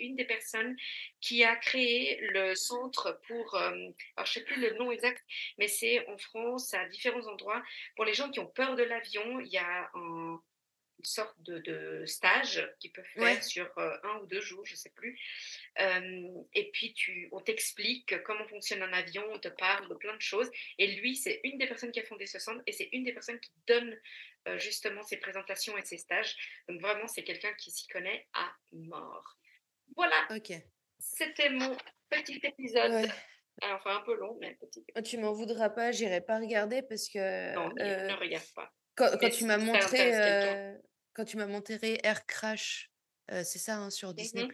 une 0.00 0.16
des 0.16 0.24
personnes 0.24 0.76
qui 1.20 1.44
a 1.44 1.56
créé 1.56 2.18
le 2.32 2.54
centre 2.54 3.20
pour, 3.26 3.54
euh, 3.54 3.70
alors 4.16 4.26
je 4.26 4.30
ne 4.30 4.34
sais 4.34 4.44
plus 4.44 4.60
le 4.60 4.76
nom 4.78 4.90
exact, 4.90 5.22
mais 5.58 5.68
c'est 5.68 6.06
en 6.08 6.16
France, 6.16 6.72
à 6.74 6.86
différents 6.86 7.26
endroits, 7.26 7.62
pour 7.96 8.04
les 8.04 8.14
gens 8.14 8.30
qui 8.30 8.40
ont 8.40 8.46
peur 8.46 8.76
de 8.76 8.82
l'avion, 8.82 9.40
il 9.40 9.48
y 9.48 9.58
a 9.58 9.90
un, 9.94 10.40
une 11.00 11.04
sorte 11.06 11.34
de, 11.40 11.58
de 11.60 12.04
stage 12.04 12.62
qu'ils 12.78 12.92
peuvent 12.92 13.04
faire 13.14 13.22
Ouais. 13.22 13.40
sur 13.42 13.66
euh, 13.78 13.96
un 14.04 14.18
ou 14.18 14.26
deux 14.26 14.40
jours, 14.42 14.64
je 14.66 14.72
ne 14.74 14.76
sais 14.76 14.90
plus. 14.90 15.18
Euh, 15.80 16.28
et 16.52 16.70
puis, 16.72 16.92
tu, 16.92 17.28
on 17.32 17.40
t'explique 17.40 18.22
comment 18.22 18.46
fonctionne 18.48 18.82
un 18.82 18.92
avion, 18.92 19.24
on 19.32 19.38
te 19.38 19.48
parle 19.48 19.88
de 19.88 19.94
plein 19.94 20.14
de 20.14 20.20
choses. 20.20 20.50
Et 20.78 20.88
lui, 20.96 21.16
c'est 21.16 21.40
une 21.44 21.56
des 21.58 21.66
personnes 21.66 21.90
qui 21.90 22.00
a 22.00 22.04
fondé 22.04 22.26
ce 22.26 22.38
centre 22.38 22.62
et 22.66 22.72
c'est 22.72 22.90
une 22.92 23.04
des 23.04 23.12
personnes 23.14 23.40
qui 23.40 23.50
donne 23.66 23.98
euh, 24.48 24.58
justement 24.58 25.02
ses 25.02 25.16
présentations 25.16 25.76
et 25.78 25.84
ses 25.86 25.96
stages. 25.98 26.36
Donc, 26.68 26.80
vraiment, 26.82 27.06
c'est 27.06 27.24
quelqu'un 27.24 27.52
qui 27.54 27.70
s'y 27.70 27.88
connaît 27.88 28.28
à 28.34 28.52
mort. 28.72 29.38
Voilà, 29.96 30.26
Ok. 30.30 30.52
c'était 30.98 31.48
mon 31.50 31.76
petit 32.10 32.40
épisode. 32.42 32.92
Ouais. 32.92 33.08
Alors, 33.62 33.78
Enfin, 33.78 33.96
un 33.96 34.00
peu 34.02 34.14
long, 34.16 34.36
mais 34.40 34.54
petit. 34.54 34.84
Oh, 34.96 35.00
Tu 35.02 35.16
m'en 35.18 35.32
voudras 35.32 35.70
pas, 35.70 35.92
j'irai 35.92 36.20
pas 36.20 36.38
regarder 36.38 36.82
parce 36.82 37.08
que 37.08 37.54
Non, 37.54 37.68
ne- 37.74 37.82
euh, 37.82 38.06
ne 38.08 38.14
regarde 38.14 38.46
pas. 38.54 38.70
quand, 38.96 39.30
tu 39.30 39.44
m'as 39.44 39.58
montré 39.58 40.14
euh, 40.14 40.78
quand 41.14 41.24
tu 41.24 41.36
m'as 41.36 41.46
montré 41.46 42.00
Air 42.04 42.26
Crash, 42.26 42.90
euh, 43.32 43.44
c'est 43.44 43.58
ça 43.58 43.78
hein, 43.78 43.90
sur 43.90 44.14
Disney+, 44.14 44.44
Mhm. 44.44 44.50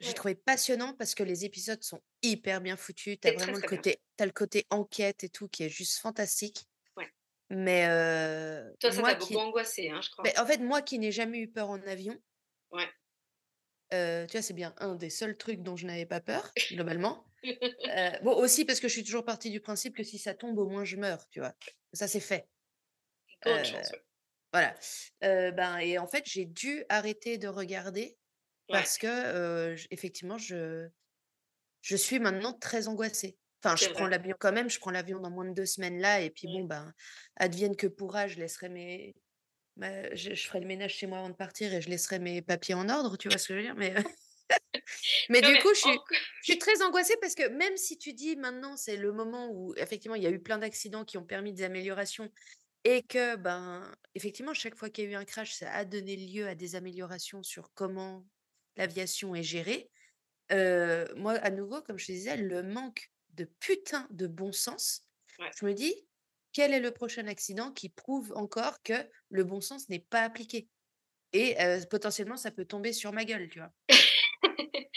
j'ai 0.00 0.08
Ouais. 0.08 0.14
trouvé 0.14 0.34
passionnant 0.34 0.94
parce 0.94 1.14
que 1.14 1.22
les 1.22 1.44
épisodes 1.44 1.82
sont 1.82 2.02
hyper 2.22 2.60
bien 2.60 2.76
foutus. 2.76 3.18
T'as 3.20 3.30
C'est 3.30 3.36
très, 3.36 3.46
vraiment 3.46 3.58
le 3.58 3.62
côté, 3.68 4.02
t'as 4.16 4.26
le 4.26 4.32
côté 4.32 4.66
enquête 4.70 5.24
et 5.24 5.28
tout 5.30 5.48
qui 5.48 5.62
est 5.64 5.68
juste 5.70 5.98
fantastique. 5.98 6.66
Ouais. 6.96 7.10
Mais 7.50 7.86
euh, 7.88 8.70
Toi, 8.80 8.92
ça 8.92 9.02
t'a 9.02 9.14
qui, 9.14 9.34
beaucoup 9.34 9.40
angoissé, 9.44 9.90
hein, 9.90 10.00
je 10.02 10.10
crois. 10.10 10.24
mais 10.24 10.38
en 10.38 10.46
fait, 10.46 10.58
moi 10.58 10.82
qui 10.82 10.98
n'ai 10.98 11.12
jamais 11.12 11.38
eu 11.38 11.50
peur 11.50 11.70
en 11.70 11.80
avion, 11.82 12.18
Ouais. 12.70 12.88
euh, 13.94 14.26
tu 14.26 14.32
vois, 14.32 14.42
c'est 14.42 14.54
bien 14.54 14.74
un 14.78 14.94
des 14.96 15.10
seuls 15.10 15.36
trucs 15.36 15.62
dont 15.62 15.76
je 15.76 15.86
n'avais 15.86 16.06
pas 16.06 16.20
peur, 16.20 16.50
globalement. 16.70 17.24
Euh, 17.44 18.10
bon, 18.22 18.32
aussi 18.36 18.64
parce 18.64 18.80
que 18.80 18.88
je 18.88 18.94
suis 18.94 19.04
toujours 19.04 19.24
partie 19.24 19.50
du 19.50 19.60
principe 19.60 19.96
que 19.96 20.02
si 20.02 20.18
ça 20.18 20.34
tombe, 20.34 20.58
au 20.58 20.68
moins 20.68 20.84
je 20.84 20.96
meurs, 20.96 21.28
tu 21.30 21.40
vois. 21.40 21.54
Ça, 21.92 22.08
c'est 22.08 22.20
fait. 22.20 22.48
Euh, 23.46 23.62
chance. 23.64 23.92
ouais. 23.92 24.05
Voilà. 24.56 24.74
Euh, 25.24 25.50
ben, 25.52 25.78
et 25.78 25.98
en 25.98 26.06
fait, 26.06 26.24
j'ai 26.26 26.46
dû 26.46 26.84
arrêter 26.88 27.38
de 27.38 27.48
regarder 27.48 28.18
Ouais, 28.68 28.86
parce 28.86 28.98
que, 28.98 29.06
euh, 29.08 29.76
effectivement, 29.90 30.38
je, 30.38 30.88
je 31.82 31.96
suis 31.96 32.18
maintenant 32.20 32.52
très 32.52 32.88
angoissée. 32.88 33.38
Enfin, 33.64 33.76
je 33.76 33.90
prends 33.90 34.06
l'avion 34.06 34.36
quand 34.40 34.52
même, 34.52 34.70
je 34.70 34.78
prends 34.80 34.90
l'avion 34.92 35.20
dans 35.20 35.30
moins 35.30 35.46
de 35.46 35.54
deux 35.54 35.66
semaines 35.66 36.00
là, 36.00 36.20
et 36.20 36.30
puis 36.30 36.46
Ouais. 36.46 36.48
bon, 36.48 36.64
ben, 36.64 36.92
advienne 37.36 37.76
que 37.76 37.86
pourra, 37.88 38.28
je 38.28 38.38
laisserai 38.38 38.68
mes. 38.70 39.16
ma- 39.76 40.14
je, 40.14 40.34
je 40.34 40.46
ferai 40.48 40.60
le 40.60 40.66
ménage 40.68 40.94
chez 40.96 41.06
moi 41.08 41.18
avant 41.20 41.30
de 41.30 41.34
partir 41.36 41.74
et 41.74 41.82
je 41.82 41.90
laisserai 41.90 42.18
mes 42.20 42.42
papiers 42.42 42.74
en 42.74 42.88
ordre, 42.90 43.16
tu 43.18 43.28
vois 43.28 43.38
ce 43.38 43.48
que 43.48 43.54
je 43.54 43.58
veux 43.60 43.64
dire? 43.66 43.76
Mais, 43.76 43.94
mais 45.28 45.42
Non, 45.42 45.50
du 45.50 45.56
mais 45.56 45.58
coup, 45.58 45.68
je 45.74 45.80
suis, 45.80 45.90
en- 45.90 46.04
je 46.42 46.52
suis 46.52 46.58
très 46.58 46.82
angoissée 46.82 47.14
parce 47.20 47.34
que 47.34 47.48
même 47.48 47.76
si 47.76 47.98
tu 47.98 48.12
dis 48.12 48.36
maintenant, 48.36 48.76
c'est 48.76 48.96
le 48.96 49.12
moment 49.12 49.48
où 49.50 49.74
effectivement 49.76 50.14
il 50.16 50.22
y 50.22 50.26
a 50.26 50.30
eu 50.30 50.40
plein 50.40 50.58
d'accidents 50.58 51.04
qui 51.04 51.18
ont 51.18 51.24
permis 51.24 51.52
des 51.52 51.62
améliorations 51.64 52.30
et 52.88 53.02
que, 53.02 53.34
ben, 53.34 53.92
effectivement, 54.14 54.54
chaque 54.54 54.76
fois 54.76 54.90
qu'il 54.90 55.04
y 55.04 55.06
a 55.08 55.10
eu 55.10 55.14
un 55.16 55.24
crash, 55.24 55.54
ça 55.54 55.72
a 55.72 55.84
donné 55.84 56.14
lieu 56.14 56.46
à 56.46 56.54
des 56.54 56.76
améliorations 56.76 57.42
sur 57.42 57.72
comment 57.74 58.24
l'aviation 58.76 59.34
est 59.34 59.42
gérée. 59.42 59.90
Euh, 60.52 61.04
moi, 61.16 61.32
à 61.32 61.50
nouveau, 61.50 61.82
comme 61.82 61.98
je 61.98 62.06
te 62.06 62.12
disais, 62.12 62.36
le 62.36 62.62
manque 62.62 63.10
de 63.34 63.44
putain 63.58 64.06
de 64.10 64.28
bon 64.28 64.52
sens, 64.52 65.02
Ouais. 65.40 65.50
je 65.58 65.66
me 65.66 65.74
dis, 65.74 66.06
quel 66.52 66.72
est 66.72 66.80
le 66.80 66.92
prochain 66.92 67.26
accident 67.26 67.72
qui 67.72 67.88
prouve 67.88 68.32
encore 68.36 68.80
que 68.82 68.94
le 69.30 69.42
bon 69.42 69.60
sens 69.60 69.88
n'est 69.88 69.98
pas 69.98 70.22
appliqué? 70.22 70.68
Et 71.32 71.60
euh, 71.60 71.80
potentiellement, 71.90 72.36
ça 72.36 72.52
peut 72.52 72.66
tomber 72.66 72.92
sur 72.92 73.12
ma 73.12 73.24
gueule, 73.24 73.48
tu 73.48 73.58
vois? 73.58 73.72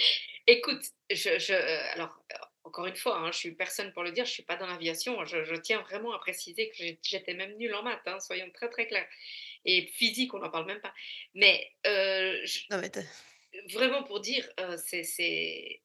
Écoute, 0.45 0.83
je, 1.09 1.39
je, 1.39 1.53
alors, 1.93 2.23
encore 2.69 2.85
une 2.85 2.95
fois, 2.95 3.17
hein, 3.17 3.31
je 3.31 3.37
suis 3.39 3.51
personne 3.51 3.91
pour 3.93 4.03
le 4.03 4.11
dire, 4.11 4.25
je 4.25 4.31
suis 4.31 4.43
pas 4.43 4.55
dans 4.55 4.67
l'aviation. 4.67 5.25
Je, 5.25 5.43
je 5.43 5.55
tiens 5.55 5.81
vraiment 5.81 6.13
à 6.13 6.19
préciser 6.19 6.69
que 6.69 6.75
j'étais 7.01 7.33
même 7.33 7.57
nulle 7.57 7.73
en 7.73 7.81
maths, 7.83 8.01
hein, 8.05 8.19
soyons 8.19 8.49
très 8.51 8.69
très 8.69 8.87
clairs. 8.87 9.07
Et 9.65 9.87
physique, 9.87 10.33
on 10.35 10.39
n'en 10.39 10.49
parle 10.51 10.67
même 10.67 10.79
pas. 10.81 10.93
Mais 11.33 11.71
euh, 11.87 12.39
je- 12.45 12.59
Non, 12.69 12.79
mais 12.79 12.89
t'as- 12.89 13.01
vraiment 13.73 14.03
pour 14.03 14.19
dire, 14.19 14.47
euh, 14.59 14.77
c'est- 14.77 15.03
c'est 15.03 15.81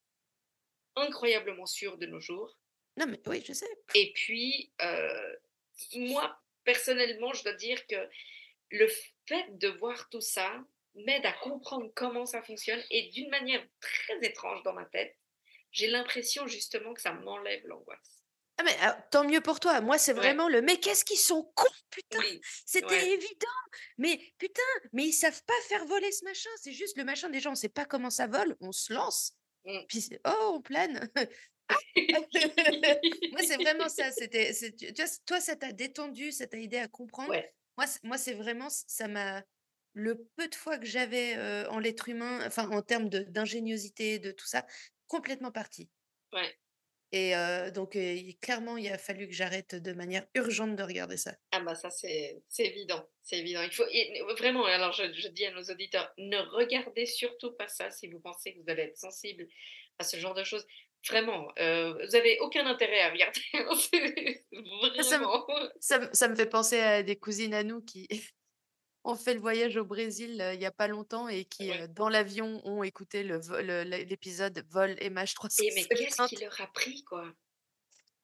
incroyablement 0.97 1.67
sûr 1.67 1.97
de 1.99 2.07
nos 2.07 2.21
jours. 2.21 2.57
non, 2.97 3.07
mais 3.07 3.21
oui, 3.27 3.43
je 3.47 3.53
sais. 3.53 3.67
Et 3.95 4.13
puis, 4.13 4.71
euh, 4.83 5.37
moi, 5.97 6.39
personnellement, 6.65 7.33
je 7.33 7.43
dois 7.43 7.55
dire 7.55 7.85
que 7.89 7.97
le 8.71 8.89
fait 9.27 9.59
de 9.59 9.69
voir 9.69 10.09
tout 10.11 10.21
ça 10.21 10.63
m'aide 10.95 11.27
à 11.27 11.33
comprendre 11.33 11.91
comment 11.97 12.25
ça 12.27 12.41
fonctionne 12.43 12.81
et 12.91 13.09
d'une 13.11 13.29
manière 13.31 13.67
très 13.81 14.19
étrange 14.23 14.63
dans 14.63 14.73
ma 14.75 14.85
tête, 14.85 15.17
j'ai 15.75 15.89
l'impression 15.89 16.47
justement 16.47 16.95
que 16.95 17.03
ça 17.03 17.13
m'enlève 17.13 17.67
l'angoisse. 17.67 18.23
Ah, 18.57 18.63
mais 18.63 18.77
ah, 18.83 18.93
tant 19.11 19.25
mieux 19.29 19.41
pour 19.41 19.59
toi. 19.59 19.81
Moi, 19.81 19.99
c'est 19.99 20.13
Ouais. 20.13 20.19
vraiment 20.21 20.49
le 20.49 20.63
mais 20.63 20.79
qu'est-ce 20.79 21.05
qu'ils 21.05 21.19
sont 21.19 21.43
cons, 21.57 21.67
putain! 21.91 22.21
Oui, 22.21 22.41
C'était 22.65 22.87
ouais, 22.87 23.11
évident! 23.11 23.49
Mais 23.99 24.21
putain, 24.39 24.63
mais 24.93 25.05
ils 25.07 25.13
savent 25.13 25.43
pas 25.45 25.55
faire 25.69 25.85
voler 25.87 26.13
ce 26.13 26.25
machin. 26.25 26.51
C'est 26.63 26.73
juste 26.73 26.97
le 26.97 27.05
machin, 27.05 27.29
déjà, 27.31 27.51
on 27.51 27.57
sait 27.57 27.69
pas 27.69 27.85
comment 27.85 28.11
ça 28.11 28.29
vole, 28.29 28.57
on 28.61 28.71
se 28.71 28.93
lance. 28.93 29.33
Mm. 29.65 29.81
Puis, 29.89 30.09
oh, 30.25 30.53
on 30.55 30.63
plane! 30.63 31.11
Moi, 33.33 33.41
c'est 33.43 33.57
vraiment 33.57 33.89
ça. 33.89 34.13
C'était, 34.13 34.53
toi, 35.27 35.41
ça 35.41 35.57
t'a 35.57 35.73
détendu, 35.73 36.31
ça 36.31 36.47
t'a 36.47 36.59
aidé 36.59 36.79
à 36.79 36.89
comprendre? 36.89 37.31
ouais, 37.31 37.53
Moi, 37.77 37.87
c'est- 37.87 38.05
moi, 38.05 38.19
c'est 38.19 38.35
vraiment, 38.35 38.69
ça 38.71 39.09
m'a, 39.09 39.43
le 39.95 40.27
peu 40.37 40.47
de 40.49 40.55
fois 40.55 40.79
que 40.79 40.87
j'avais 40.87 41.37
euh, 41.37 41.69
en 41.71 41.79
l'être 41.79 42.09
humain, 42.09 42.41
enfin, 42.47 42.69
en 42.71 42.83
termes 42.83 43.09
de- 43.09 43.21
d'ingéniosité, 43.25 44.19
de 44.19 44.31
tout 44.31 44.47
ça, 44.47 44.67
complètement 45.07 45.53
parti. 45.53 45.91
ouais. 46.33 46.55
Et 47.13 47.37
euh, 47.37 47.71
donc, 47.71 47.95
euh, 47.95 48.17
clairement, 48.41 48.77
il 48.77 48.89
a 48.91 48.99
fallu 48.99 49.29
que 49.29 49.33
j'arrête 49.35 49.77
de 49.77 49.93
manière 49.93 50.27
urgente 50.35 50.75
de 50.75 50.83
regarder 50.83 51.17
ça. 51.17 51.37
Ah 51.53 51.61
bah 51.61 51.77
ça 51.77 51.89
c'est 51.89 52.43
évident, 52.59 53.09
c'est 53.23 53.39
évident. 53.39 53.63
Il 53.63 53.71
faut 53.73 53.85
et- 53.89 54.21
vraiment. 54.37 54.65
Alors 54.65 54.91
je, 54.93 55.13
je 55.13 55.29
dis 55.29 55.47
à 55.47 55.53
nos 55.53 55.63
auditeurs, 55.63 56.13
ne 56.19 56.39
regardez 56.39 57.07
surtout 57.07 57.53
pas 57.53 57.69
ça 57.69 57.93
si 57.93 58.09
vous 58.09 58.19
pensez 58.19 58.53
que 58.55 58.59
vous 58.59 58.69
allez 58.69 58.83
être 58.83 58.97
sensible 58.99 59.47
à 60.01 60.03
ce 60.05 60.17
genre 60.17 60.35
de 60.35 60.43
choses. 60.43 60.67
Vraiment, 61.09 61.53
euh, 61.61 61.93
vous 62.05 62.17
avez 62.17 62.41
aucun 62.41 62.67
intérêt 62.67 63.01
à 63.03 63.11
regarder. 63.11 63.41
Ça 65.03 65.19
vraiment. 65.19 65.47
ça, 65.79 66.11
ça 66.13 66.29
me 66.29 66.35
fait 66.35 66.47
penser 66.49 66.81
à 66.81 67.03
des 67.05 67.17
cousines 67.17 67.55
à 67.55 67.63
nous 67.63 67.81
qui 67.83 68.09
ont 69.05 69.15
fait 69.17 69.35
le 69.35 69.41
voyage 69.41 69.77
au 69.77 69.85
Brésil 69.85 70.41
euh, 70.41 70.55
il 70.55 70.59
n'y 70.59 70.67
a 70.67 70.71
pas 70.73 70.89
longtemps 70.89 71.29
et 71.29 71.45
qui, 71.45 71.69
Ouais. 71.71 71.83
euh, 71.83 71.87
dans 71.89 72.09
l'avion, 72.09 72.61
ont 72.67 72.83
écouté 72.83 73.23
le- 73.23 73.41
le- 73.63 73.83
l'épisode 74.05 74.65
Vol 74.71 74.97
MH 75.01 75.35
Et 75.61 75.73
mais 75.75 75.85
qu'est-ce 75.85 76.17
350. 76.17 76.29
qui 76.31 76.37
leur 76.37 76.61
a 76.61 76.67
pris 76.69 77.03
quoi? 77.05 77.31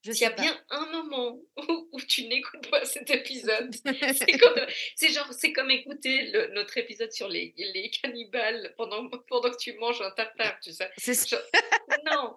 S'il 0.02 0.14
y 0.14 0.24
a 0.24 0.30
pas. 0.30 0.40
bien 0.40 0.58
un 0.70 0.86
moment 0.92 1.38
où, 1.68 1.88
où 1.92 2.00
tu 2.00 2.26
n'écoutes 2.26 2.70
pas 2.70 2.86
cet 2.86 3.10
épisode, 3.10 3.74
c'est 4.16 4.38
comme, 4.38 4.66
c'est 4.96 5.10
genre, 5.12 5.30
c'est 5.34 5.52
comme 5.52 5.70
écouter 5.70 6.30
le- 6.30 6.54
notre 6.54 6.78
épisode 6.78 7.12
sur 7.12 7.28
les, 7.28 7.52
les 7.58 7.90
cannibales 7.90 8.72
pendant, 8.78 9.06
pendant 9.28 9.50
que 9.50 9.58
tu 9.58 9.74
manges 9.74 10.00
un 10.00 10.10
tartare, 10.12 10.58
tu 10.62 10.72
sais. 10.72 10.90
Genre, 11.28 11.40
non, 12.06 12.34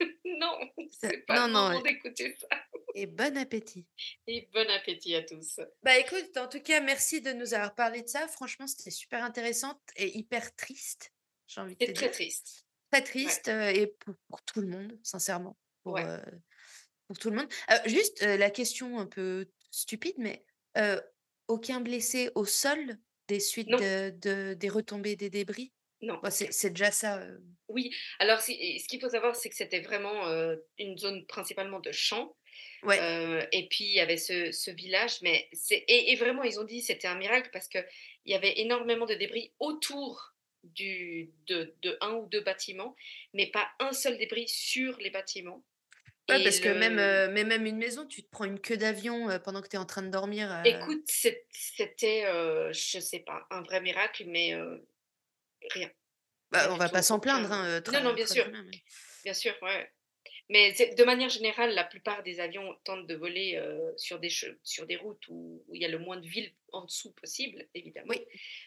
non, 0.24 0.58
c'est 1.00 1.18
pas 1.26 1.46
Non, 1.46 1.46
le 1.46 1.52
moment 1.74 1.80
d'écouter 1.82 2.36
ça. 2.40 2.48
Et 2.94 3.06
bon 3.06 3.36
appétit. 3.36 3.86
Et 4.26 4.48
bon 4.52 4.68
appétit 4.70 5.14
à 5.14 5.22
tous. 5.22 5.60
Bah 5.82 5.96
écoute, 5.98 6.36
en 6.36 6.48
tout 6.48 6.60
cas, 6.60 6.80
merci 6.80 7.20
de 7.20 7.32
nous 7.32 7.54
avoir 7.54 7.74
parlé 7.74 8.02
de 8.02 8.08
ça. 8.08 8.26
Franchement, 8.28 8.66
c'était 8.66 8.90
super 8.90 9.22
intéressant 9.22 9.80
et 9.96 10.16
hyper 10.18 10.54
triste, 10.56 11.12
j'ai 11.46 11.60
envie 11.60 11.76
de 11.76 11.84
te 11.86 11.92
très 11.92 12.04
dire. 12.06 12.10
triste. 12.12 12.66
Très 12.90 13.02
triste 13.04 13.48
euh, 13.48 13.68
et 13.70 13.86
pour, 13.86 14.14
pour 14.28 14.42
tout 14.42 14.60
le 14.60 14.66
monde, 14.66 14.98
sincèrement. 15.04 15.56
Pour, 15.84 15.94
Ouais. 15.94 16.04
euh, 16.04 16.18
pour 17.06 17.18
tout 17.18 17.30
le 17.30 17.36
monde. 17.36 17.48
Euh, 17.70 17.76
juste 17.86 18.22
euh, 18.22 18.36
la 18.36 18.50
question 18.50 18.98
un 18.98 19.06
peu 19.06 19.46
stupide, 19.70 20.16
mais 20.18 20.44
aucun 21.48 21.80
blessé 21.80 22.30
au 22.34 22.44
sol 22.44 22.96
des 23.28 23.40
suites 23.40 23.68
Non, 23.68 23.78
de, 23.78 24.10
de- 24.10 24.54
des 24.54 24.68
retombées 24.68 25.14
des 25.16 25.30
débris? 25.30 25.72
Non. 26.02 26.20
C'est, 26.30 26.70
déjà 26.70 26.90
ça. 26.90 27.18
euh. 27.18 27.38
Oui, 27.68 27.94
alors 28.18 28.40
ce 28.40 28.52
qu'il 28.86 29.00
faut 29.00 29.08
savoir, 29.10 29.36
c'est 29.36 29.48
que 29.48 29.54
c'était 29.56 29.80
vraiment 29.80 30.26
euh, 30.28 30.56
une 30.78 30.96
zone 30.98 31.26
principalement 31.26 31.80
de 31.80 31.92
champs. 31.92 32.34
Ouais, 32.82 32.98
Euh, 32.98 33.44
et 33.52 33.68
puis 33.68 33.84
il 33.84 33.94
y 33.94 34.00
avait 34.00 34.16
ce, 34.16 34.52
ce 34.52 34.70
village, 34.70 35.20
mais 35.22 35.48
c'est 35.52 35.84
et, 35.86 36.12
et 36.12 36.16
vraiment 36.16 36.42
ils 36.42 36.58
ont 36.58 36.64
dit 36.64 36.80
c'était 36.80 37.08
un 37.08 37.14
miracle 37.14 37.50
parce 37.52 37.68
que 37.68 37.78
il 38.24 38.32
y 38.32 38.34
avait 38.34 38.58
énormément 38.60 39.04
de 39.06 39.14
débris 39.14 39.52
autour 39.60 40.34
du 40.64 41.30
de, 41.46 41.74
de 41.82 41.96
un 42.00 42.14
ou 42.14 42.26
deux 42.26 42.40
bâtiments, 42.40 42.96
mais 43.34 43.46
pas 43.48 43.68
un 43.80 43.92
seul 43.92 44.16
débris 44.18 44.48
sur 44.48 44.96
les 44.98 45.10
bâtiments. 45.10 45.62
Ouais, 46.28 46.42
parce 46.42 46.60
que 46.60 46.68
même, 46.68 46.96
mais 47.32 47.44
même 47.44 47.66
une 47.66 47.76
maison, 47.78 48.06
tu 48.06 48.22
te 48.22 48.30
prends 48.30 48.44
une 48.44 48.60
queue 48.60 48.76
d'avion 48.76 49.28
pendant 49.44 49.60
que 49.62 49.68
tu 49.68 49.76
es 49.76 49.78
en 49.78 49.86
train 49.86 50.02
de 50.02 50.10
dormir. 50.10 50.62
écoute, 50.64 51.02
c'était 51.06 52.24
je 52.72 52.98
sais 52.98 53.20
pas 53.20 53.46
un 53.50 53.62
vrai 53.62 53.80
miracle, 53.80 54.24
mais 54.26 54.54
rien, 55.70 55.90
bah, 56.50 56.72
on 56.72 56.76
va 56.76 56.86
tout, 56.88 56.92
pas 56.94 57.02
s'en 57.02 57.20
plaindre, 57.20 57.46
aucun. 57.46 57.54
hein, 57.60 57.66
euh, 57.66 57.76
Non, 57.78 57.82
très, 57.82 58.02
non, 58.02 58.12
bien 58.14 58.24
très, 58.24 58.34
sûr. 58.34 58.42
très 58.44 58.52
bien. 58.52 58.62
mais- 58.64 58.82
Bien 59.24 59.34
sûr, 59.34 59.54
ouais. 59.62 59.92
Mais 60.48 60.72
de 60.72 61.04
manière 61.04 61.28
générale, 61.28 61.74
la 61.74 61.84
plupart 61.84 62.22
des 62.24 62.40
avions 62.40 62.74
tentent 62.84 63.06
de 63.06 63.14
voler 63.14 63.54
euh, 63.56 63.92
sur, 63.96 64.18
des 64.18 64.30
sur 64.64 64.86
des 64.86 64.96
routes 64.96 65.26
où, 65.28 65.62
où 65.68 65.74
il 65.76 65.80
y 65.80 65.84
a 65.84 65.88
le 65.88 65.98
moins 65.98 66.16
de 66.16 66.26
villes 66.26 66.52
en 66.72 66.84
dessous 66.84 67.12
possible, 67.12 67.68
évidemment. 67.74 68.08
Oui, 68.10 68.26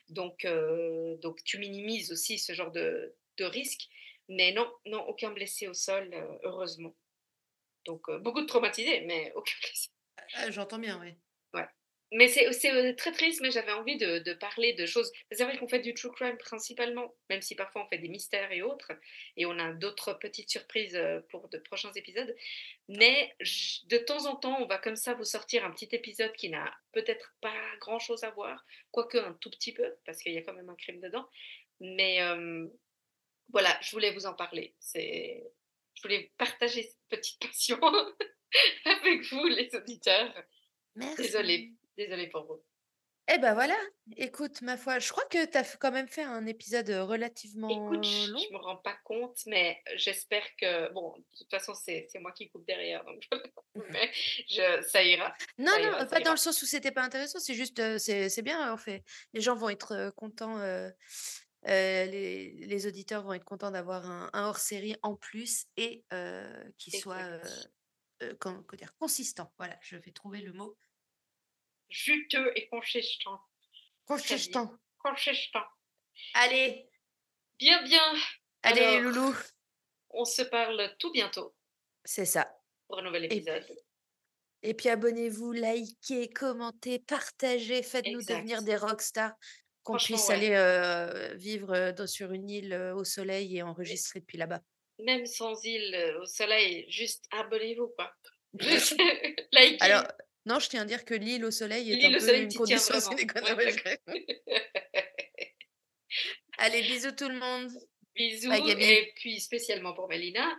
Donc, 0.09 0.45
euh, 0.45 1.17
donc 1.17 1.43
tu 1.43 1.57
minimises 1.57 2.11
aussi 2.11 2.39
ce 2.39 2.53
genre 2.53 2.71
de, 2.71 3.13
de 3.37 3.43
risque. 3.45 3.89
Mais 4.29 4.53
non, 4.53 4.71
non, 4.85 5.01
aucun 5.07 5.31
blessé 5.31 5.67
au 5.67 5.73
sol, 5.73 6.09
euh, 6.13 6.37
heureusement. 6.43 6.95
Donc, 7.85 8.07
euh, 8.07 8.17
beaucoup 8.19 8.41
de 8.41 8.47
traumatisés, 8.47 9.01
mais 9.01 9.33
aucun 9.35 9.55
blessé. 9.61 9.89
Ah, 10.35 10.49
j'entends 10.51 10.79
bien, 10.79 10.99
oui. 11.01 11.13
Mais 12.13 12.27
c'est 12.27 12.47
heu, 12.71 12.95
très 12.95 13.11
triste, 13.11 13.41
mais 13.41 13.49
j'avais 13.49 13.71
envie 13.71 13.97
de 13.97 14.19
de 14.19 14.33
parler 14.33 14.73
de 14.73 14.85
choses 14.85 15.11
c'est 15.31 15.43
vrai 15.43 15.57
qu'on 15.57 15.67
fait 15.67 15.79
du 15.79 15.93
true 15.95 16.11
crime 16.11 16.37
principalement, 16.37 17.15
même 17.29 17.41
si 17.41 17.55
parfois 17.55 17.83
on 17.83 17.87
fait 17.89 17.97
des 17.97 18.07
mystères 18.07 18.51
et 18.51 18.61
autres 18.61 18.91
et 19.35 19.45
on 19.47 19.57
a 19.57 19.73
d'autres 19.73 20.13
petites 20.13 20.49
surprises, 20.49 20.95
heu, 20.95 21.25
pour 21.29 21.49
de 21.49 21.57
prochains 21.57 21.91
épisodes. 21.93 22.35
Mais 22.87 23.35
de 23.85 23.97
temps 23.97 24.27
en 24.27 24.35
temps, 24.35 24.61
on 24.61 24.67
va 24.67 24.77
comme 24.77 24.95
ça 24.95 25.15
vous 25.15 25.23
sortir 25.23 25.65
un 25.65 25.71
petit 25.71 25.89
épisode 25.91 26.33
qui 26.33 26.49
n'a 26.49 26.73
peut-être 26.91 27.33
pas 27.41 27.55
grand-chose 27.79 28.23
à 28.23 28.29
voir, 28.31 28.63
quoique 28.91 29.17
un 29.17 29.33
tout 29.41 29.49
petit 29.49 29.73
peu, 29.73 29.95
parce 30.05 30.21
qu'il 30.21 30.33
y 30.33 30.37
a 30.37 30.43
quand 30.43 30.53
même 30.53 30.69
un 30.69 30.75
crime 30.75 31.01
dedans. 31.01 31.27
Mais, 31.79 32.17
hem, 32.17 32.71
voilà, 33.51 33.77
je 33.81 33.91
voulais 33.91 34.11
vous 34.11 34.25
en 34.27 34.33
parler. 34.33 34.75
Je 34.93 36.01
voulais 36.01 36.31
partager 36.37 36.83
cette 36.83 37.09
petite 37.09 37.41
passion 37.47 37.79
avec 38.85 39.23
vous 39.31 39.45
les 39.45 39.69
auditeurs. 39.75 40.33
Merci. 40.95 41.23
désolée 41.23 41.73
pour 42.31 42.45
vous. 42.45 42.63
Et 43.29 43.37
bah, 43.37 43.53
voilà, 43.53 43.77
écoute, 44.17 44.61
ma 44.61 44.75
foi, 44.75 44.99
je 44.99 45.09
crois 45.09 45.23
que 45.25 45.45
tu 45.45 45.57
as 45.57 45.77
quand 45.77 45.93
même 45.93 46.09
fait 46.09 46.23
un 46.23 46.45
épisode, 46.45 46.89
relativement 46.89 47.69
Écoute, 47.69 48.05
long. 48.05 48.37
je 48.37 48.53
me 48.53 48.57
rends 48.57 48.77
pas 48.77 48.97
compte, 49.05 49.39
mais 49.45 49.81
j'espère 49.95 50.43
que 50.57 50.91
bon, 50.91 51.13
de 51.17 51.37
toute 51.37 51.49
façon, 51.49 51.73
c'est 51.73 52.05
c'est 52.09 52.19
moi 52.19 52.33
qui 52.33 52.49
coupe 52.49 52.67
derrière, 52.67 53.05
donc 53.05 53.23
mais 53.91 54.11
je 54.13 54.85
ça 54.89 55.01
ira, 55.03 55.33
Non, 55.57 55.71
ça 55.71 55.79
non, 56.03 56.07
pas 56.07 56.19
dans 56.19 56.31
le 56.31 56.37
sens 56.37 56.61
où 56.61 56.65
c'était 56.65 56.91
pas 56.91 57.03
intéressant, 57.03 57.39
c'est 57.39 57.53
juste, 57.53 57.97
c'est 57.97 58.41
bien, 58.41 58.73
en 58.73 58.77
fait. 58.77 59.03
Les 59.33 59.39
gens 59.39 59.55
vont 59.55 59.69
être, 59.69 60.11
contents, 60.17 60.57
les 61.65 62.51
les 62.51 62.87
auditeurs 62.87 63.23
vont 63.23 63.33
être 63.33 63.45
contents 63.45 63.71
d'avoir 63.71 64.05
un 64.05 64.29
un 64.33 64.47
hors-série 64.47 64.97
en 65.01 65.15
plus 65.15 65.67
et 65.77 66.03
qui 66.77 66.91
soit, 66.91 67.39
heu, 68.21 68.35
comment 68.41 68.63
que 68.63 68.75
dire? 68.75 68.93
Consistant. 68.99 69.53
Voilà, 69.57 69.77
je 69.81 69.95
vais 69.95 70.11
trouver 70.11 70.41
le 70.41 70.51
mot. 70.51 70.75
Juteux 71.93 72.51
et 72.57 72.67
consistant. 72.67 73.39
Consistant. 74.05 74.79
consistant. 74.97 75.65
Allez! 76.33 76.89
Bien, 77.59 77.83
bien. 77.83 78.15
Allez 78.63 78.81
Alors, 78.81 78.99
loulous! 78.99 79.35
on 80.11 80.23
se 80.25 80.43
parle 80.43 80.95
tout 80.97 81.11
bientôt 81.11 81.55
C'est 82.05 82.25
ça. 82.25 82.47
pour 82.87 82.99
un 82.99 83.03
nouvel 83.03 83.25
Et 83.29 83.41
puis 83.41 83.53
épisode. 83.55 83.65
et 84.63 84.73
puis 84.73 84.89
abonnez-vous, 84.89 85.51
likez, 85.51 86.29
commentez, 86.29 86.99
partagez, 86.99 87.83
faites-nous 87.83 88.23
devenir 88.23 88.63
des 88.63 88.75
rockstars, 88.77 89.33
qu'on 89.83 89.99
puisse 89.99 90.29
ouais. 90.29 90.33
aller, 90.33 90.51
heu, 90.55 91.35
vivre, 91.35 91.91
dans 91.91 92.07
sur 92.07 92.31
une 92.31 92.49
île, 92.49 92.73
heu, 92.73 92.93
au 92.95 93.03
soleil 93.03 93.57
et 93.57 93.63
enregistrer 93.63 94.19
depuis 94.21 94.37
là-bas. 94.37 94.61
même 94.99 95.25
sans 95.25 95.63
île, 95.65 96.15
au 96.21 96.25
soleil, 96.25 96.85
juste 96.89 97.25
abonnez-vous, 97.31 97.89
quoi. 97.97 98.11
Juste 98.59 99.01
Alors, 99.79 100.03
likez. 100.03 100.13
Non, 100.45 100.59
je 100.59 100.69
tiens 100.69 100.81
à 100.81 100.85
dire 100.85 101.05
que 101.05 101.13
l'île 101.13 101.45
au 101.45 101.51
soleil 101.51 101.91
est 101.91 102.05
un 102.05 102.09
au 102.09 102.13
peu 102.13 102.19
soleil, 102.19 102.43
une 102.43 102.53
condition 102.53 102.99
sine 102.99 103.27
qua 103.27 103.41
non. 103.41 103.57
Allez, 106.57 106.81
bisous 106.83 107.11
tout 107.13 107.29
le 107.29 107.39
monde. 107.39 107.69
Bye 108.15 108.29
Bisous 108.29 108.49
Gabi. 108.67 108.83
et 108.83 109.13
puis 109.15 109.39
spécialement 109.39 109.93
pour 109.93 110.07
Mélina 110.07 110.55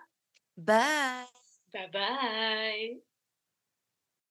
Bye. 0.56 1.26
bye 1.72 1.90
bye. 1.90 3.02